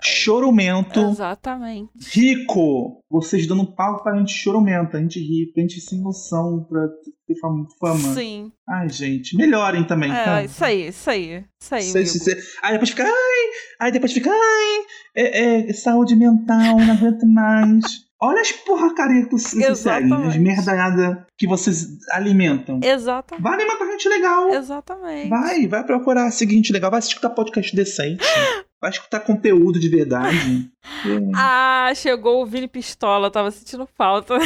chorumento, 0.00 1.00
Exatamente. 1.00 1.90
rico, 2.12 3.00
vocês 3.10 3.46
dando 3.46 3.74
palco 3.74 4.02
pra 4.02 4.16
gente 4.16 4.32
chorumento, 4.32 4.96
a 4.96 5.00
gente 5.00 5.18
rico, 5.18 5.52
a 5.56 5.60
gente 5.60 5.80
sem 5.80 6.00
noção 6.00 6.64
pra 6.68 6.86
ter 7.26 7.38
fam- 7.40 7.66
fama. 7.80 8.14
Sim. 8.14 8.52
Ai, 8.68 8.88
gente, 8.88 9.36
melhorem 9.36 9.84
também, 9.84 10.10
tá? 10.10 10.40
É, 10.40 10.44
isso 10.44 10.64
aí, 10.64 10.88
isso 10.88 11.10
aí. 11.10 11.44
Isso 11.60 11.74
aí. 11.74 11.82
Amigo. 11.90 12.06
sei, 12.06 12.20
sei. 12.20 12.36
Aí 12.62 12.72
depois 12.72 12.90
fica, 12.90 13.04
ai, 13.04 13.50
aí 13.80 13.92
depois 13.92 14.12
fica, 14.12 14.30
ai, 14.30 14.84
é, 15.16 15.68
é, 15.70 15.72
saúde 15.72 16.14
mental, 16.16 16.78
não 16.78 16.92
aguento 16.94 17.26
mais. 17.26 18.06
Olha 18.20 18.40
as 18.40 18.50
porcarias 18.50 19.26
que 19.26 19.32
vocês 19.32 19.78
seguem, 19.78 20.26
as 20.26 20.36
merdaiadas 20.36 21.18
que 21.36 21.46
vocês 21.46 21.86
alimentam. 22.12 22.80
Exatamente. 22.82 23.42
Vai 23.42 23.54
alimentar 23.54 23.84
gente 23.90 24.08
legal. 24.08 24.48
Exatamente. 24.50 25.28
Vai, 25.28 25.66
vai 25.68 25.84
procurar 25.84 26.30
seguinte 26.30 26.72
legal, 26.72 26.90
vai 26.90 27.00
escutar 27.00 27.30
podcast 27.30 27.74
decente. 27.76 28.24
vai 28.80 28.90
escutar 28.90 29.20
conteúdo 29.20 29.78
de 29.78 29.88
verdade. 29.88 30.70
É, 31.04 31.18
Ah, 31.34 31.92
chegou 31.94 32.42
o 32.42 32.46
Vini 32.46 32.66
Pistola, 32.68 33.30
tava 33.30 33.50
sentindo 33.50 33.86
falta. 33.96 34.38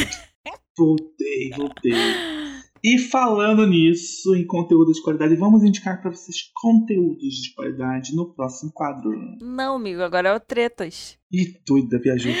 voltei, 0.77 1.49
voltei. 1.55 1.93
E 2.83 2.97
falando 2.97 3.65
nisso, 3.67 4.35
em 4.35 4.45
conteúdo 4.45 4.91
de 4.91 5.01
qualidade, 5.03 5.35
vamos 5.35 5.63
indicar 5.63 6.01
para 6.01 6.09
vocês 6.11 6.37
conteúdos 6.61 7.35
de 7.35 7.53
qualidade 7.53 8.15
no 8.15 8.33
próximo 8.33 8.71
quadro. 8.73 9.11
Não, 9.39 9.75
amigo, 9.75 10.01
agora 10.01 10.29
é 10.29 10.33
o 10.35 10.39
Tretas. 10.39 11.15
Ih, 11.31 11.53
doida, 11.65 11.99
viajou. 11.99 12.33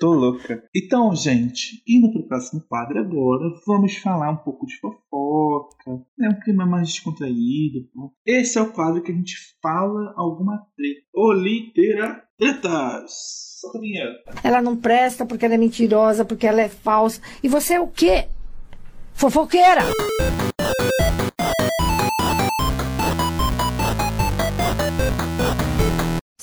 Tô 0.00 0.14
louca. 0.14 0.64
Então, 0.74 1.14
gente, 1.14 1.82
indo 1.86 2.10
pro 2.10 2.26
próximo 2.26 2.62
quadro 2.66 2.98
agora, 2.98 3.52
vamos 3.66 3.98
falar 3.98 4.30
um 4.30 4.38
pouco 4.38 4.64
de 4.64 4.74
fofoca, 4.80 5.90
né? 6.16 6.30
Um 6.30 6.40
clima 6.40 6.64
mais 6.64 6.88
descontraído. 6.88 7.86
pô. 7.92 8.10
Esse 8.24 8.58
é 8.58 8.62
o 8.62 8.72
quadro 8.72 9.02
que 9.02 9.12
a 9.12 9.14
gente 9.14 9.34
fala 9.62 10.14
alguma 10.16 10.66
treta. 10.74 11.02
O 11.14 11.34
litera 11.34 12.24
tretas. 12.38 13.12
Solta 13.60 13.76
a 13.76 13.80
vinheta. 13.82 14.40
Ela 14.42 14.62
não 14.62 14.74
presta 14.74 15.26
porque 15.26 15.44
ela 15.44 15.54
é 15.54 15.58
mentirosa, 15.58 16.24
porque 16.24 16.46
ela 16.46 16.62
é 16.62 16.68
falsa. 16.70 17.20
E 17.42 17.48
você 17.48 17.74
é 17.74 17.80
o 17.80 17.86
quê? 17.86 18.26
Fofoqueira! 19.12 19.82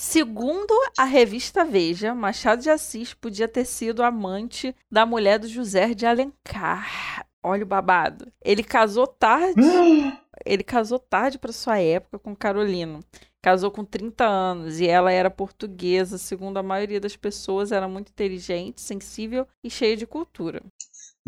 Segundo 0.00 0.72
a 0.96 1.02
revista 1.02 1.64
Veja, 1.64 2.14
Machado 2.14 2.62
de 2.62 2.70
Assis 2.70 3.12
podia 3.14 3.48
ter 3.48 3.64
sido 3.64 4.00
amante 4.00 4.72
da 4.88 5.04
mulher 5.04 5.40
do 5.40 5.48
José 5.48 5.92
de 5.92 6.06
Alencar. 6.06 7.26
Olha 7.42 7.64
o 7.64 7.66
babado. 7.66 8.32
Ele 8.40 8.62
casou 8.62 9.08
tarde. 9.08 9.60
ele 10.46 10.62
casou 10.62 11.00
tarde 11.00 11.36
para 11.36 11.52
sua 11.52 11.80
época 11.80 12.16
com 12.16 12.34
Carolino. 12.36 13.00
Casou 13.42 13.72
com 13.72 13.84
30 13.84 14.24
anos 14.24 14.78
e 14.78 14.86
ela 14.86 15.10
era 15.10 15.28
portuguesa, 15.28 16.16
segundo 16.16 16.58
a 16.58 16.62
maioria 16.62 17.00
das 17.00 17.16
pessoas, 17.16 17.72
era 17.72 17.88
muito 17.88 18.10
inteligente, 18.10 18.80
sensível 18.80 19.48
e 19.64 19.68
cheia 19.68 19.96
de 19.96 20.06
cultura. 20.06 20.62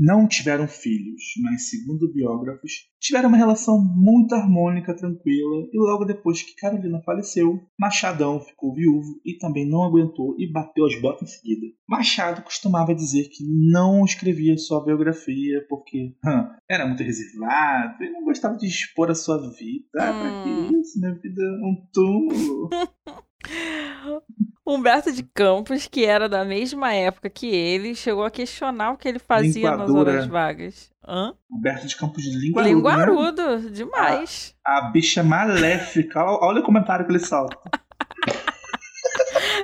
Não 0.03 0.27
tiveram 0.27 0.67
filhos, 0.67 1.23
mas, 1.43 1.69
segundo 1.69 2.11
biógrafos, 2.11 2.89
tiveram 2.99 3.29
uma 3.29 3.37
relação 3.37 3.79
muito 3.79 4.35
harmônica, 4.35 4.97
tranquila, 4.97 5.69
e 5.71 5.79
logo 5.79 6.07
depois 6.07 6.43
que 6.43 6.57
Carolina 6.57 7.03
faleceu, 7.05 7.61
Machadão 7.79 8.41
ficou 8.41 8.75
viúvo 8.75 9.21
e 9.27 9.37
também 9.37 9.69
não 9.69 9.83
aguentou 9.83 10.35
e 10.39 10.51
bateu 10.51 10.87
as 10.87 10.99
botas 10.99 11.29
em 11.29 11.33
seguida. 11.33 11.67
Machado 11.87 12.41
costumava 12.41 12.95
dizer 12.95 13.29
que 13.29 13.45
não 13.45 14.03
escrevia 14.03 14.57
sua 14.57 14.83
biografia 14.83 15.67
porque 15.69 16.15
hum, 16.25 16.49
era 16.67 16.87
muito 16.87 17.03
reservado 17.03 18.03
e 18.03 18.11
não 18.11 18.25
gostava 18.25 18.57
de 18.57 18.67
expor 18.67 19.11
a 19.11 19.15
sua 19.15 19.37
vida. 19.53 19.85
Ah, 19.99 20.13
pra 20.19 20.43
que 20.43 20.79
isso? 20.79 20.99
Minha 20.99 21.15
vida 21.15 21.43
é 21.43 21.67
um 21.67 21.77
túmulo. 21.93 22.71
Humberto 24.71 25.13
de 25.13 25.23
Campos, 25.23 25.89
que 25.89 26.05
era 26.05 26.29
da 26.29 26.45
mesma 26.45 26.93
época 26.95 27.29
que 27.29 27.47
ele, 27.47 27.95
chegou 27.95 28.25
a 28.25 28.31
questionar 28.31 28.93
o 28.93 28.97
que 28.97 29.09
ele 29.09 29.19
fazia 29.19 29.77
nas 29.77 29.91
horas 29.91 30.27
vagas. 30.27 30.91
Hã? 31.07 31.35
Humberto 31.51 31.89
de 31.89 31.97
Campos 31.97 32.23
de 32.23 32.39
Linguarudo, 32.39 32.69
né? 32.69 32.75
Linguarudo, 32.75 33.71
demais. 33.71 34.55
A 34.65 34.83
bicha 34.93 35.25
maléfica. 35.25 36.23
Olha 36.25 36.61
o 36.61 36.63
comentário 36.63 37.05
que 37.05 37.11
ele 37.11 37.19
solta. 37.19 37.59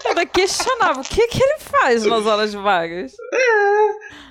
Ainda 0.07 0.27
questionava 0.27 1.01
o 1.01 1.05
que, 1.05 1.29
que 1.29 1.41
ele 1.41 1.59
faz 1.61 2.05
nas 2.05 2.27
horas 2.27 2.53
vagas. 2.53 3.13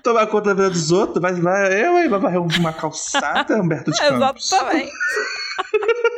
Tomar 0.04 0.28
conta 0.28 0.50
da 0.50 0.56
vida 0.56 0.70
dos 0.70 0.92
outros, 0.92 1.22
vai, 1.22 1.34
vai 1.36 1.86
eu 1.86 1.96
aí, 1.96 2.10
vai 2.10 2.20
varrer 2.20 2.42
uma 2.42 2.74
calçada, 2.74 3.62
Humberto 3.62 3.92
de 3.92 3.98
Campos. 4.10 4.52
Exatamente. 4.52 4.92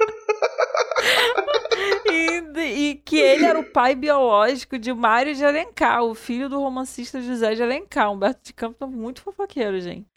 Que 2.96 3.18
ele 3.18 3.46
era 3.46 3.60
o 3.60 3.64
pai 3.64 3.96
biológico 3.96 4.78
de 4.78 4.94
Mário 4.94 5.34
de 5.36 5.46
Alencar, 5.46 6.04
o 6.04 6.16
filho 6.16 6.50
do 6.50 6.60
romancista 6.60 7.22
José 7.22 7.56
de 7.56 7.64
Alencar. 7.64 8.12
Humberto 8.12 8.42
de 8.44 8.54
Campos 8.54 8.82
é 8.82 8.92
muito 8.92 9.22
fofoqueiro, 9.22 9.80
gente. 9.80 10.08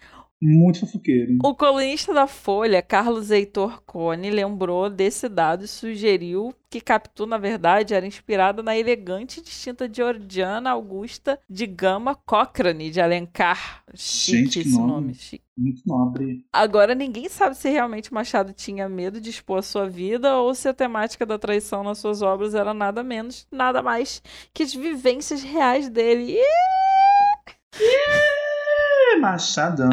Muito 0.42 0.80
fofoqueiro. 0.80 1.36
O 1.44 1.54
colunista 1.54 2.14
da 2.14 2.26
Folha, 2.26 2.80
Carlos 2.80 3.30
Heitor 3.30 3.82
Cone, 3.84 4.30
lembrou 4.30 4.88
desse 4.88 5.28
dado 5.28 5.64
e 5.64 5.68
sugeriu 5.68 6.54
que 6.70 6.80
Capitu, 6.80 7.26
na 7.26 7.36
verdade, 7.36 7.92
era 7.92 8.06
inspirada 8.06 8.62
na 8.62 8.74
elegante 8.74 9.40
e 9.40 9.42
distinta 9.42 9.90
Georgiana 9.92 10.70
Augusta 10.70 11.38
de 11.48 11.66
Gama 11.66 12.14
Cochrane 12.14 12.90
de 12.90 13.02
Alencar. 13.02 13.84
Chique 13.92 14.44
Gente, 14.44 14.60
esse 14.60 14.72
nome. 14.72 14.86
nome, 14.86 15.14
chique. 15.14 15.44
Muito 15.58 15.82
nobre. 15.84 16.42
Agora, 16.50 16.94
ninguém 16.94 17.28
sabe 17.28 17.54
se 17.54 17.68
realmente 17.68 18.14
Machado 18.14 18.54
tinha 18.54 18.88
medo 18.88 19.20
de 19.20 19.28
expor 19.28 19.58
a 19.58 19.62
sua 19.62 19.90
vida 19.90 20.38
ou 20.38 20.54
se 20.54 20.68
a 20.68 20.72
temática 20.72 21.26
da 21.26 21.38
traição 21.38 21.84
nas 21.84 21.98
suas 21.98 22.22
obras 22.22 22.54
era 22.54 22.72
nada 22.72 23.02
menos, 23.02 23.46
nada 23.52 23.82
mais 23.82 24.22
que 24.54 24.62
as 24.62 24.72
vivências 24.72 25.42
reais 25.42 25.90
dele. 25.90 26.38
É, 26.38 28.39
Machadão. 29.16 29.90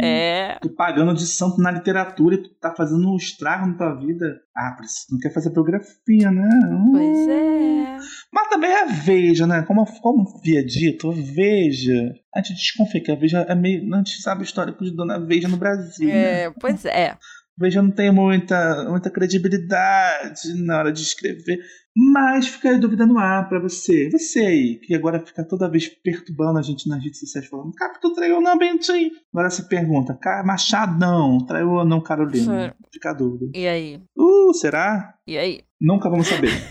É. 0.00 0.58
Tu 0.60 0.68
pagando 0.70 1.14
de 1.14 1.26
santo 1.26 1.60
na 1.60 1.70
literatura 1.70 2.34
e 2.34 2.42
tu 2.42 2.50
tá 2.60 2.74
fazendo 2.74 3.08
um 3.08 3.16
estrago 3.16 3.66
na 3.66 3.74
tua 3.76 3.94
vida. 3.94 4.40
Ah, 4.56 4.76
tu 4.76 4.82
não 5.12 5.18
quer 5.18 5.32
fazer 5.32 5.50
biografia, 5.50 6.30
né? 6.30 6.48
Hum. 6.70 6.92
Pois 6.92 7.28
é. 7.28 7.96
Mas 8.32 8.48
também 8.48 8.70
é 8.70 8.82
a 8.82 8.86
Veja, 8.86 9.46
né? 9.46 9.62
Como, 9.62 9.84
como 10.00 10.24
havia 10.38 10.64
dito, 10.64 11.10
a 11.10 11.14
Veja. 11.14 12.12
A 12.34 12.40
gente 12.40 12.54
desconfia 12.54 13.02
que 13.02 13.10
a 13.10 13.16
Veja 13.16 13.40
é 13.48 13.54
meio. 13.54 13.92
A 13.94 13.98
gente 13.98 14.20
sabe 14.22 14.42
o 14.42 14.44
histórico 14.44 14.84
de 14.84 14.94
Dona 14.94 15.18
Veja 15.18 15.48
no 15.48 15.56
Brasil. 15.56 16.08
né? 16.08 16.42
É, 16.44 16.50
pois 16.50 16.84
é. 16.84 17.16
Veja 17.56 17.80
não 17.80 17.92
tem 17.92 18.10
muita, 18.10 18.84
muita 18.90 19.10
credibilidade 19.10 20.54
na 20.64 20.78
hora 20.78 20.92
de 20.92 21.02
escrever. 21.02 21.58
Mas 21.96 22.48
fica 22.48 22.70
aí 22.70 22.78
dúvida 22.80 23.06
no 23.06 23.18
ar 23.18 23.48
pra 23.48 23.60
você. 23.60 24.10
Você 24.10 24.40
aí, 24.40 24.80
que 24.80 24.94
agora 24.94 25.20
fica 25.24 25.44
toda 25.46 25.70
vez 25.70 25.86
perturbando 25.88 26.58
a 26.58 26.62
gente 26.62 26.88
nas 26.88 27.02
redes 27.02 27.20
sociais, 27.20 27.46
falando: 27.46 27.72
Capitão 27.74 28.12
traiu 28.12 28.36
ou 28.36 28.40
não, 28.42 28.58
Bentinho? 28.58 29.10
Agora 29.32 29.48
você 29.48 29.62
pergunta: 29.62 30.18
"Ca- 30.20 30.42
Machadão, 30.44 31.38
traiu 31.46 31.70
ou 31.70 31.84
não, 31.84 32.00
Carolina? 32.00 32.74
Fica 32.92 33.10
a 33.10 33.14
dúvida. 33.14 33.52
E 33.56 33.66
aí? 33.68 34.00
Uh, 34.18 34.52
será? 34.54 35.14
E 35.26 35.38
aí? 35.38 35.60
Nunca 35.80 36.10
vamos 36.10 36.26
saber. 36.26 36.50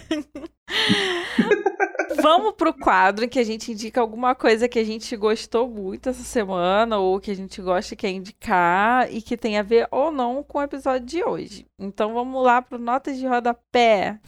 Vamos 2.22 2.54
pro 2.54 2.74
quadro 2.74 3.26
em 3.26 3.28
que 3.28 3.40
a 3.40 3.44
gente 3.44 3.72
indica 3.72 4.00
alguma 4.00 4.34
coisa 4.34 4.70
que 4.70 4.80
a 4.80 4.84
gente 4.84 5.14
gostou 5.18 5.68
muito 5.70 6.08
essa 6.08 6.24
semana, 6.24 6.98
ou 6.98 7.20
que 7.20 7.30
a 7.32 7.36
gente 7.36 7.62
gosta 7.62 7.94
e 7.94 7.98
quer 7.98 8.12
indicar, 8.12 9.12
e 9.14 9.22
que 9.22 9.36
tem 9.36 9.58
a 9.58 9.64
ver 9.64 9.88
ou 9.92 10.10
não 10.12 10.42
com 10.42 10.60
o 10.60 10.64
episódio 10.64 11.06
de 11.06 11.24
hoje. 11.24 11.66
Então 11.78 12.14
vamos 12.14 12.42
lá 12.42 12.62
pro 12.62 12.80
Notas 12.80 13.18
de 13.18 13.28
Rodapé. 13.28 14.20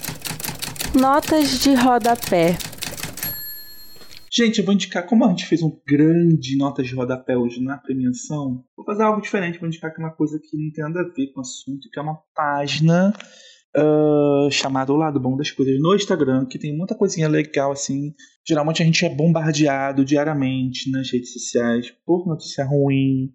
Notas 0.96 1.60
de 1.60 1.74
Rodapé. 1.74 2.56
Gente, 4.32 4.60
eu 4.60 4.66
vou 4.66 4.74
indicar, 4.74 5.06
como 5.06 5.26
a 5.26 5.30
gente 5.30 5.46
fez 5.46 5.62
um 5.62 5.78
grande 5.86 6.58
nota 6.58 6.82
de 6.82 6.96
rodapé 6.96 7.38
hoje 7.38 7.62
na 7.62 7.78
premiação, 7.78 8.64
vou 8.78 8.86
fazer 8.86 9.04
algo 9.04 9.22
diferente, 9.22 9.60
vou 9.60 9.68
indicar 9.68 9.92
aqui 9.92 10.00
uma 10.00 10.16
coisa 10.16 10.40
que 10.40 10.58
não 10.58 10.72
tem 10.72 10.86
nada 10.86 11.02
a 11.02 11.14
ver 11.14 11.34
com 11.34 11.40
o 11.40 11.42
assunto, 11.42 11.90
que 11.92 12.00
é 12.00 12.02
uma 12.02 12.18
página 12.34 13.14
ah, 13.76 14.48
chamada 14.50 14.94
O 14.94 14.96
Lado 14.96 15.20
Bom 15.20 15.36
das 15.36 15.52
Coisas 15.52 15.78
no 15.82 15.94
Instagram, 15.94 16.46
que 16.46 16.58
tem 16.58 16.76
muita 16.76 16.96
coisinha 16.96 17.28
legal, 17.28 17.74
assim. 17.74 18.14
Geralmente 18.48 18.82
a 18.82 18.86
gente 18.86 19.06
é 19.06 19.14
bombardeado 19.14 20.06
diariamente 20.06 20.90
nas 20.90 21.12
redes 21.12 21.34
sociais 21.34 21.92
por 22.06 22.26
notícia 22.26 22.64
ruim, 22.64 23.30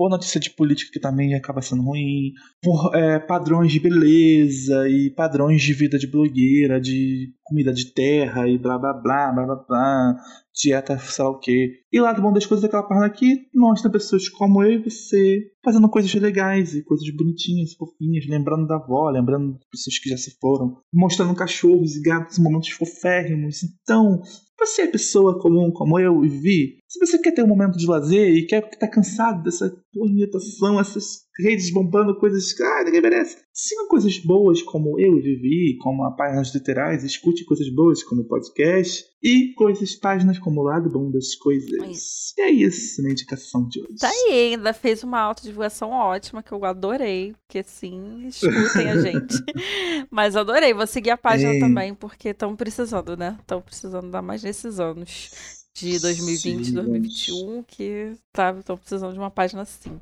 por 0.00 0.08
notícia 0.08 0.40
de 0.40 0.48
política 0.48 0.92
que 0.94 0.98
também 0.98 1.34
acaba 1.34 1.60
sendo 1.60 1.82
ruim, 1.82 2.32
por 2.62 2.90
é, 2.94 3.18
padrões 3.18 3.70
de 3.70 3.78
beleza 3.78 4.88
e 4.88 5.10
padrões 5.10 5.60
de 5.60 5.74
vida 5.74 5.98
de 5.98 6.06
blogueira, 6.06 6.80
de 6.80 7.34
comida 7.44 7.70
de 7.70 7.84
terra 7.92 8.48
e 8.48 8.56
blá 8.56 8.78
blá 8.78 8.94
blá 8.94 9.30
blá 9.30 9.44
blá 9.44 9.56
blá, 9.56 10.16
dieta 10.54 10.98
sei 10.98 11.24
lá 11.24 11.30
o 11.30 11.38
que. 11.38 11.80
E 11.92 12.00
o 12.00 12.02
lado 12.02 12.22
bom 12.22 12.32
das 12.32 12.46
coisas 12.46 12.64
é 12.64 12.66
aquela 12.66 12.82
página 12.82 13.10
que 13.10 13.48
mostra 13.54 13.90
pessoas 13.90 14.28
como 14.28 14.62
eu 14.62 14.72
e 14.72 14.78
você 14.78 15.50
fazendo 15.62 15.88
coisas 15.88 16.12
legais 16.14 16.74
e 16.74 16.82
coisas 16.82 17.08
bonitinhas, 17.14 17.74
fofinhas, 17.74 18.26
lembrando 18.26 18.66
da 18.66 18.76
avó, 18.76 19.10
lembrando 19.10 19.58
de 19.58 19.66
pessoas 19.70 19.98
que 19.98 20.08
já 20.08 20.16
se 20.16 20.36
foram, 20.40 20.76
mostrando 20.92 21.34
cachorros 21.34 21.96
e 21.96 22.02
gatos 22.02 22.38
em 22.38 22.42
momentos 22.42 22.70
foférrimos. 22.70 23.58
Então, 23.62 24.22
você 24.58 24.82
é 24.82 24.86
pessoa 24.86 25.40
comum 25.40 25.70
como 25.70 25.98
eu 25.98 26.24
e 26.24 26.28
Vi, 26.28 26.80
se 26.88 26.98
você 26.98 27.18
quer 27.18 27.32
ter 27.32 27.42
um 27.42 27.48
momento 27.48 27.78
de 27.78 27.86
lazer 27.86 28.34
e 28.34 28.46
quer 28.46 28.68
estar 28.68 28.88
cansado 28.88 29.42
dessa 29.42 29.70
tormentação, 29.92 30.78
essas 30.78 31.29
redes 31.42 31.72
bombando 31.72 32.18
coisas 32.18 32.52
que 32.52 32.62
ah, 32.62 32.84
ninguém 32.84 33.00
merece, 33.00 33.36
siga 33.52 33.86
coisas 33.88 34.18
boas 34.18 34.62
como 34.62 34.98
eu 34.98 35.18
e 35.18 35.20
Vivi, 35.20 35.78
como 35.78 36.04
a 36.04 36.12
páginas 36.12 36.54
literais, 36.54 37.04
escute 37.04 37.44
coisas 37.44 37.68
boas 37.68 38.02
como 38.02 38.22
o 38.22 38.28
podcast 38.28 39.04
e 39.22 39.52
coisas, 39.54 39.94
páginas 39.96 40.38
como 40.38 40.60
o 40.60 40.64
lado 40.64 40.90
bom 40.90 41.10
das 41.10 41.34
coisas. 41.34 41.70
Isso. 41.90 42.34
E 42.38 42.42
é 42.42 42.50
isso 42.50 43.02
na 43.02 43.10
indicação 43.10 43.68
de 43.68 43.80
hoje. 43.80 43.96
Tá 43.98 44.08
aí, 44.08 44.54
ainda 44.54 44.72
fez 44.72 45.02
uma 45.02 45.20
autodivulgação 45.20 45.90
ótima, 45.90 46.42
que 46.42 46.52
eu 46.52 46.64
adorei, 46.64 47.34
porque 47.46 47.62
sim, 47.62 48.26
escutem 48.26 48.90
a 48.90 48.96
gente. 49.02 49.36
Mas 50.10 50.36
adorei, 50.36 50.72
vou 50.72 50.86
seguir 50.86 51.10
a 51.10 51.18
página 51.18 51.52
Ei. 51.52 51.60
também, 51.60 51.94
porque 51.94 52.30
estão 52.30 52.56
precisando, 52.56 53.16
né? 53.16 53.36
Estão 53.40 53.60
precisando 53.60 54.10
dar 54.10 54.22
mais 54.22 54.42
nesses 54.42 54.80
anos 54.80 55.30
de 55.74 55.98
2020 55.98 56.64
Sim, 56.64 56.72
2021, 56.74 57.62
que 57.64 58.12
estão 58.58 58.76
precisando 58.76 59.12
de 59.12 59.18
uma 59.18 59.30
página 59.30 59.62
assim. 59.62 59.98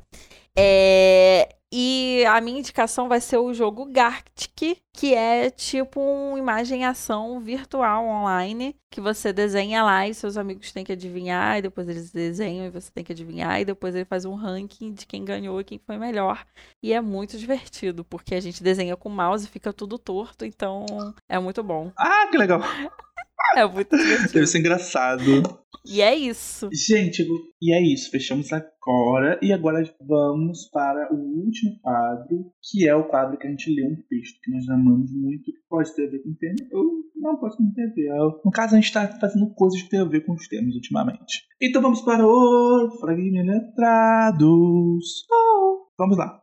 É, 0.61 1.49
e 1.71 2.25
a 2.27 2.41
minha 2.41 2.59
indicação 2.59 3.09
vai 3.09 3.21
ser 3.21 3.37
o 3.37 3.55
jogo 3.55 3.85
Gartic, 3.87 4.79
que 4.93 5.15
é 5.15 5.51
tipo 5.51 6.01
um 6.01 6.37
imagem 6.37 6.81
e 6.81 6.85
ação 6.85 7.39
virtual 7.39 8.05
online, 8.05 8.75
que 8.91 9.01
você 9.01 9.33
desenha 9.33 9.85
lá 9.85 10.09
e 10.09 10.15
seus 10.15 10.37
amigos 10.37 10.73
têm 10.73 10.85
que 10.85 10.93
adivinhar, 10.93 11.59
e 11.59 11.63
depois 11.63 11.89
eles 11.89 12.11
desenham 12.11 12.67
e 12.67 12.71
você 12.71 12.91
tem 12.91 13.05
que 13.05 13.13
adivinhar, 13.13 13.61
e 13.61 13.65
depois 13.65 13.95
ele 13.95 14.05
faz 14.05 14.25
um 14.25 14.35
ranking 14.35 14.93
de 14.93 15.07
quem 15.07 15.25
ganhou 15.25 15.61
e 15.61 15.65
quem 15.65 15.79
foi 15.79 15.97
melhor. 15.97 16.45
E 16.83 16.93
é 16.93 17.01
muito 17.01 17.39
divertido, 17.39 18.05
porque 18.05 18.35
a 18.35 18.41
gente 18.41 18.61
desenha 18.61 18.97
com 18.97 19.09
mouse 19.09 19.47
e 19.47 19.51
fica 19.51 19.73
tudo 19.73 19.97
torto, 19.99 20.45
então 20.45 20.87
é 21.29 21.39
muito 21.39 21.63
bom. 21.63 21.93
Ah, 21.97 22.27
que 22.31 22.37
legal. 22.37 22.61
É 23.57 23.67
muito 23.67 23.97
divertido. 23.97 24.33
Deve 24.33 24.47
ser 24.47 24.59
engraçado. 24.59 25.43
E 25.85 26.03
é 26.03 26.15
isso. 26.15 26.69
Gente, 26.73 27.27
e 27.63 27.73
é 27.73 27.83
isso. 27.83 28.11
Fechamos 28.11 28.53
agora. 28.53 29.39
E 29.43 29.53
agora 29.53 29.83
vamos 30.07 30.69
para 30.71 31.13
o 31.13 31.17
último 31.17 31.79
quadro, 31.81 32.53
que 32.63 32.89
é 32.89 32.95
o 32.95 33.05
quadro 33.05 33.39
que 33.39 33.47
a 33.47 33.51
gente 33.51 33.75
lê 33.75 33.87
um 33.87 33.97
texto 34.09 34.39
que 34.43 34.51
nós 34.51 34.69
amamos 34.69 35.11
muito, 35.15 35.45
que 35.45 35.53
pode 35.69 35.95
ter 35.95 36.07
a 36.07 36.11
ver 36.11 36.23
com 36.23 36.31
o 36.31 36.35
tema, 36.37 36.69
ou 36.73 36.85
não 37.17 37.37
pode 37.37 37.57
ter 37.75 37.83
a 37.83 37.95
ver. 37.95 38.11
No 38.45 38.51
caso, 38.51 38.75
a 38.75 38.77
gente 38.77 38.87
está 38.87 39.09
fazendo 39.19 39.53
coisas 39.55 39.81
que 39.81 39.89
tem 39.89 40.01
a 40.01 40.05
ver 40.05 40.27
com 40.27 40.35
os 40.35 40.47
temas 40.47 40.75
ultimamente. 40.75 41.45
Então 41.61 41.81
vamos 41.81 42.03
para 42.03 42.27
o 42.27 42.91
Fragmentos 43.01 43.55
Letrados. 43.55 45.27
Oh, 45.31 45.87
vamos 45.99 46.19
lá. 46.19 46.43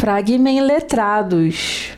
Fragmen 0.00 0.62
Letrados. 0.62 1.89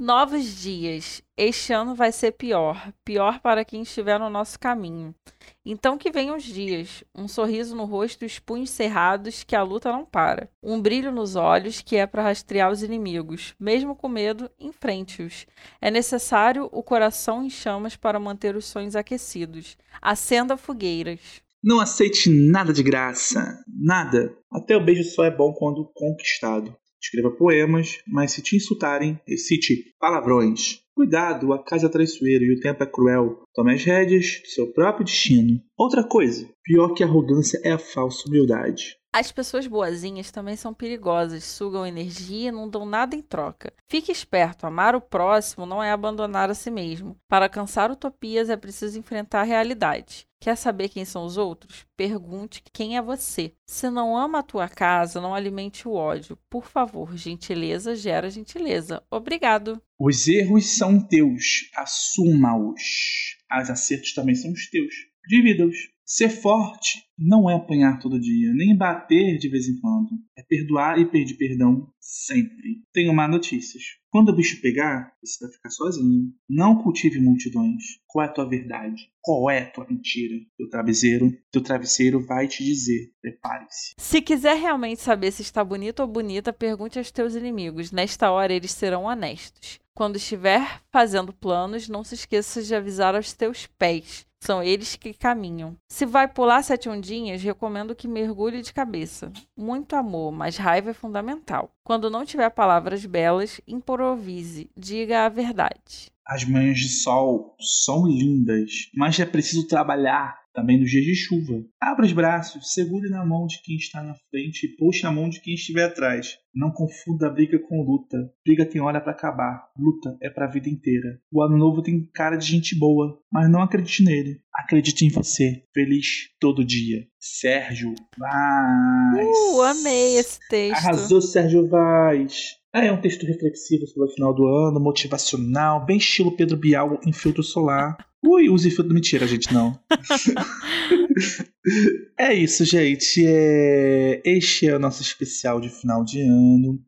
Novos 0.00 0.62
dias. 0.62 1.22
Este 1.36 1.74
ano 1.74 1.94
vai 1.94 2.10
ser 2.10 2.32
pior. 2.32 2.90
Pior 3.04 3.38
para 3.38 3.66
quem 3.66 3.82
estiver 3.82 4.18
no 4.18 4.30
nosso 4.30 4.58
caminho. 4.58 5.14
Então 5.62 5.98
que 5.98 6.10
venham 6.10 6.38
os 6.38 6.42
dias. 6.42 7.04
Um 7.14 7.28
sorriso 7.28 7.76
no 7.76 7.84
rosto 7.84 8.24
os 8.24 8.38
punhos 8.38 8.70
cerrados, 8.70 9.44
que 9.44 9.54
a 9.54 9.62
luta 9.62 9.92
não 9.92 10.06
para. 10.06 10.48
Um 10.62 10.80
brilho 10.80 11.12
nos 11.12 11.36
olhos, 11.36 11.82
que 11.82 11.96
é 11.96 12.06
para 12.06 12.22
rastrear 12.22 12.72
os 12.72 12.82
inimigos. 12.82 13.54
Mesmo 13.60 13.94
com 13.94 14.08
medo, 14.08 14.50
enfrente-os. 14.58 15.46
É 15.82 15.90
necessário 15.90 16.66
o 16.72 16.82
coração 16.82 17.44
em 17.44 17.50
chamas 17.50 17.94
para 17.94 18.18
manter 18.18 18.56
os 18.56 18.64
sonhos 18.64 18.96
aquecidos. 18.96 19.76
Acenda 20.00 20.56
fogueiras. 20.56 21.42
Não 21.62 21.78
aceite 21.78 22.30
nada 22.30 22.72
de 22.72 22.82
graça. 22.82 23.62
Nada. 23.68 24.34
Até 24.50 24.74
o 24.74 24.82
beijo 24.82 25.04
só 25.04 25.24
é 25.24 25.30
bom 25.30 25.52
quando 25.52 25.92
conquistado. 25.92 26.74
Escreva 27.02 27.30
poemas, 27.30 27.98
mas 28.06 28.32
se 28.32 28.42
te 28.42 28.56
insultarem, 28.56 29.18
recite 29.26 29.94
palavrões. 29.98 30.80
Cuidado, 30.94 31.52
a 31.54 31.62
casa 31.62 31.86
é 31.86 31.88
traiçoeira 31.88 32.44
e 32.44 32.52
o 32.52 32.60
tempo 32.60 32.82
é 32.82 32.86
cruel. 32.86 33.42
Tome 33.54 33.72
as 33.72 33.82
rédeas 33.82 34.40
do 34.42 34.48
seu 34.48 34.66
próprio 34.72 35.04
destino. 35.04 35.58
Outra 35.78 36.04
coisa, 36.04 36.46
pior 36.62 36.92
que 36.92 37.02
arrogância 37.02 37.58
é 37.64 37.70
a 37.70 37.78
falsa 37.78 38.28
humildade. 38.28 38.99
As 39.12 39.32
pessoas 39.32 39.66
boazinhas 39.66 40.30
também 40.30 40.54
são 40.54 40.72
perigosas, 40.72 41.42
sugam 41.42 41.84
energia 41.84 42.48
e 42.48 42.52
não 42.52 42.68
dão 42.68 42.86
nada 42.86 43.16
em 43.16 43.22
troca. 43.22 43.72
Fique 43.88 44.12
esperto, 44.12 44.66
amar 44.66 44.94
o 44.94 45.00
próximo 45.00 45.66
não 45.66 45.82
é 45.82 45.90
abandonar 45.90 46.48
a 46.48 46.54
si 46.54 46.70
mesmo. 46.70 47.16
Para 47.28 47.46
alcançar 47.46 47.90
utopias 47.90 48.48
é 48.48 48.56
preciso 48.56 49.00
enfrentar 49.00 49.40
a 49.40 49.44
realidade. 49.44 50.28
Quer 50.40 50.56
saber 50.56 50.88
quem 50.88 51.04
são 51.04 51.24
os 51.24 51.36
outros? 51.36 51.84
Pergunte 51.96 52.62
quem 52.72 52.96
é 52.96 53.02
você. 53.02 53.52
Se 53.66 53.90
não 53.90 54.16
ama 54.16 54.38
a 54.38 54.44
tua 54.44 54.68
casa, 54.68 55.20
não 55.20 55.34
alimente 55.34 55.88
o 55.88 55.92
ódio. 55.92 56.38
Por 56.48 56.66
favor, 56.66 57.16
gentileza 57.16 57.96
gera 57.96 58.30
gentileza. 58.30 59.02
Obrigado. 59.10 59.82
Os 59.98 60.28
erros 60.28 60.78
são 60.78 61.04
teus, 61.04 61.68
assuma-os. 61.76 63.36
Os 63.60 63.70
acertos 63.70 64.14
também 64.14 64.36
são 64.36 64.52
os 64.52 64.70
teus, 64.70 64.94
divida-os. 65.26 65.76
Ser 66.12 66.28
forte 66.28 67.04
não 67.16 67.48
é 67.48 67.54
apanhar 67.54 68.00
todo 68.00 68.18
dia, 68.18 68.52
nem 68.52 68.76
bater 68.76 69.38
de 69.38 69.48
vez 69.48 69.68
em 69.68 69.78
quando. 69.80 70.08
É 70.36 70.42
perdoar 70.42 70.98
e 70.98 71.08
pedir 71.08 71.34
perdão 71.34 71.88
sempre. 72.00 72.82
Tenho 72.92 73.14
má 73.14 73.28
notícias. 73.28 73.84
Quando 74.10 74.30
o 74.30 74.34
bicho 74.34 74.60
pegar, 74.60 75.12
você 75.22 75.44
vai 75.44 75.54
ficar 75.54 75.70
sozinho. 75.70 76.32
Não 76.48 76.82
cultive 76.82 77.20
multidões. 77.20 77.84
Qual 78.08 78.24
é 78.24 78.28
a 78.28 78.32
tua 78.32 78.48
verdade? 78.48 79.08
Qual 79.22 79.48
é 79.48 79.60
a 79.60 79.70
tua 79.70 79.86
mentira? 79.88 80.34
Teu 80.56 80.68
travesseiro, 80.68 81.32
teu 81.52 81.62
travesseiro 81.62 82.26
vai 82.26 82.48
te 82.48 82.64
dizer. 82.64 83.12
Prepare-se. 83.22 83.94
Se 83.96 84.20
quiser 84.20 84.56
realmente 84.56 85.00
saber 85.00 85.30
se 85.30 85.42
está 85.42 85.62
bonito 85.62 86.00
ou 86.00 86.08
bonita, 86.08 86.52
pergunte 86.52 86.98
aos 86.98 87.12
teus 87.12 87.36
inimigos. 87.36 87.92
Nesta 87.92 88.32
hora 88.32 88.52
eles 88.52 88.72
serão 88.72 89.04
honestos. 89.04 89.78
Quando 89.94 90.16
estiver 90.16 90.82
fazendo 90.90 91.32
planos, 91.32 91.88
não 91.88 92.02
se 92.02 92.16
esqueça 92.16 92.60
de 92.62 92.74
avisar 92.74 93.14
aos 93.14 93.32
teus 93.32 93.68
pés. 93.78 94.28
São 94.42 94.62
eles 94.62 94.96
que 94.96 95.12
caminham. 95.12 95.76
Se 95.88 96.06
vai 96.06 96.26
pular 96.26 96.62
sete 96.62 96.88
ondinhas, 96.88 97.42
recomendo 97.42 97.94
que 97.94 98.08
mergulhe 98.08 98.62
de 98.62 98.72
cabeça. 98.72 99.30
Muito 99.56 99.94
amor, 99.94 100.32
mas 100.32 100.56
raiva 100.56 100.90
é 100.90 100.94
fundamental. 100.94 101.70
Quando 101.84 102.08
não 102.08 102.24
tiver 102.24 102.48
palavras 102.50 103.04
belas, 103.04 103.60
improvise, 103.68 104.70
diga 104.76 105.26
a 105.26 105.28
verdade. 105.28 106.10
As 106.26 106.44
manhãs 106.44 106.78
de 106.78 106.88
sol 106.88 107.54
são 107.60 108.06
lindas, 108.06 108.88
mas 108.94 109.18
é 109.18 109.26
preciso 109.26 109.66
trabalhar 109.66 110.39
também 110.52 110.78
nos 110.78 110.90
dias 110.90 111.04
de 111.04 111.14
chuva. 111.14 111.64
Abra 111.80 112.04
os 112.04 112.12
braços, 112.12 112.72
segure 112.72 113.08
na 113.08 113.24
mão 113.24 113.46
de 113.46 113.60
quem 113.62 113.76
está 113.76 114.02
na 114.02 114.14
frente 114.30 114.66
e 114.66 114.76
puxe 114.76 115.06
a 115.06 115.12
mão 115.12 115.28
de 115.28 115.40
quem 115.40 115.54
estiver 115.54 115.84
atrás. 115.84 116.36
Não 116.54 116.70
confunda 116.70 117.26
a 117.26 117.30
briga 117.30 117.58
com 117.58 117.82
luta. 117.82 118.16
Briga 118.44 118.66
tem 118.66 118.80
hora 118.80 119.00
para 119.00 119.12
acabar. 119.12 119.68
Luta 119.78 120.16
é 120.20 120.28
para 120.28 120.46
a 120.46 120.50
vida 120.50 120.68
inteira. 120.68 121.20
O 121.32 121.42
ano 121.42 121.56
novo 121.56 121.82
tem 121.82 122.08
cara 122.12 122.36
de 122.36 122.46
gente 122.46 122.76
boa, 122.76 123.18
mas 123.32 123.50
não 123.50 123.62
acredite 123.62 124.02
nele. 124.02 124.40
Acredite 124.52 125.04
em 125.04 125.10
você. 125.10 125.62
Feliz 125.72 126.28
todo 126.40 126.64
dia. 126.64 127.06
Sérgio 127.18 127.94
Vaz. 128.18 129.28
Uh, 129.28 129.62
amei 129.62 130.16
esse 130.16 130.40
texto. 130.48 130.76
Arrasou, 130.76 131.22
Sérgio 131.22 131.68
Vaz. 131.68 132.60
É 132.72 132.92
um 132.92 133.00
texto 133.00 133.26
reflexivo 133.26 133.84
sobre 133.88 134.10
o 134.10 134.14
final 134.14 134.32
do 134.32 134.46
ano, 134.46 134.78
motivacional, 134.78 135.84
bem 135.84 135.96
estilo 135.96 136.36
Pedro 136.36 136.56
Bial 136.56 137.00
em 137.04 137.12
filtro 137.12 137.42
solar. 137.42 137.96
Ui, 138.22 138.48
use 138.48 138.70
filtro. 138.70 138.92
Mentira, 138.92 139.26
gente, 139.26 139.52
não. 139.52 139.78
é 142.18 142.34
isso, 142.34 142.64
gente. 142.64 143.24
É... 143.26 144.20
Este 144.24 144.68
é 144.68 144.76
o 144.76 144.78
nosso 144.78 145.02
especial 145.02 145.60
de 145.60 145.68
final 145.68 146.04
de 146.04 146.20
ano. 146.20 146.78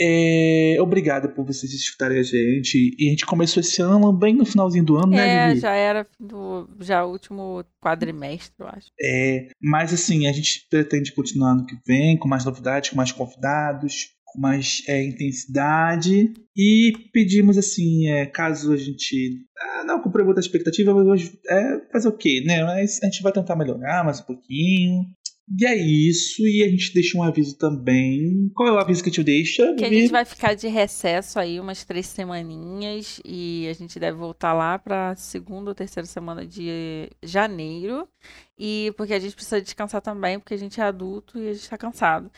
É... 0.00 0.76
Obrigado 0.80 1.28
por 1.30 1.44
vocês 1.44 1.72
escutarem 1.72 2.20
a 2.20 2.22
gente. 2.22 2.94
E 2.98 3.08
a 3.08 3.10
gente 3.10 3.26
começou 3.26 3.60
esse 3.60 3.82
ano 3.82 4.12
bem 4.12 4.34
no 4.34 4.46
finalzinho 4.46 4.84
do 4.84 4.96
ano, 4.96 5.08
né, 5.08 5.28
É, 5.28 5.48
Vivi? 5.48 5.60
já 5.60 5.74
era 5.74 6.06
do 6.20 6.68
já 6.80 7.04
último 7.04 7.64
quadrimestre, 7.82 8.54
eu 8.60 8.68
acho. 8.68 8.86
É, 9.00 9.48
mas 9.60 9.92
assim, 9.92 10.28
a 10.28 10.32
gente 10.32 10.66
pretende 10.70 11.12
continuar 11.12 11.52
ano 11.52 11.66
que 11.66 11.76
vem, 11.84 12.16
com 12.16 12.28
mais 12.28 12.44
novidades, 12.44 12.90
com 12.90 12.96
mais 12.96 13.10
convidados, 13.10 14.10
com 14.32 14.40
mais 14.40 14.82
é, 14.88 15.04
intensidade. 15.04 16.32
E 16.56 16.92
pedimos 17.12 17.56
assim, 17.56 18.08
é, 18.08 18.26
caso 18.26 18.72
a 18.72 18.76
gente 18.76 19.44
ah, 19.58 19.84
não 19.84 20.00
cumpriu 20.02 20.24
muita 20.24 20.40
expectativa, 20.40 20.94
mas 20.94 21.06
hoje 21.06 21.38
é 21.48 21.80
fazer 21.92 22.08
o 22.08 22.16
quê, 22.16 22.42
né? 22.44 22.64
Mas 22.64 23.02
a 23.02 23.06
gente 23.06 23.22
vai 23.22 23.32
tentar 23.32 23.56
melhorar 23.56 24.04
mais 24.04 24.20
um 24.20 24.24
pouquinho. 24.24 25.04
E 25.56 25.64
é 25.64 25.74
isso, 25.74 26.46
e 26.46 26.62
a 26.62 26.68
gente 26.68 26.92
deixa 26.92 27.16
um 27.16 27.22
aviso 27.22 27.56
também. 27.56 28.50
Qual 28.54 28.68
é 28.68 28.72
o 28.72 28.78
aviso 28.78 29.02
que 29.02 29.08
a 29.08 29.12
gente 29.12 29.24
deixa? 29.24 29.74
Que 29.76 29.84
a 29.84 29.88
gente 29.88 30.10
vai 30.10 30.24
ficar 30.24 30.54
de 30.54 30.68
recesso 30.68 31.38
aí 31.38 31.58
umas 31.58 31.84
três 31.84 32.06
semaninhas 32.06 33.18
e 33.24 33.66
a 33.66 33.72
gente 33.72 33.98
deve 33.98 34.18
voltar 34.18 34.52
lá 34.52 34.78
para 34.78 35.16
segunda 35.16 35.70
ou 35.70 35.74
terceira 35.74 36.06
semana 36.06 36.44
de 36.44 37.08
janeiro. 37.22 38.06
E 38.58 38.92
porque 38.96 39.14
a 39.14 39.20
gente 39.20 39.34
precisa 39.34 39.62
descansar 39.62 40.00
também, 40.00 40.38
porque 40.38 40.54
a 40.54 40.58
gente 40.58 40.80
é 40.80 40.84
adulto 40.84 41.38
e 41.38 41.48
a 41.48 41.52
gente 41.52 41.68
tá 41.68 41.78
cansado. 41.78 42.30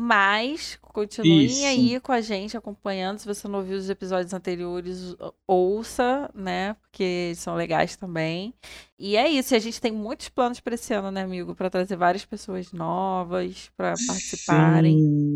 Mas 0.00 0.78
continuem 0.80 1.46
Isso. 1.46 1.64
aí 1.64 2.00
com 2.00 2.12
a 2.12 2.20
gente, 2.20 2.56
acompanhando. 2.56 3.18
Se 3.18 3.26
você 3.26 3.48
não 3.48 3.58
ouviu 3.58 3.76
os 3.76 3.90
episódios 3.90 4.32
anteriores, 4.32 5.16
ouça, 5.44 6.30
né? 6.32 6.74
Porque 6.74 7.32
são 7.34 7.56
legais 7.56 7.96
também. 7.96 8.54
E 8.96 9.16
é 9.16 9.28
isso. 9.28 9.54
E 9.54 9.56
a 9.56 9.60
gente 9.60 9.80
tem 9.80 9.90
muitos 9.90 10.28
planos 10.28 10.60
para 10.60 10.74
esse 10.74 10.94
ano, 10.94 11.10
né, 11.10 11.22
amigo? 11.22 11.52
Para 11.54 11.68
trazer 11.68 11.96
várias 11.96 12.24
pessoas 12.24 12.72
novas 12.72 13.70
para 13.76 13.94
participarem. 14.06 14.98
Sim. 14.98 15.34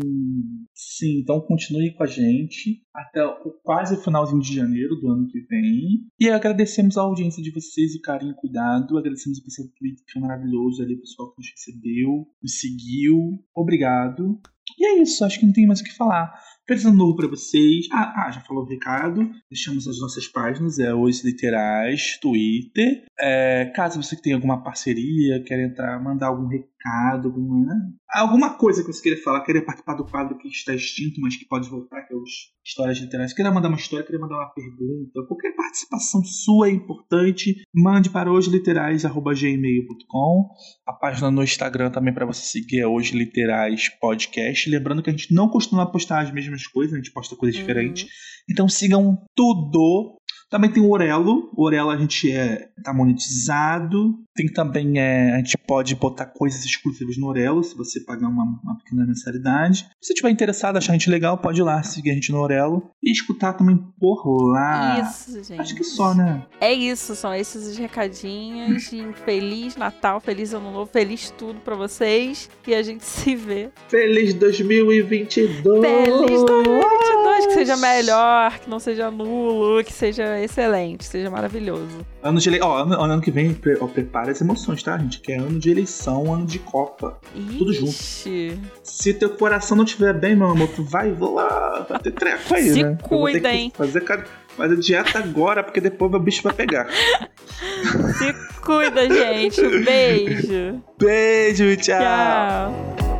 Sim, 0.73 1.19
então 1.19 1.41
continue 1.41 1.93
com 1.95 2.03
a 2.03 2.07
gente 2.07 2.83
até 2.93 3.25
o 3.25 3.51
quase 3.63 4.01
finalzinho 4.03 4.41
de 4.41 4.55
janeiro 4.55 4.95
do 4.95 5.09
ano 5.09 5.27
que 5.27 5.39
vem. 5.41 6.07
E 6.19 6.29
agradecemos 6.29 6.97
a 6.97 7.01
audiência 7.01 7.41
de 7.41 7.51
vocês, 7.51 7.95
o 7.95 8.01
carinho 8.01 8.31
e 8.31 8.33
o 8.33 8.37
cuidado. 8.37 8.97
Agradecemos 8.97 9.39
o 9.39 9.43
pessoal 9.43 9.67
do 9.67 9.73
Twitter, 9.73 10.03
maravilhoso 10.23 10.81
ali, 10.81 10.97
pessoal 10.97 11.31
que 11.31 11.41
nos 11.41 11.51
recebeu, 11.51 12.25
nos 12.41 12.59
seguiu. 12.59 13.39
Obrigado. 13.55 14.39
E 14.79 14.85
é 14.85 15.01
isso, 15.01 15.23
acho 15.23 15.39
que 15.39 15.45
não 15.45 15.53
tem 15.53 15.67
mais 15.67 15.81
o 15.81 15.83
que 15.83 15.93
falar. 15.93 16.33
Feliz 16.65 16.85
ano 16.85 16.95
novo 16.95 17.15
pra 17.17 17.27
vocês. 17.27 17.87
Ah, 17.91 18.25
ah, 18.25 18.31
já 18.31 18.39
falou 18.41 18.63
o 18.63 18.67
recado. 18.67 19.29
Deixamos 19.49 19.85
as 19.85 19.99
nossas 19.99 20.27
páginas, 20.27 20.79
é 20.79 20.93
Os 20.93 21.23
Literais, 21.23 22.17
Twitter. 22.21 23.03
É, 23.19 23.71
caso 23.75 24.01
você 24.01 24.15
tenha 24.15 24.35
alguma 24.35 24.63
parceria, 24.63 25.43
quer 25.43 25.59
entrar, 25.59 26.01
mandar 26.01 26.27
algum 26.27 26.47
recado, 26.47 26.72
alguma, 26.85 27.65
né? 27.65 27.75
alguma 28.13 28.57
coisa 28.57 28.83
que 28.83 28.91
você 28.91 29.01
queira 29.01 29.21
falar, 29.21 29.41
queira 29.43 29.61
participar 29.63 29.95
do 29.95 30.05
quadro 30.05 30.37
que 30.37 30.47
está 30.47 30.73
extinto, 30.75 31.19
mas 31.21 31.35
que 31.37 31.45
pode 31.45 31.69
voltar, 31.69 32.01
que 32.03 32.13
é 32.13 32.17
os 32.17 32.51
Histórias 32.65 32.97
Literais. 32.99 33.33
Queira 33.33 33.51
mandar 33.51 33.67
uma 33.69 33.77
história, 33.77 34.05
queira 34.05 34.21
mandar 34.21 34.35
uma 34.35 34.49
pergunta, 34.53 35.25
qualquer 35.27 35.53
participação 35.55 36.21
sua 36.23 36.67
é 36.69 36.71
importante, 36.71 37.55
mande 37.73 38.09
para 38.09 38.31
hojeliterais.gmail.com. 38.31 40.49
A 40.87 40.93
página 40.93 41.29
no 41.31 41.43
Instagram 41.43 41.91
também 41.91 42.13
para 42.13 42.25
você 42.25 42.41
seguir 42.45 42.79
é 42.79 42.87
Hoje 42.87 43.17
Literais 43.17 43.89
Podcast. 43.99 44.69
Lembrando 44.69 45.01
que 45.03 45.09
a 45.09 45.13
gente 45.13 45.33
não 45.33 45.49
costuma 45.49 45.89
postar 45.91 46.21
as 46.21 46.31
mesmas 46.31 46.65
coisas, 46.67 46.93
a 46.93 46.97
gente 46.97 47.11
posta 47.11 47.35
coisas 47.35 47.59
Uhum. 47.59 47.65
diferentes. 47.65 48.07
Então 48.49 48.67
sigam 48.67 49.17
tudo. 49.35 50.17
Também 50.53 50.69
tem 50.69 50.83
o 50.83 50.91
Orelo. 50.91 51.49
O 51.57 51.65
Orelo 51.65 51.89
a 51.89 51.97
gente 51.97 52.31
é, 52.31 52.69
tá 52.83 52.93
monetizado. 52.93 54.19
Tem 54.35 54.47
também, 54.47 54.99
é, 54.99 55.33
a 55.33 55.37
gente 55.37 55.57
pode 55.57 55.95
botar 55.95 56.27
coisas 56.27 56.63
exclusivas 56.63 57.17
no 57.17 57.27
Orelo, 57.27 57.63
se 57.63 57.75
você 57.75 57.99
pagar 57.99 58.27
uma, 58.27 58.43
uma 58.63 58.77
pequena 58.77 59.03
mensalidade. 59.03 59.79
Se 59.99 60.07
você 60.07 60.13
estiver 60.13 60.29
interessado, 60.29 60.77
achar 60.77 60.91
a 60.91 60.95
gente 60.95 61.09
legal, 61.09 61.39
pode 61.39 61.59
ir 61.59 61.63
lá 61.63 61.81
seguir 61.81 62.11
a 62.11 62.13
gente 62.13 62.31
no 62.31 62.39
Orelo. 62.39 62.87
E 63.01 63.11
escutar 63.11 63.53
também 63.53 63.77
por 63.99 64.23
lá. 64.51 64.99
Isso, 64.99 65.43
gente. 65.43 65.59
Acho 65.59 65.75
que 65.75 65.83
só, 65.83 66.13
né? 66.13 66.45
É 66.61 66.71
isso, 66.71 67.15
são 67.15 67.33
esses 67.33 67.65
os 67.65 67.75
recadinhos. 67.75 68.91
Feliz 69.25 69.75
Natal, 69.75 70.19
feliz 70.19 70.53
Ano 70.53 70.71
Novo, 70.71 70.91
feliz 70.91 71.31
tudo 71.31 71.59
pra 71.61 71.75
vocês. 71.75 72.47
E 72.67 72.75
a 72.75 72.83
gente 72.83 73.03
se 73.03 73.35
vê. 73.35 73.71
Feliz 73.87 74.35
2022! 74.35 75.81
Feliz 75.81 76.43
2022! 76.43 77.13
mas 77.33 77.47
que 77.47 77.53
seja 77.53 77.77
melhor, 77.77 78.59
que 78.59 78.69
não 78.69 78.79
seja 78.79 79.09
nulo, 79.09 79.83
que 79.83 79.91
seja 79.91 80.39
excelente, 80.43 81.03
seja 81.05 81.29
maravilhoso. 81.29 82.05
Ano 82.21 82.39
de 82.39 82.49
eleição. 82.49 82.69
Ó, 82.69 82.77
ano, 82.83 83.01
ano 83.01 83.21
que 83.21 83.31
vem, 83.31 83.53
pre- 83.53 83.77
ó, 83.79 83.87
prepara 83.87 84.31
as 84.31 84.39
emoções, 84.41 84.81
tá, 84.83 84.97
gente? 84.97 85.19
Que 85.19 85.33
é 85.33 85.37
ano 85.37 85.59
de 85.59 85.69
eleição, 85.71 86.33
ano 86.33 86.45
de 86.45 86.59
Copa. 86.59 87.17
Tudo 87.57 87.73
junto. 87.73 87.89
Ixi. 87.91 88.59
Se 88.83 89.13
teu 89.13 89.29
coração 89.31 89.75
não 89.77 89.83
estiver 89.83 90.13
bem, 90.13 90.35
meu 90.35 90.47
amor, 90.49 90.67
tu 90.69 90.83
vai, 90.83 91.11
vou 91.11 91.33
lá, 91.35 91.85
vai 91.89 91.99
ter 91.99 92.11
treco 92.11 92.53
aí, 92.53 92.69
Se 92.73 92.83
né? 92.83 92.97
Cuida, 93.01 93.53
hein? 93.53 93.71
Fazer, 93.75 94.01
ca- 94.01 94.23
fazer 94.57 94.77
dieta 94.77 95.19
agora, 95.19 95.63
porque 95.63 95.81
depois 95.81 96.13
o 96.13 96.19
bicho 96.19 96.43
vai 96.43 96.53
pegar. 96.53 96.87
Se 98.17 98.33
cuida, 98.61 99.07
gente. 99.07 99.61
Um 99.61 99.83
beijo. 99.83 100.81
Beijo, 100.97 101.75
tchau. 101.77 101.99
Tchau. 101.99 103.12